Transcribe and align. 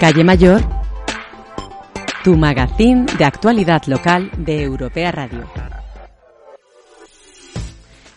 Calle 0.00 0.24
Mayor, 0.24 0.62
tu 2.24 2.34
magazín 2.34 3.04
de 3.18 3.24
actualidad 3.26 3.82
local 3.84 4.30
de 4.38 4.62
Europea 4.62 5.12
Radio. 5.12 5.46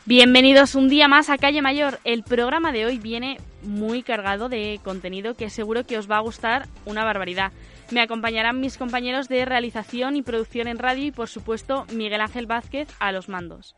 Bienvenidos 0.06 0.76
un 0.76 0.88
día 0.88 1.09
más 1.09 1.30
a 1.30 1.38
Calle 1.38 1.62
Mayor. 1.62 2.00
El 2.06 2.23
programa 2.23 2.72
de 2.72 2.86
hoy 2.86 3.00
viene 3.00 3.38
muy 3.64 4.02
cargado 4.02 4.48
de 4.48 4.80
contenido 4.82 5.36
que 5.36 5.50
seguro 5.50 5.86
que 5.86 5.98
os 5.98 6.09
va 6.09 6.16
a 6.16 6.22
gustar 6.22 6.70
una 6.86 7.04
barbaridad. 7.04 7.52
Me 7.92 8.00
acompañarán 8.00 8.62
mis 8.62 8.78
compañeros 8.78 9.28
de 9.28 9.44
realización 9.44 10.16
y 10.16 10.22
producción 10.22 10.70
en 10.70 10.80
radio 10.80 11.08
y 11.08 11.12
por 11.12 11.28
supuesto 11.28 11.86
Miguel 11.94 12.22
Ángel 12.22 12.45
Vázquez 12.45 12.88
a 13.00 13.12
los 13.12 13.28
mandos. 13.28 13.76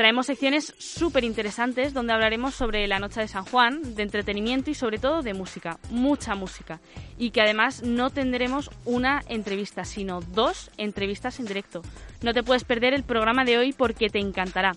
Traemos 0.00 0.24
secciones 0.24 0.74
súper 0.78 1.24
interesantes 1.24 1.92
donde 1.92 2.14
hablaremos 2.14 2.54
sobre 2.54 2.88
la 2.88 2.98
noche 2.98 3.20
de 3.20 3.28
San 3.28 3.44
Juan, 3.44 3.94
de 3.96 4.02
entretenimiento 4.02 4.70
y 4.70 4.74
sobre 4.74 4.96
todo 4.96 5.20
de 5.20 5.34
música, 5.34 5.78
mucha 5.90 6.34
música. 6.34 6.80
Y 7.18 7.32
que 7.32 7.42
además 7.42 7.82
no 7.82 8.08
tendremos 8.08 8.70
una 8.86 9.22
entrevista, 9.28 9.84
sino 9.84 10.22
dos 10.22 10.70
entrevistas 10.78 11.38
en 11.38 11.44
directo. 11.44 11.82
No 12.22 12.32
te 12.32 12.42
puedes 12.42 12.64
perder 12.64 12.94
el 12.94 13.02
programa 13.02 13.44
de 13.44 13.58
hoy 13.58 13.74
porque 13.74 14.08
te 14.08 14.20
encantará. 14.20 14.72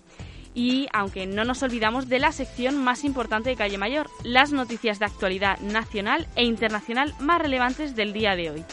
Y 0.54 0.88
aunque 0.92 1.26
no 1.26 1.46
nos 1.46 1.64
olvidamos 1.64 2.10
de 2.10 2.20
la 2.20 2.34
sección 2.34 2.84
más 2.84 3.06
importante 3.06 3.50
de 3.50 3.56
Calle 3.56 3.78
Mayor, 3.78 4.10
las 4.26 4.52
noticias 4.52 5.00
de 5.00 5.06
actualidad 5.06 5.58
nacional 5.60 6.28
e 6.36 6.44
internacional 6.44 7.14
más 7.22 7.42
relevantes 7.42 7.96
del 7.96 8.12
día 8.12 8.36
de 8.36 8.50
hoy. 8.50 8.66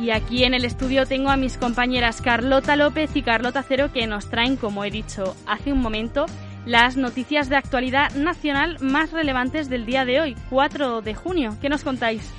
Y 0.00 0.12
aquí 0.12 0.44
en 0.44 0.54
el 0.54 0.64
estudio 0.64 1.04
tengo 1.04 1.28
a 1.28 1.36
mis 1.36 1.58
compañeras 1.58 2.22
Carlota 2.22 2.74
López 2.74 3.14
y 3.14 3.22
Carlota 3.22 3.62
Cero 3.62 3.90
que 3.92 4.06
nos 4.06 4.30
traen, 4.30 4.56
como 4.56 4.82
he 4.84 4.90
dicho 4.90 5.36
hace 5.46 5.72
un 5.72 5.80
momento, 5.80 6.24
las 6.64 6.96
noticias 6.96 7.50
de 7.50 7.56
actualidad 7.56 8.10
nacional 8.14 8.78
más 8.80 9.12
relevantes 9.12 9.68
del 9.68 9.84
día 9.84 10.06
de 10.06 10.20
hoy, 10.22 10.36
4 10.48 11.02
de 11.02 11.14
junio. 11.14 11.56
¿Qué 11.60 11.68
nos 11.68 11.84
contáis? 11.84 12.32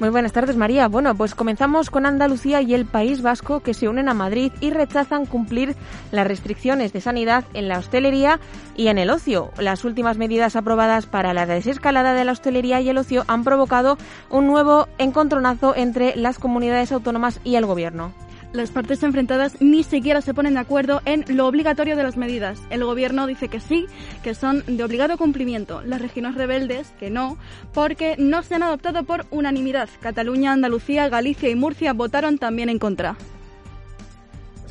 Muy 0.00 0.08
buenas 0.08 0.32
tardes, 0.32 0.56
María. 0.56 0.88
Bueno, 0.88 1.14
pues 1.14 1.34
comenzamos 1.34 1.88
con 1.88 2.06
Andalucía 2.06 2.60
y 2.60 2.74
el 2.74 2.86
País 2.86 3.22
Vasco 3.22 3.60
que 3.60 3.72
se 3.72 3.88
unen 3.88 4.08
a 4.08 4.14
Madrid 4.14 4.50
y 4.60 4.70
rechazan 4.70 5.26
cumplir 5.26 5.76
las 6.10 6.26
restricciones 6.26 6.92
de 6.92 7.00
sanidad 7.00 7.44
en 7.54 7.68
la 7.68 7.78
hostelería 7.78 8.40
y 8.76 8.88
en 8.88 8.98
el 8.98 9.10
ocio. 9.10 9.52
Las 9.58 9.84
últimas 9.84 10.18
medidas 10.18 10.56
aprobadas 10.56 11.06
para 11.06 11.34
la 11.34 11.46
desescalada 11.46 12.14
de 12.14 12.24
la 12.24 12.32
hostelería 12.32 12.80
y 12.80 12.88
el 12.88 12.98
ocio 12.98 13.24
han 13.28 13.44
provocado 13.44 13.96
un 14.28 14.48
nuevo 14.48 14.88
encontronazo 14.98 15.76
entre 15.76 16.16
las 16.16 16.40
comunidades 16.40 16.90
autónomas 16.90 17.38
y 17.44 17.54
el 17.54 17.66
gobierno. 17.66 18.12
Las 18.52 18.70
partes 18.70 19.02
enfrentadas 19.02 19.56
ni 19.60 19.82
siquiera 19.82 20.20
se 20.20 20.34
ponen 20.34 20.54
de 20.54 20.60
acuerdo 20.60 21.00
en 21.06 21.24
lo 21.28 21.46
obligatorio 21.46 21.96
de 21.96 22.02
las 22.02 22.18
medidas. 22.18 22.60
El 22.68 22.84
gobierno 22.84 23.26
dice 23.26 23.48
que 23.48 23.60
sí, 23.60 23.86
que 24.22 24.34
son 24.34 24.62
de 24.66 24.84
obligado 24.84 25.16
cumplimiento. 25.16 25.80
Las 25.82 26.02
regiones 26.02 26.34
rebeldes 26.34 26.92
que 27.00 27.08
no, 27.08 27.38
porque 27.72 28.14
no 28.18 28.42
se 28.42 28.56
han 28.56 28.62
adoptado 28.62 29.04
por 29.04 29.24
unanimidad. 29.30 29.88
Cataluña, 30.00 30.52
Andalucía, 30.52 31.08
Galicia 31.08 31.48
y 31.48 31.54
Murcia 31.54 31.94
votaron 31.94 32.36
también 32.36 32.68
en 32.68 32.78
contra 32.78 33.16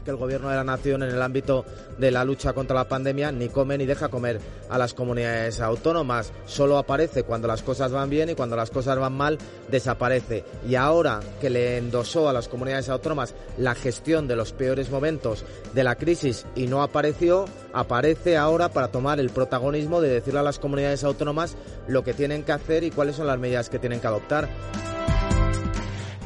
que 0.03 0.11
el 0.11 0.17
gobierno 0.17 0.49
de 0.49 0.55
la 0.55 0.63
nación 0.63 1.03
en 1.03 1.09
el 1.09 1.21
ámbito 1.21 1.65
de 1.97 2.11
la 2.11 2.23
lucha 2.23 2.53
contra 2.53 2.75
la 2.75 2.87
pandemia 2.87 3.31
ni 3.31 3.49
come 3.49 3.77
ni 3.77 3.85
deja 3.85 4.09
comer 4.09 4.39
a 4.69 4.77
las 4.77 4.93
comunidades 4.93 5.61
autónomas. 5.61 6.31
Solo 6.45 6.77
aparece 6.77 7.23
cuando 7.23 7.47
las 7.47 7.61
cosas 7.63 7.91
van 7.91 8.09
bien 8.09 8.29
y 8.29 8.35
cuando 8.35 8.55
las 8.55 8.71
cosas 8.71 8.97
van 8.97 9.13
mal 9.13 9.37
desaparece. 9.69 10.43
Y 10.67 10.75
ahora 10.75 11.19
que 11.39 11.49
le 11.49 11.77
endosó 11.77 12.29
a 12.29 12.33
las 12.33 12.47
comunidades 12.47 12.89
autónomas 12.89 13.35
la 13.57 13.75
gestión 13.75 14.27
de 14.27 14.35
los 14.35 14.53
peores 14.53 14.89
momentos 14.89 15.45
de 15.73 15.83
la 15.83 15.95
crisis 15.95 16.45
y 16.55 16.67
no 16.67 16.81
apareció, 16.81 17.45
aparece 17.73 18.37
ahora 18.37 18.69
para 18.69 18.89
tomar 18.89 19.19
el 19.19 19.29
protagonismo 19.29 20.01
de 20.01 20.09
decirle 20.09 20.39
a 20.39 20.43
las 20.43 20.59
comunidades 20.59 21.03
autónomas 21.03 21.55
lo 21.87 22.03
que 22.03 22.13
tienen 22.13 22.43
que 22.43 22.51
hacer 22.51 22.83
y 22.83 22.91
cuáles 22.91 23.15
son 23.15 23.27
las 23.27 23.39
medidas 23.39 23.69
que 23.69 23.79
tienen 23.79 23.99
que 23.99 24.07
adoptar. 24.07 24.49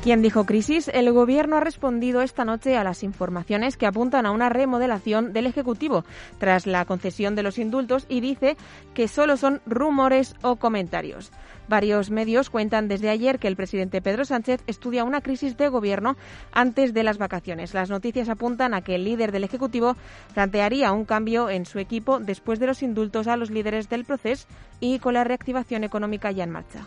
¿Quién 0.05 0.21
dijo 0.21 0.45
crisis? 0.45 0.88
El 0.93 1.11
Gobierno 1.11 1.57
ha 1.57 1.61
respondido 1.61 2.21
esta 2.21 2.45
noche 2.45 2.77
a 2.77 2.83
las 2.83 3.01
informaciones 3.01 3.75
que 3.75 3.88
apuntan 3.88 4.27
a 4.27 4.31
una 4.31 4.49
remodelación 4.49 5.33
del 5.33 5.47
Ejecutivo 5.47 6.05
tras 6.38 6.67
la 6.67 6.85
concesión 6.85 7.33
de 7.33 7.41
los 7.41 7.57
indultos 7.57 8.05
y 8.07 8.19
dice 8.21 8.55
que 8.93 9.07
solo 9.07 9.35
son 9.35 9.63
rumores 9.66 10.35
o 10.43 10.57
comentarios. 10.57 11.31
Varios 11.67 12.11
medios 12.11 12.51
cuentan 12.51 12.88
desde 12.88 13.09
ayer 13.09 13.39
que 13.39 13.47
el 13.47 13.55
presidente 13.55 13.99
Pedro 13.99 14.25
Sánchez 14.25 14.61
estudia 14.67 15.05
una 15.05 15.21
crisis 15.21 15.57
de 15.57 15.69
gobierno 15.69 16.17
antes 16.51 16.93
de 16.93 17.01
las 17.01 17.17
vacaciones. 17.17 17.73
Las 17.73 17.89
noticias 17.89 18.29
apuntan 18.29 18.75
a 18.75 18.81
que 18.81 18.93
el 18.93 19.05
líder 19.05 19.31
del 19.31 19.43
Ejecutivo 19.43 19.97
plantearía 20.35 20.91
un 20.91 21.05
cambio 21.05 21.49
en 21.49 21.66
su 21.66 21.79
equipo 21.79 22.19
después 22.19 22.59
de 22.59 22.67
los 22.67 22.83
indultos 22.83 23.25
a 23.25 23.37
los 23.37 23.49
líderes 23.49 23.89
del 23.89 24.05
proceso 24.05 24.45
y 24.79 24.99
con 24.99 25.16
la 25.16 25.23
reactivación 25.23 25.83
económica 25.83 26.29
ya 26.29 26.43
en 26.43 26.51
marcha. 26.51 26.85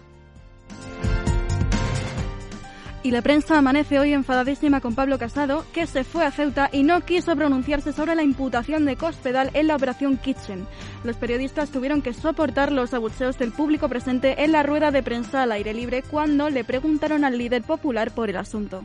Y 3.08 3.10
la 3.10 3.22
prensa 3.22 3.56
amanece 3.56 3.98
hoy 3.98 4.12
enfadadísima 4.12 4.82
con 4.82 4.94
Pablo 4.94 5.18
Casado, 5.18 5.64
que 5.72 5.86
se 5.86 6.04
fue 6.04 6.26
a 6.26 6.30
Ceuta 6.30 6.68
y 6.70 6.82
no 6.82 7.00
quiso 7.06 7.34
pronunciarse 7.34 7.94
sobre 7.94 8.14
la 8.14 8.22
imputación 8.22 8.84
de 8.84 8.96
Cospedal 8.96 9.50
en 9.54 9.66
la 9.66 9.76
operación 9.76 10.18
Kitchen. 10.18 10.66
Los 11.04 11.16
periodistas 11.16 11.70
tuvieron 11.70 12.02
que 12.02 12.12
soportar 12.12 12.70
los 12.70 12.92
abucheos 12.92 13.38
del 13.38 13.50
público 13.50 13.88
presente 13.88 14.44
en 14.44 14.52
la 14.52 14.62
rueda 14.62 14.90
de 14.90 15.02
prensa 15.02 15.44
al 15.44 15.52
aire 15.52 15.72
libre 15.72 16.02
cuando 16.02 16.50
le 16.50 16.64
preguntaron 16.64 17.24
al 17.24 17.38
líder 17.38 17.62
popular 17.62 18.10
por 18.10 18.28
el 18.28 18.36
asunto. 18.36 18.84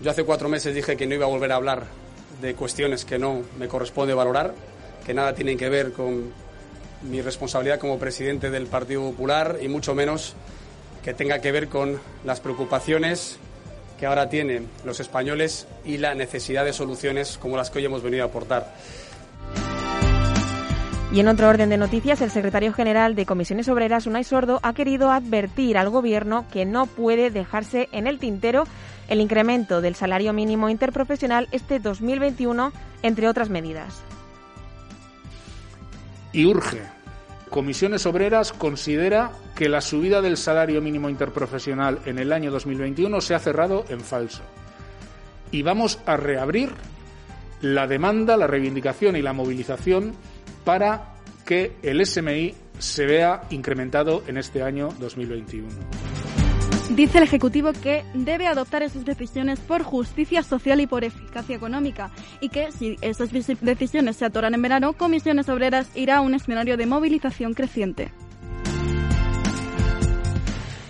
Yo 0.00 0.10
hace 0.10 0.24
cuatro 0.24 0.48
meses 0.48 0.74
dije 0.74 0.96
que 0.96 1.06
no 1.06 1.14
iba 1.14 1.26
a 1.26 1.28
volver 1.28 1.52
a 1.52 1.54
hablar 1.54 1.84
de 2.42 2.56
cuestiones 2.56 3.04
que 3.04 3.20
no 3.20 3.42
me 3.56 3.68
corresponde 3.68 4.14
valorar, 4.14 4.52
que 5.06 5.14
nada 5.14 5.32
tienen 5.32 5.56
que 5.56 5.68
ver 5.68 5.92
con 5.92 6.32
mi 7.08 7.22
responsabilidad 7.22 7.78
como 7.78 8.00
presidente 8.00 8.50
del 8.50 8.66
Partido 8.66 9.02
Popular 9.02 9.58
y 9.62 9.68
mucho 9.68 9.94
menos 9.94 10.34
que 11.04 11.14
tenga 11.14 11.40
que 11.40 11.52
ver 11.52 11.68
con 11.68 12.00
las 12.24 12.40
preocupaciones 12.40 13.38
que 14.00 14.06
ahora 14.06 14.28
tienen 14.28 14.68
los 14.84 15.00
españoles 15.00 15.68
y 15.84 15.98
la 15.98 16.14
necesidad 16.14 16.64
de 16.64 16.72
soluciones 16.72 17.38
como 17.38 17.56
las 17.56 17.70
que 17.70 17.78
hoy 17.78 17.84
hemos 17.84 18.02
venido 18.02 18.24
a 18.24 18.28
aportar. 18.28 18.74
Y 21.12 21.20
en 21.20 21.28
otro 21.28 21.48
orden 21.48 21.68
de 21.68 21.76
noticias, 21.76 22.20
el 22.22 22.30
secretario 22.32 22.72
general 22.72 23.14
de 23.14 23.26
Comisiones 23.26 23.68
Obreras, 23.68 24.06
Unai 24.06 24.24
Sordo, 24.24 24.58
ha 24.64 24.72
querido 24.72 25.12
advertir 25.12 25.78
al 25.78 25.90
Gobierno 25.90 26.46
que 26.50 26.64
no 26.64 26.86
puede 26.86 27.30
dejarse 27.30 27.88
en 27.92 28.08
el 28.08 28.18
tintero 28.18 28.64
el 29.06 29.20
incremento 29.20 29.80
del 29.80 29.94
salario 29.94 30.32
mínimo 30.32 30.70
interprofesional 30.70 31.46
este 31.52 31.78
2021, 31.78 32.72
entre 33.02 33.28
otras 33.28 33.48
medidas. 33.48 34.02
Y 36.32 36.46
urge 36.46 36.93
Comisiones 37.54 38.04
Obreras 38.04 38.52
considera 38.52 39.30
que 39.54 39.68
la 39.68 39.80
subida 39.80 40.20
del 40.20 40.36
salario 40.36 40.82
mínimo 40.82 41.08
interprofesional 41.08 42.00
en 42.04 42.18
el 42.18 42.32
año 42.32 42.50
2021 42.50 43.20
se 43.20 43.32
ha 43.36 43.38
cerrado 43.38 43.84
en 43.90 44.00
falso. 44.00 44.42
Y 45.52 45.62
vamos 45.62 46.00
a 46.04 46.16
reabrir 46.16 46.70
la 47.60 47.86
demanda, 47.86 48.36
la 48.36 48.48
reivindicación 48.48 49.14
y 49.14 49.22
la 49.22 49.32
movilización 49.32 50.14
para 50.64 51.14
que 51.46 51.76
el 51.84 52.04
SMI 52.04 52.56
se 52.80 53.06
vea 53.06 53.42
incrementado 53.50 54.24
en 54.26 54.38
este 54.38 54.60
año 54.60 54.88
2021. 54.98 55.68
Dice 56.90 57.16
el 57.16 57.24
Ejecutivo 57.24 57.72
que 57.72 58.04
debe 58.12 58.46
adoptar 58.46 58.82
esas 58.82 59.06
decisiones 59.06 59.58
por 59.58 59.82
justicia 59.82 60.42
social 60.42 60.80
y 60.80 60.86
por 60.86 61.02
eficacia 61.02 61.56
económica 61.56 62.10
y 62.40 62.50
que 62.50 62.70
si 62.72 62.98
esas 63.00 63.30
decisiones 63.32 64.16
se 64.16 64.26
atoran 64.26 64.52
en 64.52 64.62
verano, 64.62 64.92
Comisiones 64.92 65.48
Obreras 65.48 65.88
irá 65.94 66.18
a 66.18 66.20
un 66.20 66.34
escenario 66.34 66.76
de 66.76 66.86
movilización 66.86 67.54
creciente. 67.54 68.12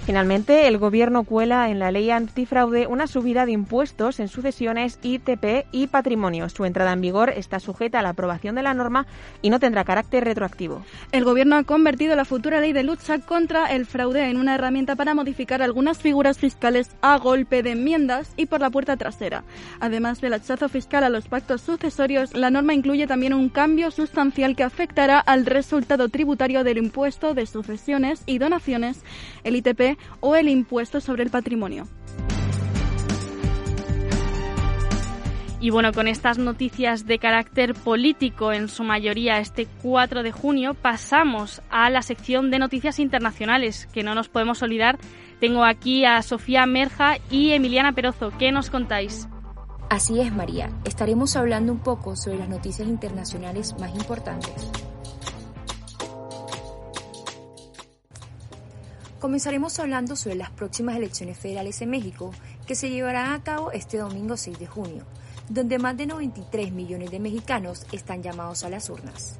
Finalmente, 0.04 0.68
el 0.68 0.76
Gobierno 0.76 1.24
cuela 1.24 1.70
en 1.70 1.78
la 1.78 1.90
ley 1.90 2.10
antifraude 2.10 2.86
una 2.86 3.06
subida 3.06 3.46
de 3.46 3.52
impuestos 3.52 4.20
en 4.20 4.28
sucesiones, 4.28 4.98
ITP 5.02 5.64
y 5.72 5.86
patrimonio. 5.86 6.50
Su 6.50 6.66
entrada 6.66 6.92
en 6.92 7.00
vigor 7.00 7.30
está 7.30 7.58
sujeta 7.58 8.00
a 8.00 8.02
la 8.02 8.10
aprobación 8.10 8.54
de 8.54 8.62
la 8.62 8.74
norma 8.74 9.06
y 9.40 9.48
no 9.48 9.60
tendrá 9.60 9.82
carácter 9.84 10.24
retroactivo. 10.24 10.82
El 11.10 11.24
Gobierno 11.24 11.56
ha 11.56 11.64
convertido 11.64 12.14
la 12.16 12.26
futura 12.26 12.60
ley 12.60 12.74
de 12.74 12.82
lucha 12.82 13.18
contra 13.20 13.72
el 13.72 13.86
fraude 13.86 14.28
en 14.28 14.36
una 14.36 14.56
herramienta 14.56 14.94
para 14.94 15.14
modificar 15.14 15.62
algunas 15.62 15.96
figuras 15.96 16.36
fiscales 16.36 16.90
a 17.00 17.16
golpe 17.16 17.62
de 17.62 17.70
enmiendas 17.70 18.34
y 18.36 18.44
por 18.44 18.60
la 18.60 18.68
puerta 18.68 18.98
trasera. 18.98 19.42
Además 19.80 20.20
del 20.20 20.34
hachazo 20.34 20.68
fiscal 20.68 21.04
a 21.04 21.08
los 21.08 21.28
pactos 21.28 21.62
sucesorios, 21.62 22.34
la 22.34 22.50
norma 22.50 22.74
incluye 22.74 23.06
también 23.06 23.32
un 23.32 23.48
cambio 23.48 23.90
sustancial 23.90 24.54
que 24.54 24.64
afectará 24.64 25.18
al 25.18 25.46
resultado 25.46 26.10
tributario 26.10 26.62
del 26.62 26.76
impuesto 26.76 27.32
de 27.32 27.46
sucesiones 27.46 28.22
y 28.26 28.36
donaciones, 28.36 29.02
el 29.44 29.56
ITP 29.56 29.93
o 30.20 30.36
el 30.36 30.48
impuesto 30.48 31.00
sobre 31.00 31.22
el 31.22 31.30
patrimonio. 31.30 31.86
Y 35.64 35.70
bueno, 35.70 35.94
con 35.94 36.08
estas 36.08 36.36
noticias 36.36 37.06
de 37.06 37.18
carácter 37.18 37.72
político, 37.72 38.52
en 38.52 38.68
su 38.68 38.84
mayoría 38.84 39.38
este 39.38 39.66
4 39.80 40.22
de 40.22 40.30
junio, 40.30 40.74
pasamos 40.74 41.62
a 41.70 41.88
la 41.88 42.02
sección 42.02 42.50
de 42.50 42.58
noticias 42.58 42.98
internacionales, 42.98 43.88
que 43.90 44.02
no 44.02 44.14
nos 44.14 44.28
podemos 44.28 44.62
olvidar. 44.62 44.98
Tengo 45.40 45.64
aquí 45.64 46.04
a 46.04 46.20
Sofía 46.20 46.66
Merja 46.66 47.16
y 47.30 47.52
Emiliana 47.52 47.92
Perozo. 47.92 48.30
¿Qué 48.38 48.52
nos 48.52 48.68
contáis? 48.68 49.26
Así 49.88 50.20
es, 50.20 50.34
María. 50.34 50.70
Estaremos 50.84 51.34
hablando 51.34 51.72
un 51.72 51.78
poco 51.78 52.14
sobre 52.14 52.40
las 52.40 52.50
noticias 52.50 52.86
internacionales 52.86 53.74
más 53.80 53.94
importantes. 53.94 54.70
Comenzaremos 59.24 59.78
hablando 59.78 60.16
sobre 60.16 60.34
las 60.34 60.50
próximas 60.50 60.96
elecciones 60.96 61.38
federales 61.38 61.80
en 61.80 61.88
México 61.88 62.30
que 62.66 62.74
se 62.74 62.90
llevarán 62.90 63.32
a 63.32 63.42
cabo 63.42 63.72
este 63.72 63.96
domingo 63.96 64.36
6 64.36 64.58
de 64.58 64.66
junio, 64.66 65.06
donde 65.48 65.78
más 65.78 65.96
de 65.96 66.04
93 66.04 66.72
millones 66.72 67.10
de 67.10 67.20
mexicanos 67.20 67.86
están 67.90 68.22
llamados 68.22 68.64
a 68.64 68.68
las 68.68 68.90
urnas. 68.90 69.38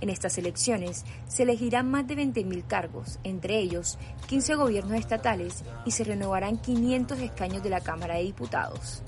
En 0.00 0.10
estas 0.10 0.38
elecciones 0.38 1.04
se 1.26 1.42
elegirán 1.42 1.90
más 1.90 2.06
de 2.06 2.14
20.000 2.14 2.68
cargos, 2.68 3.18
entre 3.24 3.58
ellos 3.58 3.98
15 4.28 4.54
gobiernos 4.54 4.96
estatales 4.96 5.64
y 5.84 5.90
se 5.90 6.04
renovarán 6.04 6.58
500 6.58 7.18
escaños 7.18 7.64
de 7.64 7.70
la 7.70 7.80
Cámara 7.80 8.14
de 8.14 8.22
Diputados. 8.22 9.02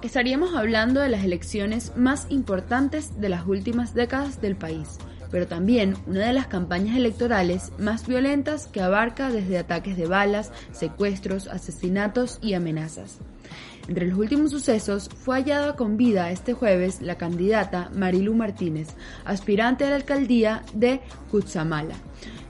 Estaríamos 0.00 0.54
hablando 0.54 1.00
de 1.00 1.08
las 1.08 1.24
elecciones 1.24 1.90
más 1.96 2.28
importantes 2.28 3.20
de 3.20 3.30
las 3.30 3.48
últimas 3.48 3.94
décadas 3.94 4.40
del 4.40 4.54
país 4.54 4.96
pero 5.30 5.46
también 5.46 5.94
una 6.06 6.26
de 6.26 6.32
las 6.32 6.46
campañas 6.46 6.96
electorales 6.96 7.72
más 7.78 8.06
violentas 8.06 8.66
que 8.66 8.80
abarca 8.80 9.30
desde 9.30 9.58
ataques 9.58 9.96
de 9.96 10.06
balas, 10.06 10.52
secuestros, 10.72 11.48
asesinatos 11.48 12.38
y 12.42 12.54
amenazas. 12.54 13.18
Entre 13.88 14.06
los 14.06 14.18
últimos 14.18 14.50
sucesos 14.50 15.08
fue 15.08 15.36
hallada 15.36 15.74
con 15.74 15.96
vida 15.96 16.30
este 16.30 16.52
jueves 16.52 17.00
la 17.00 17.16
candidata 17.16 17.90
Marilu 17.94 18.34
Martínez, 18.34 18.88
aspirante 19.24 19.84
a 19.84 19.90
la 19.90 19.96
alcaldía 19.96 20.62
de 20.74 21.00
Cutzamala, 21.30 21.94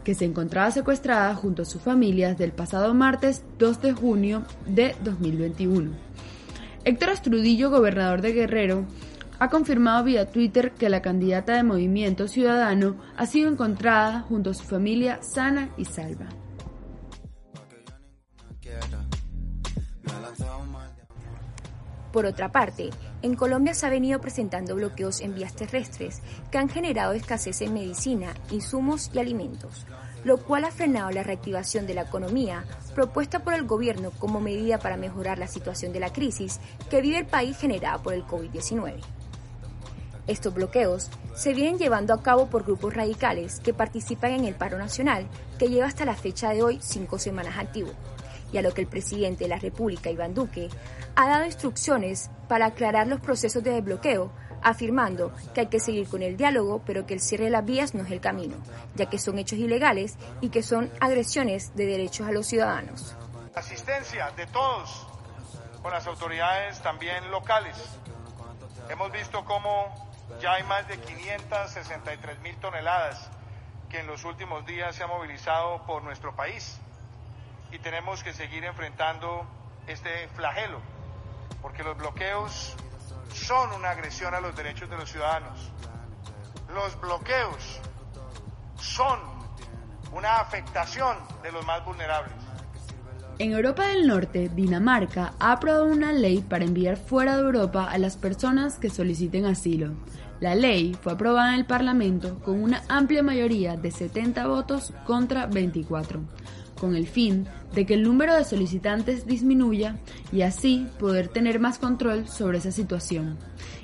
que 0.03 0.15
se 0.15 0.25
encontraba 0.25 0.73
secuestrada 0.73 1.35
junto 1.37 1.63
a 1.63 1.65
sus 1.65 1.81
familias 1.81 2.39
del 2.39 2.51
pasado 2.51 2.93
martes 2.93 3.45
2 3.61 3.83
de 3.83 3.93
junio 3.93 4.43
de 4.67 4.97
2021. 5.05 5.93
Héctor 6.85 7.11
Astrudillo, 7.11 7.71
gobernador 7.71 8.21
de 8.21 8.33
Guerrero, 8.33 8.85
ha 9.39 9.49
confirmado 9.49 10.05
vía 10.05 10.31
Twitter 10.31 10.73
que 10.73 10.89
la 10.89 11.03
candidata 11.03 11.55
de 11.55 11.63
Movimiento 11.63 12.27
Ciudadano 12.27 12.97
ha 13.17 13.27
sido 13.27 13.51
encontrada 13.51 14.21
junto 14.23 14.51
a 14.51 14.55
su 14.55 14.65
familia 14.65 15.23
sana 15.23 15.71
y 15.77 15.85
salva. 15.85 16.27
Por 22.13 22.25
otra 22.25 22.51
parte, 22.51 22.91
en 23.23 23.37
Colombia 23.37 23.75
se 23.75 23.87
ha 23.87 23.91
venido 23.91 24.21
presentando 24.21 24.75
bloqueos 24.75 25.21
en 25.21 25.35
vías 25.35 25.55
terrestres 25.55 26.23
que 26.51 26.59
han 26.59 26.69
generado 26.69 27.13
escasez 27.13 27.61
en 27.61 27.75
medicina, 27.75 28.35
insumos 28.51 29.11
y 29.13 29.19
alimentos, 29.19 29.87
lo 30.25 30.39
cual 30.39 30.65
ha 30.65 30.71
frenado 30.71 31.11
la 31.11 31.23
reactivación 31.23 31.87
de 31.87 31.95
la 31.95 32.03
economía 32.03 32.65
propuesta 32.95 33.41
por 33.41 33.55
el 33.55 33.67
gobierno 33.67 34.11
como 34.19 34.41
medida 34.41 34.79
para 34.79 34.97
mejorar 34.97 35.39
la 35.39 35.47
situación 35.47 35.93
de 35.93 36.01
la 36.01 36.13
crisis 36.13 36.61
que 36.91 37.03
vive 37.03 37.19
el 37.19 37.27
país 37.27 37.59
generada 37.59 37.99
por 37.99 38.15
el 38.15 38.25
COVID-19. 38.25 39.18
Estos 40.29 40.53
bloqueos 40.53 41.11
se 41.35 41.55
vienen 41.55 41.79
llevando 41.79 42.13
a 42.13 42.23
cabo 42.23 42.49
por 42.49 42.65
grupos 42.65 42.93
radicales 42.93 43.61
que 43.61 43.73
participan 43.73 44.33
en 44.33 44.45
el 44.45 44.55
paro 44.55 44.77
nacional, 44.77 45.27
que 45.59 45.69
lleva 45.69 45.87
hasta 45.87 46.05
la 46.05 46.15
fecha 46.15 46.51
de 46.51 46.63
hoy 46.63 46.79
cinco 46.83 47.19
semanas 47.19 47.57
activo, 47.57 47.91
y 48.53 48.59
a 48.59 48.63
lo 48.63 48.75
que 48.75 48.83
el 48.83 48.87
presidente 48.87 49.45
de 49.45 49.49
la 49.49 49.59
República, 49.59 50.11
Iván 50.11 50.35
Duque, 50.35 50.69
ha 51.17 51.29
dado 51.29 51.47
instrucciones 51.47 52.31
para 52.47 52.67
aclarar 52.67 53.07
los 53.07 53.21
procesos 53.21 53.65
de 53.65 53.71
desbloqueo, 53.71 54.31
afirmando 54.63 55.33
que 55.55 55.63
hay 55.63 55.67
que 55.69 55.81
seguir 55.81 56.07
con 56.07 56.23
el 56.23 56.37
diálogo, 56.37 56.83
pero 56.85 57.07
que 57.07 57.15
el 57.15 57.21
cierre 57.21 57.45
de 57.45 57.51
las 57.51 57.65
vías 57.65 57.95
no 57.95 58.05
es 58.05 58.11
el 58.11 58.21
camino, 58.21 58.57
ya 58.97 59.07
que 59.07 59.19
son 59.19 59.39
hechos 59.39 59.59
ilegales 59.59 60.19
y 60.43 60.51
que 60.51 60.63
son 60.63 60.91
agresiones 61.01 61.75
de 61.75 61.87
derechos 61.87 62.29
a 62.29 62.33
los 62.33 62.47
ciudadanos. 62.47 63.17
Asistencia 63.55 64.31
de 64.37 64.47
todos 64.49 65.07
con 65.81 65.91
las 65.91 66.07
autoridades 66.07 66.83
también 66.83 67.31
locales. 67.31 67.77
Hemos 68.91 69.11
visto 69.11 69.45
cómo 69.45 70.08
ya 70.41 70.53
hay 70.53 70.63
más 70.65 70.87
de 70.89 70.99
563 70.99 72.41
mil 72.41 72.57
toneladas 72.57 73.31
que 73.89 74.01
en 74.01 74.07
los 74.07 74.25
últimos 74.25 74.67
días 74.67 74.95
se 74.95 75.03
ha 75.03 75.07
movilizado 75.07 75.85
por 75.87 76.03
nuestro 76.03 76.37
país 76.37 76.79
y 77.71 77.79
tenemos 77.79 78.23
que 78.23 78.33
seguir 78.33 78.65
enfrentando 78.65 79.47
este 79.87 80.29
flagelo, 80.29 80.81
porque 81.63 81.83
los 81.83 81.97
bloqueos 81.97 82.77
son 83.33 83.73
una 83.73 83.91
agresión 83.91 84.35
a 84.35 84.41
los 84.41 84.55
derechos 84.57 84.89
de 84.91 84.97
los 84.97 85.11
ciudadanos. 85.11 85.71
Los 86.75 87.01
bloqueos 87.01 87.81
son 88.81 89.19
una 90.13 90.37
afectación 90.41 91.17
de 91.43 91.53
los 91.53 91.65
más 91.67 91.85
vulnerables. 91.85 92.35
En 93.39 93.53
Europa 93.53 93.87
del 93.87 94.07
Norte, 94.07 94.49
Dinamarca 94.49 95.33
ha 95.39 95.53
aprobado 95.53 95.87
una 95.87 96.13
ley 96.13 96.41
para 96.43 96.65
enviar 96.65 96.97
fuera 96.97 97.37
de 97.37 97.43
Europa 97.43 97.89
a 97.89 97.97
las 97.97 98.17
personas 98.17 98.79
que 98.79 98.91
soliciten 98.91 99.47
asilo. 99.47 99.93
La 100.41 100.55
ley 100.55 100.97
fue 101.01 101.13
aprobada 101.15 101.53
en 101.53 101.59
el 101.59 101.67
Parlamento 101.67 102.39
con 102.45 102.63
una 102.63 102.83
amplia 102.89 103.25
mayoría 103.25 103.77
de 103.77 103.91
70 103.91 104.47
votos 104.47 104.93
contra 105.05 105.47
24, 105.47 106.21
con 106.79 106.95
el 106.95 107.09
fin 107.09 107.49
de 107.75 107.85
que 107.85 107.95
el 107.95 108.05
número 108.05 108.35
de 108.35 108.45
solicitantes 108.45 109.27
disminuya 109.27 109.97
y 110.33 110.43
así 110.43 110.87
poder 111.01 111.27
tener 111.27 111.59
más 111.59 111.81
control 111.81 112.29
sobre 112.29 112.59
esa 112.59 112.71
situación. 112.71 113.37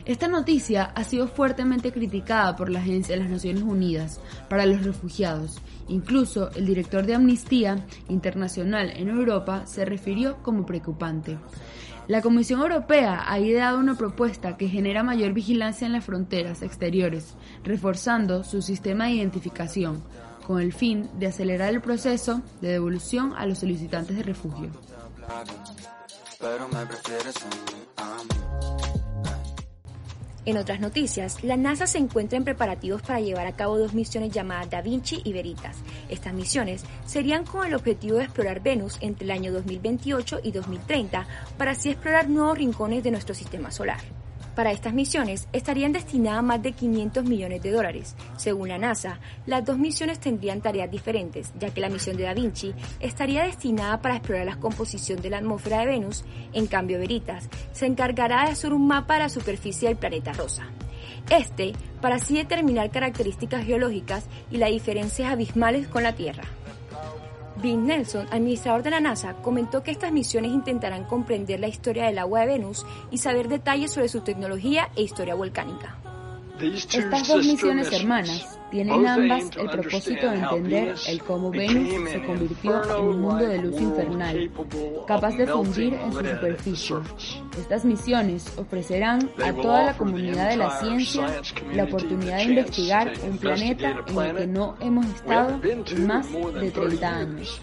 Esta 0.05 0.29
noticia 0.29 0.85
ha 0.85 1.03
sido 1.03 1.27
fuertemente 1.27 1.91
criticada 1.91 2.55
por 2.55 2.71
la 2.71 2.79
Agencia 2.79 3.17
de 3.17 3.23
las 3.23 3.31
Naciones 3.31 3.63
Unidas 3.65 4.21
para 4.49 4.65
los 4.65 4.85
Refugiados. 4.85 5.61
Incluso 5.89 6.51
el 6.53 6.67
director 6.67 7.05
de 7.05 7.15
Amnistía 7.15 7.85
Internacional 8.09 8.93
en 8.95 9.09
Europa 9.09 9.67
se 9.67 9.85
refirió 9.85 10.37
como 10.43 10.65
preocupante. 10.65 11.37
La 12.07 12.21
Comisión 12.21 12.61
Europea 12.61 13.25
ha 13.27 13.39
ideado 13.39 13.79
una 13.79 13.97
propuesta 13.97 14.59
que 14.59 14.69
genera 14.69 15.03
mayor 15.03 15.33
vigilancia 15.33 15.87
en 15.87 15.93
las 15.95 16.05
fronteras 16.05 16.61
exteriores, 16.61 17.35
reforzando 17.63 18.45
su 18.45 18.61
sistema 18.61 19.07
de 19.07 19.13
identificación, 19.13 20.03
con 20.47 20.61
el 20.61 20.75
fin 20.75 21.09
de 21.19 21.29
acelerar 21.29 21.73
el 21.73 21.81
proceso 21.81 22.43
de 22.61 22.73
devolución 22.73 23.33
a 23.37 23.47
los 23.47 23.61
solicitantes 23.61 24.19
de 24.19 24.23
refugio. 24.23 24.71
En 30.47 30.59
otras 30.59 30.79
noticias, 30.79 31.43
la 31.43 31.57
NASA 31.57 31.87
se 31.87 31.97
encuentra 31.97 32.37
en 32.37 32.45
preparativos 32.45 33.01
para 33.01 33.21
llevar 33.21 33.47
a 33.47 33.57
cabo 33.57 33.79
dos 33.79 33.95
misiones 33.95 34.31
llamadas 34.31 34.69
Da 34.69 34.83
Vinci 34.83 35.23
y 35.25 35.33
Veritas. 35.33 35.79
Estas 36.11 36.35
misiones 36.35 36.85
serían 37.07 37.45
con 37.45 37.67
el 37.67 37.75
objetivo 37.75 38.19
de 38.19 38.25
explorar 38.25 38.63
Venus 38.63 38.99
entre 39.01 39.25
el 39.25 39.31
año 39.31 39.53
2028 39.53 40.41
y 40.43 40.53
2030 40.53 41.27
para 41.57 41.71
así 41.71 41.91
explorar 41.91 42.29
nuevos 42.29 42.59
rincones 42.59 43.03
de 43.03 43.11
nuestro 43.11 43.35
sistema 43.35 43.71
solar. 43.71 44.24
Para 44.55 44.71
estas 44.71 44.95
misiones 44.95 45.49
estarían 45.53 45.93
destinadas 45.93 46.45
más 46.45 46.63
de 46.63 46.73
500 46.73 47.25
millones 47.25 47.63
de 47.63 47.73
dólares. 47.73 48.15
Según 48.37 48.69
la 48.69 48.79
NASA, 48.79 49.19
las 49.47 49.65
dos 49.65 49.79
misiones 49.79 50.21
tendrían 50.21 50.61
tareas 50.61 50.91
diferentes, 50.91 51.53
ya 51.59 51.71
que 51.71 51.81
la 51.81 51.89
misión 51.89 52.17
de 52.17 52.25
Da 52.25 52.35
Vinci 52.35 52.73
estaría 53.01 53.45
destinada 53.45 54.01
para 54.01 54.17
explorar 54.17 54.47
la 54.47 54.61
composición 54.61 55.21
de 55.21 55.31
la 55.31 55.39
atmósfera 55.39 55.81
de 55.81 55.87
Venus, 55.87 56.25
en 56.53 56.67
cambio 56.69 56.99
Veritas 56.99 57.49
se 57.73 57.87
encargará 57.87 58.45
de 58.45 58.53
hacer 58.53 58.73
un 58.73 58.87
mapa 58.87 59.15
de 59.15 59.21
la 59.21 59.29
superficie 59.29 59.89
del 59.89 59.99
planeta 59.99 60.33
rosa. 60.33 60.69
Este, 61.31 61.73
para 62.01 62.17
así 62.17 62.37
determinar 62.37 62.91
características 62.91 63.65
geológicas 63.65 64.27
y 64.51 64.59
las 64.59 64.71
diferencias 64.71 65.33
abismales 65.33 65.89
con 65.89 66.03
la 66.03 66.15
Tierra. 66.15 66.45
Vin 67.57 67.87
Nelson, 67.87 68.27
administrador 68.31 68.83
de 68.83 68.91
la 68.91 69.01
NASA, 69.01 69.35
comentó 69.35 69.83
que 69.83 69.93
estas 69.93 70.13
misiones 70.13 70.53
intentarán 70.53 71.05
comprender 71.05 71.61
la 71.61 71.69
historia 71.69 72.07
del 72.07 72.19
agua 72.19 72.41
de 72.41 72.47
Venus 72.47 72.85
y 73.11 73.19
saber 73.19 73.49
detalles 73.49 73.93
sobre 73.93 74.09
su 74.09 74.23
tecnología 74.23 74.91
e 74.97 75.03
historia 75.03 75.35
volcánica. 75.35 75.97
Estas 76.61 77.29
dos 77.29 77.45
misiones 77.45 77.93
hermanas 77.93 78.59
tienen 78.71 79.07
ambas 79.07 79.51
el 79.57 79.69
propósito 79.71 80.31
de 80.31 80.37
entender 80.37 80.95
el 81.09 81.23
cómo 81.23 81.51
Venus 81.51 82.11
se 82.11 82.23
convirtió 82.23 82.97
en 82.97 83.05
un 83.05 83.21
mundo 83.21 83.45
de 83.45 83.59
luz 83.59 83.81
infernal, 83.81 84.51
capaz 85.07 85.37
de 85.37 85.47
fundir 85.49 85.95
en 85.95 86.13
su 86.13 86.19
superficie. 86.19 86.97
Estas 87.59 87.85
misiones 87.85 88.53
ofrecerán 88.57 89.31
a 89.45 89.53
toda 89.53 89.85
la 89.85 89.97
comunidad 89.97 90.51
de 90.51 90.57
la 90.57 90.71
ciencia 90.79 91.27
la 91.73 91.85
oportunidad 91.85 92.37
de 92.37 92.45
investigar 92.45 93.13
un 93.29 93.39
planeta 93.39 93.91
en 93.91 94.19
el 94.19 94.37
que 94.37 94.47
no 94.47 94.77
hemos 94.81 95.07
estado 95.07 95.61
en 95.65 96.07
más 96.07 96.27
de 96.33 96.71
30 96.71 97.17
años. 97.17 97.61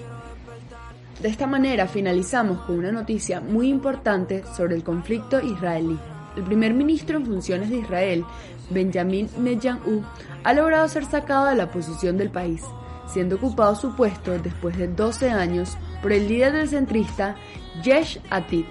De 1.22 1.30
esta 1.30 1.48
manera 1.48 1.88
finalizamos 1.88 2.62
con 2.66 2.80
una 2.80 2.92
noticia 2.92 3.40
muy 3.40 3.70
importante 3.70 4.44
sobre 4.58 4.76
el 4.76 4.84
conflicto 4.84 5.40
israelí. 5.40 5.98
El 6.36 6.44
primer 6.44 6.74
ministro 6.74 7.18
en 7.18 7.26
funciones 7.26 7.70
de 7.70 7.80
Israel, 7.80 8.26
Benjamin 8.72 9.30
Netanyahu, 9.38 10.04
ha 10.44 10.54
logrado 10.54 10.88
ser 10.88 11.06
sacado 11.06 11.46
de 11.46 11.56
la 11.56 11.72
posición 11.72 12.18
del 12.18 12.30
país, 12.30 12.62
siendo 13.08 13.36
ocupado 13.36 13.76
su 13.76 13.96
puesto 13.96 14.38
después 14.40 14.78
de 14.78 14.88
12 14.88 15.30
años 15.30 15.78
por 16.02 16.12
el 16.12 16.28
líder 16.28 16.54
del 16.54 16.70
centrista 16.70 17.36
Yesh 17.84 18.20
Atid, 18.30 18.66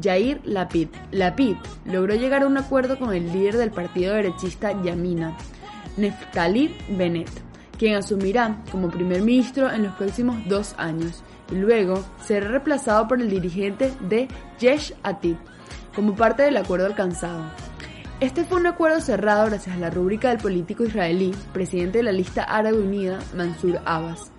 Yair 0.00 0.40
Lapid. 0.44 0.88
Lapid 1.12 1.56
logró 1.84 2.14
llegar 2.14 2.42
a 2.42 2.46
un 2.46 2.56
acuerdo 2.56 2.98
con 2.98 3.14
el 3.14 3.32
líder 3.32 3.56
del 3.56 3.70
partido 3.70 4.14
derechista 4.14 4.72
Yamina, 4.82 5.36
Neftali 5.96 6.74
Bennett, 6.90 7.30
quien 7.78 7.96
asumirá 7.96 8.56
como 8.70 8.90
primer 8.90 9.22
ministro 9.22 9.70
en 9.70 9.84
los 9.84 9.94
próximos 9.94 10.36
dos 10.48 10.74
años 10.78 11.22
y 11.50 11.56
luego 11.56 12.02
será 12.24 12.48
reemplazado 12.48 13.06
por 13.08 13.20
el 13.20 13.28
dirigente 13.28 13.92
de 14.08 14.28
Yesh 14.58 14.94
Atid 15.02 15.36
como 15.94 16.14
parte 16.14 16.42
del 16.42 16.56
acuerdo 16.56 16.86
alcanzado. 16.86 17.44
Este 18.22 18.44
fue 18.44 18.60
un 18.60 18.68
acuerdo 18.68 19.00
cerrado 19.00 19.46
gracias 19.46 19.74
a 19.74 19.80
la 19.80 19.90
rúbrica 19.90 20.28
del 20.28 20.38
político 20.38 20.84
israelí, 20.84 21.34
presidente 21.52 21.98
de 21.98 22.04
la 22.04 22.12
lista 22.12 22.44
árabe 22.44 22.78
unida, 22.78 23.18
Mansur 23.36 23.80
Abbas, 23.84 24.30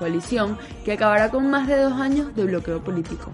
coalición 0.00 0.58
que 0.84 0.94
acabará 0.94 1.30
con 1.30 1.48
más 1.48 1.68
de 1.68 1.76
dos 1.76 1.92
años 1.92 2.34
de 2.34 2.46
bloqueo 2.46 2.82
político. 2.82 3.30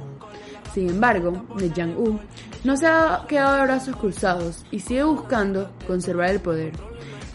Sin 0.74 0.90
embargo, 0.90 1.46
Netanyahu 1.56 2.20
no 2.64 2.76
se 2.76 2.86
ha 2.86 3.24
quedado 3.26 3.56
de 3.56 3.62
brazos 3.62 3.96
cruzados 3.96 4.66
y 4.70 4.80
sigue 4.80 5.04
buscando 5.04 5.70
conservar 5.86 6.28
el 6.28 6.40
poder. 6.40 6.74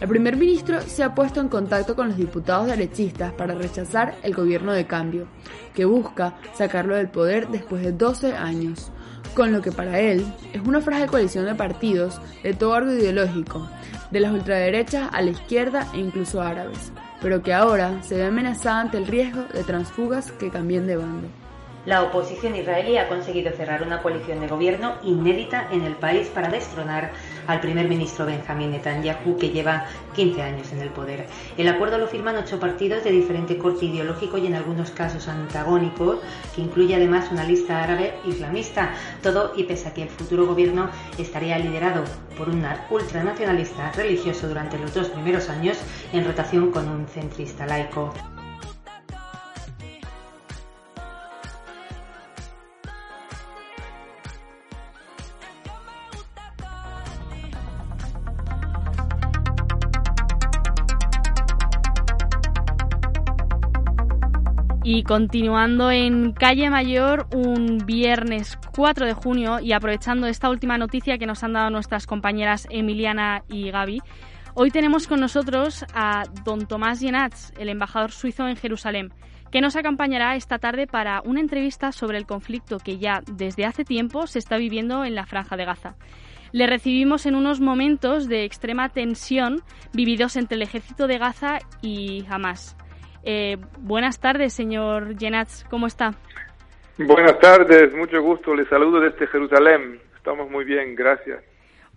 El 0.00 0.06
primer 0.06 0.36
ministro 0.36 0.80
se 0.80 1.02
ha 1.02 1.12
puesto 1.12 1.40
en 1.40 1.48
contacto 1.48 1.96
con 1.96 2.06
los 2.06 2.16
diputados 2.16 2.68
derechistas 2.68 3.32
para 3.32 3.56
rechazar 3.56 4.14
el 4.22 4.32
gobierno 4.32 4.72
de 4.72 4.86
cambio, 4.86 5.26
que 5.74 5.86
busca 5.86 6.36
sacarlo 6.54 6.94
del 6.94 7.08
poder 7.08 7.48
después 7.48 7.82
de 7.82 7.90
12 7.90 8.36
años, 8.36 8.92
con 9.34 9.52
lo 9.52 9.62
que 9.62 9.72
para 9.72 10.00
él 10.00 10.24
es 10.52 10.60
una 10.62 10.80
frágil 10.80 11.06
coalición 11.06 11.46
de 11.46 11.54
partidos 11.54 12.20
de 12.42 12.54
todo 12.54 12.74
árbol 12.74 12.98
ideológico, 12.98 13.68
de 14.10 14.20
las 14.20 14.32
ultraderechas 14.32 15.08
a 15.12 15.22
la 15.22 15.30
izquierda 15.30 15.86
e 15.94 15.98
incluso 15.98 16.42
árabes, 16.42 16.92
pero 17.20 17.42
que 17.42 17.52
ahora 17.54 18.02
se 18.02 18.16
ve 18.16 18.24
amenazada 18.24 18.80
ante 18.80 18.98
el 18.98 19.06
riesgo 19.06 19.42
de 19.52 19.64
transfugas 19.64 20.32
que 20.32 20.50
cambien 20.50 20.86
de 20.86 20.96
bando. 20.96 21.28
La 21.86 22.02
oposición 22.02 22.54
israelí 22.56 22.98
ha 22.98 23.08
conseguido 23.08 23.52
cerrar 23.52 23.82
una 23.82 24.02
coalición 24.02 24.40
de 24.40 24.48
gobierno 24.48 24.96
inédita 25.02 25.66
en 25.70 25.82
el 25.82 25.94
país 25.94 26.28
para 26.28 26.50
destronar 26.50 27.12
al 27.46 27.60
primer 27.60 27.88
ministro 27.88 28.26
Benjamin 28.26 28.72
Netanyahu, 28.72 29.38
que 29.38 29.48
lleva 29.48 29.86
15 30.14 30.42
años 30.42 30.72
en 30.72 30.80
el 30.80 30.90
poder. 30.90 31.26
El 31.56 31.68
acuerdo 31.68 31.96
lo 31.96 32.06
firman 32.06 32.36
ocho 32.36 32.60
partidos 32.60 33.02
de 33.02 33.12
diferente 33.12 33.56
corte 33.56 33.86
ideológico 33.86 34.36
y 34.36 34.46
en 34.46 34.56
algunos 34.56 34.90
casos 34.90 35.26
antagónicos, 35.26 36.18
que 36.54 36.60
incluye 36.60 36.94
además 36.94 37.32
una 37.32 37.44
lista 37.44 37.82
árabe 37.82 38.12
islamista. 38.26 38.92
Todo 39.22 39.52
y 39.56 39.64
pese 39.64 39.88
a 39.88 39.94
que 39.94 40.02
el 40.02 40.10
futuro 40.10 40.46
gobierno 40.46 40.90
estaría 41.16 41.58
liderado 41.58 42.04
por 42.36 42.50
un 42.50 42.62
ultranacionalista 42.90 43.90
religioso 43.92 44.48
durante 44.48 44.78
los 44.78 44.92
dos 44.92 45.08
primeros 45.08 45.48
años, 45.48 45.78
en 46.12 46.26
rotación 46.26 46.70
con 46.72 46.86
un 46.88 47.06
centrista 47.06 47.66
laico. 47.66 48.12
Y 64.92 65.04
continuando 65.04 65.92
en 65.92 66.32
Calle 66.32 66.68
Mayor, 66.68 67.28
un 67.32 67.78
viernes 67.86 68.58
4 68.74 69.06
de 69.06 69.12
junio, 69.12 69.60
y 69.60 69.70
aprovechando 69.70 70.26
esta 70.26 70.50
última 70.50 70.78
noticia 70.78 71.16
que 71.16 71.26
nos 71.26 71.44
han 71.44 71.52
dado 71.52 71.70
nuestras 71.70 72.08
compañeras 72.08 72.66
Emiliana 72.70 73.44
y 73.48 73.70
Gaby, 73.70 74.00
hoy 74.54 74.72
tenemos 74.72 75.06
con 75.06 75.20
nosotros 75.20 75.84
a 75.94 76.24
don 76.44 76.66
Tomás 76.66 76.98
Yenats, 76.98 77.52
el 77.56 77.68
embajador 77.68 78.10
suizo 78.10 78.48
en 78.48 78.56
Jerusalén, 78.56 79.12
que 79.52 79.60
nos 79.60 79.76
acompañará 79.76 80.34
esta 80.34 80.58
tarde 80.58 80.88
para 80.88 81.22
una 81.24 81.38
entrevista 81.38 81.92
sobre 81.92 82.18
el 82.18 82.26
conflicto 82.26 82.78
que 82.78 82.98
ya 82.98 83.22
desde 83.32 83.66
hace 83.66 83.84
tiempo 83.84 84.26
se 84.26 84.40
está 84.40 84.56
viviendo 84.56 85.04
en 85.04 85.14
la 85.14 85.24
Franja 85.24 85.56
de 85.56 85.66
Gaza. 85.66 85.94
Le 86.50 86.66
recibimos 86.66 87.26
en 87.26 87.36
unos 87.36 87.60
momentos 87.60 88.26
de 88.26 88.44
extrema 88.44 88.88
tensión 88.88 89.62
vividos 89.92 90.34
entre 90.34 90.56
el 90.56 90.62
ejército 90.62 91.06
de 91.06 91.18
Gaza 91.18 91.60
y 91.80 92.24
Hamas. 92.28 92.76
Eh, 93.22 93.58
buenas 93.78 94.20
tardes, 94.20 94.52
señor 94.52 95.16
Yenats, 95.16 95.64
¿cómo 95.68 95.86
está? 95.86 96.14
Buenas 96.96 97.38
tardes, 97.38 97.94
mucho 97.94 98.20
gusto. 98.22 98.54
Le 98.54 98.66
saludo 98.66 99.00
desde 99.00 99.26
Jerusalén. 99.26 100.00
Estamos 100.16 100.50
muy 100.50 100.64
bien, 100.64 100.94
gracias. 100.94 101.42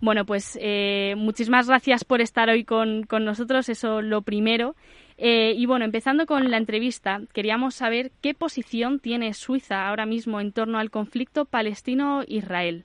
Bueno, 0.00 0.24
pues 0.24 0.58
eh, 0.60 1.14
muchísimas 1.16 1.68
gracias 1.68 2.04
por 2.04 2.20
estar 2.20 2.50
hoy 2.50 2.64
con, 2.64 3.06
nosotros, 3.10 3.68
eso 3.68 4.02
lo 4.02 4.22
primero. 4.22 4.74
Eh, 5.16 5.52
y 5.56 5.66
bueno, 5.66 5.84
empezando 5.84 6.26
con 6.26 6.50
la 6.50 6.56
entrevista, 6.56 7.20
queríamos 7.32 7.74
saber 7.74 8.10
qué 8.22 8.34
posición 8.34 8.98
tiene 8.98 9.32
Suiza 9.32 9.88
ahora 9.88 10.04
mismo 10.04 10.40
en 10.40 10.52
torno 10.52 10.78
al 10.78 10.90
conflicto 10.90 11.44
palestino-israel. 11.44 12.84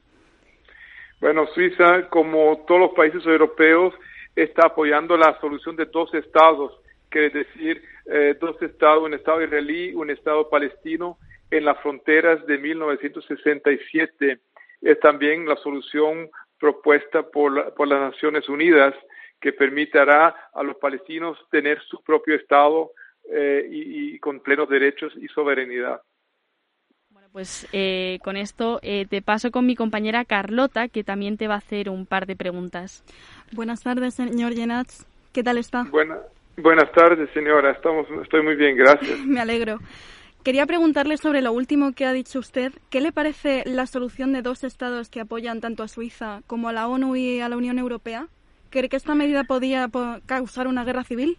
Bueno, 1.19 1.48
Suiza, 1.48 2.08
como 2.10 2.63
todos 2.67 2.79
los 2.79 2.91
países 2.91 3.25
europeos, 3.25 3.93
está 4.36 4.67
apoyando 4.67 5.17
la 5.17 5.38
solución 5.41 5.75
de 5.75 5.86
dos 5.86 6.13
estados, 6.13 6.72
quiere 7.10 7.29
decir 7.31 7.81
eh, 8.12 8.36
dos 8.39 8.60
estados, 8.62 9.04
un 9.04 9.13
estado 9.13 9.44
israelí, 9.44 9.94
un 9.94 10.10
estado 10.10 10.50
palestino 10.50 11.20
en 11.51 11.66
las 11.66 11.80
fronteras 11.82 12.46
de 12.48 12.58
1967. 12.58 14.39
Es 14.82 15.00
también 15.00 15.48
la 15.48 15.56
solución 15.58 16.30
propuesta 16.60 17.24
por, 17.24 17.74
por 17.75 17.88
las 17.88 18.12
Naciones 18.12 18.50
Unidas 18.50 18.96
que 19.39 19.54
permitirá 19.54 20.36
a 20.54 20.63
los 20.63 20.75
palestinos 20.78 21.38
tener 21.51 21.82
su 21.84 22.01
propio 22.01 22.36
estado 22.36 22.92
eh, 23.32 23.68
y, 23.70 24.20
con 24.20 24.39
plenos 24.39 24.68
derechos 24.70 25.13
y 25.16 25.28
soberanía. 25.28 26.01
Bueno, 27.10 27.30
pues 27.32 27.68
eh, 27.74 28.20
con 28.24 28.38
esto 28.38 28.80
te 28.82 29.22
paso 29.22 29.51
con 29.51 29.66
mi 29.66 29.75
compañera 29.75 30.25
Carlota, 30.25 30.88
que 30.88 31.04
también 31.04 31.38
te 31.38 31.48
va 31.48 31.56
a 31.56 31.60
hacer 31.60 31.89
un 31.89 32.06
par 32.06 32.25
de 32.25 32.36
preguntas. 32.36 33.04
Buenas 33.51 33.84
tardes, 33.84 34.16
señor 34.16 34.54
Yenats. 34.54 35.06
¿Qué 35.32 35.44
tal 35.44 35.58
está? 35.58 35.84
Buenas. 35.84 36.38
Buenas 36.62 36.92
tardes, 36.92 37.30
señora. 37.34 37.72
Estamos, 37.72 38.06
estoy 38.22 38.42
muy 38.44 38.56
bien, 38.56 38.75
gracias. 38.75 39.20
Me 39.25 39.39
alegro. 39.39 39.80
Quería 40.44 40.66
preguntarle 40.66 41.16
sobre 41.18 41.42
lo 41.42 41.54
último 41.54 41.94
que 41.94 42.06
ha 42.06 42.12
dicho 42.12 42.39
usted. 42.39 42.74
¿Qué 42.89 43.00
le 43.00 43.12
parece 43.12 43.63
la 43.66 43.86
solución 43.86 44.34
de 44.34 44.42
dos 44.42 44.63
estados 44.63 45.10
que 45.10 45.22
apoyan 45.22 45.62
tanto 45.62 45.84
a 45.84 45.88
Suiza 45.88 46.42
como 46.48 46.68
a 46.68 46.74
la 46.74 46.88
ONU 46.88 47.16
y 47.16 47.39
a 47.39 47.48
la 47.50 47.56
Unión 47.56 47.80
Europea? 47.80 48.28
¿Cree 48.70 48.89
que 48.89 48.98
esta 48.98 49.16
medida 49.16 49.46
podía 49.46 49.89
causar 50.25 50.68
una 50.68 50.84
guerra 50.84 51.04
civil? 51.04 51.38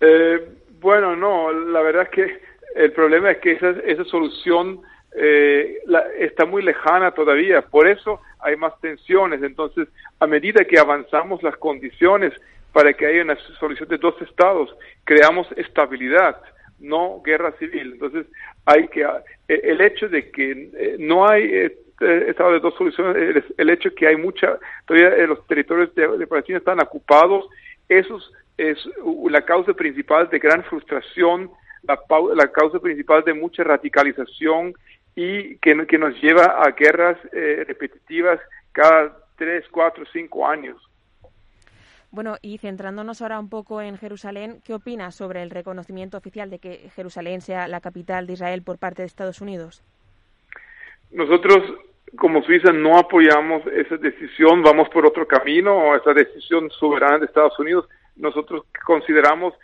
Eh, 0.00 0.48
bueno, 0.80 1.14
no. 1.14 1.52
La 1.52 1.80
verdad 1.82 2.02
es 2.02 2.08
que 2.10 2.40
el 2.74 2.92
problema 2.92 3.30
es 3.30 3.38
que 3.38 3.52
esa, 3.52 3.70
esa 3.84 4.04
solución 4.04 4.80
eh, 5.14 5.78
está 6.18 6.44
muy 6.44 6.62
lejana 6.62 7.12
todavía. 7.12 7.62
Por 7.62 7.86
eso 7.86 8.20
hay 8.42 8.56
más 8.56 8.78
tensiones. 8.80 9.42
Entonces, 9.42 9.88
a 10.20 10.26
medida 10.26 10.64
que 10.64 10.78
avanzamos 10.78 11.42
las 11.42 11.56
condiciones 11.56 12.32
para 12.72 12.92
que 12.92 13.06
haya 13.06 13.22
una 13.22 13.36
solución 13.58 13.88
de 13.88 13.98
dos 13.98 14.20
estados, 14.22 14.74
creamos 15.04 15.46
estabilidad, 15.56 16.40
no 16.78 17.22
guerra 17.24 17.52
civil. 17.58 17.92
Entonces, 17.92 18.26
hay 18.66 18.88
que 18.88 19.02
eh, 19.02 19.60
el 19.62 19.80
hecho 19.80 20.08
de 20.08 20.30
que 20.30 20.70
eh, 20.74 20.96
no 20.98 21.28
hay 21.28 21.44
eh, 21.44 21.78
estado 22.28 22.52
de 22.52 22.60
dos 22.60 22.74
soluciones, 22.74 23.44
el, 23.56 23.70
hecho 23.70 23.90
de 23.90 23.94
que 23.94 24.08
hay 24.08 24.16
mucha 24.16 24.58
todavía 24.86 25.26
los 25.26 25.46
territorios 25.46 25.94
de, 25.94 26.26
Palestina 26.26 26.58
están 26.58 26.80
ocupados, 26.80 27.46
eso 27.88 28.18
es 28.58 28.78
la 29.30 29.42
causa 29.42 29.72
principal 29.72 30.28
de 30.28 30.38
gran 30.38 30.64
frustración, 30.64 31.50
la, 31.82 31.98
la 32.34 32.48
causa 32.50 32.80
principal 32.80 33.22
de 33.24 33.34
mucha 33.34 33.62
radicalización 33.62 34.74
y 35.14 35.56
que, 35.58 35.86
que 35.86 35.98
nos 35.98 36.20
lleva 36.22 36.62
a 36.62 36.70
guerras 36.72 37.18
repetitivas 37.32 38.40
cada 38.72 39.16
tres, 39.36 39.64
cuatro, 39.70 40.04
cinco 40.12 40.46
años. 40.46 40.76
Bueno, 42.10 42.36
y 42.42 42.58
centrándonos 42.58 43.22
ahora 43.22 43.40
un 43.40 43.48
poco 43.48 43.80
en 43.80 43.96
Jerusalén, 43.96 44.60
¿qué 44.64 44.74
opina 44.74 45.10
sobre 45.10 45.42
el 45.42 45.50
reconocimiento 45.50 46.18
oficial 46.18 46.50
de 46.50 46.58
que 46.58 46.90
Jerusalén 46.94 47.40
sea 47.40 47.68
la 47.68 47.80
capital 47.80 48.26
de 48.26 48.34
Israel 48.34 48.62
por 48.62 48.78
parte 48.78 49.00
de 49.00 49.06
Estados 49.06 49.40
Unidos? 49.40 49.82
Nosotros 51.10 51.58
como 52.16 52.42
Suiza 52.42 52.72
no 52.72 52.98
apoyamos 52.98 53.66
esa 53.68 53.96
decisión, 53.96 54.62
vamos 54.62 54.88
por 54.90 55.06
otro 55.06 55.26
camino, 55.26 55.74
o 55.74 55.96
esa 55.96 56.12
decisión 56.12 56.70
soberana 56.70 57.18
de 57.18 57.26
Estados 57.26 57.58
Unidos. 57.58 57.88
Nosotros 58.16 58.64
consideramos 58.84 59.54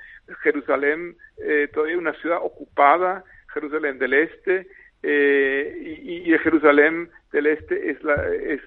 Jerusalén 0.43 1.17
eh, 1.37 1.69
todavía 1.73 1.99
una 1.99 2.15
ciudad 2.15 2.39
ocupada, 2.43 3.25
Jerusalén 3.53 3.99
del 3.99 4.15
Este, 4.15 4.67
eh, 5.03 6.01
y, 6.03 6.33
y, 6.33 6.39
Jerusalén 6.39 7.09
del 7.33 7.47
Este 7.47 7.91
es, 7.91 8.03
la, 8.03 8.15
es, 8.35 8.61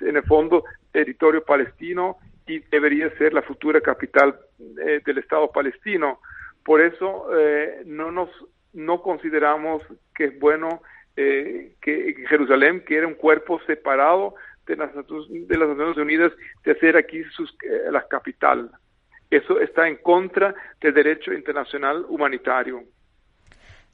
en 0.00 0.16
el 0.16 0.22
fondo 0.24 0.64
territorio 0.92 1.44
palestino 1.44 2.16
y 2.46 2.60
debería 2.70 3.10
ser 3.18 3.32
la 3.32 3.42
futura 3.42 3.80
capital 3.80 4.34
eh, 4.84 5.00
del 5.04 5.18
Estado 5.18 5.50
palestino. 5.52 6.20
Por 6.64 6.80
eso 6.80 7.28
eh, 7.38 7.82
no 7.86 8.10
nos 8.10 8.30
no 8.72 9.02
consideramos 9.02 9.82
que 10.14 10.26
es 10.26 10.38
bueno 10.38 10.82
eh, 11.16 11.74
que 11.80 12.14
Jerusalén, 12.28 12.84
que 12.84 12.96
era 12.96 13.06
un 13.06 13.14
cuerpo 13.14 13.60
separado 13.66 14.34
de 14.66 14.76
las, 14.76 14.94
de 14.94 15.58
las 15.58 15.68
Naciones 15.70 15.96
Unidas, 15.96 16.32
de 16.64 16.72
hacer 16.72 16.96
aquí 16.96 17.24
sus, 17.32 17.50
eh, 17.64 17.90
la 17.90 18.06
capital. 18.06 18.70
Eso 19.30 19.60
está 19.60 19.88
en 19.88 19.96
contra 19.96 20.54
del 20.80 20.94
derecho 20.94 21.32
internacional 21.32 22.06
humanitario. 22.08 22.84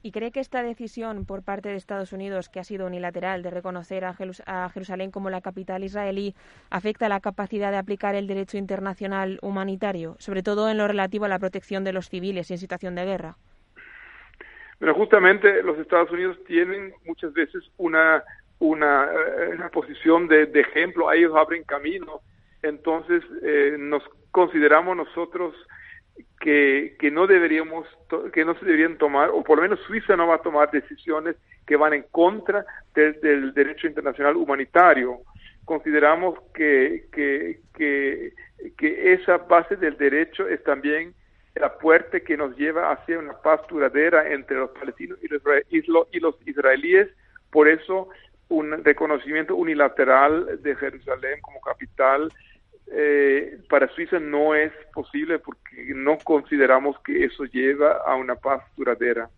¿Y 0.05 0.11
cree 0.11 0.31
que 0.31 0.39
esta 0.39 0.61
decisión 0.61 1.25
por 1.25 1.41
parte 1.41 1.69
de 1.69 1.77
Estados 1.77 2.13
Unidos, 2.13 2.47
que 2.47 2.59
ha 2.59 2.63
sido 2.63 2.85
unilateral, 2.85 3.41
de 3.41 3.49
reconocer 3.49 4.05
a, 4.05 4.13
Jerusalén 4.13 5.09
como 5.09 5.31
la 5.31 5.41
capital 5.41 5.83
israelí, 5.83 6.35
afecta 6.69 7.09
la 7.09 7.21
capacidad 7.21 7.71
de 7.71 7.77
aplicar 7.77 8.13
el 8.13 8.27
derecho 8.27 8.59
internacional 8.59 9.39
humanitario, 9.41 10.15
sobre 10.19 10.43
todo 10.43 10.69
en 10.69 10.77
lo 10.77 10.87
relativo 10.87 11.25
a 11.25 11.27
la 11.27 11.39
protección 11.39 11.83
de 11.83 11.91
los 11.91 12.07
civiles 12.07 12.51
en 12.51 12.59
situación 12.59 12.93
de 12.93 13.03
guerra? 13.03 13.37
Pero 14.77 14.93
justamente 14.93 15.63
los 15.63 15.79
Estados 15.79 16.11
Unidos 16.11 16.37
tienen 16.45 16.93
muchas 17.07 17.33
veces 17.33 17.63
una, 17.77 18.23
una, 18.59 19.05
eh, 19.05 19.57
posición 19.73 20.27
de, 20.27 20.43
ejemplo, 20.53 21.11
ellos 21.11 21.33
abren 21.35 21.63
camino, 21.63 22.21
entonces 22.61 23.23
eh, 23.41 23.75
nos 23.79 24.03
consideramos 24.29 24.97
nosotros 24.97 25.55
que, 26.39 26.95
que 26.99 27.11
no 27.11 27.27
deberíamos, 27.27 27.87
que 28.33 28.45
no 28.45 28.57
se 28.59 28.65
deberían 28.65 28.97
tomar, 28.97 29.29
o 29.29 29.43
por 29.43 29.57
lo 29.57 29.63
menos 29.63 29.79
Suiza 29.81 30.15
no 30.15 30.27
va 30.27 30.35
a 30.35 30.41
tomar 30.41 30.71
decisiones 30.71 31.35
que 31.65 31.75
van 31.75 31.93
en 31.93 32.03
contra 32.11 32.65
del 32.93 33.53
derecho 33.53 33.87
internacional 33.87 34.35
humanitario. 34.35 35.21
Consideramos 35.63 36.39
que, 36.53 37.05
que, 37.11 37.59
que, 37.73 38.33
que 38.77 39.13
esa 39.13 39.37
base 39.37 39.75
del 39.75 39.97
derecho 39.97 40.47
es 40.47 40.63
también 40.63 41.13
la 41.55 41.77
puerta 41.77 42.19
que 42.19 42.37
nos 42.37 42.55
lleva 42.57 42.91
hacia 42.91 43.17
una 43.17 43.33
paz 43.41 43.61
duradera 43.67 44.31
entre 44.31 44.57
los 44.57 44.71
palestinos 44.71 45.17
y 45.23 45.27
los, 45.27 45.41
y 46.11 46.19
los 46.19 46.35
israelíes. 46.45 47.07
Por 47.49 47.67
eso, 47.67 48.09
un 48.49 48.83
reconocimiento 48.83 49.55
unilateral 49.55 50.61
de 50.61 50.75
Jerusalén 50.75 51.39
como 51.41 51.61
capital 51.61 52.31
eh, 52.91 53.59
para 53.69 53.87
Suiza 53.89 54.19
no 54.19 54.55
es 54.55 54.71
posible 54.93 55.39
porque 55.39 55.93
no 55.95 56.17
consideramos 56.17 56.99
que 56.99 57.25
eso 57.25 57.45
lleva 57.45 57.97
a 58.05 58.15
una 58.15 58.35
paz 58.35 58.63
duradera. 58.75 59.29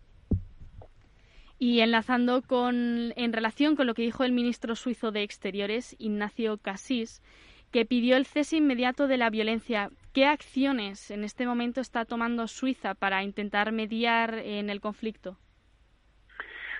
Y 1.58 1.80
enlazando 1.80 2.42
con, 2.42 3.12
en 3.16 3.32
relación 3.32 3.74
con 3.74 3.86
lo 3.86 3.94
que 3.94 4.02
dijo 4.02 4.22
el 4.22 4.32
ministro 4.32 4.76
suizo 4.76 5.10
de 5.10 5.22
Exteriores, 5.22 5.96
Ignacio 5.98 6.58
Cassis, 6.58 7.20
que 7.72 7.84
pidió 7.84 8.16
el 8.16 8.26
cese 8.26 8.56
inmediato 8.56 9.08
de 9.08 9.16
la 9.16 9.30
violencia. 9.30 9.90
¿Qué 10.14 10.24
acciones 10.24 11.10
en 11.10 11.24
este 11.24 11.46
momento 11.46 11.80
está 11.80 12.04
tomando 12.04 12.46
Suiza 12.46 12.94
para 12.94 13.22
intentar 13.22 13.72
mediar 13.72 14.34
en 14.34 14.70
el 14.70 14.80
conflicto? 14.80 15.36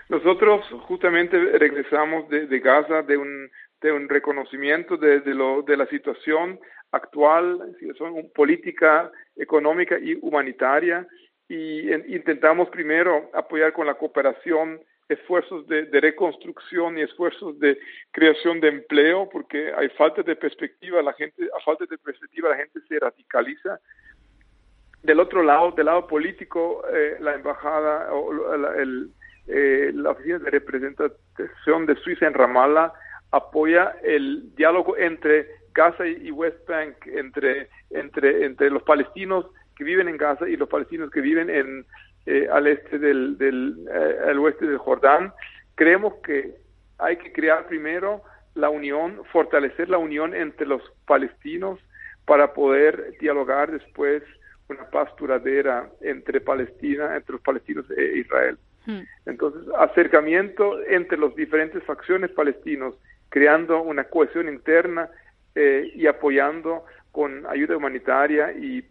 Nosotros 0.08 0.64
justamente 0.86 1.38
regresamos 1.58 2.28
de, 2.30 2.46
de 2.46 2.60
Gaza 2.60 3.02
de 3.02 3.18
un, 3.18 3.50
de 3.80 3.92
un 3.92 4.08
reconocimiento 4.08 4.96
de, 4.96 5.20
de, 5.20 5.34
lo, 5.34 5.62
de 5.62 5.76
la 5.76 5.86
situación 5.86 6.58
actual, 6.92 7.76
son 7.96 8.30
política 8.34 9.10
económica 9.36 9.98
y 9.98 10.18
humanitaria, 10.20 11.06
y 11.48 11.92
intentamos 12.14 12.68
primero 12.68 13.30
apoyar 13.32 13.72
con 13.72 13.86
la 13.86 13.94
cooperación 13.94 14.80
esfuerzos 15.08 15.66
de, 15.66 15.86
reconstrucción 16.00 16.98
y 16.98 17.02
esfuerzos 17.02 17.58
de 17.58 17.78
creación 18.10 18.60
de 18.60 18.68
empleo, 18.68 19.28
porque 19.30 19.72
hay 19.74 19.88
falta 19.90 20.22
de 20.22 20.36
perspectiva, 20.36 21.00
la 21.02 21.14
gente, 21.14 21.48
a 21.58 21.64
falta 21.64 21.86
de 21.86 21.96
perspectiva 21.96 22.50
la 22.50 22.56
gente 22.56 22.80
se 22.86 22.98
radicaliza. 22.98 23.80
Del 25.02 25.20
otro 25.20 25.42
lado, 25.42 25.72
del 25.72 25.86
lado 25.86 26.06
político, 26.06 26.84
eh, 26.92 27.16
la 27.20 27.34
embajada 27.34 28.12
o 28.12 28.56
la, 28.56 28.74
el, 28.76 29.10
eh, 29.46 29.90
la 29.94 30.10
oficina 30.10 30.38
de 30.40 30.50
representación 30.50 31.86
de 31.86 31.94
Suiza 31.96 32.26
en 32.26 32.34
Ramallah 32.34 32.92
apoya 33.30 33.96
el 34.02 34.54
diálogo 34.54 34.96
entre 34.96 35.46
Gaza 35.74 36.06
y 36.06 36.30
West 36.30 36.66
Bank, 36.68 37.06
entre, 37.06 37.68
entre, 37.90 38.44
entre 38.44 38.70
los 38.70 38.82
palestinos 38.82 39.46
que 39.76 39.84
viven 39.84 40.08
en 40.08 40.16
Gaza 40.16 40.48
y 40.48 40.56
los 40.56 40.68
palestinos 40.68 41.10
que 41.10 41.20
viven 41.20 41.48
en, 41.50 41.86
eh, 42.26 42.48
al 42.52 42.66
este 42.66 42.98
del, 42.98 43.38
del 43.38 43.86
eh, 43.88 44.16
al 44.28 44.38
oeste 44.40 44.66
del 44.66 44.78
Jordán. 44.78 45.32
Creemos 45.76 46.14
que 46.24 46.56
hay 46.98 47.16
que 47.16 47.32
crear 47.32 47.66
primero 47.66 48.22
la 48.54 48.70
unión, 48.70 49.22
fortalecer 49.32 49.88
la 49.88 49.98
unión 49.98 50.34
entre 50.34 50.66
los 50.66 50.82
palestinos 51.06 51.78
para 52.24 52.52
poder 52.52 53.14
dialogar 53.20 53.70
después 53.70 54.22
una 54.68 54.90
paz 54.90 55.08
duradera 55.16 55.88
entre 56.00 56.40
Palestina, 56.40 57.16
entre 57.16 57.34
los 57.34 57.40
palestinos 57.40 57.86
e 57.90 58.18
Israel. 58.18 58.58
Hmm. 58.84 59.00
Entonces, 59.26 59.62
acercamiento 59.78 60.82
entre 60.86 61.18
las 61.18 61.34
diferentes 61.34 61.82
facciones 61.84 62.30
palestinos 62.32 62.94
creando 63.28 63.82
una 63.82 64.04
cohesión 64.04 64.48
interna 64.48 65.08
eh, 65.54 65.90
y 65.94 66.06
apoyando 66.06 66.84
con 67.12 67.46
ayuda 67.46 67.76
humanitaria 67.76 68.52
y, 68.52 68.84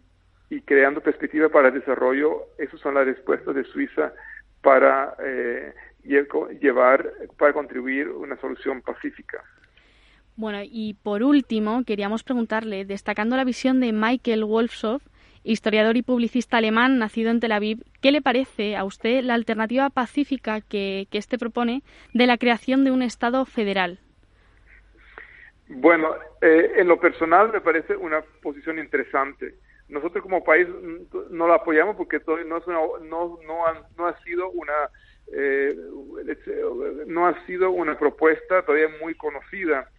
y, 0.50 0.60
creando 0.62 1.00
perspectivas 1.00 1.50
para 1.50 1.68
el 1.68 1.74
desarrollo. 1.74 2.46
Esas 2.58 2.80
son 2.80 2.94
las 2.94 3.06
respuestas 3.06 3.54
de 3.54 3.64
Suiza 3.64 4.12
para 4.60 5.14
eh, 5.24 5.72
llevar, 6.04 7.12
para 7.36 7.52
contribuir 7.52 8.08
una 8.08 8.36
solución 8.40 8.82
pacífica. 8.82 9.42
Bueno, 10.36 10.60
y 10.62 10.94
por 11.02 11.22
último, 11.22 11.82
queríamos 11.84 12.22
preguntarle, 12.22 12.84
destacando 12.84 13.36
la 13.36 13.44
visión 13.44 13.80
de 13.80 13.92
Michael 13.92 14.44
Wolfsoff, 14.44 15.02
historiador 15.42 15.96
y 15.96 16.02
publicista 16.02 16.58
alemán 16.58 16.98
nacido 16.98 17.30
en 17.30 17.40
Tel 17.40 17.52
Aviv, 17.52 17.82
¿qué 18.00 18.12
le 18.12 18.22
parece 18.22 18.76
a 18.76 18.84
usted 18.84 19.24
la 19.24 19.34
alternativa 19.34 19.90
pacífica 19.90 20.60
que, 20.60 21.08
que 21.10 21.18
este 21.18 21.38
propone 21.38 21.82
de 22.14 22.26
la 22.26 22.38
creación 22.38 22.84
de 22.84 22.90
un 22.90 23.02
Estado 23.02 23.44
federal? 23.46 23.98
Bueno, 25.68 26.14
eh, 26.40 26.72
en 26.76 26.88
lo 26.88 26.98
personal 26.98 27.52
me 27.52 27.60
parece 27.60 27.94
una 27.94 28.22
posición 28.42 28.78
interesante. 28.78 29.54
Nosotros 29.88 30.22
como 30.22 30.44
país 30.44 30.66
no 31.30 31.48
la 31.48 31.56
apoyamos 31.56 31.96
porque 31.96 32.20
todavía 32.20 32.46
no, 32.46 32.58
es 32.58 32.66
una, 32.66 32.78
no, 33.08 33.38
no, 33.46 33.66
ha, 33.66 33.86
no 33.96 34.06
ha 34.06 34.18
sido 34.22 34.50
una 34.50 34.72
eh, 35.32 35.76
no 37.06 37.26
ha 37.26 37.46
sido 37.46 37.70
una 37.70 37.98
propuesta 37.98 38.62
todavía 38.62 38.88
muy 39.00 39.14
conocida, 39.14 39.90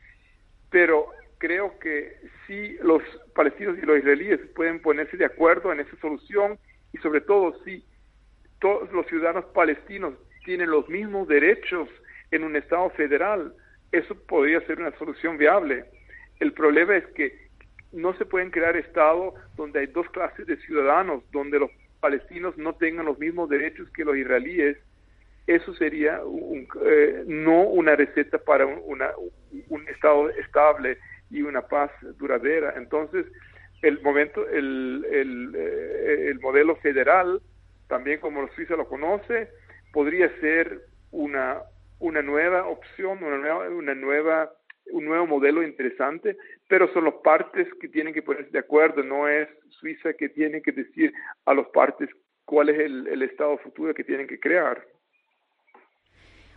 pero 0.71 1.11
creo 1.37 1.77
que 1.79 2.17
si 2.45 2.77
los 2.81 3.03
palestinos 3.35 3.77
y 3.77 3.85
los 3.85 3.99
israelíes 3.99 4.39
pueden 4.55 4.81
ponerse 4.81 5.17
de 5.17 5.25
acuerdo 5.25 5.71
en 5.71 5.81
esa 5.81 5.95
solución 5.97 6.57
y 6.93 6.97
sobre 6.97 7.21
todo 7.21 7.55
si 7.63 7.85
todos 8.59 8.91
los 8.91 9.05
ciudadanos 9.07 9.45
palestinos 9.45 10.15
tienen 10.45 10.71
los 10.71 10.89
mismos 10.89 11.27
derechos 11.27 11.87
en 12.31 12.43
un 12.43 12.55
Estado 12.55 12.89
federal, 12.91 13.53
eso 13.91 14.15
podría 14.27 14.61
ser 14.61 14.79
una 14.79 14.97
solución 14.97 15.37
viable. 15.37 15.85
El 16.39 16.53
problema 16.53 16.95
es 16.95 17.05
que 17.07 17.49
no 17.91 18.13
se 18.17 18.25
pueden 18.25 18.51
crear 18.51 18.77
estados 18.77 19.33
donde 19.55 19.79
hay 19.79 19.87
dos 19.87 20.09
clases 20.11 20.45
de 20.45 20.57
ciudadanos, 20.57 21.23
donde 21.31 21.59
los 21.59 21.71
palestinos 21.99 22.57
no 22.57 22.75
tengan 22.75 23.05
los 23.05 23.19
mismos 23.19 23.49
derechos 23.49 23.89
que 23.91 24.05
los 24.05 24.15
israelíes. 24.15 24.77
Eso 25.47 25.73
sería 25.73 26.21
eh, 26.85 27.23
no 27.25 27.63
una 27.63 27.95
receta 27.95 28.37
para 28.37 28.67
un 28.67 29.87
estado 29.87 30.29
estable 30.29 30.97
y 31.31 31.41
una 31.41 31.61
paz 31.61 31.91
duradera. 32.17 32.75
Entonces, 32.77 33.25
el 33.81 33.99
momento, 34.01 34.47
el, 34.47 35.05
el, 35.11 35.55
eh, 35.55 36.27
el 36.29 36.39
modelo 36.39 36.75
federal, 36.77 37.41
también 37.87 38.19
como 38.19 38.47
Suiza 38.49 38.75
lo 38.75 38.87
conoce, 38.87 39.49
podría 39.91 40.29
ser 40.39 40.81
una 41.11 41.63
una 41.99 42.21
nueva 42.21 42.67
opción, 42.67 43.23
una 43.23 43.37
nueva, 43.37 43.69
una 43.69 43.93
nueva, 43.93 44.51
un 44.91 45.05
nuevo 45.05 45.27
modelo 45.27 45.63
interesante, 45.63 46.37
pero 46.67 46.91
son 46.93 47.05
las 47.05 47.15
partes 47.15 47.67
que 47.79 47.89
tienen 47.89 48.13
que 48.13 48.21
ponerse 48.21 48.51
de 48.51 48.59
acuerdo, 48.59 49.03
no 49.03 49.27
es 49.27 49.47
Suiza 49.69 50.13
que 50.13 50.29
tiene 50.29 50.61
que 50.61 50.71
decir 50.71 51.13
a 51.45 51.53
los 51.53 51.67
partes 51.67 52.09
cuál 52.45 52.69
es 52.69 52.79
el, 52.79 53.21
estado 53.21 53.57
futuro 53.59 53.93
que 53.93 54.03
tienen 54.03 54.27
que 54.27 54.39
crear. 54.39 54.81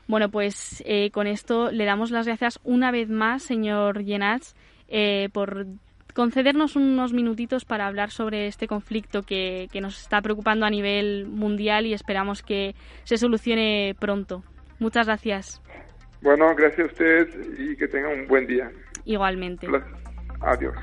Bueno, 0.07 0.31
pues 0.31 0.83
eh, 0.87 1.11
con 1.11 1.26
esto 1.26 1.70
le 1.70 1.85
damos 1.85 2.11
las 2.11 2.26
gracias 2.26 2.61
una 2.64 2.90
vez 2.90 3.09
más, 3.09 3.42
señor 3.42 4.02
Yenats, 4.02 4.57
eh, 4.88 5.28
por 5.33 5.66
concedernos 6.14 6.76
unos 6.76 7.12
minutitos 7.12 7.64
para 7.64 7.87
hablar 7.87 8.11
sobre 8.11 8.46
este 8.46 8.66
conflicto 8.66 9.22
que, 9.22 9.68
que 9.72 9.81
nos 9.81 10.00
está 10.00 10.20
preocupando 10.20 10.66
a 10.66 10.70
nivel 10.70 11.26
mundial 11.26 11.87
y 11.87 11.94
esperamos 11.94 12.42
que 12.42 12.74
se 13.05 13.16
solucione 13.16 13.94
pronto. 13.98 14.44
Muchas 14.83 15.07
gracias. 15.07 15.62
Bueno, 16.23 16.53
gracias 16.57 16.88
a 16.88 16.90
ustedes 16.90 17.29
y 17.57 17.77
que 17.77 17.87
tengan 17.87 18.21
un 18.21 18.27
buen 18.27 18.49
día. 18.49 18.68
Igualmente. 19.05 19.68
Adiós. 20.40 20.75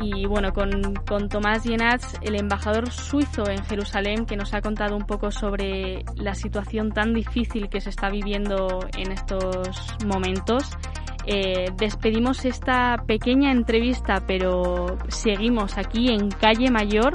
Y 0.00 0.26
bueno, 0.26 0.52
con, 0.52 0.94
con 1.06 1.28
Tomás 1.28 1.62
Yenats, 1.62 2.18
el 2.22 2.34
embajador 2.34 2.90
suizo 2.90 3.48
en 3.48 3.62
Jerusalén, 3.64 4.26
que 4.26 4.36
nos 4.36 4.54
ha 4.54 4.60
contado 4.60 4.96
un 4.96 5.06
poco 5.06 5.30
sobre 5.30 6.04
la 6.16 6.34
situación 6.34 6.90
tan 6.90 7.14
difícil 7.14 7.68
que 7.68 7.80
se 7.80 7.90
está 7.90 8.10
viviendo 8.10 8.80
en 8.98 9.12
estos 9.12 9.96
momentos. 10.04 10.76
Eh, 11.24 11.70
despedimos 11.76 12.44
esta 12.44 13.04
pequeña 13.06 13.52
entrevista, 13.52 14.24
pero 14.26 14.98
seguimos 15.08 15.78
aquí 15.78 16.08
en 16.08 16.28
Calle 16.28 16.72
Mayor 16.72 17.12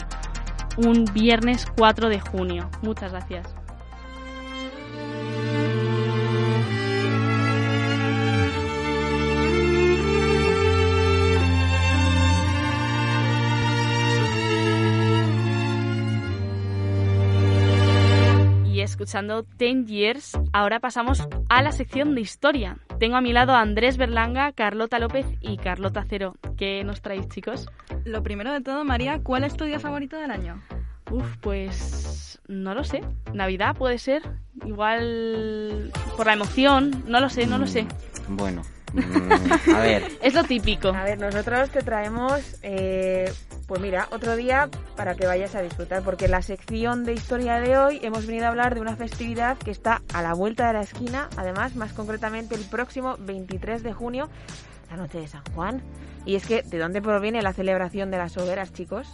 un 0.77 1.03
viernes 1.13 1.65
4 1.77 2.07
de 2.07 2.21
junio. 2.21 2.69
Muchas 2.81 3.11
gracias. 3.11 3.56
Escuchando 19.07 19.43
Ten 19.43 19.87
Years, 19.87 20.37
ahora 20.51 20.81
pasamos 20.81 21.25
a 21.47 21.61
la 21.61 21.71
sección 21.71 22.13
de 22.13 22.19
historia. 22.19 22.77
Tengo 22.99 23.15
a 23.15 23.21
mi 23.21 23.31
lado 23.31 23.53
a 23.53 23.61
Andrés 23.61 23.95
Berlanga, 23.95 24.51
Carlota 24.51 24.99
López 24.99 25.25
y 25.39 25.55
Carlota 25.55 26.03
Cero. 26.09 26.35
¿Qué 26.57 26.83
nos 26.83 27.01
traéis, 27.01 27.29
chicos? 27.29 27.69
Lo 28.03 28.21
primero 28.21 28.51
de 28.51 28.59
todo, 28.59 28.83
María, 28.83 29.21
¿cuál 29.23 29.45
es 29.45 29.55
tu 29.55 29.63
día 29.63 29.79
favorito 29.79 30.17
del 30.17 30.31
año? 30.31 30.61
Uf, 31.09 31.37
pues 31.37 32.41
no 32.49 32.73
lo 32.73 32.83
sé. 32.83 32.99
Navidad 33.33 33.77
puede 33.77 33.97
ser. 33.97 34.23
Igual 34.65 35.93
por 36.17 36.25
la 36.25 36.33
emoción. 36.33 37.05
No 37.07 37.21
lo 37.21 37.29
sé, 37.29 37.47
no 37.47 37.57
lo 37.57 37.67
sé. 37.67 37.87
Bueno, 38.27 38.61
mm, 38.93 39.71
a 39.73 39.79
ver. 39.79 40.03
Es 40.21 40.33
lo 40.33 40.43
típico. 40.43 40.89
A 40.89 41.03
ver, 41.03 41.19
nosotros 41.19 41.69
te 41.69 41.81
traemos, 41.81 42.41
eh, 42.63 43.31
pues 43.67 43.81
mira, 43.81 44.07
otro 44.11 44.35
día 44.35 44.69
para 44.95 45.15
que 45.15 45.25
vayas 45.25 45.55
a 45.55 45.61
disfrutar, 45.61 46.03
porque 46.03 46.25
en 46.25 46.31
la 46.31 46.41
sección 46.41 47.03
de 47.03 47.13
historia 47.13 47.59
de 47.59 47.77
hoy 47.77 47.99
hemos 48.03 48.25
venido 48.25 48.45
a 48.45 48.49
hablar 48.49 48.75
de 48.75 48.81
una 48.81 48.95
festividad 48.95 49.57
que 49.57 49.71
está 49.71 50.01
a 50.13 50.21
la 50.21 50.33
vuelta 50.33 50.67
de 50.67 50.73
la 50.73 50.81
esquina, 50.81 51.29
además, 51.37 51.75
más 51.75 51.93
concretamente 51.93 52.55
el 52.55 52.65
próximo 52.65 53.15
23 53.19 53.83
de 53.83 53.93
junio, 53.93 54.29
la 54.89 54.97
noche 54.97 55.19
de 55.19 55.27
San 55.27 55.43
Juan. 55.53 55.81
Y 56.25 56.35
es 56.35 56.45
que, 56.45 56.61
¿de 56.61 56.77
dónde 56.77 57.01
proviene 57.01 57.41
la 57.41 57.53
celebración 57.53 58.11
de 58.11 58.17
las 58.17 58.35
hogueras, 58.37 58.73
chicos? 58.73 59.07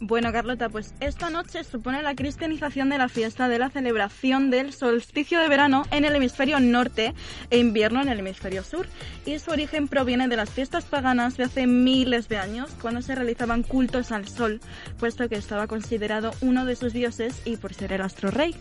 Bueno, 0.00 0.30
Carlota, 0.30 0.68
pues 0.68 0.94
esta 1.00 1.28
noche 1.28 1.64
supone 1.64 2.02
la 2.02 2.14
cristianización 2.14 2.88
de 2.88 2.98
la 2.98 3.08
fiesta 3.08 3.48
de 3.48 3.58
la 3.58 3.68
celebración 3.68 4.48
del 4.48 4.72
solsticio 4.72 5.40
de 5.40 5.48
verano 5.48 5.86
en 5.90 6.04
el 6.04 6.14
hemisferio 6.14 6.60
norte 6.60 7.14
e 7.50 7.58
invierno 7.58 8.00
en 8.00 8.08
el 8.08 8.20
hemisferio 8.20 8.62
sur. 8.62 8.86
Y 9.26 9.40
su 9.40 9.50
origen 9.50 9.88
proviene 9.88 10.28
de 10.28 10.36
las 10.36 10.50
fiestas 10.50 10.84
paganas 10.84 11.36
de 11.36 11.44
hace 11.44 11.66
miles 11.66 12.28
de 12.28 12.38
años, 12.38 12.70
cuando 12.80 13.02
se 13.02 13.16
realizaban 13.16 13.64
cultos 13.64 14.12
al 14.12 14.28
sol, 14.28 14.60
puesto 15.00 15.28
que 15.28 15.34
estaba 15.34 15.66
considerado 15.66 16.30
uno 16.42 16.64
de 16.64 16.76
sus 16.76 16.92
dioses 16.92 17.42
y 17.44 17.56
por 17.56 17.74
ser 17.74 17.92
el 17.92 18.02
astro 18.02 18.30
rey. 18.30 18.54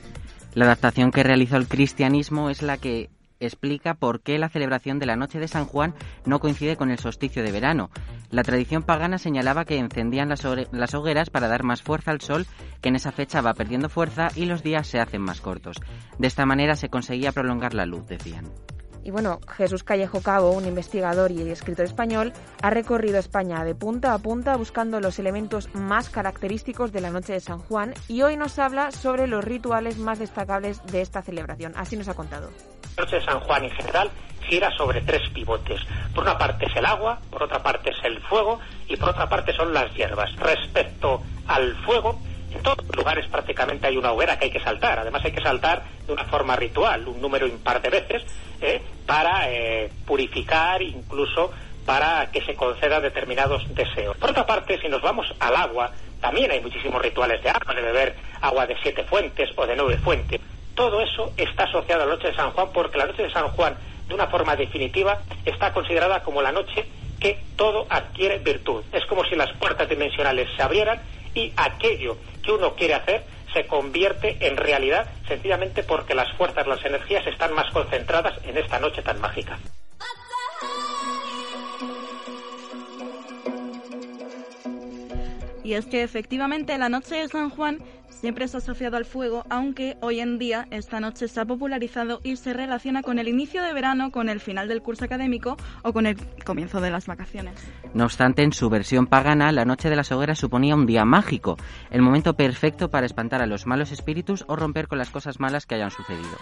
La 0.55 0.65
adaptación 0.65 1.11
que 1.11 1.21
realizó 1.21 1.57
el 1.57 1.67
cristianismo 1.67 2.49
es 2.49 2.63
la 2.63 2.77
que 2.77 3.11
explica 3.39 3.93
por 3.93 4.21
qué 4.21 4.37
la 4.37 4.49
celebración 4.49 4.99
de 4.99 5.05
la 5.05 5.15
noche 5.15 5.39
de 5.39 5.47
San 5.47 5.65
Juan 5.65 5.93
no 6.25 6.39
coincide 6.39 6.77
con 6.77 6.91
el 6.91 6.99
solsticio 6.99 7.43
de 7.43 7.51
verano. 7.51 7.89
La 8.29 8.43
tradición 8.43 8.83
pagana 8.83 9.17
señalaba 9.17 9.65
que 9.65 9.77
encendían 9.77 10.29
las, 10.29 10.43
hogueras 10.93 11.29
para 11.29 11.47
dar 11.47 11.63
más 11.63 11.81
fuerza 11.81 12.11
al 12.11 12.21
sol, 12.21 12.45
que 12.81 12.89
en 12.89 12.95
esa 12.95 13.11
fecha 13.11 13.41
va 13.41 13.53
perdiendo 13.53 13.89
fuerza 13.89 14.29
y 14.35 14.45
los 14.45 14.63
días 14.63 14.87
se 14.87 14.99
hacen 14.99 15.21
más 15.21 15.41
cortos. 15.41 15.77
De 16.17 16.27
esta 16.27 16.45
manera 16.45 16.75
se 16.75 16.89
conseguía 16.89 17.31
prolongar 17.31 17.73
la 17.73 17.85
luz, 17.85 18.05
decían. 18.07 18.51
Y 19.07 19.11
bueno, 19.11 19.39
Jesús 19.55 19.85
Callejo 19.85 20.21
Cabo, 20.21 20.51
un 20.51 20.65
investigador 20.65 21.31
y 21.31 21.49
escritor 21.49 21.85
español, 21.85 22.33
ha 22.61 22.69
recorrido 22.69 23.17
España 23.17 23.63
de 23.63 23.73
punta 23.73 24.13
a 24.13 24.19
punta 24.19 24.57
buscando 24.57 24.99
los 24.99 25.17
elementos 25.17 25.73
más 25.73 26.09
característicos 26.09 26.91
de 26.91 26.99
la 26.99 27.09
noche 27.09 27.31
de 27.31 27.39
San 27.39 27.59
Juan 27.59 27.93
y 28.09 28.23
hoy 28.23 28.35
nos 28.35 28.59
habla 28.59 28.91
sobre 28.91 29.27
los 29.27 29.45
rituales 29.45 29.97
más 29.97 30.19
destacables 30.19 30.85
de 30.87 30.99
esta 30.99 31.21
celebración. 31.21 31.71
Así 31.77 31.95
nos 31.95 32.09
ha 32.09 32.15
contado. 32.15 32.49
La 32.97 33.05
noche 33.05 33.15
de 33.15 33.23
San 33.23 33.39
Juan 33.39 33.63
en 33.63 33.71
general 33.71 34.11
gira 34.41 34.69
sobre 34.75 34.99
tres 34.99 35.21
pivotes. 35.33 35.79
Por 36.13 36.25
una 36.25 36.37
parte 36.37 36.65
es 36.65 36.75
el 36.75 36.85
agua, 36.85 37.21
por 37.31 37.43
otra 37.43 37.63
parte 37.63 37.91
es 37.91 38.03
el 38.03 38.19
fuego 38.23 38.59
y 38.89 38.97
por 38.97 39.11
otra 39.11 39.29
parte 39.29 39.53
son 39.53 39.73
las 39.73 39.89
hierbas. 39.95 40.35
Respecto 40.35 41.21
al 41.47 41.73
fuego, 41.85 42.19
en 42.51 42.63
todos 42.63 42.85
los 42.85 42.95
lugares 42.95 43.25
prácticamente 43.27 43.87
hay 43.87 43.97
una 43.97 44.11
hoguera 44.11 44.37
que 44.37 44.45
hay 44.45 44.51
que 44.51 44.59
saltar. 44.59 44.99
Además 44.99 45.23
hay 45.25 45.31
que 45.31 45.41
saltar 45.41 45.83
de 46.05 46.13
una 46.13 46.25
forma 46.25 46.55
ritual, 46.55 47.07
un 47.07 47.21
número 47.21 47.47
impar 47.47 47.81
de 47.81 47.89
veces, 47.89 48.23
¿eh? 48.61 48.81
para 49.05 49.49
eh, 49.51 49.89
purificar, 50.05 50.81
incluso 50.81 51.51
para 51.85 52.29
que 52.31 52.41
se 52.41 52.55
conceda 52.55 52.99
determinados 52.99 53.63
deseos. 53.73 54.17
Por 54.17 54.31
otra 54.31 54.45
parte, 54.45 54.79
si 54.79 54.89
nos 54.89 55.01
vamos 55.01 55.33
al 55.39 55.55
agua, 55.55 55.91
también 56.19 56.51
hay 56.51 56.59
muchísimos 56.59 57.01
rituales 57.01 57.41
de 57.41 57.49
agua, 57.49 57.73
de 57.73 57.81
beber 57.81 58.15
agua 58.41 58.65
de 58.65 58.75
siete 58.81 59.03
fuentes 59.03 59.49
o 59.55 59.65
de 59.65 59.75
nueve 59.75 59.97
fuentes. 59.97 60.41
Todo 60.75 61.01
eso 61.01 61.31
está 61.37 61.63
asociado 61.63 62.03
a 62.03 62.05
la 62.05 62.13
noche 62.13 62.27
de 62.27 62.35
San 62.35 62.51
Juan 62.51 62.67
porque 62.73 62.97
la 62.97 63.05
noche 63.05 63.23
de 63.23 63.31
San 63.31 63.47
Juan, 63.49 63.77
de 64.07 64.13
una 64.13 64.27
forma 64.27 64.55
definitiva, 64.55 65.21
está 65.45 65.71
considerada 65.73 66.21
como 66.23 66.41
la 66.41 66.51
noche 66.51 66.85
que 67.19 67.39
todo 67.55 67.87
adquiere 67.89 68.37
virtud. 68.39 68.83
Es 68.91 69.05
como 69.05 69.23
si 69.25 69.35
las 69.35 69.51
puertas 69.57 69.89
dimensionales 69.89 70.47
se 70.55 70.61
abrieran 70.61 71.01
y 71.37 71.53
aquello 71.55 72.17
que 72.43 72.51
uno 72.51 72.73
quiere 72.73 72.95
hacer 72.95 73.23
se 73.53 73.67
convierte 73.67 74.37
en 74.39 74.57
realidad 74.57 75.07
sencillamente 75.27 75.83
porque 75.83 76.15
las 76.15 76.35
fuerzas, 76.35 76.65
las 76.65 76.83
energías 76.83 77.25
están 77.27 77.53
más 77.53 77.71
concentradas 77.71 78.33
en 78.43 78.57
esta 78.57 78.79
noche 78.79 79.03
tan 79.03 79.21
mágica. 79.21 79.57
Y 85.63 85.73
es 85.73 85.85
que 85.85 86.01
efectivamente 86.01 86.77
la 86.77 86.89
noche 86.89 87.15
de 87.15 87.27
San 87.27 87.49
Juan 87.49 87.79
siempre 88.19 88.45
es 88.45 88.55
asociado 88.55 88.97
al 88.97 89.05
fuego, 89.05 89.45
aunque 89.49 89.97
hoy 90.01 90.19
en 90.19 90.39
día 90.39 90.67
esta 90.71 90.99
noche 90.99 91.27
se 91.27 91.39
ha 91.39 91.45
popularizado 91.45 92.19
y 92.23 92.35
se 92.35 92.53
relaciona 92.53 93.03
con 93.03 93.19
el 93.19 93.27
inicio 93.27 93.61
de 93.61 93.73
verano, 93.73 94.11
con 94.11 94.27
el 94.27 94.39
final 94.39 94.67
del 94.67 94.81
curso 94.81 95.05
académico 95.05 95.57
o 95.83 95.93
con 95.93 96.07
el 96.07 96.17
comienzo 96.43 96.81
de 96.81 96.89
las 96.89 97.05
vacaciones. 97.05 97.53
No 97.93 98.05
obstante, 98.05 98.41
en 98.41 98.53
su 98.53 98.69
versión 98.69 99.07
pagana, 99.07 99.51
la 99.51 99.65
noche 99.65 99.89
de 99.89 99.95
las 99.95 100.11
hogueras 100.11 100.39
suponía 100.39 100.75
un 100.75 100.85
día 100.85 101.05
mágico, 101.05 101.57
el 101.91 102.01
momento 102.01 102.33
perfecto 102.35 102.89
para 102.89 103.05
espantar 103.05 103.41
a 103.41 103.45
los 103.47 103.67
malos 103.67 103.91
espíritus 103.91 104.45
o 104.47 104.55
romper 104.55 104.87
con 104.87 104.97
las 104.97 105.09
cosas 105.09 105.39
malas 105.39 105.65
que 105.65 105.75
hayan 105.75 105.91
sucedido. 105.91 106.37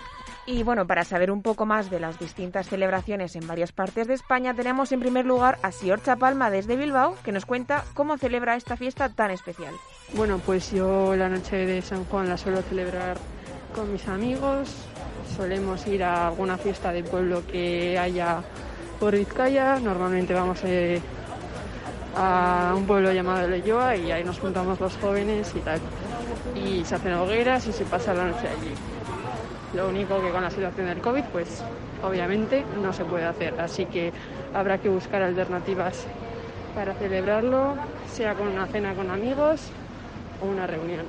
Y 0.47 0.61
bueno, 0.61 0.85
para 0.85 1.03
saber 1.03 1.31
un 1.31 1.41
poco 1.41 1.65
más 1.65 1.89
de 1.89 1.99
las 1.99 2.19
distintas 2.19 2.67
celebraciones 2.67 3.35
en 3.35 3.47
varias 3.47 3.71
partes 3.71 4.07
de 4.07 4.13
España, 4.13 4.53
tenemos 4.53 4.91
en 4.91 4.99
primer 4.99 5.25
lugar 5.25 5.57
a 5.63 5.71
Siorcha 5.71 6.17
Palma 6.17 6.51
desde 6.51 6.75
Bilbao, 6.75 7.15
que 7.23 7.31
nos 7.31 7.47
cuenta 7.47 7.83
cómo 7.95 8.17
celebra 8.17 8.55
esta 8.55 8.77
fiesta 8.77 9.09
tan 9.09 9.31
especial. 9.31 9.73
Bueno, 10.13 10.39
pues 10.45 10.71
yo 10.71 11.15
la 11.15 11.29
noche 11.29 11.65
de 11.65 11.81
San 11.81 12.05
Juan 12.05 12.29
la 12.29 12.37
suelo 12.37 12.61
celebrar 12.61 13.17
con 13.73 13.91
mis 13.91 14.07
amigos. 14.07 14.69
Solemos 15.35 15.87
ir 15.87 16.03
a 16.03 16.27
alguna 16.27 16.59
fiesta 16.59 16.91
de 16.91 17.03
pueblo 17.03 17.41
que 17.47 17.97
haya 17.97 18.43
por 18.99 19.15
Vizcaya. 19.15 19.79
Normalmente 19.79 20.35
vamos 20.35 20.59
eh, 20.63 21.01
a 22.15 22.73
un 22.77 22.85
pueblo 22.85 23.11
llamado 23.11 23.47
Leyoa 23.47 23.95
y 23.95 24.11
ahí 24.11 24.23
nos 24.23 24.39
juntamos 24.39 24.79
los 24.79 24.95
jóvenes 24.97 25.51
y 25.55 25.59
tal. 25.61 25.79
Y 26.55 26.85
se 26.85 26.93
hacen 26.93 27.13
hogueras 27.13 27.65
y 27.65 27.73
se 27.73 27.83
pasa 27.85 28.13
la 28.13 28.27
noche 28.27 28.47
allí. 28.47 28.94
Lo 29.75 29.89
único 29.89 30.21
que 30.21 30.31
con 30.31 30.41
la 30.41 30.49
situación 30.49 30.87
del 30.87 30.99
COVID, 30.99 31.23
pues 31.33 31.63
obviamente 32.01 32.63
no 32.81 32.93
se 32.93 33.03
puede 33.03 33.25
hacer. 33.25 33.59
Así 33.59 33.85
que 33.85 34.13
habrá 34.53 34.77
que 34.77 34.87
buscar 34.87 35.21
alternativas 35.21 36.07
para 36.73 36.93
celebrarlo, 36.93 37.75
sea 38.07 38.35
con 38.35 38.47
una 38.47 38.67
cena 38.67 38.93
con 38.93 39.11
amigos 39.11 39.69
o 40.41 40.45
una 40.45 40.65
reunión. 40.65 41.05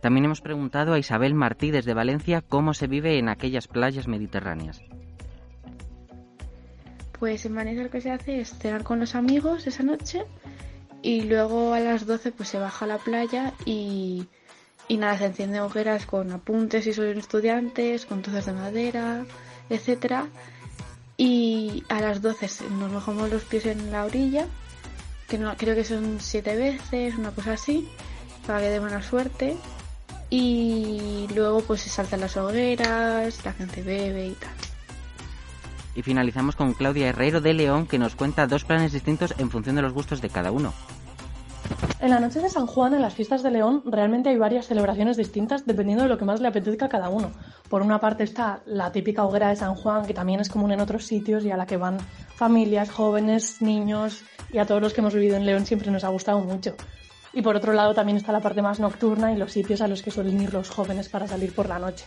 También 0.00 0.26
hemos 0.26 0.40
preguntado 0.40 0.92
a 0.92 0.98
Isabel 0.98 1.34
Martí 1.34 1.72
desde 1.72 1.94
Valencia 1.94 2.42
cómo 2.42 2.74
se 2.74 2.86
vive 2.86 3.18
en 3.18 3.28
aquellas 3.28 3.66
playas 3.66 4.06
mediterráneas. 4.06 4.80
Pues 7.18 7.44
en 7.44 7.56
Valencia 7.56 7.82
lo 7.82 7.90
que 7.90 8.00
se 8.00 8.12
hace 8.12 8.40
es 8.40 8.56
cenar 8.56 8.84
con 8.84 9.00
los 9.00 9.16
amigos 9.16 9.66
esa 9.66 9.82
noche 9.82 10.24
y 11.02 11.22
luego 11.22 11.72
a 11.74 11.80
las 11.80 12.06
12 12.06 12.30
pues 12.30 12.48
se 12.48 12.60
baja 12.60 12.84
a 12.84 12.88
la 12.88 12.98
playa 12.98 13.52
y, 13.64 14.28
y 14.88 14.96
nada, 14.96 15.18
se 15.18 15.26
encienden 15.26 15.60
hogueras 15.60 16.06
con 16.06 16.32
apuntes 16.32 16.86
y 16.86 16.92
son 16.92 17.06
estudiantes, 17.18 18.06
con 18.06 18.22
trozos 18.22 18.46
de 18.46 18.52
madera, 18.52 19.24
etcétera 19.68 20.26
y 21.20 21.82
a 21.88 22.00
las 22.00 22.22
12 22.22 22.70
nos 22.70 22.92
mojamos 22.92 23.28
los 23.28 23.42
pies 23.42 23.66
en 23.66 23.90
la 23.90 24.04
orilla, 24.04 24.46
que 25.28 25.36
no, 25.36 25.54
creo 25.56 25.74
que 25.74 25.84
son 25.84 26.18
siete 26.20 26.56
veces, 26.56 27.18
una 27.18 27.32
cosa 27.32 27.54
así, 27.54 27.88
para 28.46 28.60
que 28.60 28.70
dé 28.70 28.78
buena 28.78 29.02
suerte. 29.02 29.56
Y 30.30 31.26
luego 31.34 31.60
pues 31.62 31.82
se 31.82 31.90
saltan 31.90 32.20
las 32.20 32.36
hogueras, 32.36 33.44
la 33.44 33.52
gente 33.52 33.82
bebe 33.82 34.28
y 34.28 34.32
tal. 34.34 34.52
Y 35.96 36.02
finalizamos 36.02 36.54
con 36.54 36.74
Claudia 36.74 37.08
Herrero 37.08 37.40
de 37.40 37.52
León 37.52 37.88
que 37.88 37.98
nos 37.98 38.14
cuenta 38.14 38.46
dos 38.46 38.64
planes 38.64 38.92
distintos 38.92 39.34
en 39.38 39.50
función 39.50 39.74
de 39.74 39.82
los 39.82 39.92
gustos 39.92 40.20
de 40.20 40.28
cada 40.28 40.52
uno. 40.52 40.72
En 42.00 42.10
la 42.10 42.20
noche 42.20 42.40
de 42.40 42.48
San 42.48 42.66
Juan, 42.66 42.94
en 42.94 43.02
las 43.02 43.14
fiestas 43.14 43.42
de 43.42 43.50
León, 43.50 43.82
realmente 43.84 44.28
hay 44.28 44.38
varias 44.38 44.66
celebraciones 44.66 45.16
distintas 45.16 45.66
dependiendo 45.66 46.04
de 46.04 46.08
lo 46.08 46.16
que 46.16 46.24
más 46.24 46.40
le 46.40 46.46
apetezca 46.46 46.86
a 46.86 46.88
cada 46.88 47.08
uno. 47.08 47.32
Por 47.68 47.82
una 47.82 47.98
parte 47.98 48.22
está 48.22 48.62
la 48.66 48.92
típica 48.92 49.24
hoguera 49.24 49.48
de 49.48 49.56
San 49.56 49.74
Juan, 49.74 50.06
que 50.06 50.14
también 50.14 50.38
es 50.38 50.48
común 50.48 50.70
en 50.70 50.80
otros 50.80 51.04
sitios 51.06 51.44
y 51.44 51.50
a 51.50 51.56
la 51.56 51.66
que 51.66 51.76
van 51.76 51.98
familias, 52.36 52.90
jóvenes, 52.90 53.60
niños 53.60 54.22
y 54.52 54.58
a 54.58 54.66
todos 54.66 54.80
los 54.80 54.94
que 54.94 55.00
hemos 55.00 55.12
vivido 55.12 55.36
en 55.36 55.44
León 55.44 55.66
siempre 55.66 55.90
nos 55.90 56.04
ha 56.04 56.08
gustado 56.08 56.38
mucho. 56.38 56.76
Y 57.32 57.42
por 57.42 57.56
otro 57.56 57.72
lado 57.72 57.94
también 57.94 58.16
está 58.16 58.30
la 58.30 58.40
parte 58.40 58.62
más 58.62 58.78
nocturna 58.78 59.32
y 59.32 59.36
los 59.36 59.52
sitios 59.52 59.80
a 59.80 59.88
los 59.88 60.02
que 60.02 60.10
suelen 60.10 60.40
ir 60.40 60.54
los 60.54 60.70
jóvenes 60.70 61.08
para 61.08 61.26
salir 61.26 61.52
por 61.52 61.68
la 61.68 61.80
noche. 61.80 62.06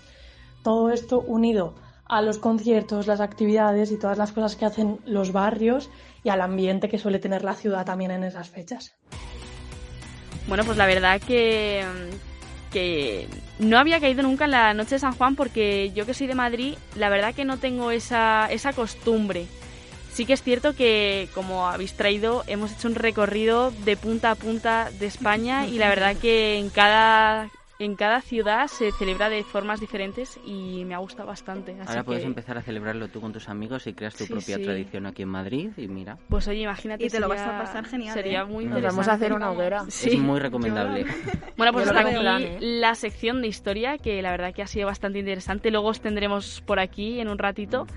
Todo 0.63 0.89
esto 0.89 1.19
unido 1.19 1.75
a 2.05 2.21
los 2.21 2.39
conciertos, 2.39 3.07
las 3.07 3.19
actividades 3.19 3.91
y 3.91 3.97
todas 3.97 4.17
las 4.17 4.31
cosas 4.31 4.55
que 4.55 4.65
hacen 4.65 4.99
los 5.05 5.31
barrios 5.31 5.89
y 6.23 6.29
al 6.29 6.41
ambiente 6.41 6.89
que 6.89 6.97
suele 6.97 7.19
tener 7.19 7.43
la 7.43 7.55
ciudad 7.55 7.85
también 7.85 8.11
en 8.11 8.23
esas 8.23 8.49
fechas. 8.49 8.93
Bueno, 10.47 10.63
pues 10.65 10.77
la 10.77 10.85
verdad 10.85 11.21
que, 11.21 11.83
que 12.71 13.27
no 13.59 13.77
había 13.77 13.99
caído 13.99 14.23
nunca 14.23 14.45
en 14.45 14.51
la 14.51 14.73
noche 14.73 14.95
de 14.95 14.99
San 14.99 15.13
Juan 15.13 15.35
porque 15.35 15.91
yo 15.93 16.05
que 16.05 16.13
soy 16.13 16.27
de 16.27 16.35
Madrid, 16.35 16.75
la 16.95 17.09
verdad 17.09 17.33
que 17.33 17.45
no 17.45 17.57
tengo 17.57 17.91
esa, 17.91 18.47
esa 18.51 18.73
costumbre. 18.73 19.45
Sí 20.13 20.25
que 20.25 20.33
es 20.33 20.43
cierto 20.43 20.75
que, 20.75 21.29
como 21.33 21.67
habéis 21.67 21.93
traído, 21.93 22.43
hemos 22.47 22.73
hecho 22.73 22.89
un 22.89 22.95
recorrido 22.95 23.71
de 23.85 23.95
punta 23.95 24.31
a 24.31 24.35
punta 24.35 24.91
de 24.99 25.05
España 25.05 25.67
y 25.67 25.77
la 25.77 25.87
verdad 25.87 26.17
que 26.17 26.57
en 26.57 26.69
cada 26.69 27.49
en 27.83 27.95
cada 27.95 28.21
ciudad 28.21 28.67
se 28.67 28.91
celebra 28.91 29.29
de 29.29 29.43
formas 29.43 29.79
diferentes 29.79 30.39
y 30.45 30.83
me 30.85 30.93
ha 30.93 30.99
gustado 30.99 31.27
bastante. 31.27 31.71
Así 31.79 31.89
Ahora 31.89 32.03
puedes 32.03 32.21
que- 32.23 32.27
empezar 32.27 32.57
a 32.57 32.61
celebrarlo 32.61 33.07
tú 33.07 33.21
con 33.21 33.33
tus 33.33 33.49
amigos 33.49 33.87
y 33.87 33.93
creas 33.93 34.15
tu 34.15 34.25
Sí, 34.25 34.33
propia 34.33 34.57
sí. 34.57 34.63
tradición 34.63 35.05
aquí 35.05 35.23
en 35.23 35.29
Madrid 35.29 35.69
y 35.77 35.87
mira. 35.87 36.17
Pues 36.29 36.47
oye, 36.47 36.61
imagínate. 36.61 37.05
Y 37.05 37.09
te 37.09 37.19
lo 37.19 37.27
vas 37.27 37.41
a 37.41 37.57
pasar 37.57 37.85
genial, 37.85 38.13
Sería 38.13 38.41
¿eh? 38.41 38.45
muy 38.45 38.65
Nos 38.65 38.77
interesante. 38.77 38.87
vamos 38.95 39.07
a 39.07 39.13
hacer 39.13 39.33
una 39.33 39.51
hoguera. 39.51 39.83
Sí. 39.89 40.09
Es 40.11 40.19
muy 40.19 40.39
recomendable. 40.39 41.05
Bueno, 41.57 41.73
pues 41.73 41.87
hasta 41.87 41.99
aquí 42.01 42.17
plan, 42.19 42.41
¿eh? 42.41 42.57
la 42.61 42.95
sección 42.95 43.41
de 43.41 43.47
historia, 43.47 43.97
que 43.97 44.21
la 44.21 44.31
verdad 44.31 44.53
que 44.53 44.61
ha 44.61 44.67
sido 44.67 44.87
bastante 44.87 45.19
interesante. 45.19 45.71
Luego 45.71 45.87
os 45.89 46.01
tendremos 46.01 46.61
por 46.65 46.79
aquí 46.79 47.19
en 47.19 47.29
un 47.29 47.37
ratito. 47.37 47.87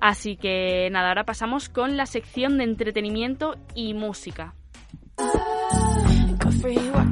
Así 0.00 0.36
que 0.36 0.88
nada, 0.90 1.08
ahora 1.08 1.24
pasamos 1.24 1.68
con 1.68 1.96
la 1.96 2.06
sección 2.06 2.58
de 2.58 2.64
entretenimiento 2.64 3.54
y 3.74 3.94
música. 3.94 4.54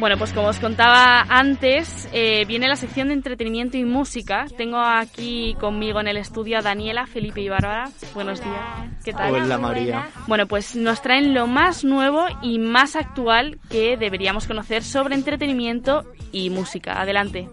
Bueno, 0.00 0.16
pues 0.16 0.32
como 0.32 0.48
os 0.48 0.58
contaba 0.58 1.26
antes, 1.28 2.08
eh, 2.14 2.46
viene 2.46 2.66
la 2.68 2.76
sección 2.76 3.08
de 3.08 3.14
entretenimiento 3.14 3.76
y 3.76 3.84
música. 3.84 4.46
Tengo 4.56 4.78
aquí 4.78 5.54
conmigo 5.60 6.00
en 6.00 6.08
el 6.08 6.16
estudio 6.16 6.56
a 6.56 6.62
Daniela, 6.62 7.06
Felipe 7.06 7.42
y 7.42 7.50
Bárbara. 7.50 7.90
Buenos 8.14 8.42
días. 8.42 8.58
¿Qué 9.04 9.12
tal? 9.12 9.34
Hola, 9.34 9.58
María. 9.58 10.08
Bueno, 10.26 10.46
pues 10.46 10.74
nos 10.74 11.02
traen 11.02 11.34
lo 11.34 11.46
más 11.46 11.84
nuevo 11.84 12.24
y 12.40 12.58
más 12.58 12.96
actual 12.96 13.58
que 13.68 13.98
deberíamos 13.98 14.46
conocer 14.46 14.84
sobre 14.84 15.16
entretenimiento 15.16 16.06
y 16.32 16.48
música. 16.48 16.98
Adelante. 16.98 17.50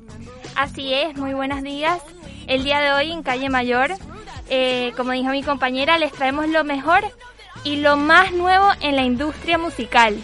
Así 0.56 0.94
es, 0.94 1.18
muy 1.18 1.34
buenos 1.34 1.62
días. 1.64 2.02
El 2.48 2.64
día 2.64 2.80
de 2.80 2.94
hoy 2.94 3.12
en 3.12 3.24
Calle 3.24 3.50
Mayor, 3.50 3.92
eh, 4.50 4.94
como 4.96 5.12
dijo 5.12 5.32
mi 5.32 5.44
compañera, 5.44 5.98
les 5.98 6.14
traemos 6.14 6.48
lo 6.48 6.64
mejor 6.64 7.04
y 7.66 7.76
lo 7.82 7.98
más 7.98 8.32
nuevo 8.32 8.70
en 8.80 8.96
la 8.96 9.04
industria 9.04 9.58
musical. 9.58 10.16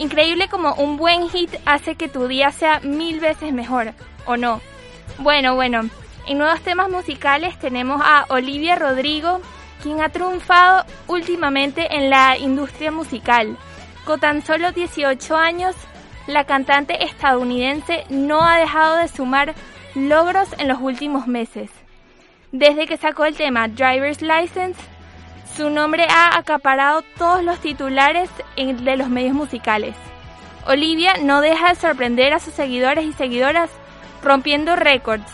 Increíble 0.00 0.48
como 0.48 0.72
un 0.76 0.96
buen 0.96 1.28
hit 1.28 1.54
hace 1.66 1.94
que 1.94 2.08
tu 2.08 2.26
día 2.26 2.52
sea 2.52 2.80
mil 2.80 3.20
veces 3.20 3.52
mejor, 3.52 3.92
¿o 4.24 4.38
no? 4.38 4.62
Bueno, 5.18 5.54
bueno, 5.56 5.82
en 6.26 6.38
nuevos 6.38 6.62
temas 6.62 6.88
musicales 6.88 7.58
tenemos 7.58 8.00
a 8.02 8.24
Olivia 8.30 8.76
Rodrigo, 8.76 9.42
quien 9.82 10.00
ha 10.00 10.08
triunfado 10.08 10.86
últimamente 11.06 11.94
en 11.94 12.08
la 12.08 12.38
industria 12.38 12.90
musical. 12.90 13.58
Con 14.06 14.18
tan 14.20 14.42
solo 14.42 14.72
18 14.72 15.36
años, 15.36 15.76
la 16.26 16.44
cantante 16.44 17.04
estadounidense 17.04 18.04
no 18.08 18.42
ha 18.42 18.56
dejado 18.56 18.96
de 18.96 19.08
sumar 19.08 19.54
logros 19.94 20.48
en 20.56 20.68
los 20.68 20.80
últimos 20.80 21.26
meses. 21.26 21.70
Desde 22.52 22.86
que 22.86 22.96
sacó 22.96 23.26
el 23.26 23.36
tema 23.36 23.68
Driver's 23.68 24.22
License, 24.22 24.80
su 25.60 25.68
nombre 25.68 26.06
ha 26.08 26.38
acaparado 26.38 27.02
todos 27.18 27.44
los 27.44 27.58
titulares 27.58 28.30
de 28.56 28.96
los 28.96 29.10
medios 29.10 29.34
musicales. 29.34 29.94
Olivia 30.66 31.12
no 31.20 31.42
deja 31.42 31.68
de 31.68 31.74
sorprender 31.74 32.32
a 32.32 32.38
sus 32.38 32.54
seguidores 32.54 33.04
y 33.04 33.12
seguidoras 33.12 33.68
rompiendo 34.22 34.74
récords. 34.74 35.30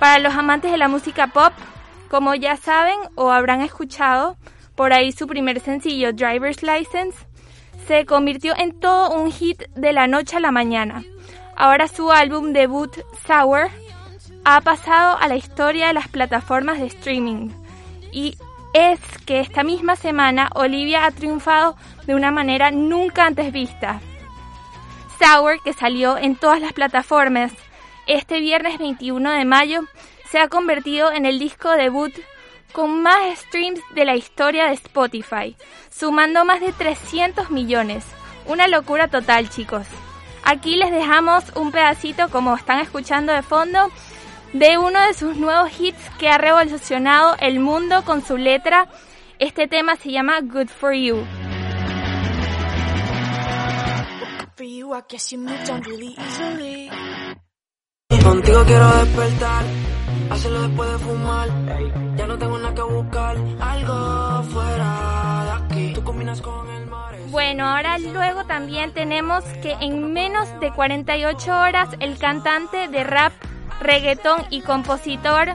Para 0.00 0.20
los 0.20 0.32
amantes 0.32 0.72
de 0.72 0.78
la 0.78 0.88
música 0.88 1.26
pop, 1.26 1.52
como 2.08 2.34
ya 2.34 2.56
saben 2.56 2.96
o 3.14 3.30
habrán 3.30 3.60
escuchado, 3.60 4.38
por 4.74 4.94
ahí 4.94 5.12
su 5.12 5.26
primer 5.26 5.60
sencillo 5.60 6.14
Driver's 6.14 6.62
License 6.62 7.18
se 7.86 8.06
convirtió 8.06 8.54
en 8.56 8.80
todo 8.80 9.10
un 9.10 9.30
hit 9.30 9.64
de 9.74 9.92
la 9.92 10.06
noche 10.06 10.38
a 10.38 10.40
la 10.40 10.50
mañana. 10.50 11.04
Ahora 11.56 11.88
su 11.88 12.10
álbum 12.10 12.54
debut 12.54 12.96
Sour 13.26 13.68
ha 14.46 14.62
pasado 14.62 15.18
a 15.18 15.28
la 15.28 15.36
historia 15.36 15.88
de 15.88 15.92
las 15.92 16.08
plataformas 16.08 16.78
de 16.78 16.86
streaming 16.86 17.50
y 18.12 18.38
es 18.72 19.00
que 19.26 19.40
esta 19.40 19.62
misma 19.62 19.96
semana 19.96 20.50
Olivia 20.54 21.04
ha 21.04 21.10
triunfado 21.10 21.76
de 22.06 22.14
una 22.14 22.30
manera 22.30 22.70
nunca 22.70 23.26
antes 23.26 23.52
vista. 23.52 24.00
Sour, 25.18 25.62
que 25.62 25.72
salió 25.72 26.16
en 26.16 26.36
todas 26.36 26.60
las 26.60 26.72
plataformas 26.72 27.52
este 28.06 28.40
viernes 28.40 28.78
21 28.78 29.30
de 29.30 29.44
mayo, 29.44 29.82
se 30.30 30.38
ha 30.38 30.48
convertido 30.48 31.12
en 31.12 31.26
el 31.26 31.38
disco 31.38 31.70
debut 31.70 32.12
con 32.72 33.02
más 33.02 33.38
streams 33.38 33.80
de 33.94 34.04
la 34.04 34.16
historia 34.16 34.66
de 34.66 34.72
Spotify, 34.72 35.56
sumando 35.90 36.44
más 36.44 36.60
de 36.60 36.72
300 36.72 37.50
millones. 37.50 38.04
Una 38.46 38.66
locura 38.66 39.08
total, 39.08 39.50
chicos. 39.50 39.86
Aquí 40.42 40.76
les 40.76 40.90
dejamos 40.90 41.44
un 41.54 41.70
pedacito, 41.70 42.28
como 42.30 42.56
están 42.56 42.80
escuchando 42.80 43.32
de 43.32 43.42
fondo, 43.42 43.90
de 44.52 44.78
uno 44.78 45.00
de 45.06 45.14
sus 45.14 45.36
nuevos 45.36 45.70
hits 45.80 46.10
que 46.18 46.28
ha 46.28 46.38
revolucionado 46.38 47.36
el 47.40 47.60
mundo 47.60 48.04
con 48.04 48.24
su 48.24 48.36
letra. 48.36 48.88
Este 49.38 49.66
tema 49.68 49.96
se 49.96 50.10
llama 50.12 50.40
Good 50.40 50.68
for 50.68 50.92
You. 50.92 51.24
Contigo 58.22 58.62
quiero 58.64 58.88
despertar, 58.98 59.64
hacerlo 60.30 60.62
después 60.62 60.92
de 60.92 60.98
fumar. 60.98 61.48
Ya 62.16 62.26
no 62.26 62.38
tengo 62.38 62.58
nada 62.58 62.74
que 62.74 62.82
buscar, 62.82 63.36
algo 63.60 64.42
fuera 64.44 65.44
de 65.44 65.50
aquí. 65.64 65.92
Tú 65.94 66.04
combinas 66.04 66.40
con 66.40 66.70
el 66.70 66.86
mar. 66.86 67.16
Bueno, 67.30 67.66
ahora 67.66 67.98
luego 67.98 68.44
también 68.44 68.92
tenemos 68.92 69.42
que 69.62 69.72
en 69.80 70.12
menos 70.12 70.48
de 70.60 70.70
48 70.72 71.52
horas 71.52 71.88
el 71.98 72.18
cantante 72.18 72.88
de 72.88 73.02
rap, 73.02 73.32
reggaetón 73.82 74.44
y 74.50 74.60
compositor 74.60 75.54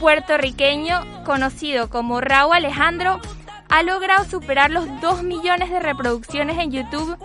puertorriqueño 0.00 1.24
conocido 1.24 1.88
como 1.88 2.20
Raúl 2.20 2.56
Alejandro 2.56 3.20
ha 3.68 3.82
logrado 3.82 4.24
superar 4.24 4.70
los 4.70 4.86
2 5.00 5.22
millones 5.22 5.70
de 5.70 5.80
reproducciones 5.80 6.58
en 6.58 6.72
YouTube 6.72 7.16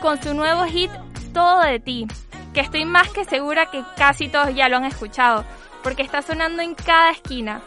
con 0.00 0.20
su 0.22 0.34
nuevo 0.34 0.64
hit 0.64 0.90
Todo 1.32 1.60
de 1.60 1.78
ti, 1.78 2.06
que 2.52 2.60
estoy 2.60 2.84
más 2.84 3.08
que 3.10 3.24
segura 3.24 3.70
que 3.70 3.84
casi 3.96 4.28
todos 4.28 4.54
ya 4.54 4.68
lo 4.68 4.78
han 4.78 4.84
escuchado, 4.84 5.44
porque 5.82 6.02
está 6.02 6.22
sonando 6.22 6.62
en 6.62 6.74
cada 6.74 7.10
esquina. 7.10 7.62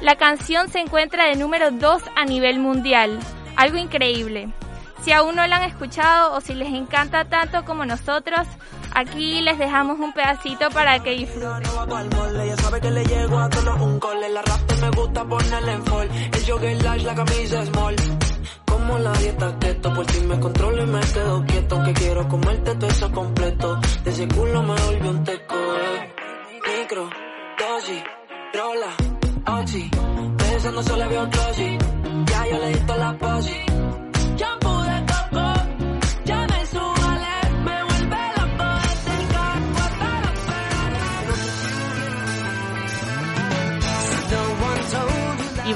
La 0.00 0.16
canción 0.16 0.68
se 0.68 0.80
encuentra 0.80 1.26
de 1.26 1.36
número 1.36 1.70
2 1.70 2.02
a 2.16 2.24
nivel 2.24 2.58
mundial, 2.58 3.18
algo 3.56 3.76
increíble. 3.76 4.48
Si 5.02 5.12
aún 5.12 5.36
no 5.36 5.46
la 5.46 5.56
han 5.56 5.62
escuchado 5.64 6.34
o 6.34 6.40
si 6.40 6.54
les 6.54 6.68
encanta 6.72 7.24
tanto 7.26 7.64
como 7.64 7.84
nosotros, 7.84 8.46
aquí 8.94 9.40
les 9.40 9.58
dejamos 9.58 9.98
un 10.00 10.12
pedacito 10.12 10.70
para 10.70 10.98
que 11.00 11.10
disfruten. 11.12 11.62
Un. 13.80 14.00
Como 18.66 18.98
la 18.98 19.12
dieta 19.12 19.58
keto, 19.58 19.94
por 19.94 20.06
ti 20.06 20.20
me 20.20 20.40
controlo 20.40 20.82
y 20.82 20.86
me 20.86 21.00
quedo 21.00 21.44
quieto. 21.46 21.82
Que 21.84 21.92
quiero 21.92 22.28
comerte 22.28 22.74
todo 22.74 22.90
eso 22.90 23.12
completo. 23.12 23.80
De 24.04 24.10
ese 24.10 24.28
culo 24.28 24.62
me 24.62 24.74
volvió 24.74 25.10
un 25.10 25.24
teco, 25.24 25.54
eh. 25.54 26.14
Micro, 26.78 27.10
dosis, 27.58 28.02
rola, 28.54 29.60
oxi. 29.60 29.90
Se 30.82 30.96
le 30.96 31.08
vio 31.08 31.30
closet. 31.30 31.84
Ya 32.26 32.46
yo 32.46 32.58
le 32.58 32.68
di 32.68 32.80
toda 32.80 32.98
la 32.98 33.18
posi. 33.18 33.85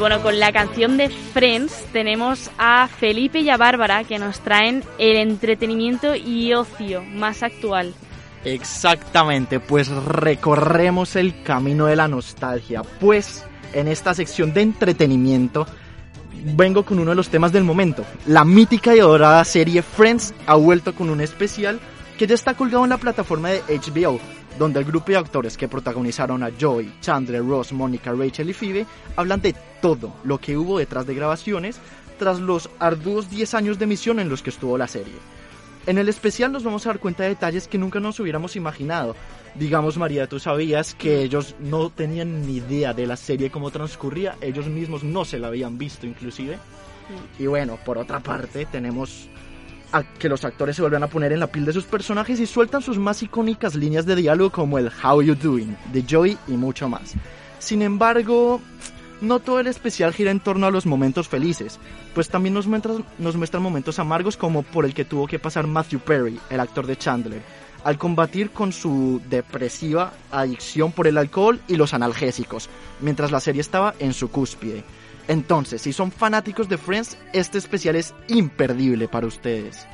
Bueno, 0.00 0.22
con 0.22 0.40
la 0.40 0.50
canción 0.50 0.96
de 0.96 1.10
Friends 1.10 1.84
tenemos 1.92 2.50
a 2.56 2.88
Felipe 2.88 3.40
y 3.40 3.50
a 3.50 3.58
Bárbara 3.58 4.02
que 4.04 4.18
nos 4.18 4.40
traen 4.40 4.82
el 4.96 5.18
entretenimiento 5.18 6.16
y 6.16 6.54
ocio 6.54 7.04
más 7.04 7.42
actual. 7.42 7.92
Exactamente, 8.46 9.60
pues 9.60 9.88
recorremos 9.88 11.16
el 11.16 11.42
camino 11.42 11.84
de 11.84 11.96
la 11.96 12.08
nostalgia. 12.08 12.80
Pues 12.82 13.44
en 13.74 13.88
esta 13.88 14.14
sección 14.14 14.54
de 14.54 14.62
entretenimiento 14.62 15.66
vengo 16.56 16.82
con 16.82 16.98
uno 16.98 17.10
de 17.10 17.16
los 17.16 17.28
temas 17.28 17.52
del 17.52 17.64
momento. 17.64 18.02
La 18.26 18.46
mítica 18.46 18.96
y 18.96 19.00
adorada 19.00 19.44
serie 19.44 19.82
Friends 19.82 20.32
ha 20.46 20.54
vuelto 20.54 20.94
con 20.94 21.10
un 21.10 21.20
especial 21.20 21.78
que 22.18 22.26
ya 22.26 22.34
está 22.34 22.54
colgado 22.54 22.84
en 22.84 22.90
la 22.90 22.96
plataforma 22.96 23.50
de 23.50 23.62
HBO, 23.68 24.18
donde 24.60 24.78
el 24.78 24.84
grupo 24.84 25.10
de 25.10 25.16
actores 25.16 25.56
que 25.56 25.68
protagonizaron 25.68 26.42
a 26.42 26.50
Joey, 26.60 26.92
Chandler, 27.00 27.42
Ross, 27.42 27.72
Mónica, 27.72 28.12
Rachel 28.12 28.50
y 28.50 28.52
Phoebe 28.52 28.86
hablan 29.16 29.40
de 29.40 29.54
todo 29.80 30.12
lo 30.22 30.36
que 30.36 30.58
hubo 30.58 30.78
detrás 30.78 31.06
de 31.06 31.14
grabaciones 31.14 31.80
tras 32.18 32.40
los 32.40 32.68
arduos 32.78 33.30
10 33.30 33.54
años 33.54 33.78
de 33.78 33.84
emisión 33.84 34.20
en 34.20 34.28
los 34.28 34.42
que 34.42 34.50
estuvo 34.50 34.76
la 34.76 34.86
serie. 34.86 35.14
En 35.86 35.96
el 35.96 36.10
especial 36.10 36.52
nos 36.52 36.62
vamos 36.62 36.84
a 36.84 36.90
dar 36.90 36.98
cuenta 36.98 37.22
de 37.22 37.30
detalles 37.30 37.68
que 37.68 37.78
nunca 37.78 38.00
nos 38.00 38.20
hubiéramos 38.20 38.54
imaginado. 38.54 39.16
Digamos, 39.54 39.96
María, 39.96 40.26
tú 40.26 40.38
sabías 40.38 40.94
que 40.94 41.22
ellos 41.22 41.54
no 41.58 41.88
tenían 41.88 42.46
ni 42.46 42.56
idea 42.56 42.92
de 42.92 43.06
la 43.06 43.16
serie 43.16 43.50
cómo 43.50 43.70
transcurría, 43.70 44.36
ellos 44.42 44.66
mismos 44.66 45.02
no 45.02 45.24
se 45.24 45.38
la 45.38 45.46
habían 45.46 45.78
visto 45.78 46.06
inclusive. 46.06 46.58
Y 47.38 47.46
bueno, 47.46 47.78
por 47.82 47.96
otra 47.96 48.20
parte, 48.20 48.66
tenemos 48.66 49.26
a 49.92 50.02
que 50.02 50.28
los 50.28 50.44
actores 50.44 50.76
se 50.76 50.82
vuelven 50.82 51.02
a 51.02 51.08
poner 51.08 51.32
en 51.32 51.40
la 51.40 51.46
piel 51.46 51.64
de 51.64 51.72
sus 51.72 51.84
personajes 51.84 52.40
y 52.40 52.46
sueltan 52.46 52.82
sus 52.82 52.98
más 52.98 53.22
icónicas 53.22 53.74
líneas 53.74 54.06
de 54.06 54.16
diálogo 54.16 54.50
como 54.50 54.78
el 54.78 54.90
How 55.02 55.22
You 55.22 55.34
Doing, 55.34 55.76
de 55.92 56.04
Joey 56.08 56.38
y 56.48 56.52
mucho 56.52 56.88
más. 56.88 57.14
Sin 57.58 57.82
embargo, 57.82 58.60
no 59.20 59.40
todo 59.40 59.60
el 59.60 59.66
especial 59.66 60.12
gira 60.12 60.30
en 60.30 60.40
torno 60.40 60.66
a 60.66 60.70
los 60.70 60.86
momentos 60.86 61.28
felices, 61.28 61.78
pues 62.14 62.28
también 62.28 62.54
nos 62.54 62.66
muestran, 62.66 63.04
nos 63.18 63.36
muestran 63.36 63.62
momentos 63.62 63.98
amargos 63.98 64.36
como 64.36 64.62
por 64.62 64.84
el 64.84 64.94
que 64.94 65.04
tuvo 65.04 65.26
que 65.26 65.38
pasar 65.38 65.66
Matthew 65.66 66.00
Perry, 66.00 66.40
el 66.48 66.60
actor 66.60 66.86
de 66.86 66.96
Chandler, 66.96 67.42
al 67.84 67.98
combatir 67.98 68.50
con 68.50 68.72
su 68.72 69.20
depresiva 69.28 70.12
adicción 70.30 70.92
por 70.92 71.06
el 71.06 71.18
alcohol 71.18 71.60
y 71.68 71.76
los 71.76 71.94
analgésicos, 71.94 72.68
mientras 73.00 73.30
la 73.30 73.40
serie 73.40 73.60
estaba 73.60 73.94
en 73.98 74.12
su 74.12 74.30
cúspide. 74.30 74.84
Entonces, 75.30 75.82
si 75.82 75.92
son 75.92 76.10
fanáticos 76.10 76.68
de 76.68 76.76
Friends, 76.76 77.16
este 77.32 77.56
especial 77.58 77.94
es 77.94 78.12
imperdible 78.26 79.06
para 79.06 79.28
ustedes. 79.28 79.86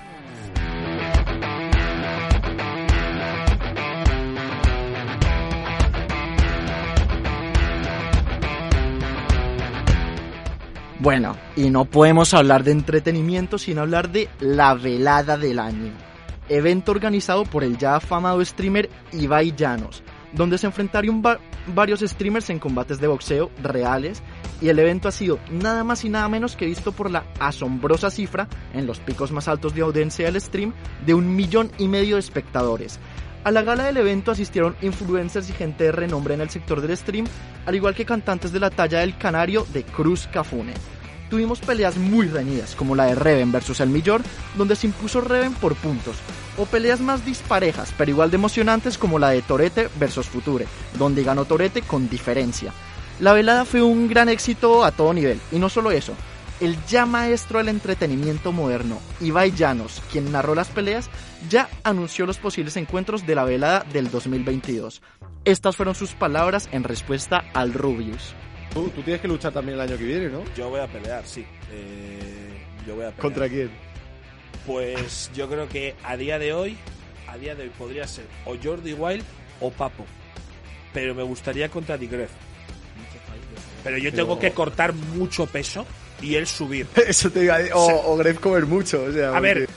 Bueno, 10.99 11.37
y 11.57 11.69
no 11.71 11.85
podemos 11.85 12.33
hablar 12.33 12.65
de 12.65 12.73
entretenimiento 12.73 13.59
sin 13.59 13.79
hablar 13.79 14.11
de 14.11 14.29
la 14.41 14.75
velada 14.75 15.37
del 15.37 15.59
año, 15.59 15.93
evento 16.49 16.91
organizado 16.91 17.45
por 17.45 17.63
el 17.63 17.77
ya 17.77 17.97
afamado 17.97 18.43
streamer 18.45 18.89
Ibai 19.13 19.55
Llanos, 19.55 20.03
donde 20.33 20.57
se 20.57 20.67
enfrentaron 20.67 21.23
va- 21.25 21.39
varios 21.75 22.01
streamers 22.01 22.51
en 22.51 22.59
combates 22.59 23.01
de 23.01 23.07
boxeo 23.07 23.51
reales 23.63 24.23
y 24.61 24.69
el 24.69 24.79
evento 24.79 25.09
ha 25.09 25.13
sido 25.13 25.39
nada 25.51 25.85
más 25.85 26.05
y 26.05 26.09
nada 26.09 26.29
menos 26.29 26.57
que 26.57 26.67
visto 26.67 26.93
por 26.93 27.11
la 27.11 27.25
asombrosa 27.39 28.11
cifra 28.11 28.49
en 28.73 28.87
los 28.87 29.01
picos 29.01 29.33
más 29.33 29.49
altos 29.49 29.75
de 29.75 29.83
audiencia 29.83 30.27
del 30.27 30.41
stream 30.41 30.73
de 31.05 31.15
un 31.15 31.35
millón 31.35 31.71
y 31.79 31.89
medio 31.89 32.17
de 32.17 32.21
espectadores. 32.21 32.99
A 33.45 33.53
la 33.53 33.63
gala 33.63 33.85
del 33.85 33.97
evento 33.99 34.33
asistieron 34.33 34.75
influencers 34.83 35.49
y 35.51 35.53
gente 35.53 35.85
de 35.85 35.93
renombre 35.93 36.35
en 36.35 36.41
el 36.41 36.51
sector 36.51 36.81
del 36.81 36.97
stream, 36.97 37.27
al 37.65 37.77
igual 37.77 37.95
que 37.95 38.05
cantantes 38.05 38.53
de 38.53 38.59
la 38.59 38.71
talla 38.71 39.01
del 39.01 39.17
Canario 39.17 39.65
de 39.73 39.85
Cruz 39.85 40.29
Cafune. 40.33 40.75
Tuvimos 41.31 41.61
peleas 41.61 41.97
muy 41.97 42.27
reñidas, 42.27 42.75
como 42.75 42.97
la 42.97 43.07
de 43.07 43.15
Reven 43.15 43.53
versus 43.53 43.81
el 43.81 43.89
Millor, 43.89 44.23
donde 44.57 44.75
se 44.75 44.89
impuso 44.89 45.21
Reven 45.21 45.55
por 45.55 45.77
puntos, 45.77 46.17
o 46.59 46.67
peleas 46.67 47.01
más 47.01 47.25
disparejas, 47.25 47.93
pero 47.97 48.11
igual 48.11 48.31
de 48.31 48.37
emocionantes 48.37 48.99
como 48.99 49.19
la 49.19 49.31
de 49.31 49.43
Torete 49.43 49.89
versus 49.99 50.27
Future, 50.27 50.67
donde 50.99 51.23
ganó 51.23 51.45
Torete 51.45 51.83
con 51.83 52.09
diferencia. 52.09 52.73
La 53.21 53.33
velada 53.33 53.65
fue 53.65 53.83
un 53.83 54.09
gran 54.09 54.29
éxito 54.29 54.85
a 54.85 54.93
todo 54.93 55.15
nivel, 55.15 55.41
y 55.51 55.59
no 55.59 55.69
solo 55.69 55.91
eso, 55.91 56.15
el 56.61 56.77
ya 56.87 57.07
maestro 57.07 57.59
del 57.59 57.69
entretenimiento 57.69 58.53
moderno, 58.53 58.99
Ibai 59.21 59.53
Llanos, 59.53 60.03
quien 60.11 60.33
narró 60.33 60.55
las 60.55 60.69
peleas, 60.69 61.11
ya 61.49 61.69
anunció 61.85 62.27
los 62.27 62.39
posibles 62.39 62.77
encuentros 62.77 63.27
de 63.27 63.35
la 63.35 63.45
velada 63.45 63.85
del 63.93 64.11
2022. 64.11 65.03
Estas 65.45 65.77
fueron 65.77 65.95
sus 65.95 66.13
palabras 66.13 66.69
en 66.73 66.85
respuesta 66.85 67.45
al 67.55 67.73
Rubius. 67.73 68.35
Tú, 68.73 68.89
tú 68.91 69.03
tienes 69.03 69.21
que 69.21 69.29
luchar 69.29 69.53
también 69.53 69.75
el 69.75 69.81
año 69.81 69.97
que 69.97 70.05
viene, 70.05 70.29
¿no? 70.29 70.43
Yo 70.57 70.69
voy 70.69 70.81
a 70.81 70.87
pelear, 70.87 71.25
sí. 71.27 71.47
Eh, 71.71 72.59
yo 72.87 72.95
voy 72.95 73.05
a 73.05 73.09
pelear. 73.09 73.23
¿Contra 73.23 73.49
quién? 73.49 73.71
Pues 74.67 75.31
yo 75.35 75.49
creo 75.49 75.69
que 75.69 75.95
a 76.03 76.17
día 76.17 76.39
de 76.39 76.53
hoy, 76.53 76.77
a 77.29 77.37
día 77.37 77.55
de 77.55 77.65
hoy 77.65 77.71
podría 77.79 78.07
ser 78.07 78.27
o 78.45 78.57
Jordi 78.63 78.93
Wild 78.95 79.25
o 79.61 79.71
Papo. 79.71 80.05
Pero 80.93 81.15
me 81.15 81.23
gustaría 81.23 81.69
contra 81.69 81.97
Digref. 81.97 82.31
Pero 83.85 83.99
yo 83.99 84.13
tengo 84.13 84.39
que 84.39 84.51
cortar 84.51 84.93
mucho 84.93 85.47
peso 85.47 85.87
y 86.21 86.35
él 86.35 86.47
subir. 86.47 86.87
Eso 87.07 87.31
te. 87.31 87.51
O, 87.73 88.13
o 88.13 88.17
Gref 88.17 88.41
comer 88.41 88.67
mucho, 88.67 89.05
o 89.05 89.13
sea. 89.13 89.37
A 89.37 89.41
ver. 89.41 89.69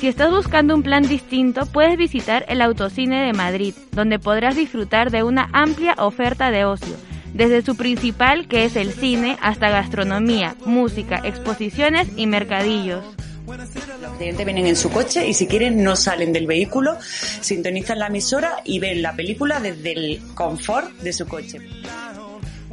Si 0.00 0.06
estás 0.06 0.30
buscando 0.30 0.76
un 0.76 0.84
plan 0.84 1.02
distinto, 1.02 1.66
puedes 1.66 1.98
visitar 1.98 2.44
el 2.48 2.62
Autocine 2.62 3.26
de 3.26 3.32
Madrid, 3.32 3.74
donde 3.90 4.20
podrás 4.20 4.54
disfrutar 4.54 5.10
de 5.10 5.24
una 5.24 5.50
amplia 5.52 5.96
oferta 5.98 6.52
de 6.52 6.64
ocio, 6.64 6.94
desde 7.34 7.62
su 7.62 7.76
principal, 7.76 8.46
que 8.46 8.64
es 8.64 8.76
el 8.76 8.92
cine, 8.92 9.36
hasta 9.42 9.70
gastronomía, 9.70 10.54
música, 10.64 11.20
exposiciones 11.24 12.08
y 12.16 12.28
mercadillos. 12.28 13.04
Los 13.48 14.12
clientes 14.18 14.46
vienen 14.46 14.66
en 14.66 14.76
su 14.76 14.88
coche 14.88 15.26
y 15.26 15.34
si 15.34 15.48
quieren 15.48 15.82
no 15.82 15.96
salen 15.96 16.32
del 16.32 16.46
vehículo, 16.46 16.96
sintonizan 17.00 17.98
la 17.98 18.06
emisora 18.06 18.58
y 18.64 18.78
ven 18.78 19.02
la 19.02 19.16
película 19.16 19.58
desde 19.58 19.92
el 19.92 20.22
confort 20.34 20.92
de 21.00 21.12
su 21.12 21.26
coche. 21.26 21.58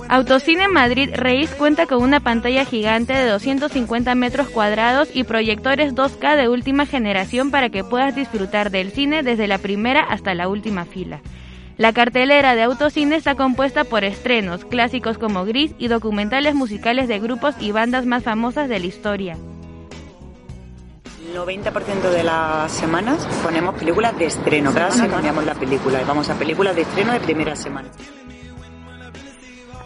Autocine 0.08 0.68
Madrid 0.68 1.10
Reis 1.16 1.50
cuenta 1.50 1.88
con 1.88 2.04
una 2.04 2.20
pantalla 2.20 2.64
gigante 2.64 3.14
de 3.14 3.28
250 3.28 4.14
metros 4.14 4.50
cuadrados 4.50 5.10
y 5.12 5.24
proyectores 5.24 5.96
2K 5.96 6.36
de 6.36 6.48
última 6.48 6.86
generación 6.86 7.50
para 7.50 7.70
que 7.70 7.84
puedas 7.84 8.16
disfrutar 8.16 8.70
del 8.70 8.92
cine 8.92 9.24
desde 9.24 9.48
la 9.48 9.58
primera 9.58 10.02
hasta 10.04 10.36
la 10.36 10.48
última 10.48 10.86
fila. 10.86 11.22
La 11.78 11.92
cartelera 11.92 12.56
de 12.56 12.64
Autocine 12.64 13.16
está 13.16 13.36
compuesta 13.36 13.84
por 13.84 14.04
estrenos, 14.04 14.64
clásicos 14.64 15.18
como 15.18 15.44
Gris 15.44 15.74
y 15.80 15.88
documentales 15.88 16.54
musicales 16.54 17.08
de 17.08 17.20
grupos 17.20 17.56
y 17.60 17.72
bandas 17.72 18.06
más 18.06 18.24
famosas 18.24 18.70
de 18.70 18.80
la 18.80 18.86
historia. 18.86 19.38
El 21.28 21.36
90% 21.36 22.12
de 22.12 22.24
las 22.24 22.72
semanas 22.72 23.28
ponemos 23.44 23.74
películas 23.76 24.18
de 24.18 24.26
estreno. 24.26 24.72
Cada 24.72 24.92
semana 24.92 25.16
cambiamos 25.16 25.46
la 25.46 25.56
película 25.56 26.00
y 26.02 26.06
vamos 26.06 26.30
a 26.30 26.36
películas 26.36 26.76
de 26.76 26.84
estreno 26.84 27.12
de 27.12 27.20
primera 27.20 27.56
semana. 27.56 27.90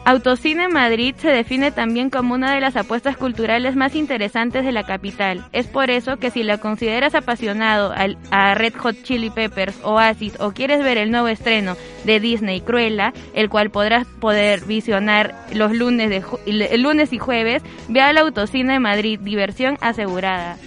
Autocine 0.10 0.70
Madrid 0.70 1.14
se 1.20 1.28
define 1.30 1.70
también 1.70 2.10
como 2.10 2.34
una 2.34 2.56
de 2.56 2.62
las 2.62 2.76
apuestas 2.76 3.16
culturales 3.16 3.76
más 3.76 3.94
interesantes 3.96 4.66
de 4.66 4.72
la 4.72 4.84
capital. 4.84 5.46
Es 5.52 5.68
por 5.68 5.92
eso 5.92 6.18
que 6.18 6.32
si 6.32 6.42
la 6.42 6.58
consideras 6.58 7.14
apasionado 7.14 7.92
al- 7.92 8.18
a 8.32 8.56
Red 8.56 8.74
Hot 8.78 9.04
Chili 9.04 9.30
Peppers, 9.30 9.78
Oasis 9.84 10.34
o 10.40 10.50
quieres 10.52 10.84
ver 10.84 10.98
el 10.98 11.12
nuevo 11.12 11.28
estreno 11.28 11.78
de 12.06 12.20
Disney 12.20 12.62
Cruella, 12.62 13.14
el 13.36 13.50
cual 13.50 13.70
podrás 13.70 14.08
poder 14.20 14.66
visionar 14.66 15.36
los 15.54 15.74
lunes, 15.74 16.10
de 16.10 16.78
lunes 16.80 17.14
y 17.14 17.20
jueves, 17.20 17.62
ve 17.88 18.02
al 18.02 18.18
Autocine 18.18 18.80
Madrid, 18.80 19.20
diversión 19.22 19.78
asegurada. 19.80 20.58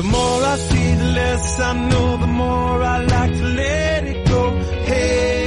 The 0.00 0.06
more 0.06 0.42
I 0.44 0.56
see, 0.56 0.94
the 0.94 1.04
less 1.04 1.60
I 1.60 1.72
know, 1.90 2.16
the 2.16 2.26
more 2.26 2.82
I 2.82 3.04
like 3.04 3.32
to 3.36 3.44
let 3.44 4.06
it 4.06 4.26
go. 4.26 4.42
Hey, 4.88 5.39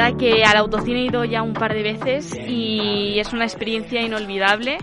verdad 0.00 0.18
que 0.18 0.44
al 0.44 0.56
autocine 0.56 1.00
he 1.00 1.04
ido 1.04 1.24
ya 1.24 1.42
un 1.42 1.52
par 1.52 1.74
de 1.74 1.82
veces 1.82 2.34
y 2.34 3.18
es 3.18 3.34
una 3.34 3.44
experiencia 3.44 4.00
inolvidable 4.00 4.78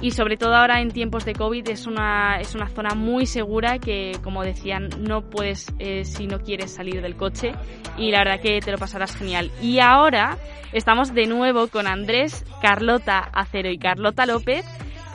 y 0.00 0.12
sobre 0.12 0.36
todo 0.36 0.54
ahora 0.54 0.80
en 0.80 0.92
tiempos 0.92 1.24
de 1.24 1.34
COVID 1.34 1.68
es 1.68 1.88
una, 1.88 2.38
es 2.40 2.54
una 2.54 2.68
zona 2.68 2.94
muy 2.94 3.26
segura 3.26 3.80
que, 3.80 4.12
como 4.22 4.44
decían, 4.44 4.88
no 5.00 5.22
puedes 5.22 5.66
eh, 5.80 6.04
si 6.04 6.28
no 6.28 6.38
quieres 6.40 6.72
salir 6.72 7.02
del 7.02 7.16
coche 7.16 7.52
y 7.98 8.12
la 8.12 8.18
verdad 8.18 8.40
que 8.40 8.60
te 8.60 8.70
lo 8.70 8.78
pasarás 8.78 9.16
genial. 9.16 9.50
Y 9.60 9.80
ahora 9.80 10.38
estamos 10.72 11.14
de 11.14 11.26
nuevo 11.26 11.66
con 11.66 11.88
Andrés, 11.88 12.44
Carlota 12.62 13.18
Acero 13.18 13.70
y 13.70 13.78
Carlota 13.78 14.24
López 14.24 14.64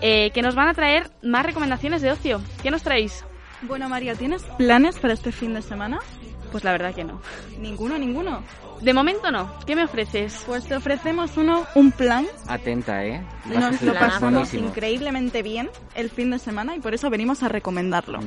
eh, 0.01 0.31
que 0.31 0.41
nos 0.41 0.55
van 0.55 0.67
a 0.67 0.73
traer 0.73 1.09
más 1.23 1.45
recomendaciones 1.45 2.01
de 2.01 2.11
ocio. 2.11 2.41
¿Qué 2.61 2.71
nos 2.71 2.83
traéis? 2.83 3.25
Bueno, 3.61 3.87
María, 3.87 4.15
¿tienes 4.15 4.43
planes 4.57 4.99
para 4.99 5.13
este 5.13 5.31
fin 5.31 5.53
de 5.53 5.61
semana? 5.61 5.99
Pues 6.51 6.65
la 6.65 6.73
verdad 6.73 6.93
que 6.93 7.05
no. 7.05 7.21
Ninguno, 7.57 7.97
ninguno. 7.97 8.43
De 8.85 8.93
momento 8.93 9.31
no. 9.31 9.51
¿Qué 9.65 9.75
me 9.75 9.83
ofreces? 9.83 10.43
Pues 10.45 10.65
te 10.65 10.75
ofrecemos 10.75 11.37
uno, 11.37 11.65
un 11.73 11.91
plan. 11.91 12.27
Atenta, 12.47 13.03
¿eh? 13.03 13.25
Vas 13.45 13.57
Nos 13.71 13.81
lo 13.81 13.93
pasamos 13.95 14.31
buenísimo. 14.31 14.67
increíblemente 14.67 15.41
bien 15.41 15.71
el 15.95 16.11
fin 16.11 16.29
de 16.29 16.37
semana 16.37 16.75
y 16.75 16.79
por 16.81 16.93
eso 16.93 17.09
venimos 17.09 17.41
a 17.41 17.49
recomendarlo. 17.49 18.19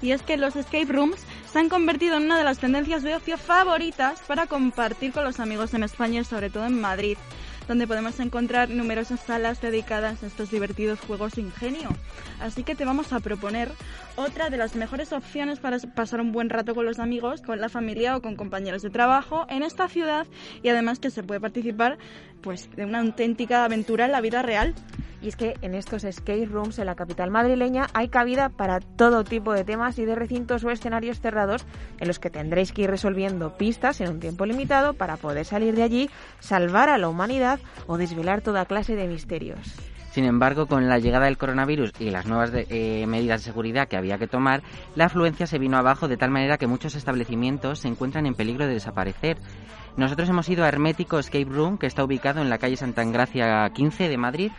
Y 0.00 0.12
es 0.12 0.22
que 0.22 0.36
los 0.36 0.54
escape 0.54 0.84
rooms 0.84 1.26
se 1.50 1.58
han 1.58 1.68
convertido 1.68 2.18
en 2.18 2.26
una 2.26 2.38
de 2.38 2.44
las 2.44 2.58
tendencias 2.60 3.02
de 3.02 3.16
ocio 3.16 3.36
favoritas 3.36 4.20
para 4.28 4.46
compartir 4.46 5.10
con 5.10 5.24
los 5.24 5.40
amigos 5.40 5.74
en 5.74 5.82
España 5.82 6.20
y 6.20 6.24
sobre 6.24 6.50
todo 6.50 6.66
en 6.66 6.80
Madrid, 6.80 7.18
donde 7.68 7.86
podemos 7.86 8.18
encontrar 8.20 8.70
numerosas 8.70 9.20
salas 9.20 9.60
dedicadas 9.60 10.22
a 10.22 10.26
estos 10.26 10.50
divertidos 10.50 11.00
juegos 11.00 11.34
de 11.34 11.42
ingenio. 11.42 11.88
Así 12.40 12.62
que 12.62 12.74
te 12.74 12.84
vamos 12.84 13.12
a 13.12 13.20
proponer 13.20 13.70
otra 14.16 14.50
de 14.50 14.56
las 14.56 14.76
mejores 14.76 15.12
opciones 15.12 15.58
para 15.58 15.78
pasar 15.78 16.20
un 16.20 16.32
buen 16.32 16.50
rato 16.50 16.74
con 16.74 16.86
los 16.86 16.98
amigos, 16.98 17.42
con 17.42 17.60
la 17.60 17.68
familia 17.68 18.16
o 18.16 18.22
con 18.22 18.36
compañeros 18.36 18.82
de 18.82 18.90
trabajo 18.90 19.46
en 19.48 19.62
esta 19.62 19.88
ciudad 19.88 20.26
y 20.62 20.68
además 20.68 20.98
que 20.98 21.10
se 21.10 21.22
puede 21.22 21.40
participar 21.40 21.98
pues 22.42 22.70
de 22.76 22.84
una 22.84 23.00
auténtica 23.00 23.64
aventura 23.64 24.06
en 24.06 24.12
la 24.12 24.20
vida 24.20 24.42
real. 24.42 24.74
Y 25.22 25.28
es 25.28 25.36
que 25.36 25.54
en 25.62 25.74
estos 25.74 26.04
escape 26.04 26.44
rooms 26.44 26.78
en 26.78 26.86
la 26.86 26.94
capital 26.94 27.30
madrileña 27.30 27.86
hay 27.94 28.08
cabida 28.08 28.50
para 28.50 28.80
todo 28.80 29.24
tipo 29.24 29.52
de 29.54 29.64
temas 29.64 29.98
y 29.98 30.04
de 30.04 30.14
recintos 30.14 30.62
o 30.62 30.70
escenarios 30.70 31.20
cerrados 31.20 31.64
en 31.98 32.06
los 32.06 32.18
que 32.18 32.28
tendréis 32.30 32.70
que 32.72 32.82
ir 32.82 32.90
resolviendo 32.90 33.56
pistas 33.56 34.00
en 34.02 34.10
un 34.10 34.20
tiempo 34.20 34.44
limitado 34.44 34.92
para 34.92 35.16
poder 35.16 35.46
salir 35.46 35.74
de 35.74 35.82
allí, 35.82 36.10
salvar 36.38 36.90
a 36.90 36.98
la 36.98 37.08
humanidad 37.08 37.58
o 37.86 37.96
desvelar 37.96 38.42
toda 38.42 38.66
clase 38.66 38.94
de 38.94 39.08
misterios. 39.08 39.74
Sin 40.10 40.24
embargo, 40.24 40.66
con 40.66 40.88
la 40.88 40.98
llegada 40.98 41.26
del 41.26 41.36
coronavirus 41.38 41.92
y 41.98 42.10
las 42.10 42.26
nuevas 42.26 42.50
de- 42.52 42.66
eh, 42.70 43.06
medidas 43.06 43.40
de 43.40 43.44
seguridad 43.50 43.88
que 43.88 43.96
había 43.98 44.16
que 44.18 44.26
tomar, 44.26 44.62
la 44.94 45.06
afluencia 45.06 45.46
se 45.46 45.58
vino 45.58 45.76
abajo 45.76 46.08
de 46.08 46.16
tal 46.16 46.30
manera 46.30 46.56
que 46.56 46.66
muchos 46.66 46.94
establecimientos 46.94 47.80
se 47.80 47.88
encuentran 47.88 48.24
en 48.26 48.34
peligro 48.34 48.66
de 48.66 48.74
desaparecer. 48.74 49.36
Nosotros 49.96 50.28
hemos 50.28 50.48
ido 50.48 50.64
a 50.64 50.68
Hermético 50.68 51.18
Escape 51.18 51.46
Room, 51.46 51.78
que 51.78 51.86
está 51.86 52.04
ubicado 52.04 52.42
en 52.42 52.50
la 52.50 52.58
calle 52.58 52.76
Santa 52.76 53.02
Engracia 53.02 53.68
15 53.70 54.08
de 54.08 54.16
Madrid, 54.18 54.52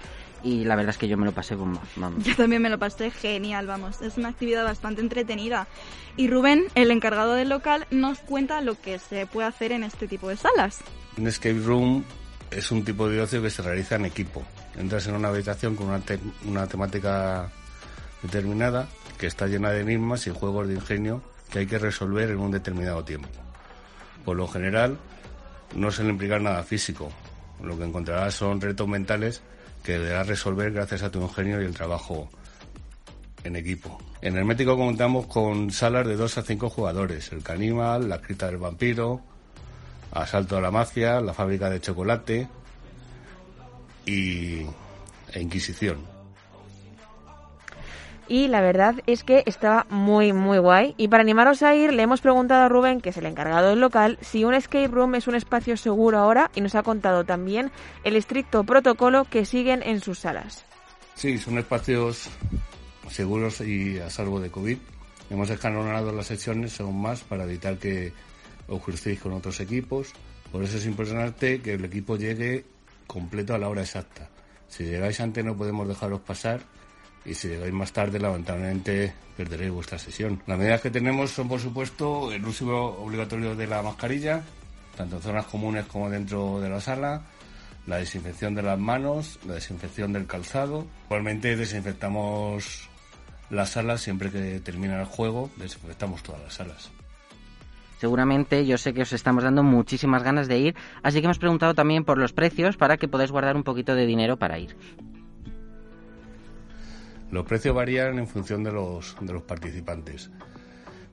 y 0.43 0.63
la 0.65 0.75
verdad 0.75 0.91
es 0.91 0.97
que 0.97 1.07
yo 1.07 1.17
me 1.17 1.25
lo 1.25 1.31
pasé 1.31 1.55
bomba. 1.55 1.81
Vamos. 1.95 2.23
Yo 2.23 2.35
también 2.35 2.61
me 2.61 2.69
lo 2.69 2.77
pasé 2.79 3.11
genial, 3.11 3.67
vamos. 3.67 4.01
Es 4.01 4.17
una 4.17 4.29
actividad 4.29 4.63
bastante 4.63 5.01
entretenida. 5.01 5.67
Y 6.15 6.27
Rubén, 6.29 6.65
el 6.75 6.89
encargado 6.91 7.33
del 7.33 7.49
local, 7.49 7.85
nos 7.91 8.19
cuenta 8.19 8.61
lo 8.61 8.79
que 8.79 8.97
se 8.99 9.25
puede 9.27 9.47
hacer 9.47 9.71
en 9.71 9.83
este 9.83 10.07
tipo 10.07 10.29
de 10.29 10.37
salas. 10.37 10.79
Un 11.17 11.27
escape 11.27 11.59
room 11.63 12.03
es 12.51 12.71
un 12.71 12.83
tipo 12.83 13.07
de 13.09 13.21
ocio 13.21 13.41
que 13.41 13.49
se 13.49 13.61
realiza 13.61 13.95
en 13.95 14.05
equipo. 14.05 14.43
Entras 14.75 15.05
en 15.07 15.15
una 15.15 15.27
habitación 15.29 15.75
con 15.75 15.87
una, 15.87 15.99
te- 15.99 16.19
una 16.45 16.65
temática 16.67 17.49
determinada 18.23 18.87
que 19.17 19.27
está 19.27 19.47
llena 19.47 19.71
de 19.71 19.81
enigmas 19.81 20.25
y 20.27 20.31
juegos 20.31 20.67
de 20.67 20.75
ingenio 20.75 21.21
que 21.51 21.59
hay 21.59 21.67
que 21.67 21.79
resolver 21.79 22.29
en 22.29 22.39
un 22.39 22.51
determinado 22.51 23.03
tiempo. 23.03 23.27
Por 24.23 24.37
lo 24.37 24.47
general, 24.47 24.97
no 25.75 25.91
suele 25.91 26.11
implicar 26.11 26.41
nada 26.41 26.63
físico. 26.63 27.11
Lo 27.61 27.77
que 27.77 27.85
encontrarás 27.85 28.35
son 28.35 28.61
retos 28.61 28.87
mentales 28.87 29.41
que 29.83 29.93
deberás 29.93 30.27
resolver 30.27 30.71
gracias 30.71 31.03
a 31.03 31.11
tu 31.11 31.21
ingenio 31.21 31.61
y 31.61 31.65
el 31.65 31.73
trabajo 31.73 32.29
en 33.43 33.55
equipo. 33.55 33.97
En 34.21 34.35
Hermético 34.35 34.77
contamos 34.77 35.27
con 35.27 35.71
salas 35.71 36.07
de 36.07 36.15
2 36.15 36.37
a 36.37 36.41
5 36.43 36.69
jugadores, 36.69 37.31
el 37.31 37.43
caníbal, 37.43 38.09
la 38.09 38.21
cripta 38.21 38.47
del 38.47 38.57
vampiro, 38.57 39.21
Asalto 40.11 40.57
a 40.57 40.61
la 40.61 40.71
mafia, 40.71 41.19
la 41.19 41.33
fábrica 41.33 41.69
de 41.69 41.81
chocolate 41.81 42.47
y 44.05 44.61
e 45.33 45.41
Inquisición. 45.41 46.16
Y 48.27 48.47
la 48.47 48.61
verdad 48.61 48.95
es 49.07 49.23
que 49.23 49.43
estaba 49.45 49.85
muy, 49.89 50.33
muy 50.33 50.57
guay. 50.57 50.95
Y 50.97 51.07
para 51.07 51.21
animaros 51.21 51.63
a 51.63 51.75
ir, 51.75 51.93
le 51.93 52.03
hemos 52.03 52.21
preguntado 52.21 52.63
a 52.63 52.69
Rubén, 52.69 53.01
que 53.01 53.09
es 53.09 53.17
el 53.17 53.25
encargado 53.25 53.69
del 53.69 53.79
local, 53.79 54.17
si 54.21 54.43
un 54.43 54.53
escape 54.53 54.87
room 54.87 55.15
es 55.15 55.27
un 55.27 55.35
espacio 55.35 55.77
seguro 55.77 56.17
ahora 56.17 56.51
y 56.55 56.61
nos 56.61 56.75
ha 56.75 56.83
contado 56.83 57.23
también 57.23 57.71
el 58.03 58.15
estricto 58.15 58.63
protocolo 58.63 59.25
que 59.25 59.45
siguen 59.45 59.81
en 59.83 60.01
sus 60.01 60.19
salas. 60.19 60.65
Sí, 61.15 61.37
son 61.37 61.57
espacios 61.57 62.29
seguros 63.09 63.61
y 63.61 63.99
a 63.99 64.09
salvo 64.09 64.39
de 64.39 64.51
COVID. 64.51 64.77
Hemos 65.29 65.49
escalonado 65.49 66.11
las 66.11 66.27
secciones 66.27 66.79
aún 66.79 67.01
más 67.01 67.21
para 67.21 67.43
evitar 67.43 67.77
que 67.77 68.13
os 68.67 68.81
crucéis 68.81 69.19
con 69.19 69.33
otros 69.33 69.59
equipos. 69.59 70.13
Por 70.51 70.63
eso 70.63 70.77
es 70.77 70.85
importante 70.85 71.61
que 71.61 71.73
el 71.73 71.85
equipo 71.85 72.17
llegue 72.17 72.65
completo 73.07 73.53
a 73.55 73.57
la 73.57 73.69
hora 73.69 73.81
exacta. 73.81 74.29
Si 74.67 74.83
llegáis 74.83 75.19
antes 75.19 75.43
no 75.43 75.55
podemos 75.55 75.87
dejaros 75.87 76.21
pasar 76.21 76.61
y 77.27 77.33
si 77.33 77.49
llegáis 77.49 77.73
más 77.73 77.91
tarde 77.91 78.19
lamentablemente 78.19 79.13
perderéis 79.35 79.71
vuestra 79.71 79.99
sesión. 79.99 80.41
Las 80.47 80.57
medidas 80.57 80.81
que 80.81 80.89
tenemos 80.89 81.31
son 81.31 81.47
por 81.47 81.59
supuesto 81.59 82.31
el 82.31 82.43
uso 82.45 82.67
obligatorio 82.67 83.55
de 83.55 83.67
la 83.67 83.83
mascarilla, 83.83 84.41
tanto 84.95 85.17
en 85.17 85.21
zonas 85.21 85.45
comunes 85.45 85.85
como 85.85 86.09
dentro 86.09 86.59
de 86.61 86.69
la 86.69 86.79
sala, 86.79 87.23
la 87.85 87.97
desinfección 87.97 88.55
de 88.55 88.63
las 88.63 88.79
manos, 88.79 89.39
la 89.45 89.55
desinfección 89.55 90.13
del 90.13 90.25
calzado. 90.25 90.87
Igualmente 91.05 91.55
desinfectamos 91.55 92.89
las 93.49 93.69
salas 93.69 94.01
siempre 94.01 94.31
que 94.31 94.59
termina 94.61 94.99
el 94.99 95.05
juego, 95.05 95.49
desinfectamos 95.57 96.23
todas 96.23 96.41
las 96.41 96.53
salas. 96.53 96.91
Seguramente 97.99 98.65
yo 98.65 98.77
sé 98.77 98.93
que 98.93 99.01
os 99.01 99.13
estamos 99.13 99.43
dando 99.43 99.63
muchísimas 99.63 100.23
ganas 100.23 100.47
de 100.47 100.59
ir, 100.59 100.75
así 101.01 101.19
que 101.19 101.25
hemos 101.25 101.39
preguntado 101.39 101.73
también 101.73 102.05
por 102.05 102.17
los 102.17 102.31
precios 102.31 102.77
para 102.77 102.97
que 102.97 103.07
podáis 103.07 103.31
guardar 103.31 103.55
un 103.55 103.63
poquito 103.63 103.95
de 103.95 104.05
dinero 104.05 104.37
para 104.37 104.59
ir. 104.59 104.77
Los 107.31 107.45
precios 107.45 107.75
varían 107.75 108.19
en 108.19 108.27
función 108.27 108.63
de 108.63 108.71
los, 108.71 109.15
de 109.19 109.33
los 109.33 109.43
participantes. 109.43 110.29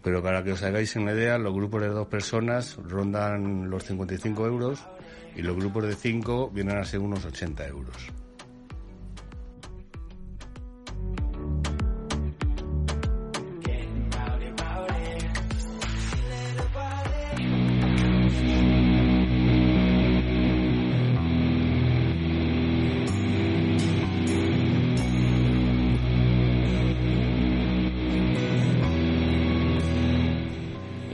Pero 0.03 0.23
para 0.23 0.45
que 0.45 0.53
os 0.53 0.63
hagáis 0.63 0.95
una 0.97 1.13
idea, 1.13 1.39
los 1.39 1.55
grupos 1.55 1.83
de 1.83 1.89
dos 1.89 2.07
personas 2.09 2.77
rondan 2.77 3.71
los 3.71 3.85
55 3.85 4.47
euros 4.47 4.87
y 5.35 5.43
los 5.43 5.57
grupos 5.57 5.85
de 5.85 5.95
cinco 5.95 6.51
vienen 6.51 6.79
a 6.79 6.85
ser 6.85 7.01
unos 7.01 7.25
80 7.25 7.67
euros. 7.67 8.13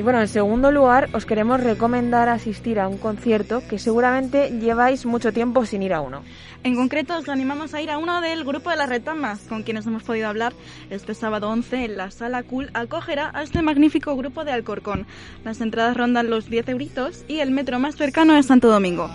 Y 0.00 0.02
bueno, 0.02 0.22
en 0.22 0.28
segundo 0.28 0.72
lugar, 0.72 1.10
os 1.12 1.26
queremos 1.26 1.62
recomendar 1.62 2.30
asistir 2.30 2.80
a 2.80 2.88
un 2.88 2.96
concierto 2.96 3.62
que 3.68 3.78
seguramente 3.78 4.48
lleváis 4.58 5.04
mucho 5.04 5.30
tiempo 5.30 5.66
sin 5.66 5.82
ir 5.82 5.92
a 5.92 6.00
uno. 6.00 6.22
En 6.64 6.74
concreto, 6.74 7.18
os 7.18 7.28
animamos 7.28 7.74
a 7.74 7.82
ir 7.82 7.90
a 7.90 7.98
uno 7.98 8.22
del 8.22 8.42
grupo 8.44 8.70
de 8.70 8.76
las 8.76 8.88
retamas, 8.88 9.40
con 9.40 9.62
quienes 9.62 9.86
hemos 9.86 10.02
podido 10.02 10.28
hablar 10.28 10.54
este 10.88 11.12
sábado 11.12 11.50
11 11.50 11.84
en 11.84 11.96
la 11.98 12.10
Sala 12.10 12.42
Cool, 12.44 12.70
acogerá 12.72 13.30
a 13.34 13.42
este 13.42 13.60
magnífico 13.60 14.16
grupo 14.16 14.42
de 14.42 14.52
Alcorcón. 14.52 15.06
Las 15.44 15.60
entradas 15.60 15.94
rondan 15.98 16.30
los 16.30 16.48
10 16.48 16.70
euritos 16.70 17.26
y 17.28 17.40
el 17.40 17.50
metro 17.50 17.78
más 17.78 17.96
cercano 17.96 18.34
es 18.38 18.46
Santo 18.46 18.70
Domingo. 18.70 19.10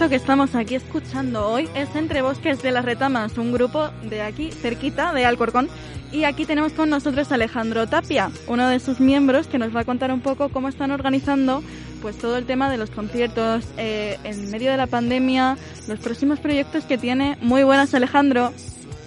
Esto 0.00 0.08
que 0.08 0.16
estamos 0.16 0.54
aquí 0.54 0.76
escuchando 0.76 1.46
hoy 1.46 1.68
es 1.74 1.94
Entre 1.94 2.22
Bosques 2.22 2.62
de 2.62 2.72
las 2.72 2.86
Retamas, 2.86 3.36
un 3.36 3.52
grupo 3.52 3.90
de 4.02 4.22
aquí, 4.22 4.50
cerquita, 4.50 5.12
de 5.12 5.26
Alcorcón. 5.26 5.68
Y 6.10 6.24
aquí 6.24 6.46
tenemos 6.46 6.72
con 6.72 6.88
nosotros 6.88 7.30
a 7.30 7.34
Alejandro 7.34 7.86
Tapia, 7.86 8.30
uno 8.46 8.66
de 8.66 8.80
sus 8.80 8.98
miembros, 8.98 9.46
que 9.46 9.58
nos 9.58 9.76
va 9.76 9.80
a 9.80 9.84
contar 9.84 10.10
un 10.10 10.22
poco 10.22 10.48
cómo 10.48 10.70
están 10.70 10.90
organizando 10.90 11.62
pues 12.00 12.16
todo 12.16 12.38
el 12.38 12.46
tema 12.46 12.70
de 12.70 12.78
los 12.78 12.88
conciertos 12.88 13.66
eh, 13.76 14.18
en 14.24 14.50
medio 14.50 14.70
de 14.70 14.78
la 14.78 14.86
pandemia, 14.86 15.58
los 15.86 15.98
próximos 15.98 16.40
proyectos 16.40 16.84
que 16.84 16.96
tiene. 16.96 17.36
Muy 17.42 17.62
buenas, 17.62 17.92
Alejandro. 17.92 18.54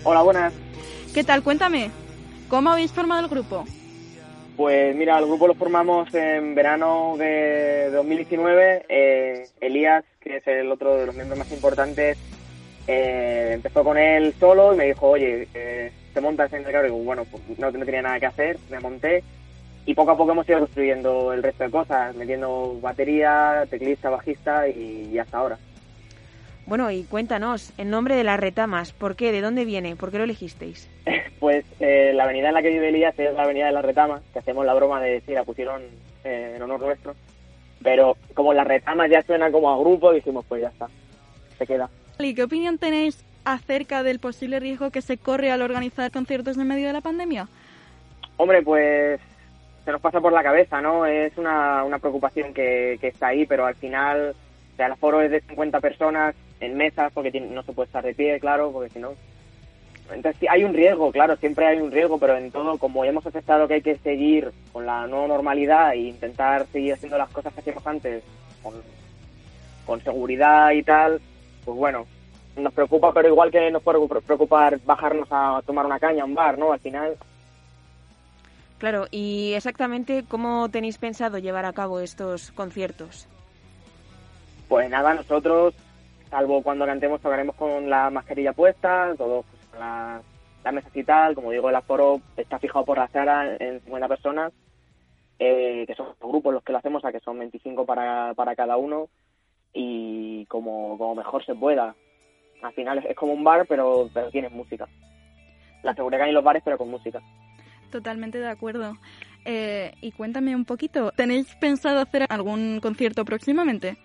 Hola, 0.03 0.21
buenas. 0.21 0.53
¿Qué 1.11 1.23
tal? 1.23 1.41
Cuéntame, 1.41 1.89
¿cómo 2.49 2.69
habéis 2.69 2.91
formado 2.91 3.21
el 3.21 3.29
grupo? 3.29 3.65
Pues 4.55 4.95
mira, 4.95 5.17
el 5.17 5.25
grupo 5.25 5.47
lo 5.47 5.55
formamos 5.55 6.13
en 6.13 6.53
verano 6.53 7.15
de 7.17 7.89
2019. 7.91 8.85
Eh, 8.87 9.47
Elías, 9.59 10.03
que 10.19 10.37
es 10.37 10.47
el 10.47 10.71
otro 10.71 10.95
de 10.95 11.07
los 11.07 11.15
miembros 11.15 11.39
más 11.39 11.51
importantes, 11.51 12.17
eh, 12.85 13.51
empezó 13.53 13.83
con 13.83 13.97
él 13.97 14.35
solo 14.39 14.73
y 14.73 14.77
me 14.77 14.85
dijo, 14.85 15.09
oye, 15.09 15.47
eh, 15.55 15.91
¿te 16.13 16.21
montas 16.21 16.53
en 16.53 16.65
el 16.65 16.71
carro? 16.71 16.85
Y 16.85 16.91
digo, 16.91 17.03
bueno, 17.03 17.25
pues 17.25 17.41
no, 17.57 17.71
tenía 17.71 18.03
nada 18.03 18.19
que 18.19 18.27
hacer, 18.27 18.57
me 18.69 18.79
monté. 18.79 19.23
Y 19.87 19.95
poco 19.95 20.11
a 20.11 20.17
poco 20.17 20.33
hemos 20.33 20.47
ido 20.47 20.59
construyendo 20.59 21.33
el 21.33 21.41
resto 21.41 21.63
de 21.63 21.71
cosas, 21.71 22.15
metiendo 22.15 22.77
batería, 22.79 23.65
teclista, 23.69 24.11
bajista 24.11 24.67
y 24.67 25.17
hasta 25.17 25.37
ahora. 25.39 25.57
Bueno, 26.65 26.89
y 26.91 27.03
cuéntanos, 27.03 27.73
el 27.77 27.89
nombre 27.89 28.15
de 28.15 28.23
las 28.23 28.39
retamas, 28.39 28.93
¿por 28.93 29.15
qué? 29.15 29.31
¿De 29.31 29.41
dónde 29.41 29.65
viene? 29.65 29.95
¿Por 29.95 30.11
qué 30.11 30.17
lo 30.17 30.23
elegisteis? 30.23 30.89
Pues 31.39 31.65
eh, 31.81 32.13
la 32.15 32.23
avenida 32.23 32.47
en 32.47 32.53
la 32.53 32.61
que 32.61 32.69
vive 32.69 32.87
Elías 32.87 33.19
es 33.19 33.33
la 33.33 33.43
avenida 33.43 33.65
de 33.65 33.73
las 33.73 33.83
retamas, 33.83 34.21
que 34.31 34.39
hacemos 34.39 34.65
la 34.65 34.73
broma 34.73 35.01
de 35.01 35.15
decir, 35.15 35.35
la 35.35 35.43
pusieron 35.43 35.81
eh, 36.23 36.53
en 36.55 36.61
honor 36.61 36.79
nuestro. 36.79 37.15
Pero 37.83 38.15
como 38.33 38.53
las 38.53 38.65
retamas 38.65 39.11
ya 39.11 39.21
suena 39.23 39.51
como 39.51 39.69
a 39.69 39.77
grupo, 39.77 40.13
dijimos, 40.13 40.45
pues 40.47 40.61
ya 40.61 40.69
está, 40.69 40.87
se 41.57 41.67
queda. 41.67 41.89
¿Y 42.17 42.33
qué 42.33 42.43
opinión 42.43 42.77
tenéis 42.77 43.25
acerca 43.43 44.03
del 44.03 44.19
posible 44.19 44.61
riesgo 44.61 44.89
que 44.89 45.01
se 45.01 45.17
corre 45.17 45.51
al 45.51 45.61
organizar 45.61 46.09
conciertos 46.11 46.57
en 46.57 46.65
medio 46.65 46.87
de 46.87 46.93
la 46.93 47.01
pandemia? 47.01 47.49
Hombre, 48.37 48.61
pues 48.61 49.19
se 49.83 49.91
nos 49.91 49.99
pasa 49.99 50.21
por 50.21 50.31
la 50.31 50.43
cabeza, 50.43 50.81
¿no? 50.81 51.05
Es 51.05 51.37
una, 51.37 51.83
una 51.83 51.99
preocupación 51.99 52.53
que, 52.53 52.97
que 53.01 53.09
está 53.09 53.27
ahí, 53.27 53.45
pero 53.45 53.65
al 53.65 53.75
final, 53.75 54.33
o 54.73 54.75
sea, 54.75 54.87
el 54.87 54.93
aforo 54.93 55.21
es 55.21 55.31
de 55.31 55.41
50 55.41 55.79
personas 55.79 56.35
en 56.59 56.75
mesas, 56.75 57.11
porque 57.13 57.39
no 57.39 57.63
se 57.63 57.73
puede 57.73 57.87
estar 57.87 58.03
de 58.03 58.15
pie, 58.15 58.39
claro, 58.39 58.71
porque 58.71 58.89
si 58.89 58.99
no... 58.99 59.11
Entonces 60.11 60.35
sí, 60.39 60.47
hay 60.49 60.63
un 60.63 60.73
riesgo, 60.73 61.11
claro, 61.11 61.35
siempre 61.37 61.65
hay 61.65 61.79
un 61.79 61.91
riesgo, 61.91 62.17
pero 62.17 62.35
en 62.37 62.51
todo, 62.51 62.77
como 62.77 63.05
hemos 63.05 63.25
aceptado 63.25 63.67
que 63.67 63.75
hay 63.75 63.81
que 63.81 63.97
seguir 63.97 64.51
con 64.71 64.85
la 64.85 65.07
nueva 65.07 65.27
normalidad 65.27 65.93
e 65.93 65.99
intentar 65.99 66.65
seguir 66.67 66.93
haciendo 66.93 67.17
las 67.17 67.29
cosas 67.29 67.53
que 67.53 67.61
hacíamos 67.61 67.87
antes 67.87 68.23
con, 68.61 68.73
con 69.85 70.01
seguridad 70.01 70.71
y 70.71 70.83
tal, 70.83 71.21
pues 71.63 71.77
bueno, 71.77 72.05
nos 72.57 72.73
preocupa, 72.73 73.13
pero 73.13 73.29
igual 73.29 73.49
que 73.49 73.71
nos 73.71 73.81
puede 73.81 73.99
preocupar 74.21 74.79
bajarnos 74.85 75.27
a 75.31 75.61
tomar 75.65 75.85
una 75.85 75.99
caña 75.99 76.23
a 76.23 76.25
un 76.25 76.35
bar, 76.35 76.57
¿no? 76.57 76.73
Al 76.73 76.79
final, 76.79 77.15
Claro, 78.83 79.07
y 79.11 79.53
exactamente 79.53 80.25
cómo 80.27 80.67
tenéis 80.67 80.97
pensado 80.97 81.37
llevar 81.37 81.63
a 81.63 81.71
cabo 81.71 82.01
estos 82.01 82.51
conciertos. 82.51 83.29
Pues 84.67 84.89
nada, 84.89 85.13
nosotros, 85.13 85.73
salvo 86.29 86.61
cuando 86.63 86.85
cantemos, 86.85 87.21
tocaremos 87.21 87.55
con 87.55 87.89
la 87.89 88.09
mascarilla 88.09 88.53
puesta, 88.53 89.13
todos 89.17 89.45
pues, 89.45 89.65
con 89.67 89.79
la, 89.79 90.21
mesa 90.71 90.89
y 90.93 91.03
tal. 91.03 91.35
Como 91.35 91.51
digo, 91.51 91.69
el 91.69 91.75
aforo 91.75 92.21
está 92.37 92.59
fijado 92.59 92.85
por 92.85 92.97
la 92.97 93.07
sala 93.09 93.55
en 93.59 93.81
50 93.81 94.07
personas, 94.07 94.53
eh, 95.39 95.85
que 95.85 95.95
son 95.95 96.07
grupos 96.19 96.53
los 96.53 96.63
que 96.63 96.71
lo 96.71 96.79
hacemos, 96.79 97.03
a 97.05 97.11
que 97.11 97.19
son 97.19 97.39
25 97.39 97.85
para, 97.85 98.33
para 98.33 98.55
cada 98.55 98.77
uno, 98.77 99.09
y 99.73 100.45
como, 100.45 100.97
como 100.97 101.15
mejor 101.15 101.45
se 101.45 101.55
pueda. 101.55 101.95
Al 102.61 102.73
final 102.73 102.99
es, 102.99 103.05
es 103.05 103.15
como 103.15 103.33
un 103.33 103.43
bar, 103.43 103.65
pero, 103.67 104.09
pero 104.13 104.29
tienes 104.31 104.51
música. 104.51 104.87
La 105.83 105.93
seguridad 105.93 106.27
en 106.27 106.33
los 106.33 106.43
bares, 106.43 106.63
pero 106.63 106.77
con 106.77 106.89
música. 106.89 107.21
Totalmente 107.91 108.39
de 108.39 108.47
acuerdo. 108.47 108.95
Eh, 109.45 109.93
y 110.01 110.11
cuéntame 110.11 110.55
un 110.55 110.65
poquito, 110.65 111.11
¿tenéis 111.11 111.53
pensado 111.55 111.99
hacer 111.99 112.25
algún 112.29 112.79
concierto 112.81 113.25
próximamente? 113.25 113.97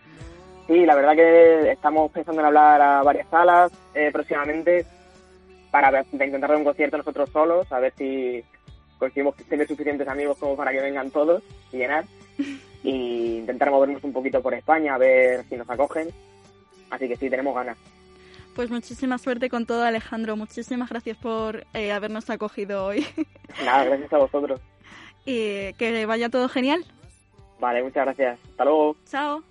Sí, 0.69 0.87
la 0.87 0.95
verdad 0.95 1.17
que 1.17 1.73
estamos 1.73 2.13
pensando 2.13 2.41
en 2.43 2.47
hablar 2.47 2.81
a 2.81 3.03
varias 3.03 3.27
salas 3.29 3.73
eh, 3.95 4.11
próximamente 4.13 4.87
para 5.73 5.91
ver- 5.91 6.07
intentar 6.13 6.41
dar 6.51 6.57
un 6.57 6.65
concierto 6.65 6.97
nosotros 6.99 7.31
solos, 7.31 7.73
a 7.73 7.81
ver 7.81 7.93
si 7.99 8.45
conseguimos 8.99 9.35
tener 9.37 9.67
suficientes 9.67 10.07
amigos 10.09 10.37
como 10.39 10.57
para 10.57 10.71
que 10.73 10.81
vengan 10.81 11.11
todos 11.11 11.43
y 11.73 11.79
llenar. 11.79 12.05
Y 12.85 13.39
intentar 13.39 13.73
movernos 13.73 14.05
un 14.05 14.13
poquito 14.13 14.41
por 14.41 14.55
España, 14.55 14.95
a 14.95 14.99
ver 14.99 15.45
si 15.49 15.57
nos 15.57 15.69
acogen. 15.69 16.09
Así 16.91 17.09
que 17.09 17.17
sí, 17.17 17.29
tenemos 17.29 17.53
ganas. 17.53 17.77
Pues 18.55 18.71
muchísima 18.71 19.19
suerte 19.19 19.51
con 19.51 19.67
todo, 19.67 19.83
Alejandro. 19.83 20.37
Muchísimas 20.37 20.89
gracias 20.89 21.17
por 21.19 21.67
eh, 21.75 21.91
habernos 21.91 22.31
acogido 22.31 22.87
hoy. 22.87 23.05
Nada, 23.65 23.83
gracias 23.85 24.13
a 24.13 24.19
vosotros. 24.19 24.61
y 25.27 25.73
que 25.75 26.07
vaya 26.07 26.29
todo 26.29 26.49
genial. 26.49 26.85
Vale, 27.59 27.83
muchas 27.83 28.05
gracias. 28.05 28.39
Hasta 28.49 28.65
luego. 28.65 28.97
Chao. 29.11 29.43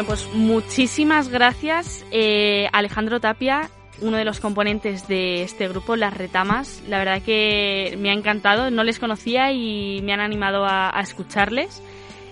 Bueno, 0.00 0.14
pues 0.14 0.32
muchísimas 0.32 1.28
gracias, 1.28 2.06
eh, 2.10 2.70
Alejandro 2.72 3.20
Tapia, 3.20 3.68
uno 4.00 4.16
de 4.16 4.24
los 4.24 4.40
componentes 4.40 5.06
de 5.08 5.42
este 5.42 5.68
grupo, 5.68 5.94
Las 5.94 6.16
Retamas. 6.16 6.82
La 6.88 6.96
verdad 6.96 7.20
que 7.20 7.98
me 8.00 8.08
ha 8.08 8.14
encantado, 8.14 8.70
no 8.70 8.82
les 8.82 8.98
conocía 8.98 9.52
y 9.52 10.00
me 10.02 10.14
han 10.14 10.20
animado 10.20 10.64
a, 10.64 10.88
a 10.96 11.02
escucharles. 11.02 11.82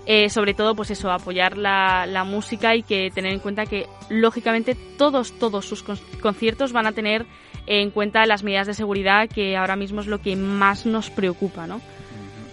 Eh, 0.06 0.30
sobre 0.30 0.54
todo, 0.54 0.74
pues 0.74 0.90
eso, 0.90 1.10
apoyar 1.12 1.58
la, 1.58 2.06
la 2.06 2.24
música 2.24 2.74
y 2.74 2.82
que 2.82 3.10
tener 3.14 3.34
en 3.34 3.40
cuenta 3.40 3.66
que, 3.66 3.84
lógicamente, 4.08 4.74
todos, 4.96 5.38
todos 5.38 5.66
sus 5.66 5.82
con- 5.82 6.00
conciertos 6.22 6.72
van 6.72 6.86
a 6.86 6.92
tener 6.92 7.26
en 7.66 7.90
cuenta 7.90 8.24
las 8.24 8.42
medidas 8.44 8.66
de 8.66 8.72
seguridad, 8.72 9.28
que 9.28 9.58
ahora 9.58 9.76
mismo 9.76 10.00
es 10.00 10.06
lo 10.06 10.22
que 10.22 10.36
más 10.36 10.86
nos 10.86 11.10
preocupa, 11.10 11.66
¿no? 11.66 11.82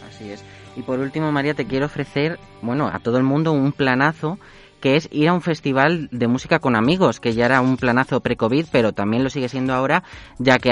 Así 0.09 0.29
es. 0.29 0.43
Y 0.75 0.81
por 0.81 0.99
último, 0.99 1.31
María, 1.31 1.53
te 1.53 1.65
quiero 1.65 1.85
ofrecer, 1.85 2.37
bueno, 2.61 2.89
a 2.91 2.99
todo 2.99 3.17
el 3.17 3.23
mundo 3.23 3.53
un 3.53 3.71
planazo 3.71 4.39
que 4.85 4.97
es 4.97 5.09
ir 5.11 5.29
a 5.29 5.33
un 5.33 5.41
festival 5.41 6.09
de 6.11 6.27
música 6.27 6.59
con 6.59 6.75
amigos, 6.75 7.19
que 7.19 7.33
ya 7.33 7.47
era 7.47 7.59
un 7.59 7.75
planazo 7.75 8.19
pre-COVID, 8.19 8.67
pero 8.71 8.93
también 8.93 9.23
lo 9.23 9.31
sigue 9.31 9.49
siendo 9.49 9.73
ahora, 9.73 10.03
ya 10.37 10.59
que 10.59 10.69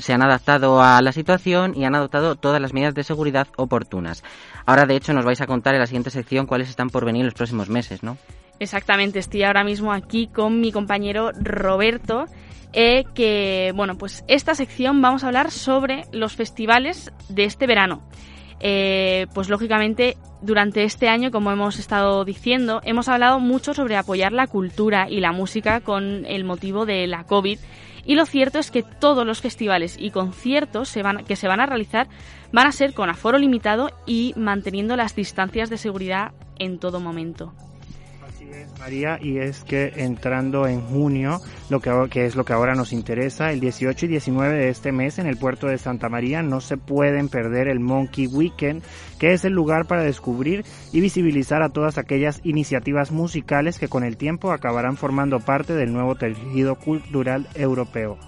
se 0.00 0.12
han 0.12 0.22
adaptado 0.22 0.82
a 0.82 1.00
la 1.00 1.12
situación 1.12 1.72
y 1.74 1.86
han 1.86 1.94
adoptado 1.94 2.34
todas 2.36 2.60
las 2.60 2.74
medidas 2.74 2.94
de 2.94 3.04
seguridad 3.04 3.48
oportunas. 3.56 4.22
Ahora, 4.66 4.84
de 4.84 4.96
hecho, 4.96 5.14
nos 5.14 5.24
vais 5.24 5.40
a 5.40 5.46
contar 5.46 5.72
en 5.72 5.80
la 5.80 5.86
siguiente 5.86 6.10
sección 6.10 6.44
cuáles 6.44 6.68
están 6.68 6.90
por 6.90 7.06
venir 7.06 7.20
en 7.20 7.28
los 7.28 7.34
próximos 7.34 7.70
meses, 7.70 8.02
¿no? 8.02 8.18
Exactamente, 8.58 9.18
estoy 9.18 9.44
ahora 9.44 9.64
mismo 9.64 9.94
aquí 9.94 10.26
con 10.26 10.60
mi 10.60 10.70
compañero 10.70 11.30
Roberto, 11.32 12.26
eh, 12.74 13.04
que, 13.14 13.72
bueno, 13.74 13.96
pues 13.96 14.24
esta 14.28 14.54
sección 14.54 15.00
vamos 15.00 15.24
a 15.24 15.28
hablar 15.28 15.50
sobre 15.50 16.02
los 16.12 16.36
festivales 16.36 17.10
de 17.30 17.44
este 17.44 17.66
verano. 17.66 18.02
Eh, 18.66 19.26
pues 19.34 19.50
lógicamente, 19.50 20.16
durante 20.40 20.84
este 20.84 21.10
año, 21.10 21.30
como 21.30 21.52
hemos 21.52 21.78
estado 21.78 22.24
diciendo, 22.24 22.80
hemos 22.82 23.10
hablado 23.10 23.38
mucho 23.38 23.74
sobre 23.74 23.98
apoyar 23.98 24.32
la 24.32 24.46
cultura 24.46 25.06
y 25.10 25.20
la 25.20 25.32
música 25.32 25.80
con 25.80 26.24
el 26.24 26.44
motivo 26.44 26.86
de 26.86 27.06
la 27.06 27.24
COVID. 27.24 27.58
Y 28.06 28.14
lo 28.14 28.24
cierto 28.24 28.58
es 28.58 28.70
que 28.70 28.82
todos 28.82 29.26
los 29.26 29.42
festivales 29.42 29.96
y 30.00 30.10
conciertos 30.10 30.96
que 31.26 31.36
se 31.36 31.48
van 31.48 31.60
a 31.60 31.66
realizar 31.66 32.08
van 32.52 32.66
a 32.66 32.72
ser 32.72 32.94
con 32.94 33.10
aforo 33.10 33.36
limitado 33.36 33.90
y 34.06 34.32
manteniendo 34.34 34.96
las 34.96 35.14
distancias 35.14 35.68
de 35.68 35.76
seguridad 35.76 36.32
en 36.58 36.78
todo 36.78 37.00
momento. 37.00 37.52
María, 38.78 39.18
y 39.20 39.38
es 39.38 39.64
que 39.64 39.92
entrando 39.96 40.66
en 40.66 40.80
junio, 40.80 41.40
lo 41.70 41.80
que, 41.80 41.90
que 42.10 42.26
es 42.26 42.36
lo 42.36 42.44
que 42.44 42.52
ahora 42.52 42.74
nos 42.74 42.92
interesa, 42.92 43.50
el 43.50 43.60
18 43.60 44.06
y 44.06 44.08
19 44.08 44.54
de 44.54 44.68
este 44.68 44.92
mes 44.92 45.18
en 45.18 45.26
el 45.26 45.36
puerto 45.36 45.66
de 45.66 45.78
Santa 45.78 46.08
María 46.08 46.42
no 46.42 46.60
se 46.60 46.76
pueden 46.76 47.28
perder 47.28 47.68
el 47.68 47.80
Monkey 47.80 48.26
Weekend, 48.26 48.82
que 49.18 49.32
es 49.32 49.44
el 49.44 49.52
lugar 49.52 49.86
para 49.86 50.02
descubrir 50.02 50.64
y 50.92 51.00
visibilizar 51.00 51.62
a 51.62 51.70
todas 51.70 51.98
aquellas 51.98 52.40
iniciativas 52.44 53.10
musicales 53.10 53.78
que 53.78 53.88
con 53.88 54.04
el 54.04 54.16
tiempo 54.16 54.52
acabarán 54.52 54.96
formando 54.96 55.40
parte 55.40 55.74
del 55.74 55.92
nuevo 55.92 56.14
tejido 56.14 56.76
cultural 56.76 57.48
europeo. 57.54 58.18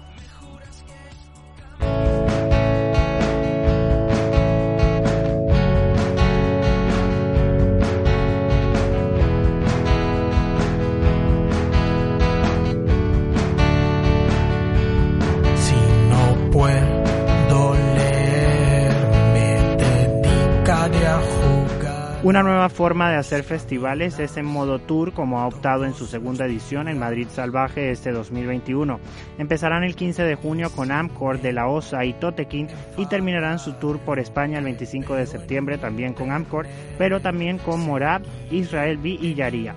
Nueva 22.67 22.75
forma 22.75 23.09
de 23.09 23.15
hacer 23.15 23.43
festivales 23.43 24.19
es 24.19 24.35
en 24.35 24.45
modo 24.45 24.79
tour, 24.79 25.13
como 25.13 25.39
ha 25.39 25.47
optado 25.47 25.85
en 25.85 25.93
su 25.93 26.05
segunda 26.05 26.45
edición 26.45 26.89
en 26.89 26.99
Madrid 26.99 27.27
Salvaje 27.29 27.91
este 27.91 28.11
2021. 28.11 28.99
Empezarán 29.37 29.85
el 29.85 29.95
15 29.95 30.23
de 30.23 30.35
junio 30.35 30.69
con 30.75 30.91
Amcor 30.91 31.39
de 31.39 31.53
la 31.53 31.67
Osa 31.67 32.03
y 32.03 32.11
Totequín 32.11 32.67
y 32.97 33.05
terminarán 33.05 33.59
su 33.59 33.73
tour 33.73 33.99
por 33.99 34.19
España 34.19 34.57
el 34.57 34.65
25 34.65 35.15
de 35.15 35.27
septiembre 35.27 35.77
también 35.77 36.13
con 36.13 36.31
Amcor, 36.31 36.67
pero 36.97 37.21
también 37.21 37.57
con 37.57 37.85
Morab, 37.85 38.23
Israel 38.51 38.97
B 38.97 39.11
y 39.11 39.33
Yaría. 39.33 39.73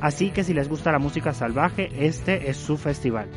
Así 0.00 0.30
que 0.30 0.42
si 0.42 0.52
les 0.52 0.68
gusta 0.68 0.90
la 0.90 0.98
música 0.98 1.32
salvaje, 1.32 1.90
este 1.96 2.50
es 2.50 2.56
su 2.56 2.76
festival. 2.76 3.28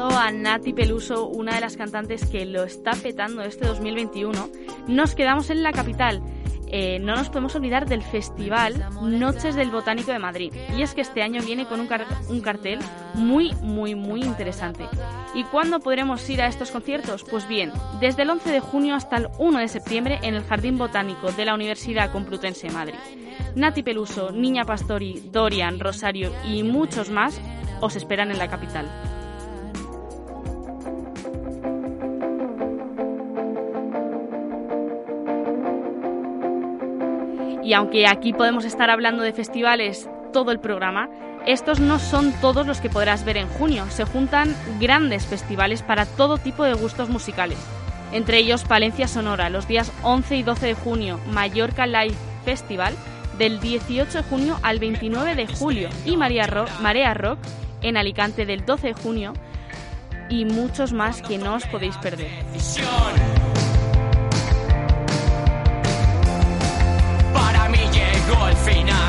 A 0.00 0.30
Nati 0.32 0.72
Peluso, 0.72 1.26
una 1.28 1.54
de 1.54 1.60
las 1.60 1.76
cantantes 1.76 2.24
que 2.24 2.46
lo 2.46 2.64
está 2.64 2.92
petando 2.92 3.42
este 3.42 3.66
2021, 3.66 4.48
nos 4.88 5.14
quedamos 5.14 5.50
en 5.50 5.62
la 5.62 5.70
capital. 5.70 6.22
Eh, 6.66 6.98
no 6.98 7.14
nos 7.14 7.28
podemos 7.28 7.54
olvidar 7.54 7.86
del 7.86 8.02
festival 8.02 8.88
Noches 9.02 9.54
del 9.54 9.70
Botánico 9.70 10.10
de 10.10 10.18
Madrid. 10.18 10.54
Y 10.76 10.82
es 10.82 10.94
que 10.94 11.02
este 11.02 11.22
año 11.22 11.42
viene 11.42 11.66
con 11.66 11.80
un, 11.80 11.88
un 12.28 12.40
cartel 12.40 12.78
muy, 13.14 13.52
muy, 13.60 13.94
muy 13.94 14.22
interesante. 14.22 14.88
¿Y 15.34 15.44
cuándo 15.44 15.80
podremos 15.80 16.28
ir 16.30 16.40
a 16.40 16.46
estos 16.46 16.70
conciertos? 16.70 17.24
Pues 17.24 17.46
bien, 17.46 17.70
desde 18.00 18.22
el 18.22 18.30
11 18.30 18.50
de 18.50 18.60
junio 18.60 18.94
hasta 18.94 19.18
el 19.18 19.28
1 19.38 19.58
de 19.58 19.68
septiembre 19.68 20.18
en 20.22 20.34
el 20.34 20.44
Jardín 20.44 20.78
Botánico 20.78 21.30
de 21.32 21.44
la 21.44 21.54
Universidad 21.54 22.10
Complutense 22.10 22.68
de 22.68 22.72
Madrid. 22.72 22.98
Nati 23.54 23.82
Peluso, 23.82 24.32
Niña 24.32 24.64
Pastori, 24.64 25.22
Dorian, 25.30 25.78
Rosario 25.78 26.32
y 26.48 26.62
muchos 26.62 27.10
más 27.10 27.38
os 27.82 27.94
esperan 27.96 28.30
en 28.30 28.38
la 28.38 28.48
capital. 28.48 28.86
Y 37.72 37.74
aunque 37.74 38.06
aquí 38.06 38.34
podemos 38.34 38.66
estar 38.66 38.90
hablando 38.90 39.22
de 39.22 39.32
festivales 39.32 40.06
todo 40.30 40.52
el 40.52 40.60
programa, 40.60 41.08
estos 41.46 41.80
no 41.80 41.98
son 41.98 42.30
todos 42.42 42.66
los 42.66 42.82
que 42.82 42.90
podrás 42.90 43.24
ver 43.24 43.38
en 43.38 43.48
junio. 43.48 43.86
Se 43.88 44.04
juntan 44.04 44.54
grandes 44.78 45.24
festivales 45.24 45.80
para 45.80 46.04
todo 46.04 46.36
tipo 46.36 46.64
de 46.64 46.74
gustos 46.74 47.08
musicales. 47.08 47.56
Entre 48.12 48.36
ellos 48.36 48.64
Palencia 48.64 49.08
Sonora, 49.08 49.48
los 49.48 49.68
días 49.68 49.90
11 50.02 50.36
y 50.36 50.42
12 50.42 50.66
de 50.66 50.74
junio, 50.74 51.18
Mallorca 51.30 51.86
Live 51.86 52.14
Festival, 52.44 52.94
del 53.38 53.58
18 53.58 54.18
de 54.18 54.24
junio 54.24 54.58
al 54.62 54.78
29 54.78 55.34
de 55.34 55.46
julio, 55.46 55.88
y 56.04 56.18
María 56.18 56.46
Ro- 56.46 56.66
Marea 56.82 57.14
Rock 57.14 57.38
en 57.80 57.96
Alicante 57.96 58.44
del 58.44 58.66
12 58.66 58.88
de 58.88 58.92
junio, 58.92 59.32
y 60.28 60.44
muchos 60.44 60.92
más 60.92 61.22
que 61.22 61.38
no 61.38 61.54
os 61.54 61.64
podéis 61.68 61.96
perder. 61.96 62.28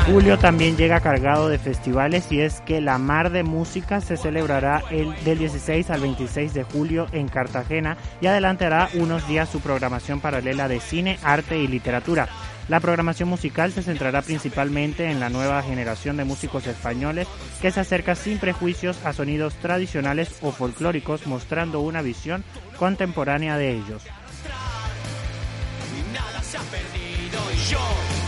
Julio 0.06 0.38
también 0.38 0.76
llega 0.76 1.00
cargado 1.00 1.48
de 1.48 1.58
festivales 1.58 2.30
y 2.30 2.40
es 2.40 2.60
que 2.60 2.82
la 2.82 2.98
Mar 2.98 3.30
de 3.30 3.42
Música 3.42 4.02
se 4.02 4.18
celebrará 4.18 4.82
el, 4.90 5.14
del 5.24 5.38
16 5.38 5.88
al 5.88 6.02
26 6.02 6.52
de 6.52 6.62
julio 6.62 7.06
en 7.12 7.26
Cartagena 7.26 7.96
y 8.20 8.26
adelantará 8.26 8.90
unos 8.94 9.26
días 9.26 9.48
su 9.48 9.60
programación 9.60 10.20
paralela 10.20 10.68
de 10.68 10.80
cine, 10.80 11.18
arte 11.22 11.58
y 11.58 11.68
literatura. 11.68 12.28
La 12.68 12.80
programación 12.80 13.30
musical 13.30 13.72
se 13.72 13.82
centrará 13.82 14.20
principalmente 14.20 15.10
en 15.10 15.20
la 15.20 15.30
nueva 15.30 15.62
generación 15.62 16.18
de 16.18 16.24
músicos 16.24 16.66
españoles 16.66 17.26
que 17.62 17.70
se 17.70 17.80
acerca 17.80 18.14
sin 18.14 18.38
prejuicios 18.38 19.04
a 19.06 19.14
sonidos 19.14 19.54
tradicionales 19.54 20.36
o 20.42 20.52
folclóricos 20.52 21.26
mostrando 21.26 21.80
una 21.80 22.02
visión 22.02 22.44
contemporánea 22.78 23.56
de 23.56 23.72
ellos. 23.72 24.02
Nada 26.12 26.42
se 26.42 26.58
ha 26.58 26.62
perdido 26.62 27.40
y 27.52 27.70
yo 27.70 28.23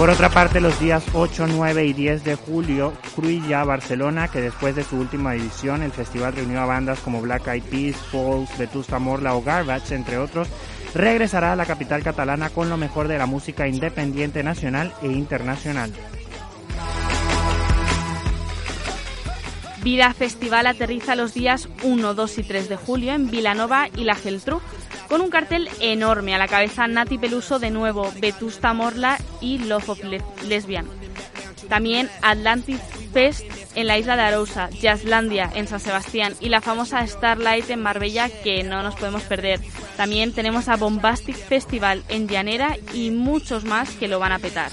Por 0.00 0.08
otra 0.08 0.30
parte, 0.30 0.62
los 0.62 0.80
días 0.80 1.04
8, 1.12 1.46
9 1.48 1.84
y 1.84 1.92
10 1.92 2.24
de 2.24 2.34
julio, 2.34 2.94
Cruilla 3.14 3.64
Barcelona, 3.64 4.28
que 4.28 4.40
después 4.40 4.74
de 4.74 4.82
su 4.82 4.96
última 4.96 5.34
edición, 5.34 5.82
el 5.82 5.92
festival 5.92 6.32
reunió 6.32 6.60
a 6.60 6.64
bandas 6.64 7.00
como 7.00 7.20
Black 7.20 7.48
Eyed 7.48 7.64
Peas, 7.64 7.96
Falls, 8.10 8.56
Vetusta 8.56 8.98
Morla 8.98 9.34
o 9.34 9.42
Garbage, 9.42 9.94
entre 9.94 10.16
otros, 10.16 10.48
regresará 10.94 11.52
a 11.52 11.56
la 11.56 11.66
capital 11.66 12.02
catalana 12.02 12.48
con 12.48 12.70
lo 12.70 12.78
mejor 12.78 13.08
de 13.08 13.18
la 13.18 13.26
música 13.26 13.68
independiente 13.68 14.42
nacional 14.42 14.94
e 15.02 15.08
internacional. 15.08 15.92
Vida 19.82 20.12
Festival 20.12 20.66
aterriza 20.66 21.14
los 21.14 21.32
días 21.32 21.68
1, 21.82 22.14
2 22.14 22.38
y 22.38 22.42
3 22.42 22.68
de 22.68 22.76
julio 22.76 23.12
en 23.12 23.30
Vilanova 23.30 23.88
y 23.96 24.04
la 24.04 24.14
Geltrú, 24.14 24.60
con 25.08 25.20
un 25.22 25.30
cartel 25.30 25.68
enorme 25.80 26.34
a 26.34 26.38
la 26.38 26.48
cabeza 26.48 26.86
Nati 26.86 27.16
Peluso 27.18 27.58
de 27.58 27.70
nuevo, 27.70 28.12
Vetusta 28.20 28.72
Morla 28.74 29.18
y 29.40 29.58
Love 29.58 29.88
of 29.88 30.04
Le- 30.04 30.22
Lesbian. 30.46 30.86
También 31.68 32.10
Atlantic 32.22 32.78
Fest 33.12 33.44
en 33.74 33.86
la 33.86 33.96
isla 33.98 34.16
de 34.16 34.22
Arousa, 34.22 34.68
Jazzlandia 34.70 35.50
en 35.54 35.66
San 35.66 35.80
Sebastián 35.80 36.34
y 36.40 36.48
la 36.48 36.60
famosa 36.60 37.06
Starlight 37.06 37.70
en 37.70 37.80
Marbella 37.82 38.28
que 38.28 38.62
no 38.62 38.82
nos 38.82 38.96
podemos 38.96 39.22
perder. 39.22 39.60
También 39.96 40.32
tenemos 40.32 40.68
a 40.68 40.76
Bombastic 40.76 41.36
Festival 41.36 42.02
en 42.08 42.28
Llanera 42.28 42.76
y 42.92 43.10
muchos 43.10 43.64
más 43.64 43.90
que 43.90 44.08
lo 44.08 44.18
van 44.18 44.32
a 44.32 44.38
petar. 44.38 44.70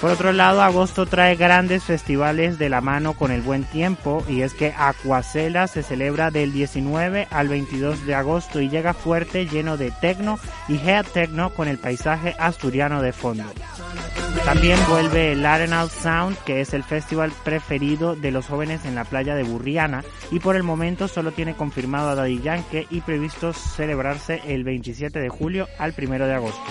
Por 0.00 0.10
otro 0.10 0.32
lado, 0.32 0.62
agosto 0.62 1.04
trae 1.04 1.36
grandes 1.36 1.84
festivales 1.84 2.58
de 2.58 2.70
la 2.70 2.80
mano 2.80 3.12
con 3.12 3.30
el 3.30 3.42
buen 3.42 3.64
tiempo 3.64 4.24
y 4.26 4.40
es 4.40 4.54
que 4.54 4.72
Aquacela 4.74 5.66
se 5.66 5.82
celebra 5.82 6.30
del 6.30 6.52
19 6.54 7.28
al 7.30 7.48
22 7.48 8.06
de 8.06 8.14
agosto 8.14 8.62
y 8.62 8.70
llega 8.70 8.94
fuerte 8.94 9.46
lleno 9.46 9.76
de 9.76 9.90
tecno 9.90 10.38
y 10.68 10.76
head 10.76 11.04
techno 11.04 11.50
con 11.50 11.68
el 11.68 11.76
paisaje 11.76 12.34
asturiano 12.38 13.02
de 13.02 13.12
fondo. 13.12 13.44
También 14.46 14.78
vuelve 14.88 15.32
el 15.32 15.44
Arenal 15.44 15.90
Sound, 15.90 16.38
que 16.44 16.62
es 16.62 16.72
el 16.72 16.82
festival 16.82 17.30
preferido 17.44 18.16
de 18.16 18.30
los 18.30 18.46
jóvenes 18.46 18.86
en 18.86 18.94
la 18.94 19.04
playa 19.04 19.34
de 19.34 19.42
Burriana 19.42 20.02
y 20.30 20.38
por 20.38 20.56
el 20.56 20.62
momento 20.62 21.08
solo 21.08 21.32
tiene 21.32 21.54
confirmado 21.54 22.08
a 22.08 22.14
Daddy 22.14 22.40
Yankee 22.40 22.86
y 22.88 23.02
previsto 23.02 23.52
celebrarse 23.52 24.40
el 24.46 24.64
27 24.64 25.18
de 25.18 25.28
julio 25.28 25.68
al 25.78 25.94
1 25.96 26.26
de 26.26 26.34
agosto. 26.34 26.64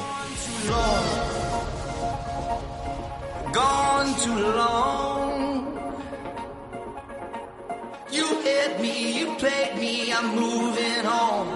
Gone 3.53 4.15
too 4.23 4.39
long. 4.55 5.65
You 8.11 8.25
hit 8.43 8.79
me, 8.79 9.19
you 9.19 9.35
played 9.37 9.75
me, 9.77 10.11
I'm 10.11 10.35
moving 10.35 11.05
on. 11.05 11.47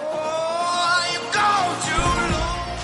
Oh. 0.00 0.52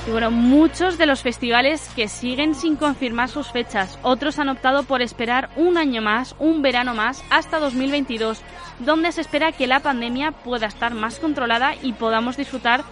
Y 0.09 0.11
bueno, 0.11 0.31
muchos 0.31 0.97
de 0.97 1.05
los 1.05 1.20
festivales 1.20 1.87
que 1.95 2.09
siguen 2.09 2.55
sin 2.55 2.76
confirmar 2.76 3.29
sus 3.29 3.49
fechas, 3.49 3.99
otros 4.03 4.39
han 4.39 4.49
optado 4.49 4.85
por 4.85 5.03
esperar 5.03 5.51
un 5.55 5.76
año 5.76 6.01
más, 6.01 6.35
un 6.39 6.62
verano 6.62 6.95
más, 6.95 7.22
hasta 7.29 7.59
2022, 7.59 8.41
donde 8.79 9.12
se 9.12 9.20
espera 9.20 9.53
que 9.53 9.66
la 9.66 9.81
pandemia 9.81 10.33
pueda 10.33 10.66
estar 10.66 10.95
más 10.95 11.18
controlada 11.18 11.74
y 11.83 11.93
podamos 11.93 12.39
disfrutar 12.39 12.85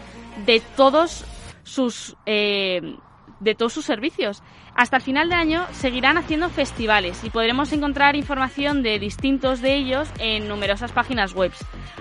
de 0.44 0.60
todos 0.76 1.24
sus 1.64 2.16
eh, 2.26 2.98
de 3.40 3.54
todos 3.54 3.72
sus 3.72 3.84
servicios. 3.84 4.42
Hasta 4.74 4.96
el 4.96 5.02
final 5.02 5.28
de 5.28 5.34
año 5.34 5.66
seguirán 5.72 6.18
haciendo 6.18 6.48
festivales 6.50 7.24
y 7.24 7.30
podremos 7.30 7.72
encontrar 7.72 8.16
información 8.16 8.82
de 8.82 8.98
distintos 8.98 9.60
de 9.60 9.74
ellos 9.74 10.08
en 10.18 10.48
numerosas 10.48 10.92
páginas 10.92 11.34
web. 11.34 11.52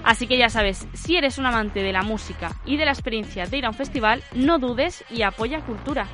Así 0.03 0.27
que 0.27 0.37
ya 0.37 0.49
sabes, 0.49 0.87
si 0.93 1.17
eres 1.17 1.37
un 1.37 1.45
amante 1.45 1.81
de 1.81 1.93
la 1.93 2.03
música 2.03 2.55
y 2.65 2.77
de 2.77 2.85
la 2.85 2.91
experiencia 2.91 3.45
de 3.45 3.57
ir 3.57 3.65
a 3.65 3.69
un 3.69 3.75
festival, 3.75 4.23
no 4.33 4.59
dudes 4.59 5.03
y 5.09 5.23
apoya 5.23 5.61
cultura. 5.61 6.07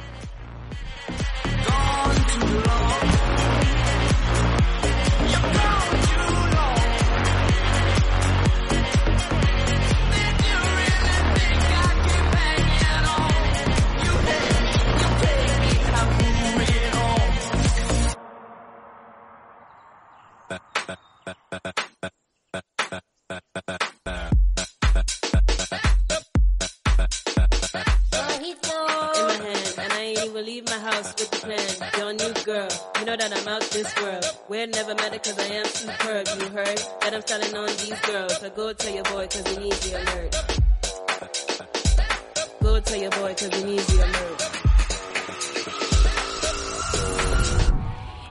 Go 42.72 42.80
tell 42.80 43.02
your 43.02 43.12
boy 43.12 43.34
cause 43.34 43.54
he 43.56 43.64
needs 43.64 43.88
the 43.88 44.00
alert. 44.00 44.71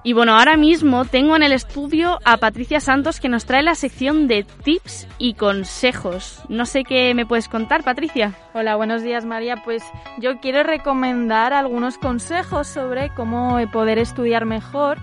Y 0.03 0.15
bueno, 0.15 0.39
ahora 0.39 0.57
mismo 0.57 1.05
tengo 1.05 1.37
en 1.37 1.43
el 1.43 1.53
estudio 1.53 2.21
a 2.25 2.39
Patricia 2.39 2.81
Santos 2.81 3.21
que 3.21 3.29
nos 3.29 3.45
trae 3.45 3.63
la 3.63 3.75
sección 3.75 4.29
de 4.29 4.45
tips 4.45 5.07
y 5.19 5.35
consejos. 5.35 6.41
No 6.49 6.65
sé 6.65 6.85
qué 6.85 7.13
me 7.15 7.27
puedes 7.27 7.49
contar, 7.49 7.85
Patricia. 7.85 8.35
Hola, 8.55 8.77
buenos 8.77 9.03
días 9.03 9.27
María. 9.27 9.57
Pues 9.63 9.83
yo 10.19 10.41
quiero 10.41 10.63
recomendar 10.63 11.53
algunos 11.53 11.99
consejos 11.99 12.67
sobre 12.67 13.11
cómo 13.11 13.59
poder 13.73 13.99
estudiar 13.99 14.47
mejor 14.47 14.99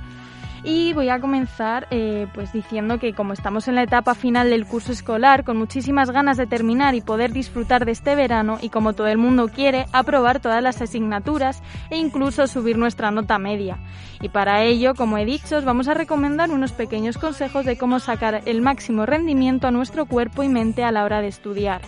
y 0.68 0.92
voy 0.92 1.08
a 1.08 1.22
comenzar 1.22 1.88
eh, 1.92 2.28
pues 2.34 2.52
diciendo 2.52 3.00
que 3.00 3.14
como 3.14 3.32
estamos 3.32 3.70
en 3.70 3.76
la 3.76 3.84
etapa 3.84 4.16
final 4.16 4.50
del 4.50 4.66
curso 4.66 4.92
escolar 4.92 5.46
con 5.46 5.56
muchísimas 5.56 6.12
ganas 6.12 6.36
de 6.36 6.46
terminar 6.46 6.94
y 6.94 7.00
poder 7.00 7.32
disfrutar 7.32 7.86
de 7.86 7.94
este 7.94 8.16
verano 8.16 8.58
y 8.62 8.68
como 8.68 8.92
todo 8.92 9.08
el 9.08 9.18
mundo 9.18 9.48
quiere 9.48 9.86
aprobar 9.94 10.42
todas 10.42 10.62
las 10.62 10.82
asignaturas 10.82 11.64
e 11.90 11.96
incluso 11.96 12.48
subir 12.48 12.78
nuestra 12.78 13.12
nota 13.12 13.40
media. 13.40 13.78
Y 14.22 14.28
para 14.28 14.62
ello, 14.64 14.94
como 14.94 15.18
he 15.18 15.24
dicho, 15.24 15.56
os 15.56 15.64
vamos 15.64 15.88
a 15.88 15.94
recomendar 15.94 16.52
unos 16.52 16.74
pequeños 16.74 17.18
consejos 17.18 17.64
de 17.64 17.78
cómo 17.78 18.00
sacar 18.00 18.42
el 18.46 18.62
máximo 18.62 19.06
rendimiento 19.06 19.68
a 19.68 19.72
nuestro 19.72 20.06
cuerpo 20.06 20.44
y 20.44 20.50
mente 20.50 20.84
a 20.84 20.92
la 20.92 21.06
hora 21.06 21.22
de 21.22 21.30
estudiar. 21.30 21.80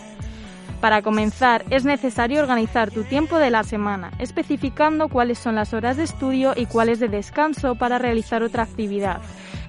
Para 0.82 1.02
comenzar, 1.02 1.66
es 1.72 1.84
necesario 1.84 2.42
organizar 2.42 2.90
tu 2.90 3.04
tiempo 3.04 3.38
de 3.38 3.50
la 3.50 3.64
semana, 3.64 4.12
especificando 4.18 5.10
cuáles 5.10 5.38
son 5.38 5.56
las 5.56 5.74
horas 5.74 5.98
de 5.98 6.04
estudio 6.04 6.54
y 6.56 6.68
cuáles 6.68 7.00
de 7.02 7.10
descanso 7.10 7.76
para 7.76 7.98
realizar 7.98 8.44
otra 8.44 8.64
actividad. 8.64 9.20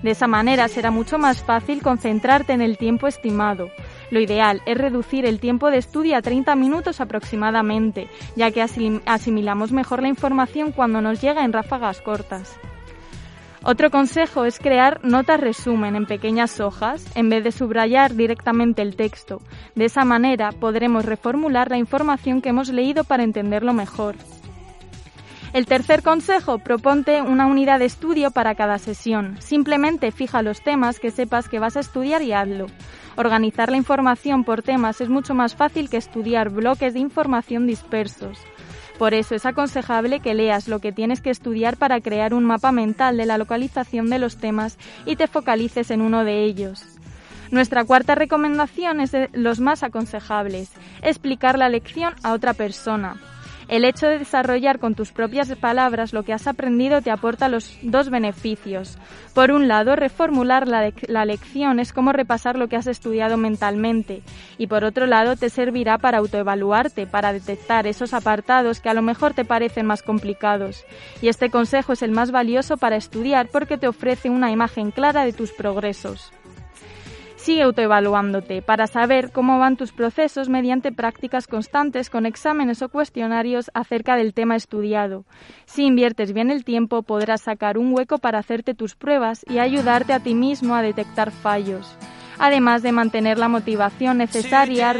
De 0.04 0.12
esa 0.12 0.28
manera 0.28 0.68
será 0.68 0.90
mucho 0.92 1.18
más 1.18 1.42
fácil 1.42 1.82
concentrarte 1.82 2.52
en 2.52 2.62
el 2.62 2.78
tiempo 2.78 3.08
estimado. 3.08 3.70
Lo 4.10 4.20
ideal 4.20 4.62
es 4.66 4.78
reducir 4.78 5.26
el 5.26 5.40
tiempo 5.40 5.70
de 5.70 5.78
estudio 5.78 6.16
a 6.16 6.22
30 6.22 6.54
minutos 6.54 7.00
aproximadamente, 7.00 8.08
ya 8.36 8.50
que 8.52 8.62
asim- 8.62 9.02
asimilamos 9.04 9.72
mejor 9.72 10.00
la 10.02 10.08
información 10.08 10.70
cuando 10.72 11.00
nos 11.00 11.20
llega 11.20 11.44
en 11.44 11.52
ráfagas 11.52 12.00
cortas. 12.00 12.56
Otro 13.62 13.90
consejo 13.90 14.46
es 14.46 14.58
crear 14.58 15.04
notas 15.04 15.38
resumen 15.38 15.94
en 15.94 16.06
pequeñas 16.06 16.60
hojas 16.60 17.04
en 17.14 17.28
vez 17.28 17.44
de 17.44 17.52
subrayar 17.52 18.14
directamente 18.14 18.80
el 18.80 18.96
texto. 18.96 19.42
De 19.74 19.84
esa 19.84 20.06
manera 20.06 20.50
podremos 20.52 21.04
reformular 21.04 21.70
la 21.70 21.76
información 21.76 22.40
que 22.40 22.48
hemos 22.48 22.70
leído 22.70 23.04
para 23.04 23.22
entenderlo 23.22 23.74
mejor. 23.74 24.16
El 25.52 25.66
tercer 25.66 26.02
consejo, 26.02 26.58
proponte 26.58 27.20
una 27.20 27.46
unidad 27.46 27.80
de 27.80 27.84
estudio 27.84 28.30
para 28.30 28.54
cada 28.54 28.78
sesión. 28.78 29.36
Simplemente 29.40 30.10
fija 30.12 30.42
los 30.42 30.62
temas 30.62 31.00
que 31.00 31.10
sepas 31.10 31.48
que 31.48 31.58
vas 31.58 31.76
a 31.76 31.80
estudiar 31.80 32.22
y 32.22 32.32
hazlo. 32.32 32.66
Organizar 33.16 33.70
la 33.70 33.76
información 33.76 34.44
por 34.44 34.62
temas 34.62 35.00
es 35.00 35.08
mucho 35.08 35.34
más 35.34 35.54
fácil 35.54 35.90
que 35.90 35.96
estudiar 35.96 36.50
bloques 36.50 36.94
de 36.94 37.00
información 37.00 37.66
dispersos. 37.66 38.38
Por 39.00 39.14
eso 39.14 39.34
es 39.34 39.46
aconsejable 39.46 40.20
que 40.20 40.34
leas 40.34 40.68
lo 40.68 40.78
que 40.78 40.92
tienes 40.92 41.22
que 41.22 41.30
estudiar 41.30 41.78
para 41.78 42.02
crear 42.02 42.34
un 42.34 42.44
mapa 42.44 42.70
mental 42.70 43.16
de 43.16 43.24
la 43.24 43.38
localización 43.38 44.10
de 44.10 44.18
los 44.18 44.36
temas 44.36 44.76
y 45.06 45.16
te 45.16 45.26
focalices 45.26 45.90
en 45.90 46.02
uno 46.02 46.22
de 46.22 46.44
ellos. 46.44 46.84
Nuestra 47.50 47.86
cuarta 47.86 48.14
recomendación 48.14 49.00
es 49.00 49.10
de 49.10 49.30
los 49.32 49.58
más 49.58 49.84
aconsejables, 49.84 50.72
explicar 51.00 51.56
la 51.56 51.70
lección 51.70 52.12
a 52.22 52.34
otra 52.34 52.52
persona. 52.52 53.16
El 53.70 53.84
hecho 53.84 54.08
de 54.08 54.18
desarrollar 54.18 54.80
con 54.80 54.96
tus 54.96 55.12
propias 55.12 55.54
palabras 55.54 56.12
lo 56.12 56.24
que 56.24 56.32
has 56.32 56.48
aprendido 56.48 57.02
te 57.02 57.12
aporta 57.12 57.48
los 57.48 57.78
dos 57.82 58.10
beneficios. 58.10 58.98
Por 59.32 59.52
un 59.52 59.68
lado, 59.68 59.94
reformular 59.94 60.66
la, 60.66 60.92
la 61.06 61.24
lección 61.24 61.78
es 61.78 61.92
como 61.92 62.10
repasar 62.10 62.58
lo 62.58 62.66
que 62.66 62.74
has 62.74 62.88
estudiado 62.88 63.36
mentalmente. 63.36 64.22
Y 64.58 64.66
por 64.66 64.82
otro 64.82 65.06
lado, 65.06 65.36
te 65.36 65.50
servirá 65.50 65.98
para 65.98 66.18
autoevaluarte, 66.18 67.06
para 67.06 67.32
detectar 67.32 67.86
esos 67.86 68.12
apartados 68.12 68.80
que 68.80 68.88
a 68.88 68.94
lo 68.94 69.02
mejor 69.02 69.34
te 69.34 69.44
parecen 69.44 69.86
más 69.86 70.02
complicados. 70.02 70.84
Y 71.22 71.28
este 71.28 71.48
consejo 71.48 71.92
es 71.92 72.02
el 72.02 72.10
más 72.10 72.32
valioso 72.32 72.76
para 72.76 72.96
estudiar 72.96 73.50
porque 73.52 73.78
te 73.78 73.86
ofrece 73.86 74.30
una 74.30 74.50
imagen 74.50 74.90
clara 74.90 75.24
de 75.24 75.32
tus 75.32 75.52
progresos. 75.52 76.32
Sigue 77.40 77.62
autoevaluándote 77.62 78.60
para 78.60 78.86
saber 78.86 79.32
cómo 79.32 79.58
van 79.58 79.78
tus 79.78 79.92
procesos 79.92 80.50
mediante 80.50 80.92
prácticas 80.92 81.46
constantes 81.46 82.10
con 82.10 82.26
exámenes 82.26 82.82
o 82.82 82.90
cuestionarios 82.90 83.70
acerca 83.72 84.16
del 84.16 84.34
tema 84.34 84.56
estudiado. 84.56 85.24
Si 85.64 85.86
inviertes 85.86 86.34
bien 86.34 86.50
el 86.50 86.64
tiempo, 86.64 87.02
podrás 87.02 87.40
sacar 87.40 87.78
un 87.78 87.94
hueco 87.96 88.18
para 88.18 88.38
hacerte 88.38 88.74
tus 88.74 88.94
pruebas 88.94 89.46
y 89.48 89.56
ayudarte 89.56 90.12
a 90.12 90.20
ti 90.20 90.34
mismo 90.34 90.74
a 90.74 90.82
detectar 90.82 91.30
fallos. 91.30 91.96
Además 92.38 92.82
de 92.82 92.92
mantener 92.92 93.38
la 93.38 93.48
motivación 93.48 94.18
necesaria 94.18 94.94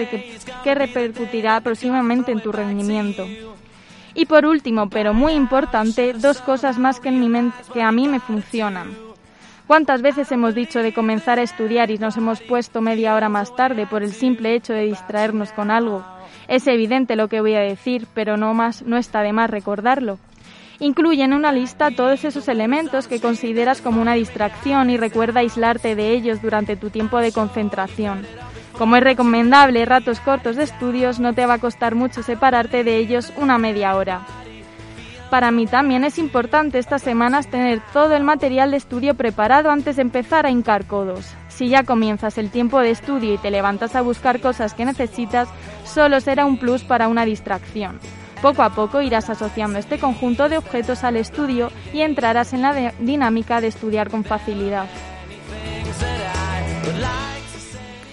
que 0.65 0.75
repercutirá 0.75 1.61
próximamente 1.61 2.33
en 2.33 2.41
tu 2.41 2.53
rendimiento. 2.53 3.27
Y 4.15 4.25
por 4.25 4.47
último, 4.47 4.89
pero 4.89 5.13
muy 5.13 5.35
importante, 5.35 6.15
dos 6.15 6.41
cosas 6.41 6.79
más 6.79 7.01
que, 7.01 7.11
en 7.11 7.53
que 7.75 7.83
a 7.83 7.93
mí 7.93 8.09
me 8.09 8.19
funcionan. 8.19 9.10
¿Cuántas 9.71 10.03
veces 10.03 10.33
hemos 10.33 10.57
dicho 10.57 10.83
de 10.83 10.93
comenzar 10.93 11.39
a 11.39 11.43
estudiar 11.43 11.93
y 11.93 11.99
nos 11.99 12.17
hemos 12.17 12.41
puesto 12.41 12.81
media 12.81 13.15
hora 13.15 13.29
más 13.29 13.55
tarde 13.55 13.87
por 13.87 14.03
el 14.03 14.11
simple 14.11 14.57
hecho 14.57 14.73
de 14.73 14.87
distraernos 14.87 15.53
con 15.53 15.71
algo? 15.71 16.05
Es 16.49 16.67
evidente 16.67 17.15
lo 17.15 17.29
que 17.29 17.41
voy 17.41 17.55
a 17.55 17.61
decir, 17.61 18.09
pero 18.13 18.37
no 18.37 18.53
más 18.53 18.83
no 18.83 18.97
está 18.97 19.23
de 19.23 19.33
más 19.33 19.49
recordarlo. 19.49 20.19
Incluye 20.81 21.23
en 21.23 21.35
una 21.35 21.53
lista 21.53 21.93
todos 21.93 22.25
esos 22.25 22.49
elementos 22.49 23.07
que 23.07 23.21
consideras 23.21 23.81
como 23.81 24.03
una 24.03 24.15
distracción 24.15 24.91
y 24.91 24.97
recuerda 24.97 25.39
aislarte 25.39 25.95
de 25.95 26.15
ellos 26.15 26.43
durante 26.43 26.75
tu 26.75 26.91
tiempo 26.91 27.19
de 27.19 27.31
concentración. 27.31 28.27
Como 28.77 28.97
es 28.97 29.05
recomendable 29.05 29.85
ratos 29.85 30.19
cortos 30.19 30.57
de 30.57 30.65
estudios, 30.65 31.21
no 31.21 31.33
te 31.33 31.47
va 31.47 31.55
a 31.55 31.59
costar 31.59 31.95
mucho 31.95 32.25
separarte 32.25 32.83
de 32.83 32.97
ellos 32.97 33.33
una 33.37 33.57
media 33.57 33.95
hora. 33.95 34.23
Para 35.31 35.53
mí 35.53 35.67
también 35.67 36.03
es 36.03 36.19
importante 36.19 36.81
estas 36.81 37.03
semanas 37.03 37.49
tener 37.49 37.81
todo 37.93 38.17
el 38.17 38.25
material 38.25 38.73
de 38.73 38.79
estudio 38.79 39.15
preparado 39.15 39.71
antes 39.71 39.95
de 39.95 40.03
empezar 40.03 40.45
a 40.45 40.51
hincar 40.51 40.87
codos. 40.87 41.35
Si 41.49 41.69
ya 41.69 41.85
comienzas 41.85 42.37
el 42.37 42.51
tiempo 42.51 42.81
de 42.81 42.91
estudio 42.91 43.35
y 43.35 43.39
te 43.39 43.53
levantas 43.53 43.95
a 43.95 44.03
buscar 44.03 44.41
cosas 44.41 44.75
que 44.75 44.85
necesitas, 44.85 45.49
solo 45.85 46.21
será 46.21 46.47
un 46.47 46.59
plus 46.59 46.83
para 46.83 47.07
una 47.07 47.25
distracción. 47.25 48.01
Poco 48.43 48.65
a 48.65 48.71
poco 48.71 49.03
irás 49.03 49.31
asociando 49.31 49.79
este 49.79 50.01
conjunto 50.01 50.49
de 50.49 50.59
objetos 50.59 51.05
al 51.05 51.17
estudio 51.17 51.71
y 51.93 52.01
entrarás 52.01 52.53
en 52.53 52.63
la 52.63 52.93
dinámica 52.99 53.61
de 53.61 53.69
estudiar 53.69 54.11
con 54.11 54.25
facilidad. 54.25 54.87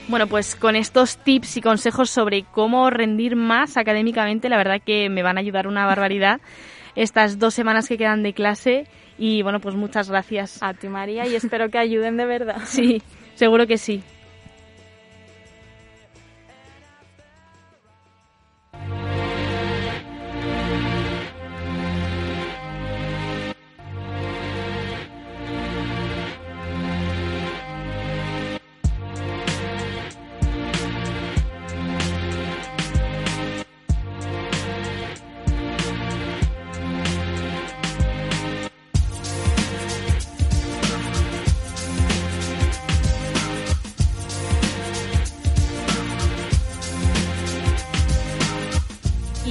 Bueno, 0.07 0.27
pues 0.27 0.55
con 0.55 0.75
estos 0.75 1.17
tips 1.17 1.57
y 1.57 1.61
consejos 1.61 2.11
sobre 2.11 2.43
cómo 2.43 2.89
rendir 2.91 3.35
más 3.35 3.75
académicamente, 3.75 4.49
la 4.49 4.57
verdad 4.57 4.81
que 4.85 5.09
me 5.09 5.23
van 5.23 5.37
a 5.37 5.41
ayudar 5.41 5.67
una 5.67 5.85
barbaridad 5.85 6.39
estas 6.97 7.37
dos 7.37 7.53
semanas 7.53 7.87
que 7.87 7.97
quedan 7.97 8.23
de 8.23 8.33
clase 8.33 8.87
y 9.17 9.43
bueno, 9.43 9.59
pues 9.61 9.75
muchas 9.75 10.09
gracias. 10.09 10.61
A 10.61 10.73
ti 10.73 10.89
María 10.89 11.27
y 11.27 11.35
espero 11.35 11.69
que 11.69 11.77
ayuden 11.77 12.17
de 12.17 12.25
verdad. 12.25 12.57
Sí, 12.65 13.01
seguro 13.35 13.67
que 13.67 13.77
sí. 13.77 14.03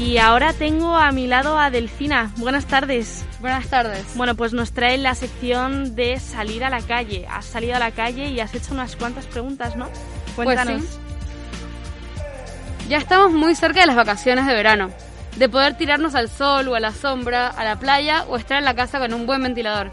Y 0.07 0.19
ahora 0.19 0.53
tengo 0.53 0.95
a 0.95 1.11
mi 1.11 1.27
lado 1.27 1.59
a 1.59 1.69
Delfina. 1.69 2.31
Buenas 2.37 2.67
tardes. 2.67 3.25
Buenas 3.41 3.67
tardes. 3.67 4.07
Bueno, 4.15 4.37
pues 4.37 4.53
nos 4.53 4.71
trae 4.71 4.99
la 4.99 5.17
sección 5.17 5.97
de 5.97 6.21
salir 6.21 6.63
a 6.63 6.71
la 6.71 6.81
calle. 6.81 7.27
Has 7.29 7.45
salido 7.45 7.75
a 7.75 7.81
la 7.81 7.91
calle 7.91 8.29
y 8.29 8.39
has 8.39 8.55
hecho 8.55 8.73
unas 8.73 8.95
cuantas 8.95 9.27
preguntas, 9.27 9.75
¿no? 9.75 9.89
Cuéntanos. 10.37 10.83
Pues 10.83 10.91
sí. 10.91 12.89
Ya 12.89 12.99
estamos 12.99 13.33
muy 13.33 13.57
cerca 13.57 13.81
de 13.81 13.87
las 13.89 13.97
vacaciones 13.97 14.47
de 14.47 14.55
verano, 14.55 14.91
de 15.35 15.49
poder 15.49 15.77
tirarnos 15.77 16.15
al 16.15 16.31
sol 16.31 16.69
o 16.69 16.77
a 16.77 16.81
la 16.81 16.93
sombra, 16.93 17.49
a 17.49 17.65
la 17.65 17.75
playa 17.81 18.27
o 18.29 18.37
estar 18.37 18.59
en 18.59 18.65
la 18.65 18.77
casa 18.77 19.01
con 19.01 19.13
un 19.13 19.27
buen 19.27 19.43
ventilador. 19.43 19.91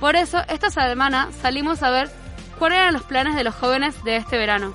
Por 0.00 0.16
eso, 0.16 0.42
esta 0.48 0.68
semana 0.68 1.28
salimos 1.42 1.80
a 1.84 1.90
ver 1.90 2.10
cuáles 2.58 2.78
eran 2.78 2.94
los 2.94 3.04
planes 3.04 3.36
de 3.36 3.44
los 3.44 3.54
jóvenes 3.54 4.02
de 4.02 4.16
este 4.16 4.36
verano. 4.36 4.74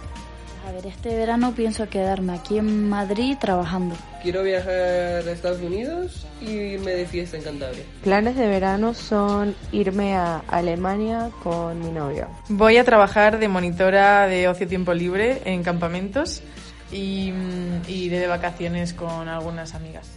A 0.69 0.71
ver, 0.71 0.85
este 0.85 1.15
verano 1.15 1.53
pienso 1.55 1.89
quedarme 1.89 2.33
aquí 2.33 2.59
en 2.59 2.89
Madrid 2.89 3.35
trabajando. 3.39 3.95
Quiero 4.21 4.43
viajar 4.43 5.27
a 5.27 5.31
Estados 5.31 5.61
Unidos 5.61 6.27
y 6.41 6.51
irme 6.51 6.91
de 6.91 7.07
fiesta 7.07 7.37
en 7.37 7.43
Cantabria. 7.43 7.83
Planes 8.03 8.35
de 8.35 8.47
verano 8.47 8.93
son 8.93 9.55
irme 9.71 10.15
a 10.15 10.43
Alemania 10.47 11.31
con 11.41 11.79
mi 11.79 11.89
novio. 11.89 12.27
Voy 12.49 12.77
a 12.77 12.83
trabajar 12.83 13.39
de 13.39 13.47
monitora 13.47 14.27
de 14.27 14.47
ocio 14.47 14.67
tiempo 14.67 14.93
libre 14.93 15.41
en 15.45 15.63
campamentos 15.63 16.43
y 16.91 17.31
mm, 17.31 17.89
iré 17.89 18.19
de 18.19 18.27
vacaciones 18.27 18.93
con 18.93 19.27
algunas 19.27 19.73
amigas. 19.73 20.07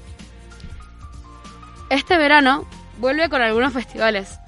Este 1.88 2.18
verano 2.18 2.66
vuelve 2.98 3.30
con 3.30 3.40
algunos 3.40 3.72
festivales. 3.72 4.38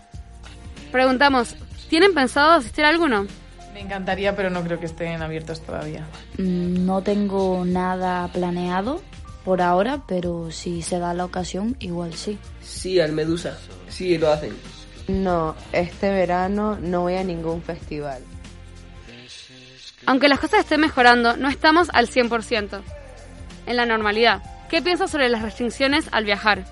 Preguntamos, 0.92 1.56
¿tienen 1.88 2.12
pensado 2.12 2.50
asistir 2.50 2.84
a 2.84 2.90
alguno? 2.90 3.26
Me 3.74 3.80
encantaría, 3.80 4.34
pero 4.36 4.50
no 4.50 4.62
creo 4.62 4.78
que 4.80 4.86
estén 4.86 5.20
abiertos 5.20 5.60
todavía. 5.60 6.06
Mm, 6.38 6.86
No 6.86 7.02
tengo 7.02 7.64
nada 7.66 8.28
planeado 8.28 9.02
por 9.44 9.60
ahora, 9.60 10.02
pero 10.06 10.50
si 10.50 10.80
se 10.80 10.98
da 10.98 11.12
la 11.12 11.24
ocasión, 11.24 11.76
igual 11.80 12.14
sí. 12.14 12.38
Sí, 12.62 13.00
al 13.00 13.12
Medusa. 13.12 13.58
Sí, 13.88 14.16
lo 14.16 14.30
hacen. 14.32 14.56
No, 15.08 15.54
este 15.72 16.08
verano 16.10 16.78
no 16.80 17.02
voy 17.02 17.14
a 17.16 17.24
ningún 17.24 17.62
festival. 17.62 18.22
Aunque 20.06 20.28
las 20.28 20.38
cosas 20.38 20.60
estén 20.60 20.80
mejorando, 20.80 21.36
no 21.36 21.48
estamos 21.48 21.88
al 21.92 22.08
100%. 22.08 22.80
En 23.66 23.76
la 23.76 23.86
normalidad. 23.86 24.42
¿Qué 24.68 24.82
piensas 24.82 25.10
sobre 25.10 25.28
las 25.28 25.42
restricciones 25.42 26.06
al 26.12 26.24
viajar? 26.24 26.64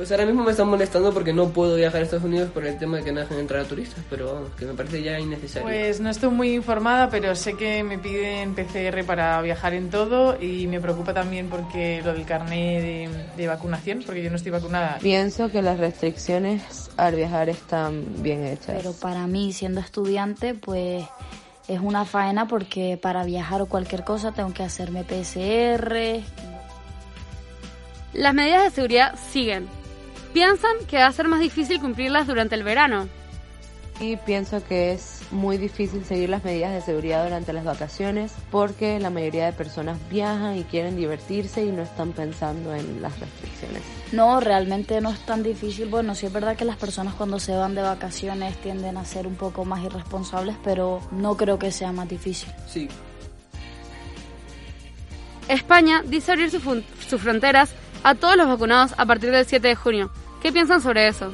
Pues 0.00 0.10
ahora 0.12 0.24
mismo 0.24 0.42
me 0.42 0.52
están 0.52 0.66
molestando 0.66 1.12
porque 1.12 1.34
no 1.34 1.50
puedo 1.50 1.76
viajar 1.76 2.00
a 2.00 2.04
Estados 2.04 2.24
Unidos 2.24 2.48
por 2.52 2.64
el 2.64 2.78
tema 2.78 2.96
de 2.96 3.04
que 3.04 3.12
no 3.12 3.20
dejan 3.20 3.38
entrar 3.38 3.60
a 3.60 3.64
turistas, 3.64 4.02
pero 4.08 4.32
vamos, 4.32 4.50
que 4.58 4.64
me 4.64 4.72
parece 4.72 5.02
ya 5.02 5.20
innecesario. 5.20 5.68
Pues 5.68 6.00
no 6.00 6.08
estoy 6.08 6.30
muy 6.30 6.54
informada, 6.54 7.10
pero 7.10 7.34
sé 7.34 7.52
que 7.52 7.84
me 7.84 7.98
piden 7.98 8.54
PCR 8.54 9.04
para 9.04 9.42
viajar 9.42 9.74
en 9.74 9.90
todo 9.90 10.40
y 10.40 10.66
me 10.68 10.80
preocupa 10.80 11.12
también 11.12 11.50
porque 11.50 12.00
lo 12.02 12.14
del 12.14 12.24
carnet 12.24 12.80
de, 12.80 13.10
de 13.36 13.46
vacunación, 13.46 14.02
porque 14.06 14.22
yo 14.22 14.30
no 14.30 14.36
estoy 14.36 14.52
vacunada. 14.52 14.96
Pienso 15.02 15.50
que 15.50 15.60
las 15.60 15.78
restricciones 15.78 16.90
al 16.96 17.14
viajar 17.14 17.50
están 17.50 18.22
bien 18.22 18.46
hechas. 18.46 18.76
Pero 18.78 18.94
para 18.94 19.26
mí, 19.26 19.52
siendo 19.52 19.80
estudiante, 19.80 20.54
pues 20.54 21.04
es 21.68 21.78
una 21.78 22.06
faena 22.06 22.48
porque 22.48 22.96
para 22.96 23.22
viajar 23.24 23.60
o 23.60 23.66
cualquier 23.66 24.04
cosa 24.04 24.32
tengo 24.32 24.54
que 24.54 24.62
hacerme 24.62 25.04
PCR. 25.04 26.22
Las 28.14 28.32
medidas 28.32 28.64
de 28.64 28.70
seguridad 28.70 29.18
siguen. 29.30 29.79
¿Piensan 30.32 30.76
que 30.88 30.98
va 30.98 31.06
a 31.06 31.12
ser 31.12 31.26
más 31.26 31.40
difícil 31.40 31.80
cumplirlas 31.80 32.26
durante 32.26 32.54
el 32.54 32.62
verano? 32.62 33.08
Y 34.00 34.16
pienso 34.16 34.64
que 34.64 34.92
es 34.92 35.20
muy 35.30 35.58
difícil 35.58 36.06
seguir 36.06 36.30
las 36.30 36.42
medidas 36.42 36.72
de 36.72 36.80
seguridad 36.80 37.22
durante 37.24 37.52
las 37.52 37.64
vacaciones 37.64 38.32
porque 38.50 38.98
la 38.98 39.10
mayoría 39.10 39.44
de 39.44 39.52
personas 39.52 39.98
viajan 40.08 40.56
y 40.56 40.64
quieren 40.64 40.96
divertirse 40.96 41.62
y 41.62 41.70
no 41.70 41.82
están 41.82 42.12
pensando 42.12 42.74
en 42.74 43.02
las 43.02 43.18
restricciones. 43.20 43.82
No, 44.12 44.40
realmente 44.40 45.02
no 45.02 45.10
es 45.10 45.20
tan 45.26 45.42
difícil. 45.42 45.88
Bueno, 45.88 46.14
sí 46.14 46.26
es 46.26 46.32
verdad 46.32 46.56
que 46.56 46.64
las 46.64 46.76
personas 46.76 47.12
cuando 47.14 47.38
se 47.38 47.54
van 47.54 47.74
de 47.74 47.82
vacaciones 47.82 48.56
tienden 48.62 48.96
a 48.96 49.04
ser 49.04 49.26
un 49.26 49.34
poco 49.34 49.66
más 49.66 49.84
irresponsables, 49.84 50.56
pero 50.64 51.02
no 51.10 51.36
creo 51.36 51.58
que 51.58 51.70
sea 51.70 51.92
más 51.92 52.08
difícil. 52.08 52.50
Sí. 52.66 52.88
España 55.46 56.02
dice 56.06 56.32
abrir 56.32 56.50
su 56.50 56.60
sus 57.06 57.20
fronteras 57.20 57.74
a 58.02 58.14
todos 58.14 58.36
los 58.36 58.48
vacunados 58.48 58.94
a 58.96 59.06
partir 59.06 59.30
del 59.30 59.44
7 59.44 59.68
de 59.68 59.74
junio. 59.74 60.10
¿Qué 60.42 60.52
piensan 60.52 60.80
sobre 60.80 61.08
eso? 61.08 61.32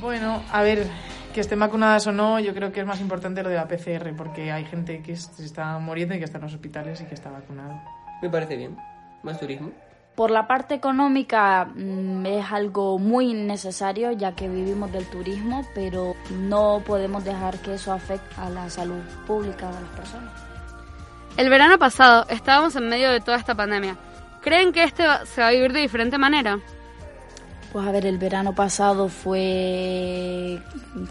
Bueno, 0.00 0.42
a 0.52 0.62
ver, 0.62 0.86
que 1.34 1.40
estén 1.40 1.60
vacunadas 1.60 2.06
o 2.06 2.12
no, 2.12 2.40
yo 2.40 2.54
creo 2.54 2.72
que 2.72 2.80
es 2.80 2.86
más 2.86 3.00
importante 3.00 3.42
lo 3.42 3.48
de 3.48 3.56
la 3.56 3.68
PCR, 3.68 4.14
porque 4.16 4.50
hay 4.50 4.64
gente 4.64 5.02
que 5.02 5.14
se 5.16 5.44
está 5.44 5.78
muriendo 5.78 6.14
y 6.14 6.18
que 6.18 6.24
está 6.24 6.38
en 6.38 6.44
los 6.44 6.54
hospitales 6.54 7.00
y 7.00 7.04
que 7.04 7.14
está 7.14 7.30
vacunado. 7.30 7.80
Me 8.22 8.28
parece 8.28 8.56
bien. 8.56 8.76
Más 9.22 9.38
turismo. 9.38 9.70
Por 10.16 10.30
la 10.30 10.46
parte 10.46 10.74
económica 10.74 11.66
mm, 11.74 12.26
es 12.26 12.50
algo 12.50 12.98
muy 12.98 13.32
necesario 13.32 14.10
ya 14.12 14.34
que 14.34 14.48
vivimos 14.48 14.90
del 14.92 15.06
turismo, 15.06 15.64
pero 15.74 16.14
no 16.30 16.82
podemos 16.84 17.24
dejar 17.24 17.58
que 17.58 17.74
eso 17.74 17.92
afecte 17.92 18.34
a 18.36 18.50
la 18.50 18.68
salud 18.68 19.02
pública 19.26 19.68
de 19.68 19.80
las 19.80 19.90
personas. 19.96 20.32
El 21.36 21.48
verano 21.48 21.78
pasado 21.78 22.26
estábamos 22.28 22.74
en 22.76 22.88
medio 22.88 23.10
de 23.10 23.20
toda 23.20 23.36
esta 23.38 23.54
pandemia. 23.54 23.96
¿Creen 24.42 24.72
que 24.72 24.84
este 24.84 25.04
se 25.26 25.40
va 25.40 25.48
a 25.48 25.50
vivir 25.50 25.72
de 25.72 25.80
diferente 25.80 26.18
manera? 26.18 26.58
Pues 27.72 27.86
a 27.86 27.92
ver, 27.92 28.06
el 28.06 28.18
verano 28.18 28.52
pasado 28.52 29.08
fue 29.08 30.60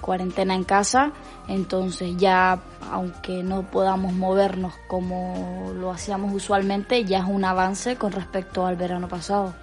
cuarentena 0.02 0.56
en 0.56 0.66
casa, 0.66 1.14
entonces 1.48 2.18
ya, 2.18 2.60
aunque 2.92 3.44
no 3.44 3.64
podamos 3.64 4.12
movernos 4.12 4.74
como 4.88 5.72
lo 5.80 5.90
hacíamos 5.90 6.34
usualmente, 6.34 7.06
ya 7.06 7.20
es 7.20 7.26
un 7.26 7.46
avance 7.46 7.96
con 7.96 8.12
respecto 8.12 8.66
al 8.66 8.76
verano 8.76 9.08
pasado. 9.08 9.54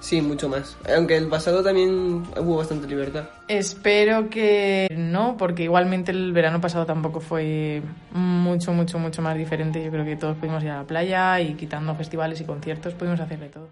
Sí, 0.00 0.22
mucho 0.22 0.48
más. 0.48 0.76
Aunque 0.94 1.16
el 1.16 1.26
pasado 1.28 1.62
también 1.62 2.22
hubo 2.38 2.56
bastante 2.56 2.86
libertad. 2.86 3.24
Espero 3.48 4.30
que 4.30 4.88
no, 4.96 5.36
porque 5.36 5.64
igualmente 5.64 6.12
el 6.12 6.32
verano 6.32 6.60
pasado 6.60 6.86
tampoco 6.86 7.20
fue 7.20 7.82
mucho, 8.12 8.72
mucho, 8.72 8.98
mucho 8.98 9.22
más 9.22 9.36
diferente. 9.36 9.84
Yo 9.84 9.90
creo 9.90 10.04
que 10.04 10.16
todos 10.16 10.36
pudimos 10.36 10.62
ir 10.62 10.70
a 10.70 10.78
la 10.78 10.84
playa 10.84 11.40
y 11.40 11.54
quitando 11.54 11.94
festivales 11.94 12.40
y 12.40 12.44
conciertos 12.44 12.94
pudimos 12.94 13.20
hacer 13.20 13.40
de 13.40 13.48
todo. 13.48 13.68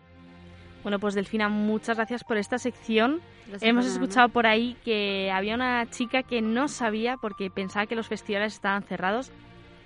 Bueno, 0.82 1.00
pues 1.00 1.14
Delfina, 1.14 1.48
muchas 1.48 1.96
gracias 1.96 2.22
por 2.22 2.36
esta 2.36 2.58
sección. 2.58 3.20
Gracias 3.48 3.68
Hemos 3.68 3.86
escuchado 3.86 4.28
por 4.28 4.46
ahí 4.46 4.76
que 4.84 5.32
había 5.32 5.54
una 5.54 5.88
chica 5.90 6.22
que 6.22 6.42
no 6.42 6.68
sabía 6.68 7.16
porque 7.16 7.50
pensaba 7.50 7.86
que 7.86 7.96
los 7.96 8.06
festivales 8.06 8.54
estaban 8.54 8.84
cerrados. 8.84 9.32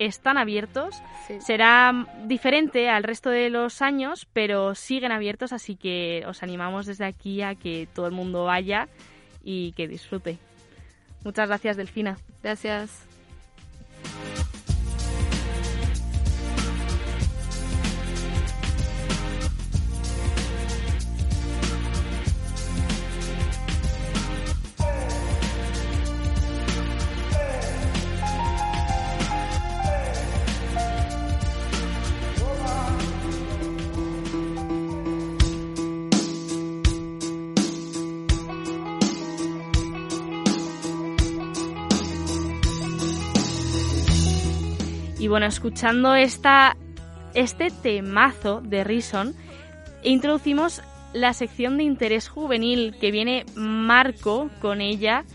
Están 0.00 0.38
abiertos. 0.38 1.00
Será 1.40 2.06
diferente 2.24 2.88
al 2.88 3.04
resto 3.04 3.28
de 3.28 3.50
los 3.50 3.82
años, 3.82 4.26
pero 4.32 4.74
siguen 4.74 5.12
abiertos, 5.12 5.52
así 5.52 5.76
que 5.76 6.24
os 6.26 6.42
animamos 6.42 6.86
desde 6.86 7.04
aquí 7.04 7.42
a 7.42 7.54
que 7.54 7.86
todo 7.94 8.06
el 8.06 8.12
mundo 8.12 8.44
vaya 8.44 8.88
y 9.44 9.72
que 9.72 9.86
disfrute. 9.86 10.38
Muchas 11.22 11.48
gracias, 11.48 11.76
Delfina. 11.76 12.16
Gracias. 12.42 13.06
Y 45.20 45.28
bueno, 45.28 45.44
escuchando 45.44 46.14
esta, 46.14 46.78
este 47.34 47.70
temazo 47.70 48.62
de 48.62 48.84
Rison, 48.84 49.34
introducimos 50.02 50.80
la 51.12 51.34
sección 51.34 51.76
de 51.76 51.82
interés 51.82 52.26
juvenil 52.26 52.96
que 52.98 53.10
viene 53.10 53.44
Marco 53.54 54.48
con 54.62 54.80
ella. 54.80 55.26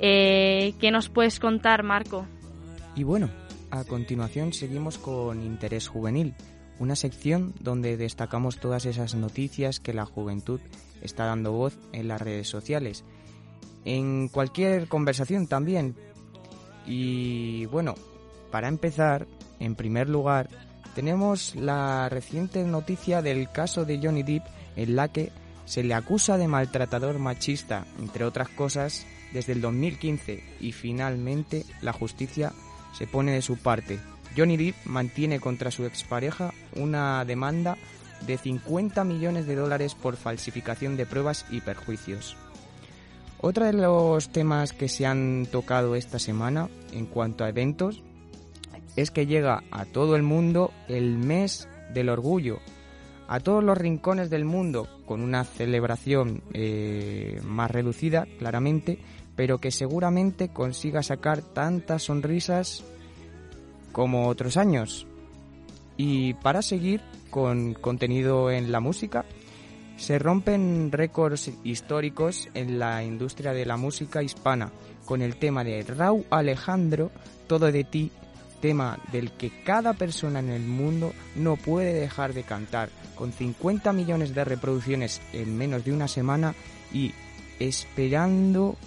Eh, 0.00 0.72
¿Qué 0.80 0.90
nos 0.90 1.10
puedes 1.10 1.40
contar, 1.40 1.82
Marco? 1.82 2.24
Y 2.96 3.02
bueno, 3.02 3.28
a 3.70 3.84
continuación 3.84 4.54
seguimos 4.54 4.96
con 4.96 5.42
Interés 5.42 5.88
Juvenil, 5.88 6.34
una 6.78 6.96
sección 6.96 7.52
donde 7.60 7.98
destacamos 7.98 8.56
todas 8.56 8.86
esas 8.86 9.14
noticias 9.14 9.78
que 9.78 9.92
la 9.92 10.06
juventud 10.06 10.60
está 11.02 11.26
dando 11.26 11.52
voz 11.52 11.78
en 11.92 12.08
las 12.08 12.22
redes 12.22 12.48
sociales, 12.48 13.04
en 13.84 14.28
cualquier 14.28 14.88
conversación 14.88 15.48
también. 15.48 15.96
Y 16.86 17.66
bueno, 17.66 17.94
para 18.54 18.68
empezar, 18.68 19.26
en 19.60 19.74
primer 19.74 20.08
lugar, 20.08 20.48
tenemos 20.94 21.54
la 21.56 22.08
reciente 22.08 22.62
noticia 22.64 23.22
del 23.22 23.50
caso 23.50 23.84
de 23.84 23.98
Johnny 24.02 24.22
Depp 24.22 24.44
en 24.76 24.96
la 24.96 25.08
que 25.08 25.32
se 25.64 25.82
le 25.82 25.94
acusa 25.94 26.36
de 26.38 26.48
maltratador 26.48 27.18
machista, 27.18 27.86
entre 27.98 28.24
otras 28.24 28.48
cosas, 28.48 29.06
desde 29.32 29.52
el 29.52 29.60
2015 29.60 30.42
y 30.60 30.72
finalmente 30.72 31.64
la 31.82 31.92
justicia 31.92 32.52
se 32.96 33.06
pone 33.06 33.32
de 33.32 33.42
su 33.42 33.56
parte. 33.56 33.98
Johnny 34.36 34.56
Depp 34.56 34.76
mantiene 34.84 35.40
contra 35.40 35.70
su 35.70 35.84
expareja 35.84 36.52
una 36.76 37.24
demanda 37.24 37.76
de 38.26 38.38
50 38.38 39.04
millones 39.04 39.46
de 39.46 39.56
dólares 39.56 39.94
por 39.94 40.16
falsificación 40.16 40.96
de 40.96 41.06
pruebas 41.06 41.44
y 41.50 41.60
perjuicios. 41.60 42.36
Otro 43.40 43.66
de 43.66 43.74
los 43.74 44.30
temas 44.30 44.72
que 44.72 44.88
se 44.88 45.06
han 45.06 45.46
tocado 45.50 45.96
esta 45.96 46.18
semana 46.18 46.68
en 46.92 47.06
cuanto 47.06 47.44
a 47.44 47.48
eventos 47.48 48.02
es 48.96 49.10
que 49.10 49.26
llega 49.26 49.64
a 49.70 49.84
todo 49.84 50.16
el 50.16 50.22
mundo 50.22 50.72
el 50.88 51.18
mes 51.18 51.68
del 51.92 52.08
orgullo, 52.08 52.58
a 53.28 53.40
todos 53.40 53.64
los 53.64 53.76
rincones 53.76 54.30
del 54.30 54.44
mundo, 54.44 54.88
con 55.06 55.20
una 55.20 55.44
celebración 55.44 56.42
eh, 56.52 57.40
más 57.44 57.70
reducida, 57.70 58.26
claramente, 58.38 58.98
pero 59.36 59.58
que 59.58 59.70
seguramente 59.70 60.48
consiga 60.48 61.02
sacar 61.02 61.42
tantas 61.42 62.04
sonrisas 62.04 62.84
como 63.92 64.28
otros 64.28 64.56
años. 64.56 65.06
Y 65.96 66.34
para 66.34 66.62
seguir 66.62 67.00
con 67.30 67.74
contenido 67.74 68.50
en 68.50 68.70
la 68.70 68.80
música, 68.80 69.24
se 69.96 70.18
rompen 70.18 70.90
récords 70.90 71.52
históricos 71.62 72.48
en 72.54 72.78
la 72.78 73.04
industria 73.04 73.52
de 73.52 73.64
la 73.64 73.76
música 73.76 74.22
hispana 74.22 74.72
con 75.04 75.22
el 75.22 75.36
tema 75.36 75.62
de 75.64 75.82
Raúl 75.82 76.24
Alejandro, 76.30 77.10
Todo 77.46 77.70
de 77.70 77.84
ti, 77.84 78.10
tema 78.64 78.98
del 79.12 79.30
que 79.32 79.50
cada 79.62 79.92
persona 79.92 80.38
en 80.38 80.48
el 80.48 80.62
mundo 80.62 81.12
no 81.36 81.56
puede 81.56 81.92
dejar 81.92 82.32
de 82.32 82.44
cantar, 82.44 82.88
con 83.14 83.30
50 83.30 83.92
millones 83.92 84.34
de 84.34 84.42
reproducciones 84.42 85.20
en 85.34 85.54
menos 85.54 85.84
de 85.84 85.92
una 85.92 86.08
semana 86.08 86.54
y 86.90 87.12
esperando 87.60 88.78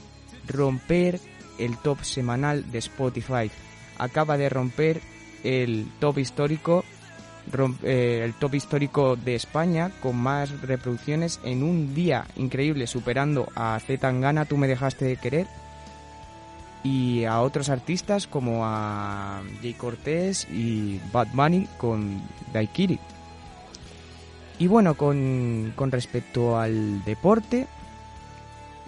romper 0.48 1.20
el 1.60 1.78
top 1.78 2.02
semanal 2.02 2.72
de 2.72 2.80
Spotify. 2.80 3.52
Acaba 4.00 4.36
de 4.36 4.50
romper 4.50 5.00
el 5.44 5.86
top 6.00 6.18
histórico 6.18 6.84
eh, 7.84 8.24
el 8.26 8.34
top 8.34 8.56
histórico 8.56 9.16
de 9.16 9.36
España 9.36 9.92
con 10.02 10.18
más 10.18 10.60
reproducciones 10.62 11.40
en 11.44 11.62
un 11.62 11.94
día 11.94 12.26
increíble, 12.36 12.88
superando 12.88 13.48
a 13.54 13.80
Z 13.80 14.00
Tangana, 14.00 14.46
Tú 14.46 14.58
me 14.58 14.68
dejaste 14.68 15.06
de 15.06 15.18
querer, 15.18 15.46
y 16.88 17.26
a 17.26 17.42
otros 17.42 17.70
artistas 17.70 18.28
como 18.28 18.62
a 18.64 19.42
Jay 19.62 19.74
Cortés 19.74 20.48
y 20.50 21.00
Bad 21.12 21.28
Bunny 21.34 21.68
con 21.78 22.22
Daikiri. 22.54 22.98
Y 24.60 24.68
bueno, 24.68 24.96
con, 24.96 25.74
con 25.76 25.92
respecto 25.92 26.58
al 26.58 27.04
deporte, 27.04 27.68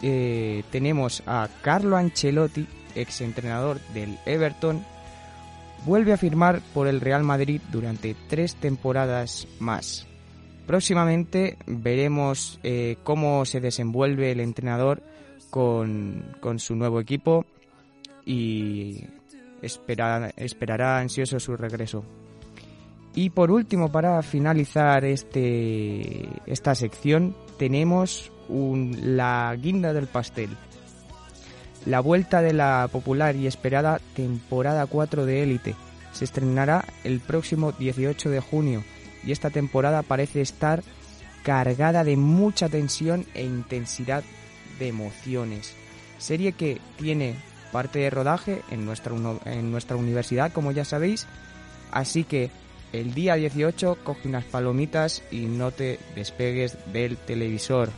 eh, 0.01 0.63
tenemos 0.71 1.21
a 1.25 1.49
Carlo 1.61 1.97
Ancelotti, 1.97 2.65
exentrenador 2.95 3.79
del 3.93 4.17
Everton, 4.25 4.83
vuelve 5.85 6.13
a 6.13 6.17
firmar 6.17 6.61
por 6.73 6.87
el 6.87 7.01
Real 7.01 7.23
Madrid 7.23 7.61
durante 7.69 8.15
tres 8.29 8.55
temporadas 8.55 9.47
más. 9.59 10.07
Próximamente 10.65 11.57
veremos 11.67 12.59
eh, 12.63 12.97
cómo 13.03 13.45
se 13.45 13.59
desenvuelve 13.59 14.31
el 14.31 14.39
entrenador 14.39 15.03
con, 15.49 16.35
con 16.39 16.59
su 16.59 16.75
nuevo 16.75 16.99
equipo 16.99 17.45
y 18.31 19.05
espera- 19.63 20.31
esperará 20.37 20.99
ansioso 20.99 21.39
su 21.39 21.57
regreso. 21.57 22.03
Y 23.15 23.31
por 23.31 23.49
último, 23.49 23.91
para 23.91 24.21
finalizar 24.21 25.03
este, 25.03 26.29
esta 26.45 26.75
sección, 26.75 27.35
tenemos 27.57 28.31
la 28.47 29.55
guinda 29.59 29.93
del 29.93 30.05
pastel. 30.07 30.49
La 31.87 32.01
vuelta 32.01 32.41
de 32.41 32.53
la 32.53 32.87
popular 32.91 33.35
y 33.35 33.47
esperada 33.47 33.99
temporada 34.15 34.85
4 34.85 35.25
de 35.25 35.43
Élite 35.43 35.75
se 36.11 36.25
estrenará 36.25 36.85
el 37.03 37.19
próximo 37.19 37.71
18 37.71 38.29
de 38.29 38.39
junio 38.41 38.83
y 39.25 39.31
esta 39.31 39.49
temporada 39.49 40.03
parece 40.03 40.41
estar 40.41 40.83
cargada 41.43 42.03
de 42.03 42.15
mucha 42.17 42.69
tensión 42.69 43.25
e 43.33 43.43
intensidad 43.43 44.23
de 44.77 44.87
emociones. 44.89 45.73
Serie 46.17 46.51
que 46.51 46.79
tiene 46.97 47.35
parte 47.71 47.99
de 47.99 48.09
rodaje 48.09 48.61
en 48.71 48.85
nuestra, 48.85 49.13
en 49.45 49.71
nuestra 49.71 49.95
universidad, 49.95 50.51
como 50.51 50.71
ya 50.71 50.85
sabéis, 50.85 51.27
así 51.91 52.23
que 52.23 52.51
el 52.93 53.13
día 53.13 53.35
18 53.35 53.99
coge 54.03 54.27
unas 54.27 54.45
palomitas 54.45 55.23
y 55.31 55.45
no 55.45 55.71
te 55.71 55.99
despegues 56.15 56.77
del 56.91 57.17
televisor. 57.17 57.89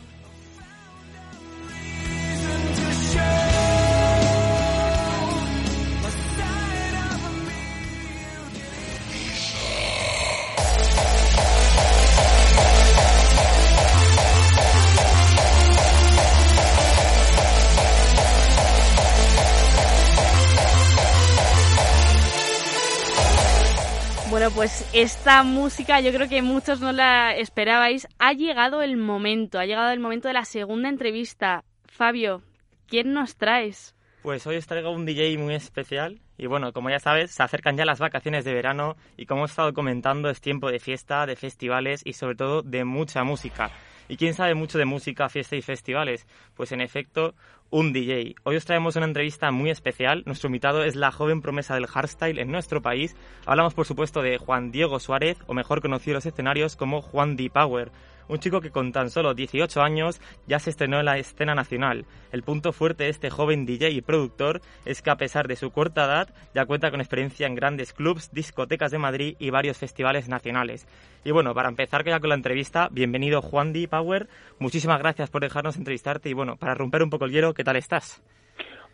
Pues 24.62 24.88
esta 24.92 25.42
música 25.42 26.00
yo 26.00 26.12
creo 26.12 26.28
que 26.28 26.40
muchos 26.40 26.78
no 26.78 26.92
la 26.92 27.34
esperabais. 27.34 28.06
Ha 28.20 28.32
llegado 28.32 28.80
el 28.80 28.96
momento, 28.96 29.58
ha 29.58 29.66
llegado 29.66 29.90
el 29.90 29.98
momento 29.98 30.28
de 30.28 30.34
la 30.34 30.44
segunda 30.44 30.88
entrevista. 30.88 31.64
Fabio, 31.86 32.42
¿quién 32.86 33.12
nos 33.12 33.34
traes? 33.34 33.96
Pues 34.22 34.46
hoy 34.46 34.58
os 34.58 34.68
traigo 34.68 34.92
un 34.92 35.04
DJ 35.04 35.36
muy 35.36 35.56
especial 35.56 36.20
y 36.38 36.46
bueno, 36.46 36.72
como 36.72 36.90
ya 36.90 37.00
sabes, 37.00 37.32
se 37.32 37.42
acercan 37.42 37.76
ya 37.76 37.84
las 37.84 37.98
vacaciones 37.98 38.44
de 38.44 38.54
verano 38.54 38.96
y 39.16 39.26
como 39.26 39.42
he 39.42 39.46
estado 39.46 39.74
comentando 39.74 40.30
es 40.30 40.40
tiempo 40.40 40.70
de 40.70 40.78
fiesta, 40.78 41.26
de 41.26 41.34
festivales 41.34 42.00
y 42.04 42.12
sobre 42.12 42.36
todo 42.36 42.62
de 42.62 42.84
mucha 42.84 43.24
música. 43.24 43.72
¿Y 44.08 44.16
quién 44.16 44.34
sabe 44.34 44.54
mucho 44.54 44.78
de 44.78 44.84
música, 44.84 45.28
fiesta 45.28 45.56
y 45.56 45.62
festivales? 45.62 46.24
Pues 46.54 46.70
en 46.70 46.82
efecto, 46.82 47.34
un 47.72 47.92
DJ. 47.94 48.36
Hoy 48.44 48.56
os 48.56 48.66
traemos 48.66 48.96
una 48.96 49.06
entrevista 49.06 49.50
muy 49.50 49.70
especial. 49.70 50.22
Nuestro 50.26 50.48
invitado 50.48 50.84
es 50.84 50.94
la 50.94 51.10
joven 51.10 51.40
promesa 51.40 51.74
del 51.74 51.86
hardstyle 51.86 52.38
en 52.38 52.52
nuestro 52.52 52.82
país. 52.82 53.16
Hablamos 53.46 53.72
por 53.72 53.86
supuesto 53.86 54.20
de 54.20 54.36
Juan 54.36 54.70
Diego 54.70 55.00
Suárez, 55.00 55.38
o 55.46 55.54
mejor 55.54 55.80
conocido 55.80 56.12
en 56.12 56.16
los 56.16 56.26
escenarios 56.26 56.76
como 56.76 57.00
Juan 57.00 57.34
D. 57.34 57.50
Power. 57.50 57.90
Un 58.28 58.38
chico 58.38 58.60
que 58.60 58.70
con 58.70 58.92
tan 58.92 59.10
solo 59.10 59.34
18 59.34 59.80
años 59.80 60.20
ya 60.46 60.58
se 60.58 60.70
estrenó 60.70 61.00
en 61.00 61.06
la 61.06 61.18
escena 61.18 61.54
nacional. 61.54 62.04
El 62.32 62.42
punto 62.42 62.72
fuerte 62.72 63.04
de 63.04 63.10
este 63.10 63.30
joven 63.30 63.66
DJ 63.66 63.90
y 63.90 64.00
productor 64.00 64.60
es 64.84 65.02
que 65.02 65.10
a 65.10 65.16
pesar 65.16 65.48
de 65.48 65.56
su 65.56 65.70
corta 65.70 66.04
edad 66.04 66.28
ya 66.54 66.66
cuenta 66.66 66.90
con 66.90 67.00
experiencia 67.00 67.46
en 67.46 67.54
grandes 67.54 67.92
clubs, 67.92 68.32
discotecas 68.32 68.90
de 68.90 68.98
Madrid 68.98 69.36
y 69.38 69.50
varios 69.50 69.78
festivales 69.78 70.28
nacionales. 70.28 70.86
Y 71.24 71.30
bueno, 71.30 71.54
para 71.54 71.68
empezar 71.68 72.04
ya 72.04 72.20
con 72.20 72.30
la 72.30 72.34
entrevista, 72.34 72.88
bienvenido 72.90 73.42
Juan 73.42 73.72
D. 73.72 73.86
Power. 73.88 74.28
Muchísimas 74.58 74.98
gracias 74.98 75.30
por 75.30 75.42
dejarnos 75.42 75.76
entrevistarte 75.76 76.28
y 76.28 76.34
bueno, 76.34 76.56
para 76.56 76.74
romper 76.74 77.02
un 77.02 77.10
poco 77.10 77.26
el 77.26 77.32
hielo, 77.32 77.54
¿qué 77.54 77.64
tal 77.64 77.76
estás? 77.76 78.22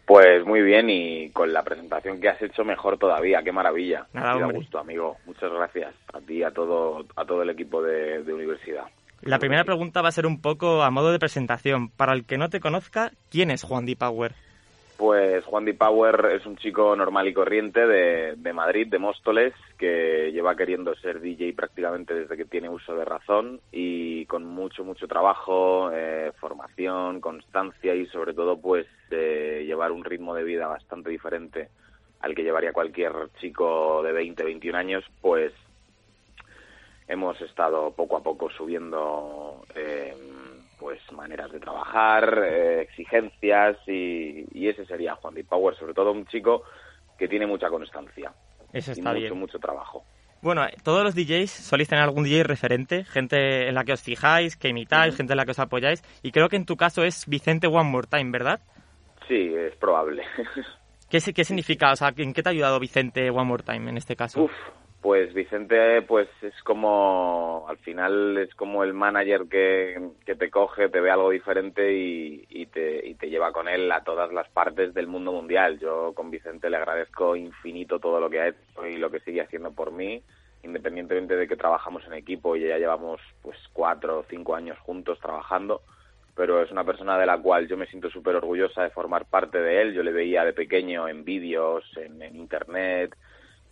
Pues 0.09 0.43
muy 0.47 0.63
bien 0.63 0.89
y 0.89 1.29
con 1.33 1.53
la 1.53 1.63
presentación 1.63 2.19
que 2.19 2.31
has 2.31 2.41
hecho 2.41 2.65
mejor 2.65 2.97
todavía, 2.97 3.43
qué 3.43 3.53
maravilla. 3.53 4.07
Nada, 4.15 4.47
gusto, 4.47 4.79
amigo. 4.79 5.19
Muchas 5.27 5.53
gracias 5.53 5.95
a 6.15 6.21
ti 6.21 6.39
y 6.39 6.43
a 6.43 6.51
todo, 6.51 7.05
a 7.15 7.27
todo 7.27 7.43
el 7.43 7.51
equipo 7.51 7.83
de, 7.83 8.23
de 8.23 8.33
universidad. 8.33 8.87
La 9.23 9.39
primera 9.39 9.65
pregunta 9.65 10.03
va 10.03 10.09
a 10.09 10.13
ser 10.13 10.27
un 10.27 10.41
poco 10.41 10.83
a 10.83 10.91
modo 10.91 11.13
de 11.13 11.19
presentación. 11.19 11.91
Para 11.91 12.13
el 12.13 12.25
que 12.25 12.39
no 12.39 12.51
te 12.51 12.61
conozca, 12.61 13.13
¿quién 13.31 13.51
es 13.51 13.63
Juan 13.63 13.85
D. 13.85 13.97
Power? 13.97 14.33
Pues 14.99 15.45
Juan 15.45 15.65
Di 15.65 15.75
Power 15.75 16.33
es 16.35 16.45
un 16.45 16.57
chico 16.57 16.97
normal 16.97 17.29
y 17.29 17.33
corriente 17.33 17.87
de, 17.87 18.35
de 18.37 18.53
Madrid, 18.53 18.89
de 18.89 18.99
Móstoles, 18.99 19.55
que 19.79 20.33
lleva 20.33 20.57
queriendo 20.57 20.93
ser 20.97 21.21
DJ 21.21 21.53
prácticamente 21.53 22.15
desde 22.15 22.37
que 22.37 22.45
tiene 22.45 22.69
uso 22.69 22.97
de 22.97 23.05
razón 23.05 23.61
y 23.71 24.27
con 24.27 24.45
mucho, 24.45 24.83
mucho 24.83 25.07
trabajo, 25.07 25.93
eh, 25.93 26.33
formación, 26.41 27.21
constancia 27.21 27.95
y 27.95 28.07
sobre 28.07 28.35
todo 28.35 28.61
pues 28.61 28.89
de 29.09 29.65
llevar 29.65 29.93
un 29.93 30.05
ritmo 30.05 30.35
de 30.35 30.43
vida 30.43 30.67
bastante 30.67 31.11
diferente 31.11 31.69
al 32.21 32.35
que 32.35 32.43
llevaría 32.43 32.73
cualquier 32.73 33.13
chico 33.41 34.03
de 34.03 34.11
20, 34.11 34.43
21 34.43 34.77
años, 34.77 35.05
pues 35.21 35.53
hemos 37.09 37.41
estado 37.41 37.91
poco 37.93 38.17
a 38.19 38.23
poco 38.23 38.49
subiendo 38.51 39.65
eh, 39.75 40.15
pues 40.79 41.01
maneras 41.13 41.51
de 41.51 41.59
trabajar, 41.59 42.43
eh, 42.45 42.83
exigencias 42.83 43.77
y, 43.87 44.45
y 44.53 44.69
ese 44.69 44.85
sería 44.87 45.17
Juan 45.17 45.35
Di 45.35 45.43
Power, 45.43 45.75
sobre 45.77 45.95
todo 45.95 46.13
un 46.13 46.27
chico 46.27 46.63
que 47.19 47.27
tiene 47.29 47.47
mucha 47.47 47.69
constancia 47.69 48.33
Eso 48.73 48.93
y 48.93 48.99
está 48.99 49.11
mucho, 49.11 49.21
bien. 49.21 49.39
mucho 49.39 49.59
trabajo. 49.59 50.05
Bueno, 50.41 50.65
todos 50.85 51.03
los 51.03 51.17
DJs 51.17 51.51
soléis 51.51 51.89
tener 51.89 52.05
algún 52.05 52.23
DJ 52.23 52.45
referente, 52.45 53.05
gente 53.05 53.67
en 53.69 53.75
la 53.75 53.83
que 53.83 53.93
os 53.95 54.03
fijáis, 54.03 54.57
que 54.57 54.69
imitáis, 54.69 55.17
gente 55.17 55.33
en 55.33 55.37
la 55.37 55.45
que 55.45 55.51
os 55.51 55.59
apoyáis, 55.59 56.01
y 56.23 56.31
creo 56.31 56.49
que 56.49 56.55
en 56.55 56.65
tu 56.65 56.77
caso 56.77 57.03
es 57.03 57.27
Vicente 57.27 57.67
One 57.67 57.91
More 57.91 58.07
Time, 58.07 58.31
¿verdad? 58.31 58.61
Sí, 59.27 59.53
es 59.53 59.75
probable. 59.77 60.23
¿Qué, 61.11 61.19
si- 61.19 61.33
qué 61.33 61.43
significa? 61.45 61.91
O 61.91 61.97
sea, 61.97 62.13
¿en 62.17 62.33
qué 62.33 62.45
te 62.45 62.51
ha 62.51 62.53
ayudado 62.53 62.79
Vicente 62.79 63.29
One 63.31 63.47
More 63.47 63.65
Time 63.65 63.91
en 63.91 63.97
este 63.97 64.15
caso? 64.15 64.43
Uf, 64.45 64.53
pues 65.01 65.33
Vicente, 65.33 66.03
pues 66.03 66.29
es 66.43 66.61
como, 66.65 67.67
al 67.69 67.79
final 67.79 68.37
es 68.39 68.53
como 68.55 68.83
el 68.83 68.95
manager 68.95 69.43
que, 69.49 70.11
que 70.27 70.35
te 70.35 70.51
coge, 70.51 70.89
te 70.89 71.01
ve 71.01 71.11
algo 71.11 71.31
diferente 71.31 71.93
y, 71.93 72.67
te, 72.67 73.07
y 73.07 73.15
te 73.15 73.31
lleva 73.31 73.53
con 73.53 73.69
él 73.69 73.91
a 73.93 74.03
todas 74.03 74.33
las 74.33 74.49
partes 74.49 74.93
del 74.95 75.07
mundo 75.07 75.33
mundial. 75.33 75.79
Yo 75.79 76.13
con 76.15 76.31
Vicente 76.31 76.69
le 76.69 76.79
agradezco 76.79 77.37
infinito 77.37 78.01
todo 78.01 78.19
lo 78.19 78.29
que 78.29 78.41
ha 78.41 78.49
hecho 78.49 78.87
y 78.87 78.97
lo 78.97 79.11
que 79.11 79.21
sigue 79.21 79.41
haciendo 79.41 79.71
por 79.71 79.93
mí, 79.93 80.21
independientemente 80.65 81.37
de 81.37 81.47
que 81.47 81.57
trabajamos 81.57 82.05
en 82.07 82.15
equipo 82.15 82.57
y 82.57 82.67
ya 82.67 82.79
llevamos 82.79 83.21
pues 83.41 83.57
cuatro 83.73 84.21
o 84.21 84.25
cinco 84.29 84.57
años 84.57 84.79
juntos 84.81 85.19
trabajando 85.21 85.81
pero 86.35 86.63
es 86.63 86.71
una 86.71 86.85
persona 86.85 87.19
de 87.19 87.27
la 87.27 87.37
cual 87.37 87.67
yo 87.67 87.77
me 87.77 87.89
siento 87.89 88.09
súper 88.11 88.37
orgullosa 88.37 88.85
de 88.85 88.91
formar 88.91 89.25
parte 89.25 89.59
de 89.59 89.83
él. 89.83 89.93
Yo 89.93 90.05
le 90.05 90.13
veía 90.13 90.45
de 90.45 90.53
pequeño 90.53 91.09
en 91.09 91.25
vídeos, 91.25 91.83
en 91.97 92.37
internet, 92.37 93.17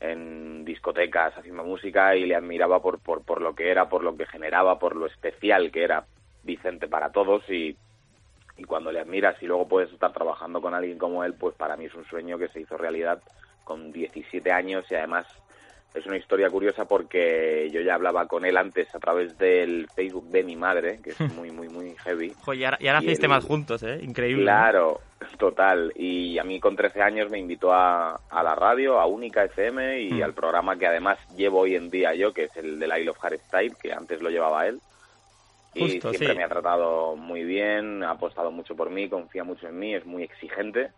en 0.01 0.65
discotecas 0.65 1.37
haciendo 1.37 1.65
música 1.65 2.15
y 2.17 2.27
le 2.27 2.35
admiraba 2.35 2.81
por, 2.81 2.99
por, 3.01 3.25
por 3.25 3.41
lo 3.41 3.55
que 3.55 3.71
era, 3.71 3.89
por 3.89 4.03
lo 4.03 4.17
que 4.17 4.27
generaba, 4.27 4.79
por 4.79 4.97
lo 4.97 5.07
especial 5.07 5.71
que 5.71 5.85
era 5.85 6.05
Vicente 6.43 6.87
para 6.87 7.11
todos 7.11 7.49
y, 7.51 7.77
y 8.57 8.65
cuando 8.65 8.93
le 8.93 9.01
admiras 9.01 9.43
y 9.43 9.47
luego 9.47 9.69
puedes 9.69 9.93
estar 9.93 10.13
trabajando 10.13 10.61
con 10.61 10.75
alguien 10.75 10.99
como 10.99 11.25
él, 11.25 11.35
pues 11.35 11.55
para 11.57 11.77
mí 11.77 11.87
es 11.87 11.95
un 11.95 12.05
sueño 12.05 12.39
que 12.39 12.49
se 12.49 12.61
hizo 12.61 12.77
realidad 12.77 13.23
con 13.65 13.91
17 13.93 14.53
años 14.53 14.85
y 14.91 14.95
además 14.95 15.27
es 15.95 16.05
una 16.07 16.19
historia 16.19 16.51
curiosa 16.51 16.85
porque 16.85 17.71
yo 17.73 17.81
ya 17.81 17.95
hablaba 17.95 18.27
con 18.27 18.45
él 18.45 18.57
antes 18.59 18.95
a 18.95 18.99
través 18.99 19.39
del 19.39 19.89
Facebook 19.95 20.27
de 20.29 20.43
mi 20.45 20.55
madre, 20.55 21.01
que 21.03 21.11
es 21.11 21.21
muy, 21.35 21.51
muy, 21.51 21.69
muy 21.69 21.95
heavy. 22.05 22.35
Jo, 22.45 22.53
y 22.53 22.65
ahora, 22.65 22.77
y 22.81 22.89
ahora 22.89 23.01
Y 23.01 23.05
hacéis 23.07 23.19
él- 23.19 23.23
temas 23.23 23.45
juntos, 23.45 23.83
¿eh? 23.83 23.99
Increíble. 24.03 24.43
Claro, 24.43 25.01
total. 25.39 25.93
Y 25.97 26.39
a 26.39 26.45
mí 26.45 26.61
con 26.61 26.77
13 26.77 27.01
años 27.01 27.31
me 27.31 27.39
invitó 27.39 27.73
a, 27.73 28.21
a 28.29 28.43
la 28.43 28.55
radio, 28.55 29.01
a 29.01 29.07
Única 29.07 29.45
FM 29.45 30.01
y 30.03 30.11
Mm. 30.15 30.23
al 30.23 30.35
programa 30.35 30.77
que 30.79 30.87
además 30.87 31.19
llevo 31.35 31.61
hoy 31.61 31.75
en 31.77 31.89
día 31.89 32.15
yo, 32.15 32.33
que 32.35 32.45
es 32.45 32.57
el 32.57 32.79
de 32.79 32.87
I 33.01 33.05
Love 33.05 33.19
Hardstyle, 33.19 33.75
que 33.81 33.93
antes 33.93 34.21
lo 34.21 34.29
llevaba 34.29 34.67
él. 34.67 34.79
Y 35.75 35.81
Justo, 35.81 36.09
siempre 36.11 36.29
sí. 36.33 36.37
me 36.37 36.45
ha 36.45 36.49
tratado 36.49 37.17
muy 37.17 37.43
bien, 37.45 38.03
ha 38.03 38.11
apostado 38.13 38.51
mucho 38.51 38.75
por 38.77 38.91
mí, 38.91 39.09
confía 39.09 39.45
mucho 39.45 39.67
en 39.69 39.79
mí, 39.79 39.95
es 39.95 40.05
muy 40.05 40.23
exigente. 40.25 40.91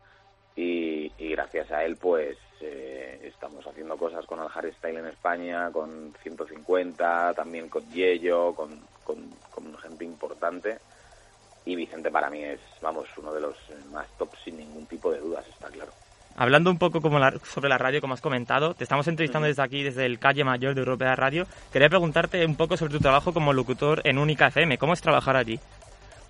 Y, 0.56 1.12
y 1.18 1.28
gracias 1.30 1.70
a 1.70 1.84
él, 1.84 1.96
pues 1.96 2.36
eh, 2.60 3.20
estamos 3.24 3.66
haciendo 3.66 3.96
cosas 3.96 4.24
con 4.26 4.40
el 4.40 4.48
hardstyle 4.48 4.98
en 4.98 5.06
España, 5.06 5.70
con 5.70 6.12
150, 6.22 7.34
también 7.34 7.68
con 7.68 7.88
Yello, 7.92 8.54
con, 8.54 8.78
con, 9.04 9.30
con 9.54 9.76
gente 9.78 10.04
importante. 10.04 10.78
Y 11.64 11.76
Vicente 11.76 12.10
para 12.10 12.30
mí 12.30 12.42
es, 12.42 12.60
vamos, 12.80 13.06
uno 13.18 13.32
de 13.34 13.40
los 13.42 13.56
más 13.92 14.06
top 14.18 14.30
sin 14.44 14.56
ningún 14.56 14.86
tipo 14.86 15.10
de 15.12 15.18
dudas, 15.20 15.46
está 15.48 15.68
claro. 15.68 15.92
Hablando 16.36 16.70
un 16.70 16.78
poco 16.78 17.00
como 17.00 17.18
la- 17.18 17.32
sobre 17.44 17.68
la 17.68 17.78
radio, 17.78 18.00
como 18.00 18.14
has 18.14 18.20
comentado, 18.20 18.72
te 18.72 18.84
estamos 18.84 19.08
entrevistando 19.08 19.48
desde 19.48 19.62
aquí, 19.62 19.82
desde 19.82 20.06
el 20.06 20.20
Calle 20.20 20.44
Mayor 20.44 20.72
de 20.74 20.80
Europea 20.80 21.16
Radio. 21.16 21.46
Quería 21.72 21.88
preguntarte 21.88 22.46
un 22.46 22.54
poco 22.56 22.76
sobre 22.76 22.92
tu 22.92 23.00
trabajo 23.00 23.34
como 23.34 23.52
locutor 23.52 24.00
en 24.04 24.18
Única 24.18 24.46
FM. 24.46 24.78
¿Cómo 24.78 24.92
es 24.92 25.00
trabajar 25.02 25.36
allí? 25.36 25.58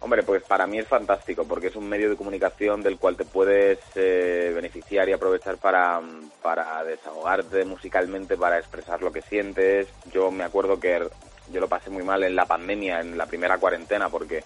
Hombre, 0.00 0.22
pues 0.22 0.44
para 0.44 0.66
mí 0.66 0.78
es 0.78 0.86
fantástico 0.86 1.44
porque 1.44 1.66
es 1.68 1.76
un 1.76 1.88
medio 1.88 2.08
de 2.08 2.16
comunicación 2.16 2.82
del 2.82 2.98
cual 2.98 3.16
te 3.16 3.24
puedes 3.24 3.80
eh, 3.96 4.52
beneficiar 4.54 5.08
y 5.08 5.12
aprovechar 5.12 5.58
para, 5.58 6.00
para 6.40 6.84
desahogarte 6.84 7.64
musicalmente, 7.64 8.36
para 8.36 8.58
expresar 8.58 9.02
lo 9.02 9.12
que 9.12 9.22
sientes. 9.22 9.88
Yo 10.12 10.30
me 10.30 10.44
acuerdo 10.44 10.78
que 10.78 11.08
yo 11.50 11.60
lo 11.60 11.68
pasé 11.68 11.90
muy 11.90 12.04
mal 12.04 12.22
en 12.22 12.36
la 12.36 12.46
pandemia, 12.46 13.00
en 13.00 13.18
la 13.18 13.26
primera 13.26 13.58
cuarentena, 13.58 14.08
porque 14.08 14.44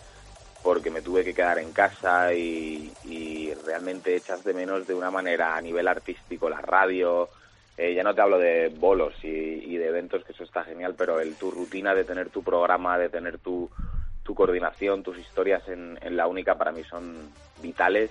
porque 0.63 0.91
me 0.91 1.03
tuve 1.03 1.25
que 1.25 1.35
quedar 1.35 1.59
en 1.59 1.73
casa 1.73 2.33
y, 2.33 2.93
y 3.05 3.53
realmente 3.67 4.15
echas 4.15 4.45
de 4.45 4.55
menos 4.55 4.87
de 4.87 4.95
una 4.95 5.11
manera 5.11 5.57
a 5.57 5.61
nivel 5.61 5.89
artístico 5.89 6.49
la 6.49 6.61
radio. 6.61 7.29
Eh, 7.77 7.95
ya 7.95 8.05
no 8.05 8.15
te 8.15 8.21
hablo 8.21 8.39
de 8.39 8.69
bolos 8.69 9.13
y, 9.25 9.27
y 9.29 9.77
de 9.77 9.89
eventos, 9.89 10.25
que 10.25 10.33
eso 10.33 10.45
está 10.45 10.63
genial, 10.63 10.95
pero 10.97 11.21
el, 11.21 11.35
tu 11.35 11.51
rutina 11.51 11.95
de 11.95 12.05
tener 12.05 12.31
tu 12.31 12.45
programa, 12.45 12.97
de 12.97 13.09
tener 13.09 13.39
tu, 13.39 13.69
tu 14.23 14.35
coordinación, 14.35 15.03
tus 15.03 15.19
historias 15.19 15.63
en, 15.69 15.99
la 16.17 16.27
única 16.27 16.57
para 16.57 16.73
mí 16.73 16.83
son 16.85 17.31
vitales 17.61 18.11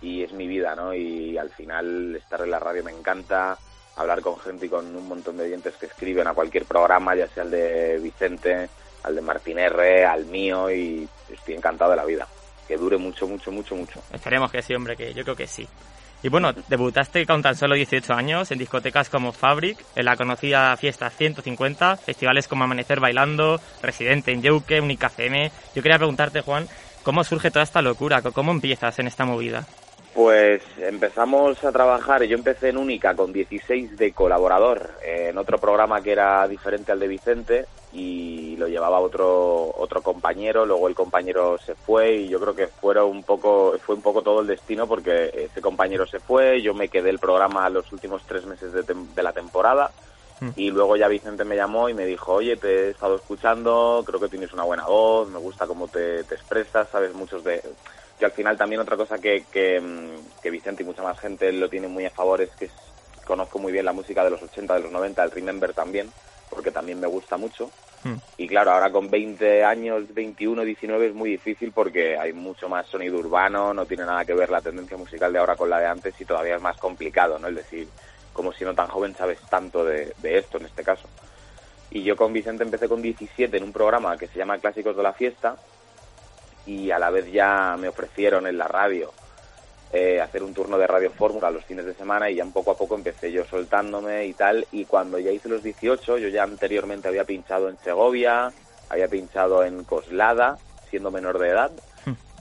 y 0.00 0.22
es 0.22 0.32
mi 0.32 0.46
vida, 0.46 0.74
¿no? 0.74 0.94
Y 0.94 1.38
al 1.38 1.50
final 1.50 2.16
estar 2.16 2.40
en 2.42 2.50
la 2.50 2.58
radio 2.58 2.84
me 2.84 2.92
encanta, 2.92 3.58
hablar 3.96 4.20
con 4.20 4.38
gente 4.38 4.66
y 4.66 4.68
con 4.68 4.94
un 4.94 5.08
montón 5.08 5.36
de 5.36 5.44
oyentes 5.44 5.74
que 5.76 5.86
escriben 5.86 6.26
a 6.26 6.34
cualquier 6.34 6.64
programa, 6.64 7.14
ya 7.14 7.28
sea 7.28 7.44
el 7.44 7.50
de 7.50 7.98
Vicente, 7.98 8.68
al 9.02 9.14
de 9.14 9.20
Martín 9.20 9.58
R, 9.58 10.04
al 10.04 10.26
mío 10.26 10.70
y 10.70 11.08
estoy 11.30 11.54
encantado 11.54 11.90
de 11.90 11.96
la 11.96 12.04
vida. 12.04 12.26
Que 12.66 12.76
dure 12.76 12.96
mucho, 12.96 13.26
mucho, 13.26 13.52
mucho, 13.52 13.76
mucho. 13.76 14.00
Esperemos 14.12 14.50
que 14.50 14.62
sí, 14.62 14.74
hombre, 14.74 14.96
que 14.96 15.12
yo 15.12 15.22
creo 15.22 15.36
que 15.36 15.46
sí. 15.46 15.68
Y 16.24 16.30
bueno, 16.30 16.54
debutaste 16.68 17.26
con 17.26 17.42
tan 17.42 17.54
solo 17.54 17.74
18 17.74 18.14
años 18.14 18.50
en 18.50 18.56
discotecas 18.56 19.10
como 19.10 19.30
Fabric, 19.30 19.76
en 19.94 20.06
la 20.06 20.16
conocida 20.16 20.74
Fiesta 20.78 21.10
150, 21.10 21.98
festivales 21.98 22.48
como 22.48 22.64
Amanecer 22.64 22.98
Bailando, 22.98 23.60
Residente 23.82 24.32
en 24.32 24.40
Yeuque, 24.40 24.80
Única 24.80 25.08
FM. 25.08 25.52
Yo 25.74 25.82
quería 25.82 25.98
preguntarte, 25.98 26.40
Juan, 26.40 26.66
¿cómo 27.02 27.24
surge 27.24 27.50
toda 27.50 27.62
esta 27.62 27.82
locura? 27.82 28.22
¿Cómo 28.22 28.52
empiezas 28.52 28.98
en 29.00 29.06
esta 29.06 29.26
movida? 29.26 29.66
Pues 30.14 30.62
empezamos 30.78 31.62
a 31.64 31.72
trabajar, 31.72 32.22
yo 32.22 32.36
empecé 32.36 32.68
en 32.68 32.78
Única 32.78 33.16
con 33.16 33.32
16 33.32 33.96
de 33.98 34.12
colaborador 34.12 34.92
en 35.04 35.36
otro 35.36 35.58
programa 35.58 36.02
que 36.02 36.12
era 36.12 36.46
diferente 36.46 36.92
al 36.92 37.00
de 37.00 37.08
Vicente 37.08 37.66
y 37.92 38.56
lo 38.56 38.68
llevaba 38.68 39.00
otro 39.00 39.74
otro 39.76 40.02
compañero, 40.02 40.66
luego 40.66 40.86
el 40.86 40.94
compañero 40.94 41.58
se 41.58 41.74
fue 41.74 42.14
y 42.14 42.28
yo 42.28 42.38
creo 42.38 42.54
que 42.54 42.68
fueron 42.68 43.10
un 43.10 43.24
poco 43.24 43.76
fue 43.84 43.96
un 43.96 44.02
poco 44.02 44.22
todo 44.22 44.40
el 44.40 44.46
destino 44.46 44.86
porque 44.86 45.32
ese 45.34 45.60
compañero 45.60 46.06
se 46.06 46.20
fue, 46.20 46.62
yo 46.62 46.74
me 46.74 46.88
quedé 46.88 47.10
el 47.10 47.18
programa 47.18 47.68
los 47.68 47.90
últimos 47.90 48.22
tres 48.24 48.46
meses 48.46 48.72
de, 48.72 48.84
de 48.84 49.22
la 49.22 49.32
temporada 49.32 49.90
y 50.56 50.70
luego 50.70 50.96
ya 50.96 51.08
Vicente 51.08 51.44
me 51.44 51.56
llamó 51.56 51.88
y 51.88 51.94
me 51.94 52.04
dijo, 52.04 52.34
oye, 52.34 52.56
te 52.56 52.86
he 52.86 52.90
estado 52.90 53.16
escuchando, 53.16 54.02
creo 54.06 54.20
que 54.20 54.28
tienes 54.28 54.52
una 54.52 54.64
buena 54.64 54.84
voz, 54.84 55.28
me 55.30 55.38
gusta 55.38 55.66
cómo 55.66 55.88
te, 55.88 56.22
te 56.24 56.34
expresas, 56.34 56.88
sabes 56.90 57.14
muchos 57.14 57.42
de... 57.44 57.62
Que 58.18 58.24
al 58.26 58.32
final 58.32 58.56
también 58.56 58.80
otra 58.80 58.96
cosa 58.96 59.18
que, 59.18 59.44
que, 59.52 59.80
mm, 59.80 60.40
que 60.42 60.50
Vicente 60.50 60.82
y 60.82 60.86
mucha 60.86 61.02
más 61.02 61.18
gente 61.18 61.52
lo 61.52 61.68
tiene 61.68 61.88
muy 61.88 62.04
a 62.06 62.10
favor 62.10 62.40
es 62.40 62.50
que 62.56 62.66
es- 62.66 62.72
conozco 63.26 63.58
muy 63.58 63.72
bien 63.72 63.84
la 63.84 63.92
música 63.92 64.22
de 64.22 64.30
los 64.30 64.42
80, 64.42 64.74
de 64.74 64.80
los 64.80 64.92
90, 64.92 65.24
el 65.24 65.30
Remember 65.30 65.72
también, 65.72 66.10
porque 66.50 66.70
también 66.70 67.00
me 67.00 67.06
gusta 67.06 67.36
mucho. 67.36 67.70
Y 68.36 68.48
claro, 68.48 68.72
ahora 68.72 68.90
con 68.90 69.10
20 69.10 69.64
años, 69.64 70.12
21, 70.12 70.62
19 70.64 71.06
es 71.06 71.14
muy 71.14 71.30
difícil 71.30 71.72
porque 71.72 72.18
hay 72.18 72.32
mucho 72.32 72.68
más 72.68 72.86
sonido 72.88 73.16
urbano, 73.18 73.72
no 73.72 73.86
tiene 73.86 74.04
nada 74.04 74.24
que 74.24 74.34
ver 74.34 74.50
la 74.50 74.60
tendencia 74.60 74.96
musical 74.96 75.32
de 75.32 75.38
ahora 75.38 75.56
con 75.56 75.70
la 75.70 75.78
de 75.80 75.86
antes 75.86 76.20
y 76.20 76.24
todavía 76.24 76.56
es 76.56 76.60
más 76.62 76.76
complicado, 76.76 77.38
¿no? 77.38 77.48
Es 77.48 77.54
decir, 77.54 77.88
como 78.32 78.52
siendo 78.52 78.74
tan 78.74 78.88
joven 78.88 79.14
sabes 79.16 79.38
tanto 79.48 79.84
de, 79.84 80.12
de 80.18 80.38
esto 80.38 80.58
en 80.58 80.66
este 80.66 80.82
caso. 80.82 81.08
Y 81.90 82.02
yo 82.02 82.16
con 82.16 82.32
Vicente 82.32 82.64
empecé 82.64 82.88
con 82.88 83.00
17 83.00 83.56
en 83.56 83.62
un 83.62 83.72
programa 83.72 84.18
que 84.18 84.26
se 84.26 84.38
llama 84.38 84.58
Clásicos 84.58 84.96
de 84.96 85.02
la 85.02 85.12
Fiesta 85.12 85.56
y 86.66 86.90
a 86.90 86.98
la 86.98 87.10
vez 87.10 87.30
ya 87.32 87.76
me 87.78 87.88
ofrecieron 87.88 88.46
en 88.46 88.56
la 88.58 88.66
radio 88.68 89.12
eh, 89.92 90.20
hacer 90.20 90.42
un 90.42 90.52
turno 90.54 90.76
de 90.76 90.86
Radio 90.86 91.10
Fórmula 91.12 91.50
los 91.50 91.64
fines 91.64 91.84
de 91.86 91.94
semana 91.94 92.28
y 92.28 92.34
ya 92.36 92.44
un 92.44 92.52
poco 92.52 92.72
a 92.72 92.76
poco 92.76 92.96
empecé 92.96 93.30
yo 93.30 93.44
soltándome 93.44 94.26
y 94.26 94.32
tal. 94.34 94.66
Y 94.72 94.84
cuando 94.86 95.18
ya 95.20 95.30
hice 95.30 95.48
los 95.48 95.62
18, 95.62 96.18
yo 96.18 96.28
ya 96.28 96.42
anteriormente 96.42 97.06
había 97.08 97.24
pinchado 97.24 97.68
en 97.68 97.76
Segovia, 97.78 98.50
había 98.90 99.06
pinchado 99.08 99.62
en 99.64 99.84
Coslada, 99.84 100.56
siendo 100.90 101.10
menor 101.12 101.38
de 101.38 101.48
edad. 101.50 101.70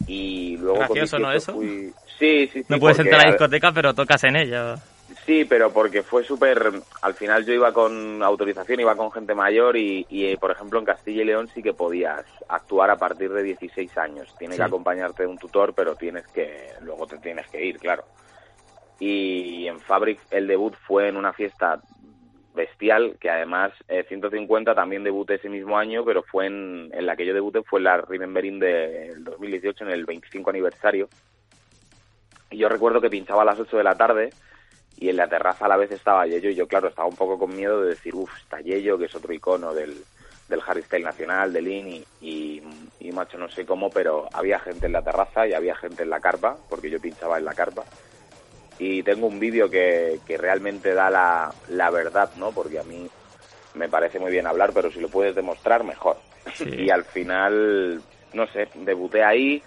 Y 0.08 0.58
luego 0.58 0.80
con 0.80 0.88
Gracioso, 0.96 1.20
¿no, 1.20 1.30
18 1.32 1.38
eso? 1.38 1.54
fui- 1.54 1.94
Sí, 2.20 2.48
sí, 2.48 2.62
sí. 2.62 2.66
no 2.70 2.80
puedes 2.80 2.98
porque, 2.98 3.10
entrar 3.10 3.22
a 3.22 3.24
la 3.26 3.30
a- 3.30 3.32
discoteca, 3.34 3.72
pero 3.72 3.94
tocas 3.94 4.24
en 4.24 4.36
ella. 4.36 4.76
Sí, 5.26 5.46
pero 5.46 5.72
porque 5.72 6.04
fue 6.04 6.24
súper... 6.24 6.72
Al 7.02 7.14
final 7.14 7.46
yo 7.46 7.54
iba 7.54 7.72
con 7.72 8.22
autorización, 8.22 8.82
iba 8.82 8.96
con 8.96 9.10
gente 9.12 9.34
mayor 9.34 9.78
y, 9.78 10.06
y, 10.10 10.26
eh, 10.26 10.38
por 10.38 10.52
ejemplo, 10.52 10.80
en 10.80 10.86
Castilla 10.86 11.22
y 11.22 11.26
León 11.26 11.48
sí 11.54 11.64
que 11.64 11.74
podías 11.74 12.26
actuar 12.50 12.90
a 12.90 12.98
partir 12.98 13.32
de 13.32 13.42
16 13.42 13.98
años. 13.98 14.36
Tiene 14.38 14.56
Sí. 14.56 14.60
que 14.60 14.66
acompañarte 14.66 15.26
un 15.26 15.38
tutor, 15.38 15.74
pero 15.74 15.96
tienes 15.96 16.28
que... 16.28 16.72
Luego 16.82 17.08
te 17.08 17.18
tienes 17.20 17.48
que 17.48 17.64
ir, 17.64 17.80
claro. 17.80 18.04
Y 19.00 19.66
en 19.68 19.80
Fabric 19.80 20.20
el 20.30 20.46
debut 20.48 20.76
fue 20.86 21.08
en 21.08 21.16
una 21.18 21.32
fiesta 21.32 21.80
bestial, 22.54 23.16
que 23.20 23.30
además 23.30 23.72
eh, 23.88 24.06
150 24.08 24.76
también 24.76 25.04
debuté 25.04 25.36
ese 25.36 25.50
mismo 25.50 25.78
año, 25.78 26.04
pero 26.06 26.22
fue 26.24 26.48
en, 26.48 26.90
en 26.94 27.06
la 27.06 27.16
que 27.16 27.26
yo 27.26 27.34
debuté, 27.34 27.64
fue 27.64 27.80
en 27.80 27.86
la 27.86 27.98
Remembering 27.98 28.60
del 28.60 29.24
2018, 29.24 29.86
en 29.86 29.90
el 29.92 30.06
25 30.06 30.50
aniversario. 30.50 31.08
Y 32.52 32.58
yo 32.58 32.70
recuerdo 32.70 33.02
que 33.02 33.10
pinchaba 33.10 33.42
a 33.42 33.46
las 33.46 33.60
8 33.60 33.78
de 33.78 33.84
la 33.84 33.96
tarde 33.96 34.30
y 35.04 35.10
en 35.10 35.18
la 35.18 35.28
terraza 35.28 35.66
a 35.66 35.68
la 35.68 35.76
vez 35.76 35.92
estaba 35.92 36.26
Yello 36.26 36.50
y 36.50 36.56
yo, 36.56 36.66
claro, 36.66 36.88
estaba 36.88 37.10
un 37.10 37.18
poco 37.18 37.38
con 37.38 37.54
miedo 37.54 37.82
de 37.82 37.90
decir, 37.90 38.16
uff, 38.16 38.32
está 38.38 38.62
Yello, 38.62 38.98
que 38.98 39.08
es 39.08 39.16
otro 39.16 39.34
icono 39.34 39.74
del, 39.74 40.02
del 40.48 40.62
hardstyle 40.62 41.04
nacional, 41.04 41.52
del 41.52 41.68
INI, 41.68 42.06
y, 42.22 42.64
y 43.02 43.12
macho, 43.12 43.38
no 43.38 43.50
sé 43.50 43.66
cómo, 43.66 43.90
pero 43.90 44.30
había 44.32 44.60
gente 44.60 44.86
en 44.86 44.94
la 44.94 45.02
terraza 45.02 45.46
y 45.46 45.52
había 45.52 45.76
gente 45.76 46.04
en 46.04 46.10
la 46.10 46.22
carpa, 46.22 46.56
porque 46.70 46.90
yo 46.90 47.02
pinchaba 47.02 47.38
en 47.38 47.44
la 47.44 47.54
carpa. 47.54 47.84
Y 48.80 49.04
tengo 49.04 49.28
un 49.28 49.42
vídeo 49.42 49.70
que, 49.70 50.22
que 50.26 50.38
realmente 50.38 50.94
da 50.94 51.10
la, 51.10 51.54
la 51.68 51.90
verdad, 51.90 52.30
¿no? 52.38 52.54
Porque 52.54 52.80
a 52.80 52.84
mí 52.84 53.06
me 53.74 53.90
parece 53.90 54.20
muy 54.20 54.32
bien 54.32 54.48
hablar, 54.48 54.72
pero 54.74 54.90
si 54.90 55.02
lo 55.02 55.10
puedes 55.10 55.36
demostrar, 55.36 55.84
mejor. 55.84 56.16
Y 56.66 56.90
al 56.90 57.04
final, 57.04 58.02
no 58.32 58.48
sé, 58.48 58.70
debuté 58.74 59.22
ahí 59.22 59.62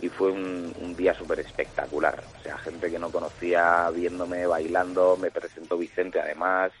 y 0.00 0.08
fue 0.08 0.30
un, 0.30 0.72
un 0.80 0.94
día 0.96 1.14
súper 1.14 1.40
espectacular. 1.40 2.22
O 2.38 2.42
sea, 2.42 2.58
gente 2.58 2.90
que 2.90 2.98
no 2.98 3.10
conocía 3.10 3.88
viéndome, 3.94 4.46
bailando, 4.46 5.16
me 5.16 5.30
presentó 5.30 5.78
Vicente 5.78 6.20
además, 6.20 6.72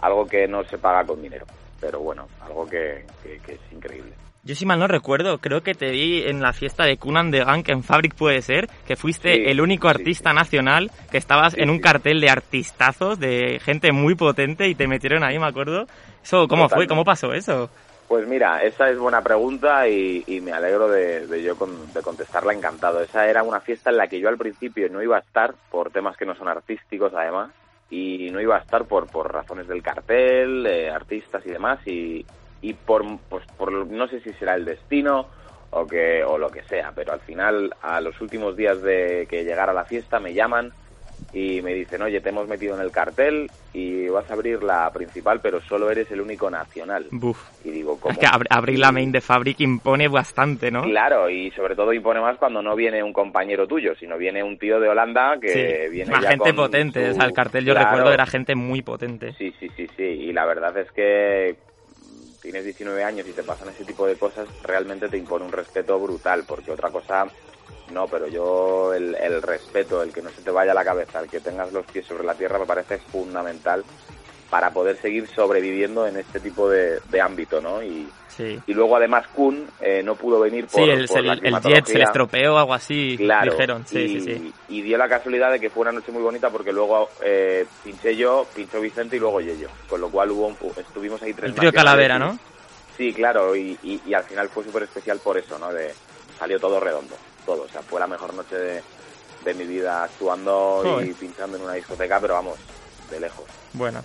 algo 0.00 0.26
que 0.26 0.46
no 0.46 0.62
se 0.64 0.78
paga 0.78 1.04
con 1.04 1.22
dinero, 1.22 1.46
pero 1.80 2.00
bueno, 2.00 2.26
algo 2.40 2.66
que, 2.66 3.04
que- 3.22 3.38
que 3.38 3.52
es 3.54 3.60
increíble. 3.72 4.12
Yo 4.42 4.54
si 4.54 4.64
mal 4.64 4.78
no 4.78 4.86
recuerdo, 4.88 5.36
creo 5.36 5.62
que 5.62 5.74
te 5.74 5.90
vi 5.90 6.22
en 6.22 6.40
la 6.40 6.54
fiesta 6.54 6.84
de 6.86 6.96
Kunan 6.96 7.30
de 7.30 7.44
Gang, 7.44 7.62
que 7.62 7.72
en 7.72 7.82
Fabric 7.82 8.14
puede 8.14 8.40
ser, 8.40 8.70
que 8.86 8.96
fuiste 8.96 9.34
Sí, 9.34 9.42
el 9.44 9.60
único 9.60 9.88
artista 9.88 10.32
nacional 10.32 10.90
que 11.10 11.18
estabas 11.18 11.52
Sí, 11.52 11.60
en 11.60 11.68
un 11.68 11.76
sí. 11.76 11.82
cartel 11.82 12.22
de 12.22 12.30
artistazos, 12.30 13.18
de 13.20 13.60
gente 13.62 13.92
muy 13.92 14.14
potente 14.14 14.66
y 14.66 14.74
te 14.74 14.88
metieron 14.88 15.24
ahí, 15.24 15.38
me 15.38 15.46
acuerdo. 15.46 15.86
Eso, 16.24 16.48
¿cómo 16.48 16.62
fue? 16.70 16.86
Totalmente. 16.86 16.88
¿Cómo 16.88 17.04
pasó 17.04 17.34
eso? 17.34 17.68
Pues 18.10 18.26
mira, 18.26 18.60
esa 18.64 18.90
es 18.90 18.98
buena 18.98 19.22
pregunta 19.22 19.86
y, 19.88 20.24
me 20.42 20.50
alegro 20.50 20.88
de, 20.88 21.28
de 21.28 21.44
yo 21.44 21.54
con- 21.56 21.92
de 21.92 22.02
contestarla 22.02 22.52
encantado. 22.52 23.00
Esa 23.00 23.28
era 23.28 23.44
una 23.44 23.60
fiesta 23.60 23.90
en 23.90 23.98
la 23.98 24.08
que 24.08 24.18
yo 24.18 24.28
al 24.28 24.36
principio 24.36 24.88
no 24.90 25.00
iba 25.00 25.16
a 25.16 25.20
estar 25.20 25.54
por 25.70 25.92
temas 25.92 26.16
que 26.16 26.26
no 26.26 26.34
son 26.34 26.48
artísticos 26.48 27.12
además 27.14 27.52
y 27.88 28.28
no 28.32 28.40
iba 28.40 28.56
a 28.56 28.62
estar 28.62 28.86
por, 28.86 29.06
por 29.12 29.32
razones 29.32 29.68
del 29.68 29.84
cartel, 29.84 30.66
eh, 30.66 30.90
artistas 30.90 31.46
y 31.46 31.50
demás 31.50 31.78
y, 31.86 32.26
y 32.60 32.74
por, 32.74 33.04
pues, 33.28 33.44
por 33.56 33.70
no 33.86 34.08
sé 34.08 34.20
si 34.22 34.32
será 34.32 34.56
el 34.56 34.64
destino 34.64 35.28
o 35.70 35.86
que 35.86 36.24
o 36.24 36.36
lo 36.36 36.50
que 36.50 36.64
sea, 36.64 36.90
pero 36.92 37.12
al 37.12 37.20
final 37.20 37.72
a 37.80 38.00
los 38.00 38.20
últimos 38.20 38.56
días 38.56 38.82
de 38.82 39.28
que 39.30 39.44
llegara 39.44 39.72
la 39.72 39.84
fiesta 39.84 40.18
me 40.18 40.34
llaman 40.34 40.72
y 41.32 41.62
me 41.62 41.74
dicen, 41.74 42.02
oye, 42.02 42.20
te 42.20 42.30
hemos 42.30 42.48
metido 42.48 42.74
en 42.74 42.80
el 42.80 42.90
cartel 42.90 43.50
y 43.72 44.08
vas 44.08 44.28
a 44.28 44.32
abrir 44.32 44.62
la 44.62 44.90
principal, 44.92 45.40
pero 45.40 45.60
solo 45.62 45.90
eres 45.90 46.10
el 46.10 46.20
único 46.20 46.50
nacional. 46.50 47.06
Buf. 47.12 47.50
Y 47.62 47.70
digo, 47.70 48.00
¿cómo? 48.00 48.12
Es 48.12 48.18
que 48.18 48.26
ab- 48.26 48.46
abrir 48.50 48.78
la 48.80 48.90
main 48.90 49.12
de 49.12 49.20
Fabric 49.20 49.60
impone 49.60 50.08
bastante, 50.08 50.70
¿no? 50.70 50.82
Claro, 50.82 51.30
y 51.30 51.50
sobre 51.52 51.76
todo 51.76 51.92
impone 51.92 52.20
más 52.20 52.36
cuando 52.38 52.62
no 52.62 52.74
viene 52.74 53.02
un 53.02 53.12
compañero 53.12 53.68
tuyo, 53.68 53.94
sino 53.94 54.18
viene 54.18 54.42
un 54.42 54.58
tío 54.58 54.80
de 54.80 54.88
Holanda 54.88 55.38
que 55.40 55.84
Sí, 55.84 55.90
viene 55.90 56.12
ya 56.20 56.30
gente 56.30 56.50
con 56.50 56.56
potente, 56.56 57.04
su- 57.04 57.10
o 57.10 57.14
sea, 57.14 57.26
el 57.26 57.32
cartel 57.32 57.64
yo 57.64 57.74
Claro. 57.74 57.86
recuerdo 57.90 58.12
era 58.12 58.26
gente 58.26 58.54
muy 58.56 58.82
potente. 58.82 59.32
Sí, 59.34 59.54
sí, 59.60 59.70
sí, 59.76 59.88
sí. 59.96 60.02
Y 60.02 60.32
la 60.32 60.46
verdad 60.46 60.76
es 60.78 60.90
que 60.92 61.56
tienes 62.42 62.64
19 62.64 63.04
años 63.04 63.26
y 63.28 63.32
te 63.32 63.44
pasan 63.44 63.68
ese 63.68 63.84
tipo 63.84 64.06
de 64.06 64.16
cosas, 64.16 64.48
realmente 64.62 65.08
te 65.08 65.18
impone 65.18 65.44
un 65.44 65.52
respeto 65.52 65.98
brutal, 66.00 66.44
porque 66.46 66.72
otra 66.72 66.90
cosa, 66.90 67.30
no, 67.92 68.06
pero 68.06 68.28
yo 68.28 68.92
el, 68.94 69.14
el 69.16 69.42
respeto, 69.42 70.02
el 70.02 70.12
que 70.12 70.22
no 70.22 70.30
se 70.30 70.42
te 70.42 70.50
vaya 70.50 70.72
la 70.74 70.84
cabeza, 70.84 71.20
el 71.20 71.28
que 71.28 71.40
tengas 71.40 71.72
los 71.72 71.84
pies 71.86 72.06
sobre 72.06 72.24
la 72.24 72.34
tierra, 72.34 72.58
me 72.58 72.66
parece 72.66 72.98
fundamental 72.98 73.84
para 74.48 74.70
poder 74.72 74.96
seguir 75.00 75.28
sobreviviendo 75.28 76.06
en 76.08 76.16
este 76.16 76.40
tipo 76.40 76.68
de, 76.68 76.98
de 77.08 77.20
ámbito, 77.20 77.60
¿no? 77.60 77.82
Y, 77.82 78.08
Sí. 78.28 78.58
y 78.66 78.72
luego 78.72 78.96
además 78.96 79.26
Kun 79.34 79.66
eh, 79.80 80.02
no 80.04 80.14
pudo 80.14 80.40
venir 80.40 80.66
por, 80.66 80.84
Sí, 80.84 80.90
el, 80.90 81.06
por 81.08 81.18
el- 81.18 81.26
la 81.26 81.32
el 81.34 81.60
jet 81.62 81.84
se 81.86 81.98
le 81.98 82.04
estropeó 82.04 82.56
algo 82.58 82.72
así, 82.72 83.16
Claro, 83.18 83.50
dijeron. 83.52 83.84
Sí, 83.86 83.98
y, 83.98 84.08
sí, 84.08 84.20
sí. 84.38 84.52
y 84.68 84.82
dio 84.82 84.96
la 84.96 85.08
casualidad 85.08 85.50
de 85.52 85.60
que 85.60 85.68
fue 85.68 85.82
una 85.82 85.92
noche 85.92 86.10
muy 86.12 86.22
bonita 86.22 86.48
porque 86.48 86.72
luego 86.72 87.10
eh, 87.22 87.66
pinché 87.84 88.16
yo, 88.16 88.46
pinchó 88.54 88.80
Vicente 88.80 89.16
y 89.16 89.18
luego 89.18 89.40
Yello. 89.40 89.68
Con 89.88 90.00
lo 90.00 90.08
cual 90.10 90.30
hubo 90.30 90.46
un- 90.46 90.56
estuvimos 90.76 91.20
ahí 91.22 91.34
tres 91.34 91.50
El 91.50 91.54
trío 91.56 91.72
Calavera, 91.72 92.18
¿no? 92.18 92.38
Sí, 92.96 93.12
claro, 93.12 93.54
y, 93.54 93.76
y- 93.82 94.00
y 94.06 94.14
al 94.14 94.24
final 94.24 94.48
fue 94.48 94.64
súper 94.64 94.84
especial 94.84 95.18
por 95.18 95.36
eso, 95.36 95.58
¿no? 95.58 95.72
De, 95.72 95.92
salió 96.38 96.58
todo 96.58 96.80
redondo, 96.80 97.16
todo. 97.44 97.62
O 97.62 97.68
sea, 97.68 97.82
fue 97.82 98.00
la 98.00 98.06
mejor 98.06 98.34
noche 98.34 98.56
de, 98.56 98.82
de 99.44 99.54
mi 99.54 99.64
vida 99.64 100.04
actuando 100.04 100.82
y 101.04 101.12
pinchando 101.14 101.56
en 101.56 101.64
una 101.64 101.74
discoteca, 101.74 102.20
pero 102.20 102.34
vamos, 102.34 102.58
de 103.10 103.20
lejos. 103.20 103.44
Bueno, 103.72 104.02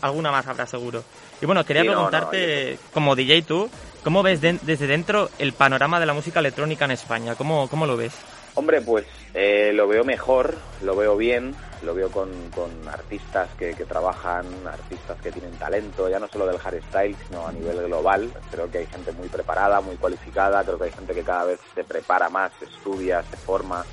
alguna 0.00 0.30
más 0.32 0.46
habrá 0.46 0.66
seguro. 0.66 1.04
Y 1.40 1.46
bueno, 1.46 1.64
quería 1.64 1.82
Sí, 1.82 1.88
no, 1.88 1.94
no, 1.94 2.08
preguntarte, 2.10 2.78
como 2.92 3.14
DJ 3.16 3.42
tú, 3.42 3.70
¿cómo 4.02 4.22
ves 4.22 4.40
de- 4.40 4.58
desde 4.62 4.86
dentro 4.86 5.30
el 5.38 5.52
panorama 5.52 6.00
de 6.00 6.06
la 6.06 6.12
música 6.14 6.40
electrónica 6.40 6.84
en 6.84 6.92
España? 6.92 7.34
¿Cómo, 7.34 7.68
cómo 7.68 7.86
lo 7.86 7.96
ves? 7.96 8.12
Hombre, 8.54 8.80
pues 8.80 9.04
eh, 9.34 9.72
lo 9.74 9.88
veo 9.88 10.04
mejor, 10.04 10.54
lo 10.82 10.94
veo 10.96 11.16
bien, 11.16 11.54
lo 11.84 11.94
veo 11.94 12.10
con, 12.10 12.30
con 12.50 12.70
artistas 12.88 13.48
que, 13.58 13.74
que 13.74 13.84
trabajan, 13.84 14.46
artistas 14.66 15.20
que 15.22 15.30
tienen 15.32 15.52
talento, 15.58 16.08
ya 16.08 16.18
no 16.18 16.28
solo 16.28 16.46
del 16.46 16.58
hardstyle, 16.58 17.16
sino 17.28 17.46
a 17.46 17.52
nivel 17.52 17.84
global. 17.86 18.32
Creo 18.50 18.70
que 18.70 18.78
hay 18.78 18.86
gente 18.86 19.12
muy 19.12 19.28
preparada, 19.28 19.80
muy 19.80 19.96
cualificada, 19.96 20.64
creo 20.64 20.78
que 20.78 20.84
hay 20.84 20.92
gente 20.92 21.14
que 21.14 21.22
cada 21.24 21.44
vez 21.44 21.60
se 21.74 21.84
prepara 21.84 22.28
más, 22.30 22.52
se 22.58 22.64
estudia, 22.66 23.22
se 23.22 23.36
forma. 23.36 23.84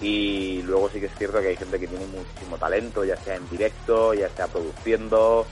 Y 0.00 0.62
luego 0.62 0.88
sí 0.90 1.00
que 1.00 1.06
es 1.06 1.14
cierto 1.16 1.40
que 1.40 1.48
hay 1.48 1.56
gente 1.56 1.78
que 1.78 1.88
tiene 1.88 2.06
muchísimo 2.06 2.56
talento, 2.58 3.04
ya 3.04 3.16
sea 3.16 3.36
en 3.36 3.48
directo, 3.48 4.14
ya 4.14 4.28
sea 4.28 4.46
produciendo, 4.48 5.46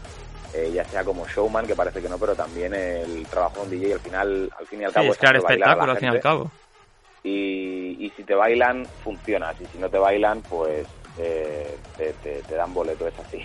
eh, 0.52 0.70
ya 0.72 0.84
sea 0.84 1.04
como 1.04 1.26
showman, 1.26 1.66
que 1.66 1.74
parece 1.76 2.00
que 2.00 2.08
no, 2.08 2.18
pero 2.18 2.36
también 2.36 2.72
el 2.74 3.26
trabajo 3.28 3.64
en 3.64 3.70
DJ 3.70 3.94
al 3.94 4.00
final, 4.00 4.50
al 4.58 4.66
fin 4.66 4.80
y 4.82 4.84
al 4.84 4.92
Sí, 4.94 4.94
cabo, 4.94 5.12
es 5.12 5.18
crear 5.18 5.36
espectáculo, 5.36 5.92
al 5.92 5.98
fin 5.98 6.08
y 6.08 6.12
al 6.12 6.20
cabo. 6.20 6.52
y, 7.22 8.06
y 8.06 8.10
si 8.16 8.22
te 8.24 8.34
bailan, 8.34 8.86
funcionas. 9.02 9.60
Y 9.60 9.66
si 9.66 9.78
no 9.78 9.90
te 9.90 9.98
bailan, 9.98 10.42
pues 10.42 10.86
eh, 11.16 11.80
te, 11.97 12.14
te- 12.14 12.43
te 12.44 12.55
dan 12.55 12.74
boleto, 12.74 13.06
es 13.06 13.18
así. 13.18 13.43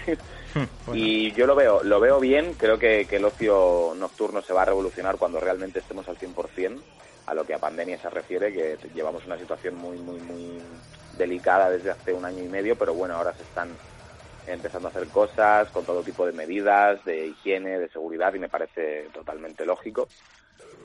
Y 0.93 1.31
yo 1.33 1.45
lo 1.47 1.55
veo, 1.55 1.83
lo 1.83 1.99
veo 1.99 2.19
bien, 2.19 2.55
creo 2.55 2.77
que, 2.77 3.07
que 3.07 3.15
el 3.17 3.25
ocio 3.25 3.93
nocturno 3.95 4.41
se 4.41 4.53
va 4.53 4.63
a 4.63 4.65
revolucionar 4.65 5.17
cuando 5.17 5.39
realmente 5.39 5.79
estemos 5.79 6.07
al 6.09 6.17
100% 6.17 6.81
a 7.27 7.33
lo 7.35 7.45
que 7.45 7.53
a 7.53 7.59
pandemia 7.59 7.97
se 8.01 8.09
refiere, 8.09 8.51
que 8.51 8.89
llevamos 8.89 9.25
una 9.25 9.37
situación 9.37 9.75
muy, 9.75 9.97
muy, 9.99 10.19
muy 10.19 10.61
delicada 11.13 11.69
desde 11.69 11.91
hace 11.91 12.13
un 12.13 12.25
año 12.25 12.43
y 12.43 12.49
medio, 12.49 12.75
pero 12.77 12.93
bueno, 12.93 13.15
ahora 13.15 13.33
se 13.37 13.43
están 13.43 13.77
empezando 14.45 14.87
a 14.87 14.91
hacer 14.91 15.07
cosas 15.09 15.69
con 15.71 15.85
todo 15.85 16.03
tipo 16.03 16.25
de 16.25 16.33
medidas, 16.33 17.03
de 17.05 17.27
higiene, 17.27 17.79
de 17.79 17.89
seguridad, 17.89 18.33
y 18.33 18.39
me 18.39 18.49
parece 18.49 19.09
totalmente 19.13 19.65
lógico 19.65 20.09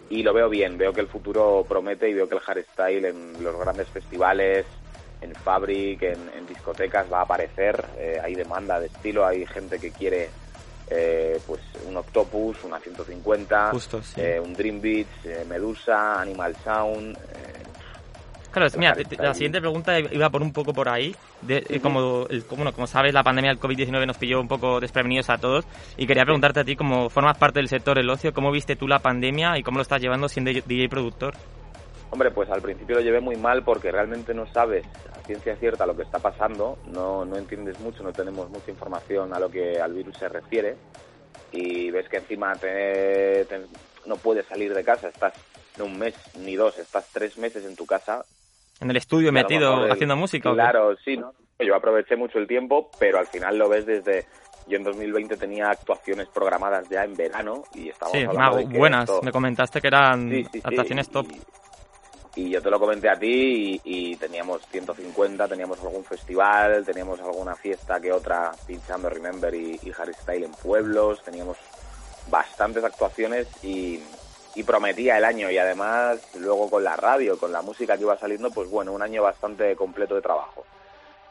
y 0.09 0.23
lo 0.23 0.33
veo 0.33 0.49
bien, 0.49 0.79
veo 0.79 0.95
que 0.95 1.01
el 1.01 1.09
futuro 1.09 1.67
promete 1.69 2.09
y 2.09 2.15
veo 2.15 2.29
que 2.29 2.37
el 2.37 2.41
hardstyle 2.41 3.07
en 3.07 3.43
los 3.43 3.59
grandes 3.59 3.91
festivales, 3.91 4.67
en 5.21 5.35
Fabric, 5.35 6.03
en, 6.03 6.31
en 6.37 6.47
discotecas 6.47 7.11
va 7.13 7.21
a 7.21 7.23
aparecer, 7.23 7.85
eh, 7.99 8.19
hay 8.23 8.35
demanda 8.35 8.79
de 8.79 8.87
estilo, 8.87 9.27
hay 9.27 9.47
gente 9.47 9.79
que 9.79 9.91
quiere 9.91 10.29
eh, 10.89 11.41
pues 11.47 11.61
un 11.87 11.97
Octopus, 11.97 12.63
una 12.65 12.79
150, 12.79 13.71
Justo, 13.71 14.03
sí. 14.03 14.21
eh, 14.21 14.41
un 14.41 14.55
Dream 14.55 14.81
Beats, 14.81 15.25
eh, 15.25 15.45
Medusa, 15.49 16.21
Animal 16.21 16.55
Sound, 16.63 17.17
eh, 17.17 17.57
Claro, 18.57 18.73
el 18.73 18.79
mira, 18.79 18.97
la 19.19 19.35
siguiente 19.35 19.61
pregunta 19.61 20.01
iba 20.01 20.31
por 20.31 20.41
un 20.41 20.51
poco 20.51 20.73
por 20.73 20.89
ahí. 20.89 21.15
De, 21.43 21.59
eh, 21.69 21.79
como, 21.79 22.27
el, 22.31 22.47
como, 22.47 22.63
bueno, 22.63 22.73
como 22.73 22.87
sabes, 22.87 23.13
la 23.13 23.23
pandemia 23.23 23.51
del 23.51 23.61
COVID-19 23.61 24.07
nos 24.07 24.17
pilló 24.17 24.41
un 24.41 24.49
poco 24.49 24.81
desprevenidos 24.81 25.29
a 25.29 25.37
todos. 25.37 25.67
Y 25.99 26.07
quería 26.07 26.25
preguntarte 26.25 26.61
a 26.61 26.65
ti, 26.65 26.75
como 26.75 27.11
formas 27.11 27.37
parte 27.37 27.59
del 27.59 27.69
sector 27.69 27.99
del 27.99 28.09
ocio, 28.09 28.33
¿cómo 28.33 28.51
viste 28.51 28.75
tú 28.75 28.89
la 28.89 29.01
pandemia 29.01 29.59
y 29.59 29.63
cómo 29.63 29.77
lo 29.77 29.83
estás 29.83 30.01
llevando 30.01 30.27
siendo 30.31 30.51
DJ 30.53 30.89
productor? 30.89 31.35
Hombre, 32.11 32.31
pues 32.31 32.49
al 32.51 32.63
principio 32.63 32.97
lo 32.97 33.03
llevé 33.03 33.21
muy 33.21 33.37
mal 33.37 33.63
porque 33.65 33.91
realmente 33.91 34.33
no 34.33 34.47
sabes 34.47 34.85
a 35.13 35.21
ciencia 35.27 35.57
cierta 35.57 35.87
lo 35.87 35.97
que 35.97 36.03
está 36.03 36.19
pasando, 36.19 36.79
no, 36.87 37.25
no 37.25 37.37
entiendes 37.37 37.79
mucho, 37.81 38.03
no 38.05 38.13
tenemos 38.13 38.49
mucha 38.49 38.71
información 38.71 39.35
a 39.35 39.41
lo 39.41 39.51
que 39.51 39.81
al 39.81 39.93
virus 39.93 40.17
se 40.17 40.29
refiere 40.29 40.77
y 41.53 41.91
ves 41.91 42.09
que 42.09 42.19
encima 42.19 42.55
te- 42.55 43.45
te- 43.47 43.67
no 44.07 44.17
puedes 44.17 44.47
salir 44.47 44.73
de 44.73 44.85
casa, 44.85 45.09
estás 45.09 45.35
no 45.79 45.85
un 45.87 45.99
mes 45.99 46.15
ni 46.39 46.55
dos, 46.57 46.79
estás 46.79 47.07
tres 47.13 47.37
meses 47.39 47.65
en 47.65 47.77
tu 47.77 47.85
casa. 47.87 48.25
¿En 48.81 48.91
el 48.91 48.97
estudio 48.97 49.33
metido 49.33 49.85
el- 49.85 49.93
haciendo 49.93 50.17
música? 50.17 50.53
Claro, 50.53 50.97
sí, 51.05 51.17
¿no? 51.17 51.33
yo 51.59 51.75
aproveché 51.75 52.17
mucho 52.17 52.39
el 52.39 52.47
tiempo, 52.47 52.91
pero 52.99 53.19
al 53.19 53.27
final 53.27 53.59
lo 53.59 53.69
ves 53.69 53.85
desde... 53.87 54.25
Yo 54.69 54.77
en 54.79 54.85
2020 54.85 55.37
tenía 55.37 55.71
actuaciones 55.71 56.29
programadas 56.29 56.89
ya 56.89 57.05
en 57.05 57.17
verano 57.17 57.63
y 57.73 57.89
estábamos 57.89 58.19
Sí, 58.19 58.25
hablando 58.25 58.51
ma- 58.57 58.57
de 58.59 58.69
que 58.69 58.79
buenas. 58.79 59.09
esto- 59.09 59.23
Me 59.23 59.31
comentaste 59.31 59.81
que 59.81 59.87
eran 59.87 60.29
sí, 60.29 60.45
sí, 60.53 60.61
actuaciones 60.65 61.09
top. 61.09 61.27
y 61.31 61.41
yo 62.51 62.61
te 62.61 62.71
lo 62.71 62.79
comenté 62.79 63.09
a 63.09 63.19
ti 63.19 63.81
y, 63.85 64.11
y 64.13 64.17
teníamos 64.17 64.63
150, 64.71 65.49
teníamos 65.49 65.81
algún 65.81 66.05
festival, 66.05 66.85
teníamos 66.85 67.19
alguna 67.21 67.55
fiesta 67.57 67.99
que 68.01 68.13
otra 68.13 68.53
pinchando 68.67 69.09
Remember 69.09 69.55
y, 69.55 69.79
y 69.83 69.93
Harry 69.99 70.13
Style 70.15 70.45
en 70.45 70.53
pueblos, 70.53 71.23
teníamos 71.25 71.57
bastantes 72.31 72.85
actuaciones 72.85 73.47
y, 73.63 74.01
y 74.55 74.63
prometía 74.65 75.17
el 75.19 75.25
año 75.25 75.51
y 75.51 75.59
además 75.59 76.19
luego 76.39 76.69
con 76.69 76.85
la 76.85 76.97
radio, 76.97 77.39
con 77.39 77.53
la 77.53 77.63
música 77.63 77.97
que 77.97 78.03
iba 78.03 78.19
saliendo, 78.19 78.51
pues 78.51 78.69
bueno, 78.71 78.93
un 78.93 79.03
año 79.03 79.23
bastante 79.23 79.75
completo 79.77 80.15
de 80.15 80.23
trabajo. 80.23 80.65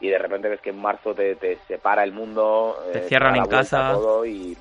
Y 0.00 0.08
de 0.10 0.18
repente 0.18 0.48
ves 0.48 0.60
que 0.60 0.70
en 0.70 0.80
marzo 0.80 1.14
te, 1.14 1.36
te 1.36 1.58
separa 1.68 2.04
el 2.04 2.12
mundo, 2.12 2.76
Te 2.92 2.98
eh, 2.98 3.04
cierran 3.08 3.32
da 3.32 3.38
la 3.38 3.44
en 3.44 3.50
casa. 3.50 3.92
todo 3.92 4.26
y, 4.26 4.56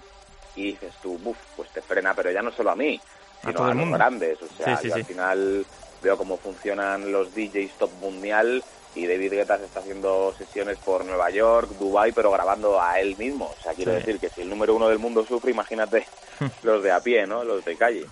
y 0.55 0.63
dices 0.71 0.93
tú, 1.01 1.17
buf, 1.17 1.37
pues 1.57 1.69
te 1.71 1.81
frena, 1.81 2.13
pero 2.13 2.31
ya 2.31 2.41
no 2.41 2.51
solo 2.51 2.71
a 2.71 2.75
mí, 2.75 2.99
A 3.39 3.41
sino 3.41 3.53
todo 3.53 3.63
a, 3.67 3.71
el 3.71 3.75
los 3.77 3.81
mundo. 3.83 3.97
grandes. 3.97 4.41
O 4.41 4.47
sea, 4.47 4.77
Sí, 4.77 4.83
sí, 4.83 4.87
yo 4.89 4.93
sí. 4.95 4.99
al 5.01 5.05
final 5.05 5.65
veo 6.05 6.17
cómo 6.17 6.37
funcionan 6.37 7.11
los 7.11 7.33
DJs 7.33 7.73
top 7.79 7.91
mundial 7.99 8.63
y 8.93 9.07
David 9.07 9.33
Guetta 9.33 9.57
se 9.57 9.65
está 9.65 9.79
haciendo 9.81 10.33
sesiones 10.37 10.77
por 10.77 11.03
Nueva 11.03 11.29
York, 11.31 11.69
Dubai, 11.79 12.11
pero 12.13 12.31
grabando 12.31 12.79
a 12.81 12.99
él 12.99 13.17
mismo. 13.17 13.53
O 13.59 13.61
sea, 13.61 13.73
quiero 13.73 13.91
Sí. 13.91 13.97
decir 13.97 14.19
que 14.19 14.29
si 14.29 14.41
el 14.41 14.49
número 14.49 14.73
uno 14.75 14.87
del 14.87 14.99
mundo 14.99 15.25
sufre, 15.25 15.51
imagínate 15.51 16.05
los 16.63 16.81
de 16.81 16.91
a 16.91 16.99
pie, 17.01 17.25
¿no? 17.27 17.43
Los 17.43 17.65
de 17.65 17.75
calle. 17.75 18.05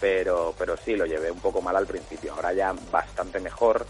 Pero, 0.00 0.54
pero 0.58 0.76
sí, 0.76 0.94
lo 0.94 1.06
llevé 1.06 1.30
un 1.30 1.40
poco 1.40 1.60
mal 1.60 1.74
al 1.76 1.86
principio. 1.86 2.32
Ahora 2.34 2.52
ya 2.52 2.72
bastante 2.92 3.40
mejor, 3.40 3.84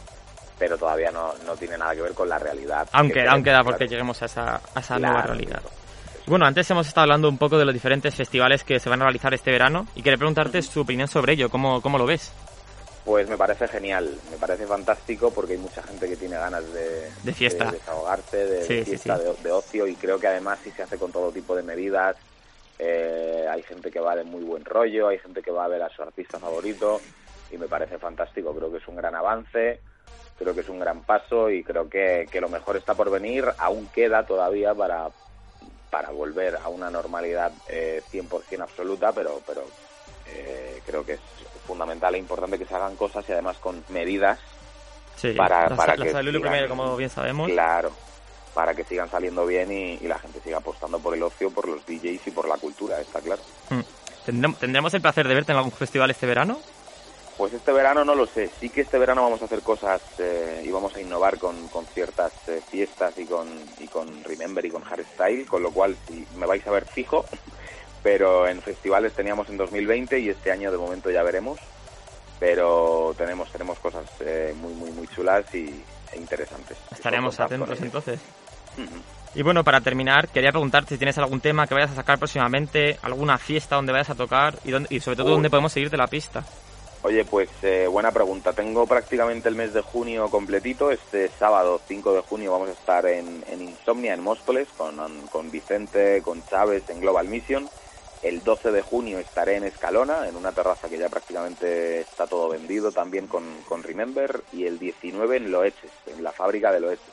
pero 0.58 0.78
todavía 0.78 1.10
no, 1.10 1.34
no 1.46 1.56
tiene 1.56 1.76
nada 1.76 1.94
que 1.94 2.02
ver 2.02 2.14
con 2.14 2.28
la 2.28 2.38
realidad. 2.38 2.88
Aunque, 2.92 3.14
que 3.22 3.28
aunque 3.28 3.50
da 3.50 3.62
porque 3.62 3.86
lleguemos 3.86 4.22
a 4.22 4.26
esa, 4.26 4.60
a 4.74 4.80
esa 4.80 4.98
nueva 4.98 5.22
realidad. 5.22 5.60
Bueno, 6.26 6.46
antes 6.46 6.70
hemos 6.70 6.86
estado 6.86 7.04
hablando 7.04 7.28
un 7.28 7.38
poco 7.38 7.58
de 7.58 7.64
los 7.64 7.74
diferentes 7.74 8.14
festivales 8.14 8.62
que 8.64 8.78
se 8.80 8.88
van 8.88 9.00
a 9.02 9.04
realizar 9.04 9.34
este 9.34 9.50
verano 9.50 9.86
y 9.94 10.02
quería 10.02 10.16
preguntarte 10.16 10.62
su 10.62 10.80
opinión 10.80 11.08
sobre 11.08 11.32
ello, 11.34 11.50
¿cómo, 11.50 11.80
cómo 11.80 11.98
lo 11.98 12.06
ves? 12.06 12.32
Pues 13.10 13.28
me 13.28 13.36
parece 13.36 13.66
genial, 13.66 14.08
me 14.30 14.36
parece 14.36 14.64
fantástico 14.68 15.32
porque 15.32 15.54
hay 15.54 15.58
mucha 15.58 15.82
gente 15.82 16.08
que 16.08 16.14
tiene 16.14 16.36
ganas 16.36 16.62
de, 16.72 17.10
De 17.24 17.32
fiesta. 17.32 17.64
de 17.64 17.72
desahogarse, 17.72 18.36
de, 18.36 18.62
Sí, 18.62 18.74
de 18.76 18.84
sí, 18.84 18.90
fiesta, 18.90 19.18
sí. 19.18 19.42
De 19.42 19.50
ocio 19.50 19.88
y 19.88 19.96
creo 19.96 20.20
que 20.20 20.28
además 20.28 20.60
si 20.62 20.70
se 20.70 20.84
hace 20.84 20.96
con 20.96 21.10
todo 21.10 21.32
tipo 21.32 21.56
de 21.56 21.64
medidas, 21.64 22.14
eh, 22.78 23.48
hay 23.50 23.64
gente 23.64 23.90
que 23.90 23.98
va 23.98 24.14
de 24.14 24.22
muy 24.22 24.44
buen 24.44 24.64
rollo, 24.64 25.08
hay 25.08 25.18
gente 25.18 25.42
que 25.42 25.50
va 25.50 25.64
a 25.64 25.68
ver 25.68 25.82
a 25.82 25.88
su 25.88 26.00
artista 26.02 26.38
favorito 26.38 27.00
y 27.52 27.58
me 27.58 27.66
parece 27.66 27.98
fantástico, 27.98 28.54
creo 28.54 28.70
que 28.70 28.78
es 28.78 28.86
un 28.86 28.94
gran 28.94 29.16
avance, 29.16 29.80
creo 30.38 30.54
que 30.54 30.60
es 30.60 30.68
un 30.68 30.78
gran 30.78 31.02
paso 31.02 31.50
y 31.50 31.64
creo 31.64 31.90
que, 31.90 32.28
que 32.30 32.40
lo 32.40 32.48
mejor 32.48 32.76
está 32.76 32.94
por 32.94 33.10
venir, 33.10 33.44
aún 33.58 33.88
queda 33.88 34.24
todavía 34.24 34.72
para, 34.72 35.08
para 35.90 36.10
volver 36.12 36.54
a 36.62 36.68
una 36.68 36.90
normalidad 36.90 37.50
eh, 37.68 38.02
100% 38.12 38.60
absoluta, 38.60 39.10
pero, 39.12 39.40
pero 39.44 39.64
eh, 40.28 40.80
creo 40.86 41.04
que 41.04 41.14
es 41.14 41.20
fundamental 41.74 42.12
e 42.16 42.18
importante 42.18 42.58
que 42.58 42.66
se 42.66 42.74
hagan 42.74 42.96
cosas 42.96 43.24
y 43.28 43.32
además 43.32 43.56
con 43.58 43.84
medidas 43.90 44.40
Sí, 45.16 45.32
para, 45.34 45.68
la, 45.68 45.76
para 45.76 45.96
la 45.96 46.04
que 46.04 46.10
salud 46.10 46.32
sigan- 46.32 46.40
primero, 46.42 46.68
como 46.68 46.96
bien 46.96 47.10
sabemos. 47.10 47.48
Claro, 47.48 47.92
para 48.54 48.74
que 48.74 48.82
sigan 48.82 49.08
saliendo 49.08 49.46
bien 49.46 49.70
y, 49.70 49.92
y 50.04 50.08
la 50.08 50.18
gente 50.18 50.40
siga 50.40 50.58
apostando 50.58 50.98
por 50.98 51.14
el 51.14 51.22
ocio, 51.22 51.50
por 51.50 51.68
los 51.68 51.86
DJs 51.86 52.26
y 52.26 52.30
por 52.32 52.48
la 52.48 52.56
cultura, 52.56 53.00
está 53.00 53.20
claro. 53.20 53.40
Mm. 53.68 53.80
¿Tendremos, 54.26 54.58
¿Tendremos 54.58 54.94
el 54.94 55.00
placer 55.00 55.28
de 55.28 55.34
verte 55.34 55.52
en 55.52 55.58
algún 55.58 55.70
festival 55.72 56.10
este 56.10 56.26
verano? 56.26 56.58
Pues 57.38 57.52
este 57.54 57.70
verano 57.72 58.04
no 58.04 58.14
lo 58.16 58.26
sé. 58.26 58.50
Sí 58.60 58.68
que 58.68 58.80
este 58.80 58.98
verano 58.98 59.22
vamos 59.22 59.40
a 59.42 59.44
hacer 59.44 59.60
cosas 59.62 60.02
eh, 60.18 60.62
y 60.66 60.70
vamos 60.70 60.94
a 60.96 61.00
innovar 61.00 61.38
con, 61.38 61.68
con 61.68 61.86
ciertas 61.86 62.32
eh, 62.48 62.60
fiestas 62.68 63.16
y 63.18 63.24
con, 63.26 63.46
y 63.78 63.86
con 63.86 64.24
Remember 64.24 64.64
y 64.66 64.70
con 64.70 64.82
Hardstyle, 64.82 65.46
con 65.46 65.62
lo 65.62 65.70
cual 65.70 65.96
sí, 66.08 66.26
me 66.36 66.46
vais 66.46 66.66
a 66.66 66.70
ver 66.70 66.84
fijo. 66.86 67.24
Pero 68.02 68.48
en 68.48 68.62
festivales 68.62 69.12
teníamos 69.12 69.48
en 69.48 69.56
2020 69.56 70.18
y 70.18 70.30
este 70.30 70.50
año 70.50 70.70
de 70.70 70.78
momento 70.78 71.10
ya 71.10 71.22
veremos. 71.22 71.58
Pero 72.38 73.14
tenemos 73.18 73.50
tenemos 73.52 73.78
cosas 73.78 74.06
eh, 74.20 74.54
muy 74.56 74.72
muy 74.74 74.90
muy 74.92 75.06
chulas 75.08 75.44
y 75.54 75.82
e 76.12 76.16
interesantes. 76.16 76.78
Estaremos 76.90 77.38
atentos 77.38 77.80
entonces. 77.80 78.20
Y 79.34 79.42
bueno, 79.42 79.62
para 79.62 79.80
terminar, 79.80 80.28
quería 80.28 80.50
preguntarte 80.50 80.94
si 80.94 80.98
tienes 80.98 81.18
algún 81.18 81.40
tema 81.40 81.66
que 81.66 81.74
vayas 81.74 81.92
a 81.92 81.96
sacar 81.96 82.18
próximamente, 82.18 82.98
alguna 83.02 83.38
fiesta 83.38 83.76
donde 83.76 83.92
vayas 83.92 84.10
a 84.10 84.14
tocar 84.14 84.56
y, 84.64 84.72
y 84.94 85.00
sobre 85.00 85.16
todo 85.16 85.26
Uy. 85.26 85.32
dónde 85.34 85.50
podemos 85.50 85.72
seguirte 85.72 85.96
la 85.96 86.08
pista. 86.08 86.44
Oye, 87.02 87.24
pues 87.24 87.48
eh, 87.62 87.86
buena 87.86 88.12
pregunta. 88.12 88.52
Tengo 88.52 88.86
prácticamente 88.86 89.48
el 89.48 89.54
mes 89.54 89.72
de 89.72 89.80
junio 89.80 90.28
completito. 90.28 90.90
Este 90.90 91.28
sábado 91.28 91.80
5 91.86 92.12
de 92.12 92.20
junio 92.20 92.52
vamos 92.52 92.68
a 92.68 92.72
estar 92.72 93.06
en, 93.06 93.42
en 93.48 93.62
Insomnia, 93.62 94.12
en 94.12 94.22
Móstoles, 94.22 94.68
con, 94.76 94.96
con 95.28 95.50
Vicente, 95.50 96.20
con 96.22 96.44
Chávez, 96.46 96.90
en 96.90 97.00
Global 97.00 97.26
Mission. 97.28 97.68
El 98.22 98.44
12 98.44 98.70
de 98.70 98.82
junio 98.82 99.18
estaré 99.18 99.56
en 99.56 99.64
Escalona, 99.64 100.28
en 100.28 100.36
una 100.36 100.52
terraza 100.52 100.88
que 100.88 100.98
ya 100.98 101.08
prácticamente 101.08 102.00
está 102.00 102.26
todo 102.26 102.50
vendido, 102.50 102.92
también 102.92 103.26
con, 103.26 103.44
con 103.68 103.82
Remember. 103.82 104.42
Y 104.52 104.66
el 104.66 104.78
19 104.78 105.38
en 105.38 105.50
Loeches, 105.50 105.90
en 106.06 106.22
la 106.22 106.32
fábrica 106.32 106.70
de 106.70 106.80
Loeches. 106.80 107.04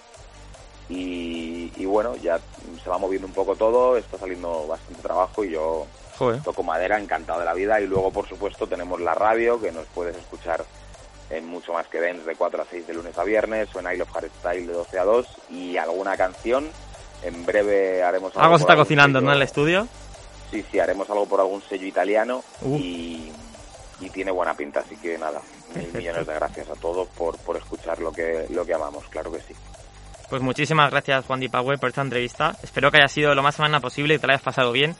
Y, 0.89 1.71
y 1.75 1.85
bueno, 1.85 2.15
ya 2.15 2.39
se 2.83 2.89
va 2.89 2.97
moviendo 2.97 3.27
un 3.27 3.33
poco 3.33 3.55
todo, 3.55 3.97
está 3.97 4.17
saliendo 4.17 4.67
bastante 4.67 5.01
trabajo 5.01 5.43
y 5.43 5.51
yo 5.51 5.85
Joder. 6.17 6.41
toco 6.43 6.63
madera, 6.63 6.99
encantado 6.99 7.39
de 7.39 7.45
la 7.45 7.53
vida. 7.53 7.79
Y 7.81 7.87
luego, 7.87 8.11
por 8.11 8.27
supuesto, 8.27 8.67
tenemos 8.67 8.99
la 9.01 9.13
radio, 9.13 9.59
que 9.61 9.71
nos 9.71 9.85
puedes 9.87 10.15
escuchar 10.15 10.63
en 11.29 11.45
mucho 11.45 11.73
más 11.73 11.87
que 11.87 11.99
Dance 11.99 12.23
de 12.23 12.35
4 12.35 12.61
a 12.61 12.65
6 12.69 12.87
de 12.87 12.93
lunes 12.93 13.17
a 13.17 13.23
viernes, 13.23 13.67
o 13.75 13.79
en 13.79 13.93
I 13.93 13.97
Love 13.97 14.11
Hardstyle 14.11 14.67
de 14.67 14.73
12 14.73 14.99
a 14.99 15.03
2, 15.03 15.27
y 15.51 15.77
alguna 15.77 16.15
canción. 16.15 16.69
En 17.23 17.45
breve 17.45 18.03
haremos 18.03 18.31
algo. 18.33 18.43
Algo 18.45 18.57
se 18.57 18.63
está 18.63 18.75
cocinando, 18.75 19.19
¿no? 19.19 19.31
En 19.31 19.37
el 19.37 19.43
estudio. 19.43 19.87
Sí, 20.51 20.63
sí, 20.71 20.79
haremos 20.79 21.09
algo 21.09 21.25
por 21.25 21.39
algún 21.39 21.61
sello 21.61 21.85
italiano 21.85 22.43
Uh. 22.61 22.77
y, 22.77 23.31
y 23.99 24.09
tiene 24.09 24.31
buena 24.31 24.53
pinta, 24.53 24.79
así 24.79 24.95
que 24.97 25.17
nada, 25.17 25.41
mil 25.75 25.91
millones 25.93 26.25
de 26.25 26.33
gracias 26.33 26.69
a 26.69 26.75
todos 26.75 27.07
por, 27.09 27.37
por 27.39 27.57
escuchar 27.57 27.99
lo 27.99 28.11
que, 28.11 28.45
lo 28.51 28.65
que 28.65 28.73
amamos, 28.73 29.05
claro 29.09 29.31
que 29.31 29.39
sí. 29.41 29.53
Pues 30.29 30.41
muchísimas 30.41 30.91
gracias, 30.91 31.25
Juan 31.25 31.39
Di 31.39 31.47
Pagüe, 31.49 31.77
por 31.77 31.89
esta 31.89 32.01
entrevista. 32.01 32.55
Espero 32.61 32.91
que 32.91 32.97
haya 32.97 33.07
sido 33.07 33.33
lo 33.33 33.41
más 33.43 33.59
amena 33.59 33.79
posible 33.79 34.15
y 34.15 34.19
te 34.19 34.27
la 34.27 34.33
hayas 34.33 34.43
pasado 34.43 34.71
bien. 34.73 34.93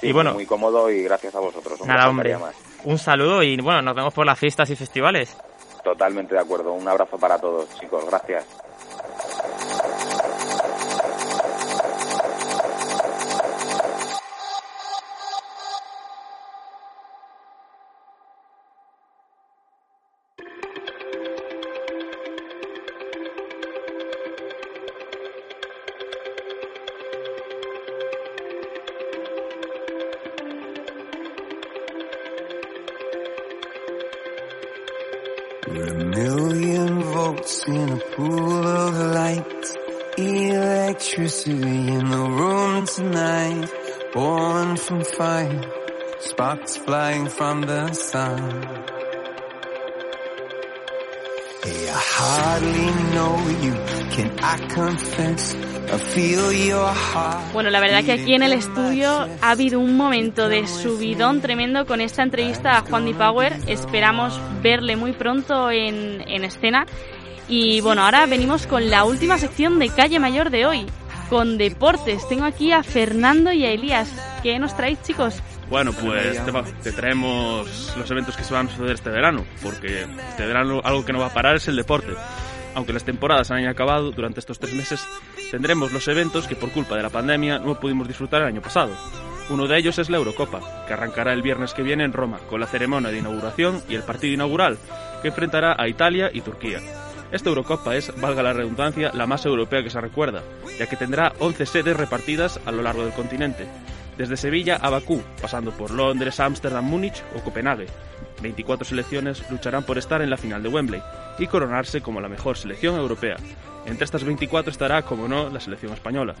Sí, 0.00 0.08
y 0.08 0.12
bueno, 0.12 0.32
muy 0.34 0.46
cómodo 0.46 0.90
y 0.90 1.02
gracias 1.04 1.34
a 1.34 1.40
vosotros. 1.40 1.80
nada, 1.86 2.08
hombre. 2.08 2.36
más. 2.38 2.54
Un 2.84 2.98
saludo 2.98 3.42
y 3.42 3.56
bueno, 3.60 3.82
nos 3.82 3.94
vemos 3.94 4.12
por 4.14 4.24
las 4.26 4.38
fiestas 4.38 4.68
y 4.70 4.76
festivales. 4.76 5.36
Totalmente 5.84 6.34
de 6.34 6.40
acuerdo. 6.40 6.72
Un 6.72 6.88
abrazo 6.88 7.18
para 7.18 7.38
todos, 7.38 7.68
chicos. 7.78 8.04
Gracias. 8.06 8.44
Born 45.22 45.48
from 45.48 45.62
fire. 45.62 45.72
Sparks 46.20 46.78
flying 46.78 47.28
from 47.28 47.62
the 47.62 47.92
sun. 47.94 48.62
Hey, 51.64 51.88
I 51.88 52.00
hardly 52.18 52.86
know 53.14 53.36
you. 53.62 53.74
Can 54.16 54.30
I 54.42 54.58
confess? 54.68 55.54
I 55.54 55.98
feel 55.98 56.52
your 56.52 56.88
heart. 56.88 57.52
Bueno, 57.52 57.70
la 57.70 57.80
verdad 57.80 58.04
que 58.04 58.12
aquí 58.12 58.34
en 58.34 58.42
el 58.42 58.52
estudio 58.52 59.28
ha 59.40 59.50
habido 59.50 59.78
un 59.78 59.96
momento 59.96 60.48
de 60.48 60.66
subidón 60.66 61.40
tremendo 61.40 61.86
con 61.86 62.00
esta 62.00 62.22
entrevista 62.22 62.78
a 62.78 62.80
Juan 62.82 63.04
Di 63.04 63.14
Power. 63.14 63.56
Esperamos 63.66 64.40
verle 64.62 64.96
muy 64.96 65.12
pronto 65.12 65.70
en, 65.70 66.22
en 66.28 66.44
escena. 66.44 66.86
Y 67.48 67.80
bueno, 67.80 68.04
ahora 68.04 68.26
venimos 68.26 68.66
con 68.66 68.90
la 68.90 69.04
última 69.04 69.38
sección 69.38 69.78
de 69.78 69.88
Calle 69.90 70.18
Mayor 70.18 70.50
de 70.50 70.66
hoy, 70.66 70.86
con 71.28 71.58
deportes. 71.58 72.26
Tengo 72.28 72.44
aquí 72.44 72.72
a 72.72 72.82
Fernando 72.82 73.52
y 73.52 73.64
a 73.64 73.70
Elías. 73.70 74.31
¿Qué 74.42 74.58
nos 74.58 74.76
traéis, 74.76 75.00
chicos? 75.02 75.40
Bueno, 75.70 75.92
pues 75.92 76.44
te, 76.44 76.52
te 76.82 76.92
traemos 76.92 77.94
los 77.96 78.10
eventos 78.10 78.36
que 78.36 78.42
se 78.42 78.52
van 78.52 78.66
a 78.66 78.70
suceder 78.70 78.94
este 78.94 79.10
verano, 79.10 79.44
porque 79.62 80.02
este 80.02 80.46
verano 80.46 80.80
algo 80.82 81.04
que 81.04 81.12
no 81.12 81.20
va 81.20 81.26
a 81.26 81.32
parar 81.34 81.54
es 81.54 81.68
el 81.68 81.76
deporte. 81.76 82.12
Aunque 82.74 82.92
las 82.92 83.04
temporadas 83.04 83.52
han 83.52 83.66
acabado, 83.66 84.10
durante 84.10 84.40
estos 84.40 84.58
tres 84.58 84.74
meses 84.74 85.06
tendremos 85.52 85.92
los 85.92 86.08
eventos 86.08 86.48
que 86.48 86.56
por 86.56 86.72
culpa 86.72 86.96
de 86.96 87.04
la 87.04 87.10
pandemia 87.10 87.60
no 87.60 87.78
pudimos 87.78 88.08
disfrutar 88.08 88.42
el 88.42 88.48
año 88.48 88.62
pasado. 88.62 88.90
Uno 89.48 89.68
de 89.68 89.78
ellos 89.78 89.98
es 89.98 90.10
la 90.10 90.16
Eurocopa, 90.16 90.86
que 90.88 90.94
arrancará 90.94 91.32
el 91.32 91.42
viernes 91.42 91.72
que 91.72 91.82
viene 91.82 92.04
en 92.04 92.12
Roma, 92.12 92.38
con 92.50 92.58
la 92.58 92.66
ceremonia 92.66 93.10
de 93.10 93.18
inauguración 93.18 93.80
y 93.88 93.94
el 93.94 94.02
partido 94.02 94.34
inaugural, 94.34 94.76
que 95.20 95.28
enfrentará 95.28 95.76
a 95.78 95.86
Italia 95.86 96.30
y 96.32 96.40
Turquía. 96.40 96.80
Esta 97.30 97.48
Eurocopa 97.48 97.94
es, 97.94 98.12
valga 98.20 98.42
la 98.42 98.52
redundancia, 98.52 99.10
la 99.14 99.26
más 99.26 99.46
europea 99.46 99.82
que 99.82 99.90
se 99.90 100.00
recuerda, 100.00 100.42
ya 100.78 100.86
que 100.86 100.96
tendrá 100.96 101.32
11 101.38 101.64
sedes 101.66 101.96
repartidas 101.96 102.60
a 102.66 102.72
lo 102.72 102.82
largo 102.82 103.04
del 103.04 103.14
continente, 103.14 103.66
desde 104.16 104.36
Sevilla 104.36 104.76
a 104.76 104.90
Bakú, 104.90 105.22
pasando 105.40 105.70
por 105.72 105.90
Londres, 105.90 106.40
Ámsterdam, 106.40 106.84
Múnich 106.84 107.22
o 107.36 107.40
Copenhague. 107.40 107.86
24 108.40 108.84
selecciones 108.84 109.48
lucharán 109.50 109.84
por 109.84 109.98
estar 109.98 110.20
en 110.22 110.30
la 110.30 110.36
final 110.36 110.62
de 110.62 110.68
Wembley 110.68 111.02
y 111.38 111.46
coronarse 111.46 112.00
como 112.00 112.20
la 112.20 112.28
mejor 112.28 112.56
selección 112.56 112.96
europea. 112.96 113.36
Entre 113.86 114.04
estas 114.04 114.24
24 114.24 114.70
estará, 114.70 115.02
como 115.02 115.28
no, 115.28 115.48
la 115.48 115.60
selección 115.60 115.92
española. 115.92 116.34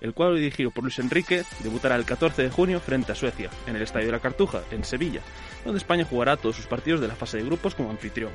El 0.00 0.12
cuadro 0.12 0.34
dirigido 0.34 0.70
por 0.70 0.84
Luis 0.84 0.98
Enrique 0.98 1.42
debutará 1.62 1.96
el 1.96 2.04
14 2.04 2.42
de 2.42 2.50
junio 2.50 2.80
frente 2.80 3.12
a 3.12 3.14
Suecia, 3.14 3.48
en 3.66 3.76
el 3.76 3.82
Estadio 3.82 4.06
de 4.06 4.12
la 4.12 4.20
Cartuja, 4.20 4.60
en 4.70 4.84
Sevilla, 4.84 5.20
donde 5.64 5.78
España 5.78 6.04
jugará 6.04 6.36
todos 6.36 6.56
sus 6.56 6.66
partidos 6.66 7.00
de 7.00 7.08
la 7.08 7.14
fase 7.14 7.38
de 7.38 7.44
grupos 7.44 7.74
como 7.74 7.90
anfitrión. 7.90 8.30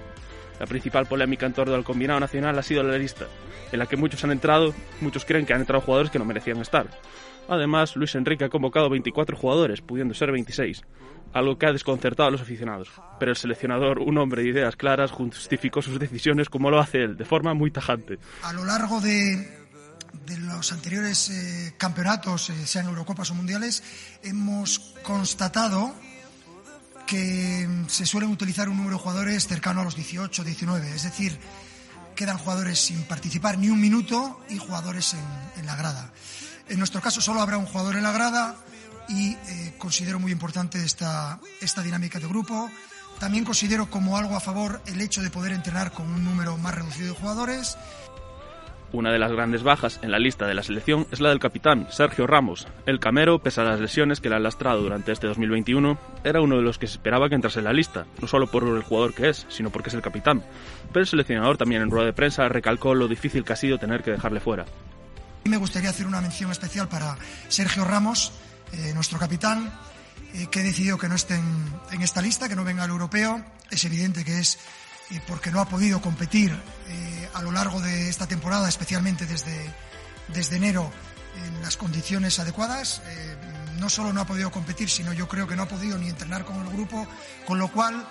La 0.59 0.65
principal 0.65 1.05
polémica 1.05 1.45
en 1.45 1.53
torno 1.53 1.75
al 1.75 1.83
combinado 1.83 2.19
nacional 2.19 2.57
ha 2.57 2.63
sido 2.63 2.83
la 2.83 2.97
lista, 2.97 3.25
en 3.71 3.79
la 3.79 3.85
que 3.85 3.97
muchos 3.97 4.23
han 4.23 4.31
entrado, 4.31 4.73
muchos 5.01 5.25
creen 5.25 5.45
que 5.45 5.53
han 5.53 5.61
entrado 5.61 5.81
jugadores 5.81 6.11
que 6.11 6.19
no 6.19 6.25
merecían 6.25 6.57
estar. 6.61 6.87
Además, 7.51 7.97
Luis 7.97 8.15
Enrique 8.15 8.45
ha 8.45 8.49
convocado 8.49 8.89
24 8.89 9.35
jugadores, 9.35 9.81
pudiendo 9.81 10.13
ser 10.13 10.31
26, 10.31 10.83
algo 11.33 11.57
que 11.57 11.65
ha 11.65 11.73
desconcertado 11.73 12.29
a 12.29 12.31
los 12.31 12.39
aficionados. 12.39 12.89
Pero 13.19 13.31
el 13.31 13.35
seleccionador, 13.35 13.99
un 13.99 14.17
hombre 14.19 14.43
de 14.43 14.49
ideas 14.51 14.77
claras, 14.77 15.11
justificó 15.11 15.81
sus 15.81 15.99
decisiones 15.99 16.47
como 16.47 16.71
lo 16.71 16.79
hace 16.79 17.03
él, 17.03 17.17
de 17.17 17.25
forma 17.25 17.53
muy 17.53 17.69
tajante. 17.69 18.19
A 18.43 18.53
lo 18.53 18.63
largo 18.63 19.01
de, 19.01 19.67
los 20.47 20.71
anteriores 20.71 21.29
eh, 21.29 21.73
campeonatos, 21.77 22.51
eh, 22.51 22.65
sean 22.65 22.85
Eurocopas 22.85 23.31
o 23.31 23.35
Mundiales, 23.35 23.83
hemos 24.23 24.95
constatado 25.03 25.93
que 27.05 27.67
mm, 27.67 27.89
se 27.89 28.05
suelen 28.05 28.29
utilizar 28.29 28.69
un 28.69 28.77
número 28.77 28.95
de 28.95 29.03
jugadores 29.03 29.45
cercano 29.45 29.81
a 29.81 29.83
los 29.83 29.97
18, 29.97 30.45
19. 30.45 30.89
Es 30.95 31.03
decir, 31.03 31.37
quedan 32.15 32.37
jugadores 32.37 32.79
sin 32.79 33.03
participar 33.03 33.57
ni 33.57 33.67
un 33.67 33.81
minuto 33.81 34.39
y 34.47 34.57
jugadores 34.57 35.17
en 35.57 35.65
la 35.65 35.75
grada. 35.75 36.13
En 36.71 36.77
nuestro 36.77 37.01
caso 37.01 37.19
solo 37.19 37.41
habrá 37.41 37.57
un 37.57 37.65
jugador 37.65 37.97
en 37.97 38.03
la 38.03 38.13
grada 38.13 38.55
y 39.09 39.33
eh, 39.33 39.73
considero 39.77 40.21
muy 40.21 40.31
importante 40.31 40.81
esta, 40.81 41.37
esta 41.59 41.81
dinámica 41.81 42.17
de 42.17 42.27
grupo. 42.27 42.71
También 43.19 43.43
considero 43.43 43.89
como 43.89 44.17
algo 44.17 44.37
a 44.37 44.39
favor 44.39 44.81
el 44.85 45.01
hecho 45.01 45.21
de 45.21 45.29
poder 45.29 45.51
entrenar 45.51 45.91
con 45.91 46.07
un 46.07 46.23
número 46.23 46.57
más 46.57 46.73
reducido 46.73 47.09
de 47.09 47.19
jugadores. 47.19 47.77
Una 48.93 49.11
de 49.11 49.19
las 49.19 49.33
grandes 49.33 49.63
bajas 49.63 49.99
en 50.01 50.11
la 50.11 50.19
lista 50.19 50.47
de 50.47 50.53
la 50.53 50.63
selección 50.63 51.07
es 51.11 51.19
la 51.19 51.27
del 51.27 51.39
capitán, 51.39 51.87
Sergio 51.89 52.25
Ramos. 52.25 52.69
El 52.85 53.01
camero, 53.01 53.39
pese 53.39 53.59
a 53.59 53.65
las 53.65 53.81
lesiones 53.81 54.21
que 54.21 54.29
le 54.29 54.35
han 54.35 54.43
lastrado 54.43 54.81
durante 54.81 55.11
este 55.11 55.27
2021, 55.27 55.97
era 56.23 56.39
uno 56.39 56.55
de 56.55 56.61
los 56.61 56.77
que 56.77 56.87
se 56.87 56.93
esperaba 56.93 57.27
que 57.27 57.35
entrase 57.35 57.59
en 57.59 57.65
la 57.65 57.73
lista, 57.73 58.05
no 58.21 58.29
solo 58.29 58.47
por 58.47 58.63
el 58.63 58.83
jugador 58.83 59.13
que 59.13 59.27
es, 59.27 59.45
sino 59.49 59.71
porque 59.71 59.89
es 59.89 59.95
el 59.95 60.01
capitán. 60.01 60.41
Pero 60.87 61.01
el 61.01 61.07
seleccionador 61.07 61.57
también 61.57 61.81
en 61.81 61.91
rueda 61.91 62.05
de 62.05 62.13
prensa 62.13 62.47
recalcó 62.47 62.95
lo 62.95 63.09
difícil 63.09 63.43
que 63.43 63.53
ha 63.53 63.57
sido 63.57 63.77
tener 63.77 64.03
que 64.03 64.11
dejarle 64.11 64.39
fuera. 64.39 64.65
Me 65.43 65.57
gustaría 65.57 65.89
hacer 65.89 66.05
una 66.05 66.21
mención 66.21 66.51
especial 66.51 66.87
para 66.87 67.17
Sergio 67.49 67.83
Ramos, 67.83 68.31
eh, 68.73 68.91
nuestro 68.93 69.17
capitán, 69.17 69.71
eh, 70.33 70.47
que 70.49 70.61
ha 70.61 70.63
decidido 70.63 70.97
que 70.97 71.09
no 71.09 71.15
esté 71.15 71.35
en, 71.35 72.01
esta 72.01 72.21
lista, 72.21 72.47
que 72.47 72.55
no 72.55 72.63
venga 72.63 72.83
al 72.83 72.89
europeo. 72.89 73.43
Es 73.69 73.83
evidente 73.83 74.23
que 74.23 74.39
es 74.39 74.57
eh, 75.09 75.19
porque 75.27 75.51
no 75.51 75.59
ha 75.59 75.67
podido 75.67 76.01
competir 76.01 76.57
eh, 76.87 77.29
a 77.33 77.41
lo 77.41 77.51
largo 77.51 77.81
de 77.81 78.07
esta 78.07 78.27
temporada, 78.27 78.69
especialmente 78.69 79.25
desde, 79.25 79.73
desde 80.29 80.55
enero, 80.55 80.89
en 81.45 81.61
las 81.61 81.75
condiciones 81.75 82.39
adecuadas. 82.39 83.01
No 83.77 83.89
solo 83.89 84.13
no 84.13 84.21
ha 84.21 84.25
podido 84.25 84.51
competir, 84.51 84.89
sino 84.89 85.11
yo 85.11 85.27
creo 85.27 85.47
que 85.47 85.55
no 85.55 85.63
ha 85.63 85.67
podido 85.67 85.97
ni 85.97 86.07
entrenar 86.07 86.45
con 86.45 86.61
el 86.61 86.71
grupo, 86.71 87.07
con 87.45 87.57
lo 87.57 87.69
cual 87.71 88.05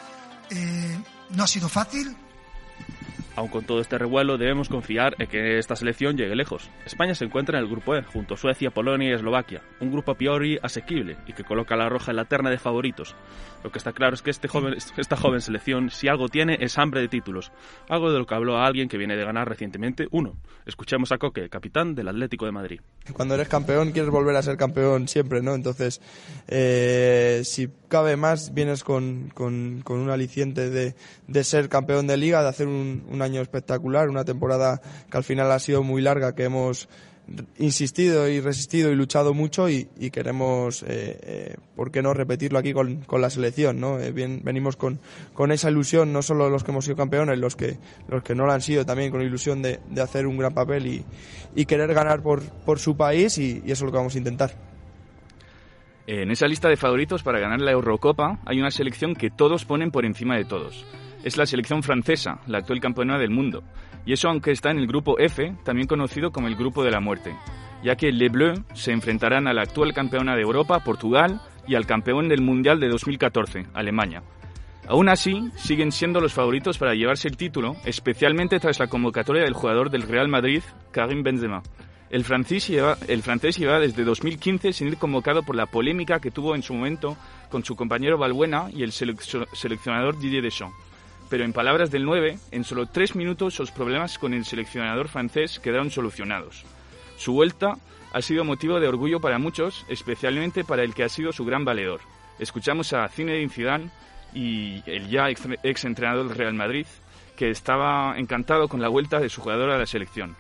No 1.31 1.44
ha 1.44 1.47
sido 1.47 1.69
fácil, 1.69 2.16
Aun 3.40 3.48
con 3.48 3.64
todo 3.64 3.80
este 3.80 3.96
revuelo, 3.96 4.36
debemos 4.36 4.68
confiar 4.68 5.14
en 5.18 5.26
que 5.26 5.56
esta 5.56 5.74
selección 5.74 6.14
llegue 6.14 6.36
lejos. 6.36 6.68
España 6.84 7.14
se 7.14 7.24
encuentra 7.24 7.56
en 7.56 7.64
el 7.64 7.70
grupo 7.70 7.96
E, 7.96 8.02
junto 8.02 8.34
a 8.34 8.36
Suecia, 8.36 8.70
Polonia 8.70 9.08
y 9.08 9.12
Eslovaquia, 9.14 9.62
un 9.80 9.90
grupo 9.90 10.12
a 10.12 10.14
priori 10.14 10.58
asequible 10.62 11.16
y 11.26 11.32
que 11.32 11.42
coloca 11.42 11.74
a 11.74 11.78
la 11.78 11.88
roja 11.88 12.10
en 12.10 12.18
la 12.18 12.26
terna 12.26 12.50
de 12.50 12.58
favoritos. 12.58 13.16
Lo 13.62 13.70
que 13.70 13.78
está 13.78 13.92
claro 13.92 14.14
es 14.14 14.22
que 14.22 14.30
este 14.30 14.48
joven, 14.48 14.74
esta 14.96 15.16
joven 15.16 15.40
selección, 15.42 15.90
si 15.90 16.08
algo 16.08 16.28
tiene, 16.28 16.56
es 16.60 16.78
hambre 16.78 17.00
de 17.02 17.08
títulos, 17.08 17.52
algo 17.88 18.10
de 18.10 18.18
lo 18.18 18.26
que 18.26 18.34
habló 18.34 18.56
a 18.56 18.66
alguien 18.66 18.88
que 18.88 18.96
viene 18.96 19.16
de 19.16 19.24
ganar 19.24 19.48
recientemente 19.48 20.08
uno. 20.10 20.36
Escuchemos 20.64 21.12
a 21.12 21.18
Coque, 21.18 21.48
capitán 21.50 21.94
del 21.94 22.08
Atlético 22.08 22.46
de 22.46 22.52
Madrid. 22.52 22.80
Cuando 23.12 23.34
eres 23.34 23.48
campeón 23.48 23.92
quieres 23.92 24.10
volver 24.10 24.34
a 24.36 24.42
ser 24.42 24.56
campeón 24.56 25.08
siempre, 25.08 25.42
¿no? 25.42 25.54
Entonces, 25.54 26.00
eh, 26.48 27.42
si 27.44 27.68
cabe 27.88 28.16
más, 28.16 28.54
vienes 28.54 28.82
con, 28.84 29.30
con- 29.34 29.82
con 29.82 29.98
un 30.00 30.10
aliciente 30.10 30.70
de, 30.70 30.94
de 31.26 31.44
ser 31.44 31.68
campeón 31.68 32.06
de 32.06 32.16
liga, 32.16 32.42
de 32.42 32.48
hacer 32.48 32.66
un, 32.66 33.04
un 33.08 33.22
año 33.22 33.40
espectacular, 33.40 34.08
una 34.08 34.24
temporada 34.24 34.80
que 35.10 35.16
al 35.16 35.24
final 35.24 35.50
ha 35.52 35.58
sido 35.58 35.82
muy 35.82 36.00
larga, 36.02 36.34
que 36.34 36.44
hemos 36.44 36.88
insistido 37.59 38.28
y 38.28 38.40
resistido 38.40 38.90
y 38.90 38.97
luchado 38.97 39.35
mucho 39.35 39.69
y, 39.69 39.86
queremos, 40.12 40.82
eh, 40.82 41.19
eh, 41.23 41.57
¿por 41.77 41.90
qué 41.90 42.02
no 42.02 42.15
repetirlo 42.15 42.59
aquí 42.59 42.73
con, 42.73 43.02
con 43.02 43.20
la 43.20 43.31
selección? 43.31 43.81
¿no? 43.81 43.98
Eh, 43.98 44.12
bien, 44.12 44.40
venimos 44.43 44.77
con, 44.77 45.01
con 45.35 45.52
esa 45.52 45.70
ilusión, 45.70 46.12
no 46.12 46.23
solo 46.23 46.51
los 46.51 46.65
que 46.65 46.70
hemos 46.70 46.85
sido 46.85 46.97
campeones, 46.97 47.39
los 47.39 47.57
que, 47.57 47.78
los 48.09 48.23
que 48.23 48.35
no 48.35 48.47
lo 48.47 48.52
han 48.52 48.61
sido, 48.61 48.85
también 48.85 49.11
con 49.11 49.23
ilusión 49.23 49.62
de, 49.62 49.81
de 49.89 50.01
hacer 50.01 50.27
un 50.27 50.36
gran 50.39 50.55
papel 50.55 50.86
y, 50.86 51.05
y 51.55 51.66
querer 51.66 51.94
ganar 51.94 52.23
por, 52.23 52.43
por 52.43 52.78
su 52.78 52.97
país 52.97 53.39
y, 53.39 53.62
y 53.65 53.70
eso 53.70 53.73
es 53.73 53.82
lo 53.82 53.90
que 53.93 53.98
vamos 53.98 54.15
a 54.15 54.19
intentar. 54.19 54.70
En 56.07 56.31
esa 56.31 56.48
lista 56.48 56.69
de 56.69 56.77
favoritos 56.77 57.23
para 57.23 57.39
ganar 57.39 57.61
la 57.61 57.70
Eurocopa 57.70 58.40
hay 58.44 58.59
una 58.59 58.70
selección 58.70 59.15
que 59.15 59.31
todos 59.31 59.65
ponen 59.65 59.93
por 59.93 60.05
encima 60.05 60.36
de 60.36 60.44
todos. 60.44 60.85
Es 61.24 61.36
la 61.36 61.47
selección 61.47 61.82
francesa, 61.82 62.40
la 62.47 62.59
actual 62.59 62.80
campeona 62.80 63.18
del 63.18 63.30
mundo. 63.30 63.62
Y 64.06 64.12
eso 64.12 64.28
aunque 64.28 64.52
está 64.52 64.70
en 64.70 64.78
el 64.78 64.86
grupo 64.86 65.18
F, 65.18 65.55
también 65.64 65.86
conocido 65.86 66.32
como 66.32 66.48
el 66.48 66.56
grupo 66.56 66.82
de 66.82 66.90
la 66.90 67.01
muerte, 67.01 67.34
ya 67.84 67.97
que 67.97 68.10
Les 68.12 68.32
Bleus 68.32 68.60
se 68.74 68.92
enfrentarán 68.92 69.47
a 69.47 69.52
la 69.52 69.62
actual 69.62 69.92
campeona 69.92 70.34
de 70.34 70.42
Europa, 70.42 70.80
Portugal, 70.80 71.40
y 71.66 71.74
al 71.74 71.86
campeón 71.86 72.28
del 72.28 72.40
Mundial 72.40 72.80
de 72.80 72.88
2014, 72.88 73.66
Alemania. 73.74 74.22
Aún 74.88 75.09
así, 75.09 75.51
siguen 75.56 75.92
siendo 75.92 76.20
los 76.20 76.32
favoritos 76.32 76.78
para 76.78 76.94
llevarse 76.94 77.28
el 77.28 77.36
título, 77.36 77.76
especialmente 77.84 78.59
tras 78.59 78.80
la 78.80 78.88
convocatoria 78.88 79.44
del 79.44 79.52
jugador 79.52 79.90
del 79.90 80.02
Real 80.02 80.26
Madrid, 80.28 80.62
Karim 80.90 81.22
Benzema. 81.22 81.62
El 82.09 82.24
francés, 82.24 82.66
lleva, 82.66 82.97
el 83.06 83.22
francés 83.22 83.56
lleva 83.56 83.78
desde 83.78 84.02
2015 84.02 84.72
sin 84.72 84.88
ir 84.88 84.97
convocado 84.97 85.44
por 85.44 85.55
la 85.55 85.66
polémica 85.66 86.18
que 86.18 86.32
tuvo 86.32 86.56
en 86.56 86.62
su 86.62 86.74
momento 86.74 87.16
con 87.51 87.62
su 87.64 87.76
compañero 87.76 88.18
Balbuena 88.18 88.68
y 88.72 88.82
el 88.82 88.90
selec- 88.90 89.47
seleccionador 89.52 90.18
Didier 90.18 90.42
Deschamps. 90.42 90.74
Pero 91.31 91.44
en 91.44 91.52
palabras 91.52 91.93
del 91.93 92.05
9, 92.05 92.39
en 92.51 92.65
solo 92.65 92.86
tres 92.86 93.15
minutos 93.15 93.59
los 93.61 93.70
problemas 93.70 94.19
con 94.19 94.35
el 94.35 94.44
seleccionador 94.44 95.09
francés 95.09 95.61
quedaron 95.61 95.90
solucionados. 95.90 96.65
Su 97.16 97.32
vuelta 97.32 97.77
ha 98.12 98.20
sido 98.20 98.44
motivo 98.44 98.81
de 98.81 98.89
orgullo 98.89 99.20
para 99.20 99.39
muchos, 99.39 99.86
especialmente 99.89 100.65
para 100.65 100.82
el 100.82 100.93
que 100.93 101.05
ha 101.05 101.09
sido 101.09 101.32
su 101.32 101.44
gran 101.44 101.65
valedor. 101.65 102.01
Escuchamos 102.40 102.93
a 102.93 103.09
Zinedine 103.09 103.48
Zidane 103.48 103.90
y 104.35 104.82
el 104.86 105.09
ya 105.09 105.31
ex, 105.31 105.43
ex 105.62 105.85
entrenador 105.85 106.27
del 106.27 106.36
Real 106.36 106.55
Madrid, 106.55 106.86
que 107.36 107.51
estaba 107.51 108.19
encantado 108.19 108.66
con 108.66 108.82
la 108.82 108.89
vuelta 108.89 109.20
de 109.20 109.28
su 109.28 109.40
jugador 109.40 109.70
a 109.70 109.78
la 109.78 109.86
selección. 109.86 110.35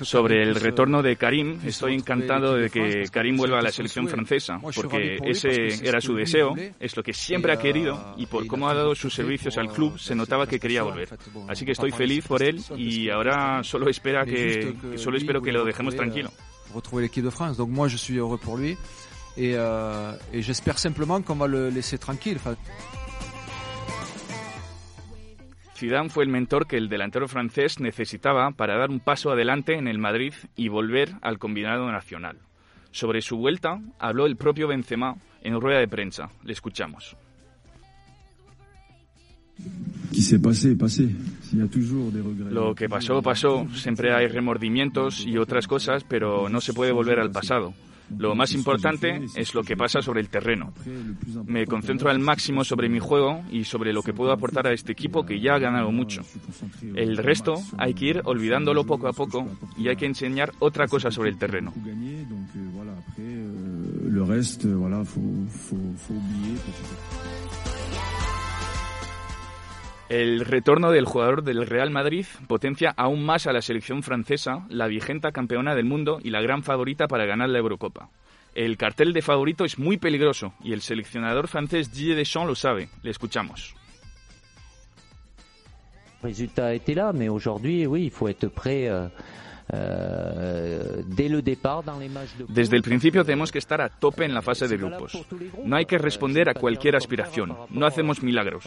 Sobre 0.00 0.36
Karim 0.36 0.48
el 0.48 0.54
retorno 0.54 1.02
de 1.02 1.16
Karim, 1.16 1.54
puisse 1.54 1.68
estoy 1.68 1.94
encantado 1.94 2.54
de 2.54 2.70
que 2.70 3.08
Karim 3.10 3.36
vuelva 3.36 3.58
a 3.58 3.62
la 3.62 3.72
selección 3.72 4.08
francesa, 4.08 4.60
porque 4.74 5.18
ese 5.24 5.86
era 5.86 6.00
su 6.00 6.14
deseo, 6.14 6.54
es 6.78 6.96
lo 6.96 7.02
que 7.02 7.12
siempre 7.12 7.52
ha 7.52 7.58
querido, 7.58 8.14
y 8.16 8.26
por 8.26 8.46
cómo 8.46 8.68
ha 8.68 8.74
dado 8.74 8.94
sus 8.94 9.12
servicios 9.12 9.58
al 9.58 9.72
club, 9.72 9.98
se 9.98 10.14
notaba 10.14 10.46
que 10.46 10.60
quería 10.60 10.82
volver. 10.82 11.08
Así 11.48 11.64
que 11.64 11.72
estoy 11.72 11.92
feliz 11.92 12.26
por 12.26 12.42
él 12.42 12.62
y 12.76 13.10
ahora 13.10 13.62
solo 13.64 13.88
espera 13.88 14.24
que, 14.24 14.74
solo 14.96 15.16
espero 15.16 15.42
que 15.42 15.52
lo 15.52 15.64
dejemos 15.64 15.96
tranquilo. 15.96 16.30
euh, 16.70 16.74
retrouver 16.74 17.02
l'équipe 17.02 17.24
de 17.24 17.30
France. 17.30 17.56
Donc 17.56 17.68
moi, 17.70 17.88
je 17.88 17.96
suis 17.96 18.16
heureux 18.16 18.38
pour 18.38 18.56
lui. 18.56 18.76
Euh, 19.38 20.12
et 20.32 20.42
j'espère 20.42 20.78
simplement 20.78 21.22
qu'on 21.22 21.36
va 21.36 21.46
le 21.46 21.70
laisser 21.70 21.98
tranquille. 21.98 22.38
Zidane 25.80 26.10
fue 26.10 26.24
el 26.24 26.30
mentor 26.30 26.66
que 26.66 26.76
el 26.76 26.90
delantero 26.90 27.26
francés 27.26 27.80
necesitaba 27.80 28.50
para 28.50 28.76
dar 28.76 28.90
un 28.90 29.00
paso 29.00 29.30
adelante 29.30 29.78
en 29.78 29.88
el 29.88 29.98
Madrid 29.98 30.34
y 30.54 30.68
volver 30.68 31.14
al 31.22 31.38
combinado 31.38 31.90
nacional. 31.90 32.36
Sobre 32.90 33.22
su 33.22 33.38
vuelta 33.38 33.80
habló 33.98 34.26
el 34.26 34.36
propio 34.36 34.68
Benzema 34.68 35.16
en 35.40 35.58
rueda 35.58 35.80
de 35.80 35.88
prensa. 35.88 36.28
Le 36.44 36.52
escuchamos. 36.52 37.16
Lo 42.50 42.74
que 42.74 42.88
pasó, 42.90 43.22
pasó. 43.22 43.66
Siempre 43.74 44.12
hay 44.12 44.26
remordimientos 44.26 45.24
y 45.26 45.38
otras 45.38 45.66
cosas, 45.66 46.04
pero 46.04 46.50
no 46.50 46.60
se 46.60 46.74
puede 46.74 46.92
volver 46.92 47.20
al 47.20 47.30
pasado. 47.30 47.72
Lo 48.18 48.34
más 48.34 48.52
importante 48.52 49.22
es 49.36 49.54
lo 49.54 49.62
que 49.62 49.76
pasa 49.76 50.02
sobre 50.02 50.20
el 50.20 50.28
terreno. 50.28 50.72
Me 51.46 51.66
concentro 51.66 52.10
al 52.10 52.18
máximo 52.18 52.64
sobre 52.64 52.88
mi 52.88 52.98
juego 52.98 53.42
y 53.50 53.64
sobre 53.64 53.92
lo 53.92 54.02
que 54.02 54.12
puedo 54.12 54.32
aportar 54.32 54.66
a 54.66 54.72
este 54.72 54.92
equipo 54.92 55.24
que 55.24 55.40
ya 55.40 55.54
ha 55.54 55.58
ganado 55.58 55.90
mucho. 55.92 56.22
El 56.94 57.16
resto 57.16 57.54
hay 57.78 57.94
que 57.94 58.06
ir 58.06 58.22
olvidándolo 58.24 58.84
poco 58.84 59.08
a 59.08 59.12
poco 59.12 59.46
y 59.76 59.88
hay 59.88 59.96
que 59.96 60.06
enseñar 60.06 60.52
otra 60.58 60.86
cosa 60.86 61.10
sobre 61.10 61.30
el 61.30 61.38
terreno. 61.38 61.72
Gagner, 61.76 62.26
donc 62.28 62.48
voilà, 62.74 62.92
après, 62.92 63.22
le 64.10 64.22
reste, 64.22 64.66
voilà, 64.66 65.04
faut, 65.04 65.46
faut, 65.48 65.96
faut 65.96 66.14
oublier. 66.14 66.56
El 70.10 70.44
retorno 70.44 70.90
del 70.90 71.04
jugador 71.04 71.44
del 71.44 71.64
Real 71.64 71.92
Madrid 71.92 72.26
potencia 72.48 72.92
aún 72.96 73.24
más 73.24 73.46
a 73.46 73.52
la 73.52 73.62
selección 73.62 74.02
francesa, 74.02 74.66
la 74.68 74.88
vigente 74.88 75.30
campeona 75.30 75.76
del 75.76 75.84
mundo 75.84 76.18
y 76.20 76.30
la 76.30 76.40
gran 76.40 76.64
favorita 76.64 77.06
para 77.06 77.26
ganar 77.26 77.48
la 77.48 77.60
Eurocopa. 77.60 78.10
El 78.56 78.76
cartel 78.76 79.12
de 79.12 79.22
favorito 79.22 79.64
es 79.64 79.78
muy 79.78 79.98
peligroso 79.98 80.52
y 80.64 80.72
el 80.72 80.80
seleccionador 80.80 81.46
francés 81.46 81.92
Didier 81.92 82.16
Deschamps 82.16 82.48
lo 82.48 82.56
sabe. 82.56 82.88
Le 83.04 83.12
escuchamos. 83.12 83.76
Le 86.24 86.28
résultat 86.28 86.74
était 86.74 86.96
là, 86.96 87.12
mais 87.12 87.28
aujourd'hui, 87.28 87.86
oui, 87.86 88.06
il 88.06 88.10
faut 88.10 88.28
être 88.28 88.48
prêt 88.48 88.88
euh, 88.88 89.08
de 89.70 91.58
Desde 92.48 92.76
el 92.76 92.82
principio 92.82 93.24
tenemos 93.24 93.52
que 93.52 93.58
estar 93.58 93.80
a 93.80 93.88
tope 93.88 94.24
en 94.24 94.34
la 94.34 94.42
fase 94.42 94.68
de 94.68 94.76
grupos. 94.76 95.26
No 95.64 95.76
hay 95.76 95.84
que 95.84 95.98
responder 95.98 96.48
a 96.48 96.54
cualquier 96.54 96.96
aspiración. 96.96 97.56
No 97.70 97.86
hacemos 97.86 98.22
milagros. 98.22 98.64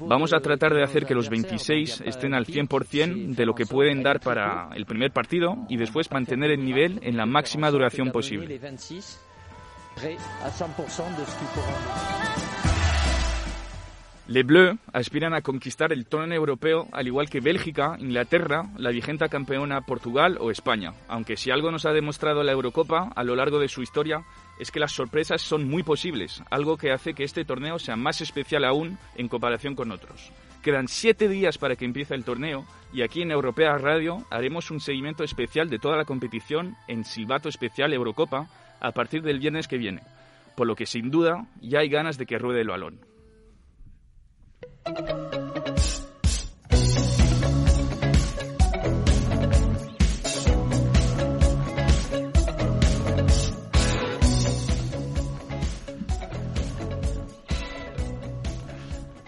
Vamos 0.00 0.32
a 0.32 0.40
tratar 0.40 0.74
de 0.74 0.82
hacer 0.82 1.06
que 1.06 1.14
los 1.14 1.28
26 1.28 2.02
estén 2.06 2.34
al 2.34 2.46
100% 2.46 3.34
de 3.34 3.46
lo 3.46 3.54
que 3.54 3.66
pueden 3.66 4.02
dar 4.02 4.20
para 4.20 4.70
el 4.74 4.86
primer 4.86 5.12
partido 5.12 5.56
y 5.68 5.76
después 5.76 6.10
mantener 6.10 6.50
el 6.50 6.64
nivel 6.64 6.98
en 7.02 7.16
la 7.16 7.26
máxima 7.26 7.70
duración 7.70 8.10
posible. 8.10 8.60
Les 14.30 14.46
Bleus 14.46 14.78
aspiran 14.92 15.34
a 15.34 15.42
conquistar 15.42 15.92
el 15.92 16.06
trono 16.06 16.32
europeo 16.32 16.86
al 16.92 17.08
igual 17.08 17.28
que 17.28 17.40
Bélgica, 17.40 17.96
Inglaterra, 17.98 18.62
la 18.78 18.90
vigente 18.90 19.28
campeona 19.28 19.80
Portugal 19.80 20.38
o 20.38 20.52
España. 20.52 20.92
Aunque 21.08 21.36
si 21.36 21.50
algo 21.50 21.72
nos 21.72 21.84
ha 21.84 21.92
demostrado 21.92 22.44
la 22.44 22.52
Eurocopa 22.52 23.10
a 23.16 23.24
lo 23.24 23.34
largo 23.34 23.58
de 23.58 23.66
su 23.66 23.82
historia 23.82 24.22
es 24.60 24.70
que 24.70 24.78
las 24.78 24.92
sorpresas 24.92 25.42
son 25.42 25.68
muy 25.68 25.82
posibles, 25.82 26.44
algo 26.48 26.76
que 26.76 26.92
hace 26.92 27.12
que 27.12 27.24
este 27.24 27.44
torneo 27.44 27.80
sea 27.80 27.96
más 27.96 28.20
especial 28.20 28.64
aún 28.64 28.98
en 29.16 29.26
comparación 29.26 29.74
con 29.74 29.90
otros. 29.90 30.30
Quedan 30.62 30.86
siete 30.86 31.26
días 31.26 31.58
para 31.58 31.74
que 31.74 31.84
empiece 31.84 32.14
el 32.14 32.22
torneo 32.22 32.64
y 32.92 33.02
aquí 33.02 33.22
en 33.22 33.32
Europea 33.32 33.78
Radio 33.78 34.24
haremos 34.30 34.70
un 34.70 34.78
seguimiento 34.78 35.24
especial 35.24 35.68
de 35.68 35.80
toda 35.80 35.96
la 35.96 36.04
competición 36.04 36.76
en 36.86 37.04
Silbato 37.04 37.48
Especial 37.48 37.92
Eurocopa 37.92 38.46
a 38.78 38.92
partir 38.92 39.22
del 39.22 39.40
viernes 39.40 39.66
que 39.66 39.76
viene, 39.76 40.02
por 40.54 40.68
lo 40.68 40.76
que 40.76 40.86
sin 40.86 41.10
duda 41.10 41.48
ya 41.60 41.80
hay 41.80 41.88
ganas 41.88 42.16
de 42.16 42.26
que 42.26 42.38
ruede 42.38 42.60
el 42.60 42.68
balón. 42.68 43.09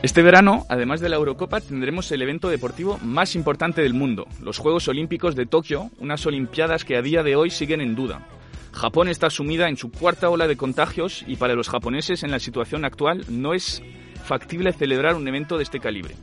Este 0.02 0.22
verano, 0.22 0.66
además 0.68 1.00
de 1.00 1.08
la 1.08 1.16
Eurocopa, 1.16 1.60
tendremos 1.60 2.10
el 2.10 2.22
evento 2.22 2.48
deportivo 2.48 2.98
más 3.02 3.36
importante 3.36 3.82
del 3.82 3.94
mundo, 3.94 4.26
los 4.42 4.58
Juegos 4.58 4.88
Olímpicos 4.88 5.36
de 5.36 5.46
Tokio, 5.46 5.90
unas 6.00 6.26
Olimpiadas 6.26 6.84
que 6.84 6.96
a 6.96 7.02
día 7.02 7.22
de 7.22 7.36
hoy 7.36 7.50
siguen 7.50 7.80
en 7.80 7.94
duda. 7.94 8.26
Japón 8.72 9.08
está 9.08 9.30
sumida 9.30 9.68
en 9.68 9.76
su 9.76 9.92
cuarta 9.92 10.28
ola 10.28 10.48
de 10.48 10.56
contagios 10.56 11.24
y 11.28 11.36
para 11.36 11.54
los 11.54 11.68
japoneses 11.68 12.24
en 12.24 12.30
la 12.32 12.40
situación 12.40 12.84
actual 12.84 13.24
no 13.28 13.54
es 13.54 13.80
factible 14.22 14.72
celebrar 14.72 15.14
un 15.14 15.26
evento 15.28 15.56
de 15.56 15.64
este 15.64 15.80
calibre. 15.80 16.14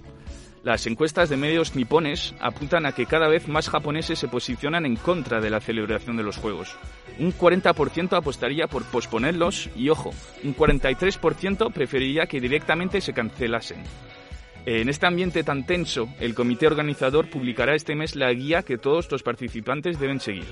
Las 0.63 0.85
encuestas 0.87 1.29
de 1.29 1.37
medios 1.37 1.75
nipones 1.75 2.35
apuntan 2.41 2.85
a 2.85 2.91
que 2.91 3.05
cada 3.05 3.29
vez 3.29 3.47
más 3.47 3.69
japoneses 3.69 4.19
se 4.19 4.27
posicionan 4.27 4.85
en 4.85 4.97
contra 4.97 5.39
de 5.39 5.49
la 5.49 5.61
celebración 5.61 6.17
de 6.17 6.23
los 6.23 6.35
Juegos. 6.35 6.75
Un 7.17 7.33
40% 7.33 8.17
apostaría 8.17 8.67
por 8.67 8.83
posponerlos 8.83 9.69
y, 9.75 9.87
ojo, 9.89 10.11
un 10.43 10.53
43% 10.53 11.71
preferiría 11.71 12.25
que 12.25 12.41
directamente 12.41 12.99
se 12.99 13.13
cancelasen. 13.13 13.83
En 14.65 14.89
este 14.89 15.07
ambiente 15.07 15.43
tan 15.43 15.65
tenso, 15.65 16.09
el 16.19 16.35
comité 16.35 16.67
organizador 16.67 17.29
publicará 17.29 17.73
este 17.73 17.95
mes 17.95 18.17
la 18.17 18.31
guía 18.33 18.63
que 18.63 18.77
todos 18.77 19.09
los 19.09 19.23
participantes 19.23 19.97
deben 19.97 20.19
seguir. 20.19 20.45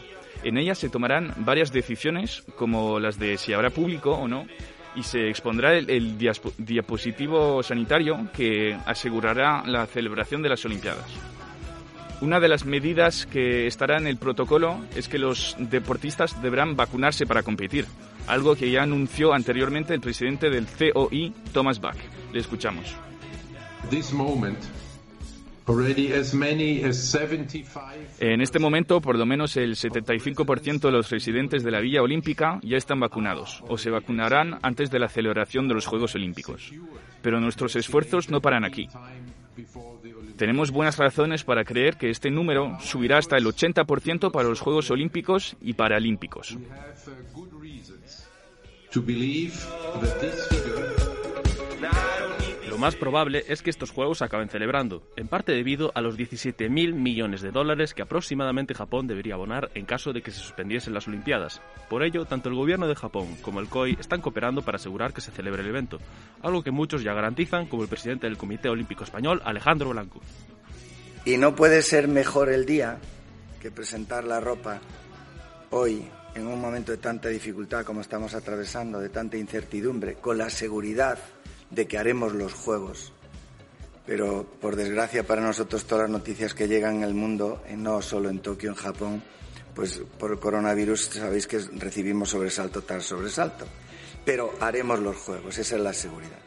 En 0.43 0.57
ella 0.57 0.75
se 0.75 0.89
tomarán 0.89 1.33
varias 1.39 1.73
decisiones, 1.73 2.43
como 2.55 2.99
las 2.99 3.19
de 3.19 3.37
si 3.37 3.51
habrá 3.51 3.69
público 3.71 4.11
o 4.11 4.27
no, 4.27 4.47
y 4.97 5.03
se 5.03 5.29
expondrá 5.29 5.75
el, 5.75 5.89
el 5.89 6.17
diapositivo 6.57 7.61
sanitario 7.61 8.27
que 8.35 8.75
asegurará 8.85 9.63
la 9.65 9.85
celebración 9.85 10.41
de 10.41 10.49
las 10.49 10.65
Olimpiadas. 10.65 11.05
Una 12.19 12.39
de 12.39 12.47
las 12.47 12.65
medidas 12.65 13.27
que 13.27 13.67
estará 13.67 13.97
en 13.97 14.07
el 14.07 14.17
protocolo 14.17 14.79
es 14.95 15.07
que 15.07 15.19
los 15.19 15.55
deportistas 15.59 16.41
deberán 16.41 16.75
vacunarse 16.75 17.27
para 17.27 17.43
competir, 17.43 17.85
algo 18.25 18.55
que 18.55 18.71
ya 18.71 18.81
anunció 18.81 19.33
anteriormente 19.33 19.93
el 19.93 20.01
presidente 20.01 20.49
del 20.49 20.65
COI, 20.65 21.31
Thomas 21.53 21.79
Bach. 21.79 21.97
Le 22.33 22.39
escuchamos. 22.39 22.95
this 23.89 24.11
moment, 24.11 24.57
En 28.19 28.39
este 28.39 28.57
momento, 28.57 29.02
por 29.02 29.18
lo 29.18 29.26
menos 29.26 29.57
el 29.57 29.76
75% 29.76 30.80
de 30.80 30.91
los 30.91 31.10
residentes 31.10 31.61
de 31.61 31.72
la 31.72 31.81
Villa 31.81 32.02
Olímpica 32.02 32.60
ya 32.64 32.77
están 32.77 33.02
vacunados 33.02 33.61
o 33.68 33.77
se 33.77 33.89
vacunarán 33.89 34.60
antes 34.61 34.89
de 34.89 34.99
la 34.99 35.10
celebración 35.10 35.68
de 35.68 35.73
los 35.73 35.85
Juegos 35.85 36.15
Olímpicos. 36.15 36.72
Pero 37.22 37.41
nuestros 37.41 37.76
esfuerzos 37.76 38.30
no 38.30 38.39
paran 38.39 38.64
aquí. 38.64 38.88
Tenemos 40.38 40.72
buenas 40.72 40.98
razones 40.98 41.44
para 41.44 41.65
creer 41.65 41.98
que 41.98 42.11
este 42.11 42.31
número 42.31 42.77
subirá 42.80 43.18
hasta 43.18 43.35
el 43.35 43.45
80% 43.45 44.31
para 44.31 44.48
los 44.48 44.61
Juegos 44.61 44.89
Olímpicos 44.89 45.57
y 45.61 45.73
Paralímpicos. 45.73 46.57
Lo 52.77 52.81
más 52.81 52.95
probable 52.95 53.43
es 53.47 53.63
que 53.63 53.71
estos 53.71 53.89
juegos 53.89 54.21
acaben 54.21 54.49
celebrando, 54.49 55.01
en 55.15 55.27
parte 55.27 55.51
debido 55.51 55.91
a 55.95 56.01
los 56.01 56.15
17.000 56.15 56.93
millones 56.93 57.41
de 57.41 57.49
dólares 57.49 57.95
que 57.95 58.03
aproximadamente 58.03 58.75
Japón 58.75 59.07
debería 59.07 59.33
abonar 59.33 59.71
en 59.73 59.87
caso 59.87 60.13
de 60.13 60.21
que 60.21 60.29
se 60.29 60.37
suspendiesen 60.37 60.93
las 60.93 61.07
Olimpiadas. 61.07 61.59
Por 61.89 62.03
ello, 62.03 62.25
tanto 62.25 62.49
el 62.49 62.55
gobierno 62.55 62.87
de 62.87 62.93
Japón 62.93 63.35
como 63.41 63.61
el 63.61 63.67
COI 63.67 63.97
están 63.99 64.21
cooperando 64.21 64.61
para 64.61 64.75
asegurar 64.75 65.11
que 65.11 65.21
se 65.21 65.31
celebre 65.31 65.63
el 65.63 65.69
evento, 65.69 65.97
algo 66.43 66.61
que 66.61 66.69
muchos 66.69 67.01
ya 67.01 67.15
garantizan, 67.15 67.65
como 67.65 67.81
el 67.81 67.89
presidente 67.89 68.27
del 68.27 68.37
Comité 68.37 68.69
Olímpico 68.69 69.03
Español, 69.03 69.41
Alejandro 69.43 69.89
Blanco. 69.89 70.21
Y 71.25 71.37
no 71.37 71.55
puede 71.55 71.81
ser 71.81 72.07
mejor 72.07 72.49
el 72.49 72.67
día 72.67 72.99
que 73.59 73.71
presentar 73.71 74.23
la 74.23 74.39
ropa 74.39 74.81
hoy, 75.71 76.07
en 76.35 76.45
un 76.45 76.61
momento 76.61 76.91
de 76.91 76.99
tanta 76.99 77.29
dificultad 77.29 77.83
como 77.83 78.01
estamos 78.01 78.35
atravesando, 78.35 78.99
de 78.99 79.09
tanta 79.09 79.35
incertidumbre, 79.35 80.13
con 80.21 80.37
la 80.37 80.51
seguridad 80.51 81.17
de 81.69 81.88
que 81.88 81.98
haremos 81.98 82.34
los 82.34 82.53
Juegos. 82.53 83.14
Pero, 84.06 84.45
por 84.61 84.76
desgracia 84.76 85.27
para 85.27 85.41
nosotros, 85.41 85.85
todas 85.85 86.03
las 86.03 86.19
noticias 86.19 86.53
que 86.53 86.68
llegan 86.68 87.03
el 87.03 87.14
mundo, 87.14 87.61
eh, 87.68 87.76
no 87.76 88.02
solo 88.02 88.30
en 88.30 88.39
Tokio, 88.39 88.69
en 88.69 88.76
Japón, 88.76 89.22
pues 89.76 90.02
por 90.18 90.31
el 90.31 90.39
coronavirus 90.39 91.02
sabéis 91.06 91.45
que 91.45 91.60
recibimos 91.73 92.30
sobresalto 92.30 92.81
tras 92.81 93.03
sobresalto. 93.03 93.65
Pero 94.23 94.53
haremos 94.60 94.99
los 94.99 95.18
Juegos, 95.18 95.57
esa 95.57 95.76
es 95.76 95.81
la 95.81 95.94
seguridad. 95.94 96.39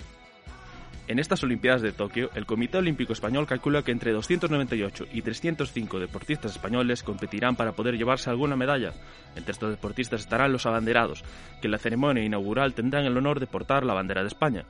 En 1.11 1.19
estas 1.19 1.43
Olimpiadas 1.43 1.83
de 1.83 1.91
Tokio, 1.91 2.31
el 2.37 2.47
Comité 2.47 2.79
Olímpico 2.79 3.13
Español 3.13 3.45
calcula 3.45 3.83
que 3.83 3.91
entre 3.91 4.13
298 4.13 5.07
y 5.13 5.23
305 5.23 5.99
deportistas 5.99 6.53
españoles 6.53 7.03
competirán 7.03 7.57
para 7.57 7.73
poder 7.73 7.97
llevarse 7.97 8.31
alguna 8.31 8.55
medalla. 8.55 8.93
Entre 9.35 9.51
estos 9.51 9.71
deportistas 9.71 10.21
estarán 10.21 10.53
los 10.53 10.67
abanderados, 10.67 11.25
que 11.61 11.67
en 11.67 11.73
la 11.73 11.79
ceremonia 11.79 12.23
inaugural 12.23 12.75
tendrán 12.75 13.07
el 13.07 13.17
honor 13.17 13.41
de 13.41 13.49
portar 13.49 13.85
la 13.85 13.95
bandera 13.95 14.23
de 14.23 14.29
España. 14.29 14.65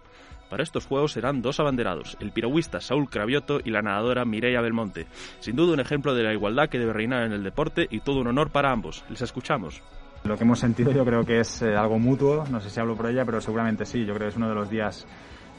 Para 0.50 0.64
estos 0.64 0.86
Juegos 0.86 1.12
serán 1.12 1.42
dos 1.42 1.60
abanderados, 1.60 2.16
el 2.20 2.32
piragüista 2.32 2.80
Saúl 2.80 3.08
Cravioto 3.08 3.60
y 3.64 3.70
la 3.70 3.82
nadadora 3.82 4.24
Mireia 4.24 4.60
Belmonte. 4.60 5.06
Sin 5.38 5.54
duda 5.54 5.74
un 5.74 5.80
ejemplo 5.80 6.12
de 6.12 6.24
la 6.24 6.32
igualdad 6.32 6.68
que 6.68 6.80
debe 6.80 6.92
reinar 6.92 7.22
en 7.22 7.32
el 7.32 7.44
deporte 7.44 7.86
y 7.88 8.00
todo 8.00 8.20
un 8.20 8.26
honor 8.26 8.50
para 8.50 8.72
ambos. 8.72 9.04
Les 9.08 9.22
escuchamos. 9.22 9.80
Lo 10.24 10.36
que 10.36 10.42
hemos 10.42 10.58
sentido 10.58 10.90
yo 10.92 11.04
creo 11.04 11.24
que 11.24 11.38
es 11.38 11.62
eh, 11.62 11.76
algo 11.76 12.00
mutuo, 12.00 12.44
no 12.50 12.60
sé 12.60 12.68
si 12.68 12.80
hablo 12.80 12.96
por 12.96 13.08
ella, 13.08 13.24
pero 13.24 13.40
seguramente 13.40 13.86
sí, 13.86 14.04
yo 14.04 14.12
creo 14.12 14.26
que 14.26 14.32
es 14.32 14.36
uno 14.36 14.48
de 14.48 14.54
los 14.56 14.68
días 14.68 15.06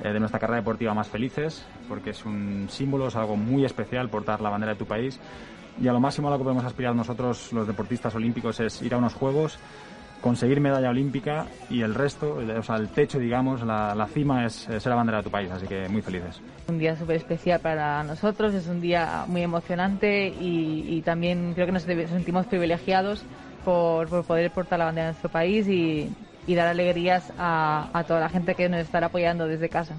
eh, 0.04 0.12
de 0.12 0.20
nuestra 0.20 0.40
carrera 0.40 0.60
deportiva 0.60 0.94
más 0.94 1.08
felices, 1.08 1.66
porque 1.88 2.10
es 2.10 2.26
un 2.26 2.68
símbolo, 2.70 3.08
es 3.08 3.16
algo 3.16 3.38
muy 3.38 3.64
especial 3.64 4.10
portar 4.10 4.42
la 4.42 4.50
bandera 4.50 4.74
de 4.74 4.78
tu 4.78 4.86
país 4.86 5.20
y 5.80 5.88
a 5.88 5.94
lo 5.94 6.00
máximo 6.00 6.28
a 6.28 6.32
lo 6.32 6.38
que 6.38 6.44
podemos 6.44 6.66
aspirar 6.66 6.96
nosotros 6.96 7.54
los 7.54 7.66
deportistas 7.66 8.14
olímpicos 8.16 8.60
es 8.60 8.82
ir 8.82 8.94
a 8.94 8.98
unos 8.98 9.14
Juegos, 9.14 9.58
conseguir 10.22 10.62
medalla 10.62 10.90
olímpica 10.90 11.48
y 11.70 11.82
el 11.82 11.96
resto, 11.96 12.36
o 12.36 12.64
sea, 12.64 12.78
el 12.78 12.90
techo, 12.90 13.20
digamos, 13.20 13.64
la, 13.64 13.94
la 13.96 14.08
cima 14.08 14.46
es, 14.46 14.54
ser 14.54 14.88
la 14.88 14.96
bandera 14.96 15.18
de 15.18 15.24
tu 15.24 15.32
país, 15.32 15.50
así 15.52 15.68
que 15.68 15.90
muy 15.90 16.02
felices. 16.02 16.40
Un 16.70 16.78
día 16.78 16.96
súper 16.96 17.18
especial 17.18 17.60
para 17.60 18.04
nosotros, 18.04 18.54
es 18.54 18.68
un 18.68 18.80
día 18.80 19.26
muy 19.28 19.42
emocionante 19.42 20.28
y, 20.28 21.02
también 21.02 21.54
creo 21.56 21.66
que 21.66 21.72
nos 21.72 21.84
sentimos 21.84 22.46
privilegiados 22.46 23.24
por, 23.66 24.08
por 24.08 24.24
poder 24.24 24.52
portar 24.52 24.78
la 24.80 24.86
bandera 24.86 25.08
de 25.08 25.12
nuestro 25.14 25.32
país 25.32 25.68
y, 25.68 26.10
y 26.46 26.56
dar 26.56 26.68
alegrías 26.68 27.34
a, 27.38 27.90
a 27.92 28.04
toda 28.04 28.20
la 28.20 28.30
gente 28.30 28.54
que 28.54 28.70
nos 28.70 28.82
estará 28.82 29.08
apoyando 29.08 29.48
desde 29.48 29.68
casa. 29.68 29.96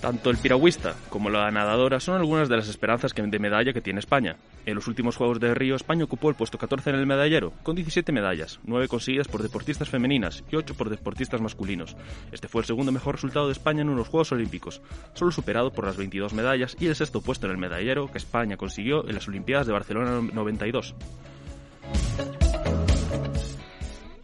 Tanto 0.00 0.30
el 0.30 0.36
piragüista 0.36 0.94
como 1.10 1.28
la 1.28 1.50
nadadora 1.50 1.98
son 1.98 2.16
algunas 2.16 2.48
de 2.48 2.56
las 2.56 2.68
esperanzas 2.68 3.12
de 3.14 3.38
medalla 3.40 3.72
que 3.72 3.80
tiene 3.80 3.98
España. 3.98 4.36
En 4.64 4.76
los 4.76 4.86
últimos 4.86 5.16
Juegos 5.16 5.40
de 5.40 5.52
Río, 5.54 5.74
España 5.74 6.04
ocupó 6.04 6.28
el 6.28 6.36
puesto 6.36 6.56
14 6.56 6.90
en 6.90 6.96
el 6.96 7.06
medallero, 7.06 7.52
con 7.64 7.74
17 7.74 8.12
medallas, 8.12 8.60
9 8.62 8.86
conseguidas 8.86 9.26
por 9.26 9.42
deportistas 9.42 9.88
femeninas 9.88 10.44
y 10.52 10.56
8 10.56 10.74
por 10.74 10.88
deportistas 10.88 11.40
masculinos. 11.40 11.96
Este 12.30 12.46
fue 12.46 12.60
el 12.60 12.66
segundo 12.66 12.92
mejor 12.92 13.16
resultado 13.16 13.46
de 13.46 13.52
España 13.52 13.82
en 13.82 13.88
unos 13.88 14.08
Juegos 14.08 14.30
Olímpicos, 14.30 14.82
solo 15.14 15.32
superado 15.32 15.72
por 15.72 15.84
las 15.84 15.96
22 15.96 16.32
medallas 16.32 16.76
y 16.78 16.86
el 16.86 16.94
sexto 16.94 17.20
puesto 17.20 17.46
en 17.46 17.52
el 17.52 17.58
medallero 17.58 18.08
que 18.10 18.18
España 18.18 18.56
consiguió 18.56 19.08
en 19.08 19.16
las 19.16 19.26
Olimpiadas 19.26 19.66
de 19.66 19.72
Barcelona 19.72 20.20
92. 20.32 20.94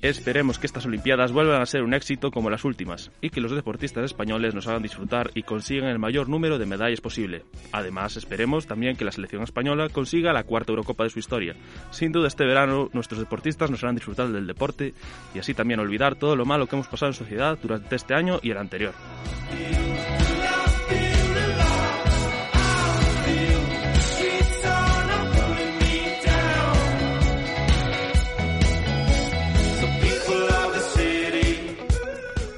Esperemos 0.05 0.59
que 0.59 0.67
estas 0.67 0.85
Olimpiadas 0.85 1.33
vuelvan 1.33 1.63
a 1.63 1.65
ser 1.65 1.83
un 1.83 1.95
éxito 1.95 2.31
como 2.31 2.51
las 2.51 2.67
últimas 2.67 3.11
y 3.23 3.31
que 3.31 3.41
los 3.41 3.53
deportistas 3.53 4.05
españoles 4.05 4.55
nos 4.55 4.67
hagan 4.67 4.83
disfrutar 4.83 5.31
y 5.35 5.45
consigan 5.45 5.89
el 5.89 5.99
mayor 5.99 6.29
número 6.29 6.59
de 6.59 6.67
medallas 6.67 7.01
posible. 7.01 7.47
Además, 7.73 8.19
esperemos 8.19 8.67
también 8.67 8.97
que 8.97 9.07
la 9.07 9.13
selección 9.13 9.43
española 9.43 9.89
consiga 9.89 10.35
la 10.35 10.43
cuarta 10.43 10.73
Eurocopa 10.73 11.05
de 11.05 11.09
su 11.09 11.21
historia. 11.21 11.57
Sin 11.91 12.13
duda, 12.13 12.29
este 12.29 12.45
verano 12.45 12.91
nuestros 12.93 13.19
deportistas 13.19 13.71
nos 13.71 13.83
harán 13.83 13.95
disfrutar 13.95 14.29
del 14.29 14.47
deporte 14.47 14.93
y 15.35 15.39
así 15.39 15.55
también 15.55 15.81
olvidar 15.81 16.17
todo 16.17 16.37
lo 16.37 16.45
malo 16.45 16.67
que 16.67 16.77
hemos 16.77 16.89
pasado 16.89 17.13
en 17.13 17.15
sociedad 17.15 17.59
durante 17.63 17.97
este 17.97 18.13
año 18.13 18.41
y 18.43 18.51
el 18.51 18.59
anterior. 18.59 18.93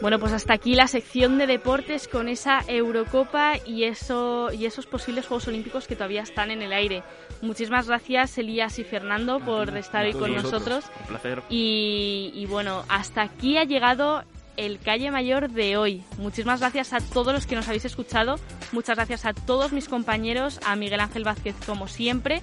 Bueno, 0.03 0.19
pues 0.19 0.33
hasta 0.33 0.53
aquí 0.53 0.75
la 0.75 0.89
sección 0.89 1.39
de 1.39 1.47
deportes 1.47 2.07
con 2.07 2.29
esa 2.29 2.61
Eurocopa 2.69 3.55
y, 3.65 3.85
eso, 3.85 4.53
y 4.53 4.67
esos 4.67 4.87
posibles 4.87 5.27
Juegos 5.27 5.49
Olímpicos 5.49 5.87
que 5.87 5.97
todavía 5.97 6.23
están 6.23 6.51
en 6.51 6.61
el 6.61 6.73
aire. 6.73 7.03
Muchísimas 7.41 7.89
gracias, 7.89 8.37
Elías 8.37 8.79
y 8.79 8.85
Fernando, 8.85 9.41
por 9.41 9.75
estar 9.77 10.05
hoy 10.05 10.13
con 10.13 10.35
nosotros. 10.35 10.85
Un 11.01 11.07
placer. 11.07 11.43
Y, 11.49 12.31
y 12.35 12.47
bueno, 12.47 12.85
hasta 12.89 13.23
aquí 13.23 13.57
ha 13.57 13.65
llegado 13.65 14.23
el 14.59 14.79
Calle 14.79 15.11
Mayor 15.11 15.51
de 15.51 15.77
hoy. 15.77 16.05
Muchísimas 16.19 16.61
gracias 16.61 16.93
a 16.93 17.01
todos 17.01 17.33
los 17.33 17.47
que 17.47 17.57
nos 17.57 17.67
habéis 17.67 17.87
escuchado. 17.87 18.37
Muchas 18.73 18.97
gracias 18.97 19.25
a 19.25 19.33
todos 19.33 19.73
mis 19.73 19.89
compañeros, 19.89 20.61
a 20.65 20.77
Miguel 20.77 21.01
Ángel 21.01 21.25
Vázquez 21.25 21.57
como 21.65 21.89
siempre. 21.89 22.43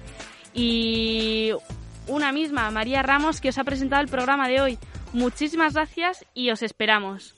Y 0.52 1.52
una 2.08 2.32
misma, 2.32 2.70
María 2.70 3.02
Ramos, 3.02 3.40
que 3.40 3.48
os 3.48 3.58
ha 3.58 3.64
presentado 3.64 4.02
el 4.02 4.08
programa 4.08 4.48
de 4.48 4.60
hoy. 4.60 4.78
Muchísimas 5.12 5.74
gracias 5.74 6.24
y 6.34 6.50
os 6.50 6.62
esperamos. 6.62 7.34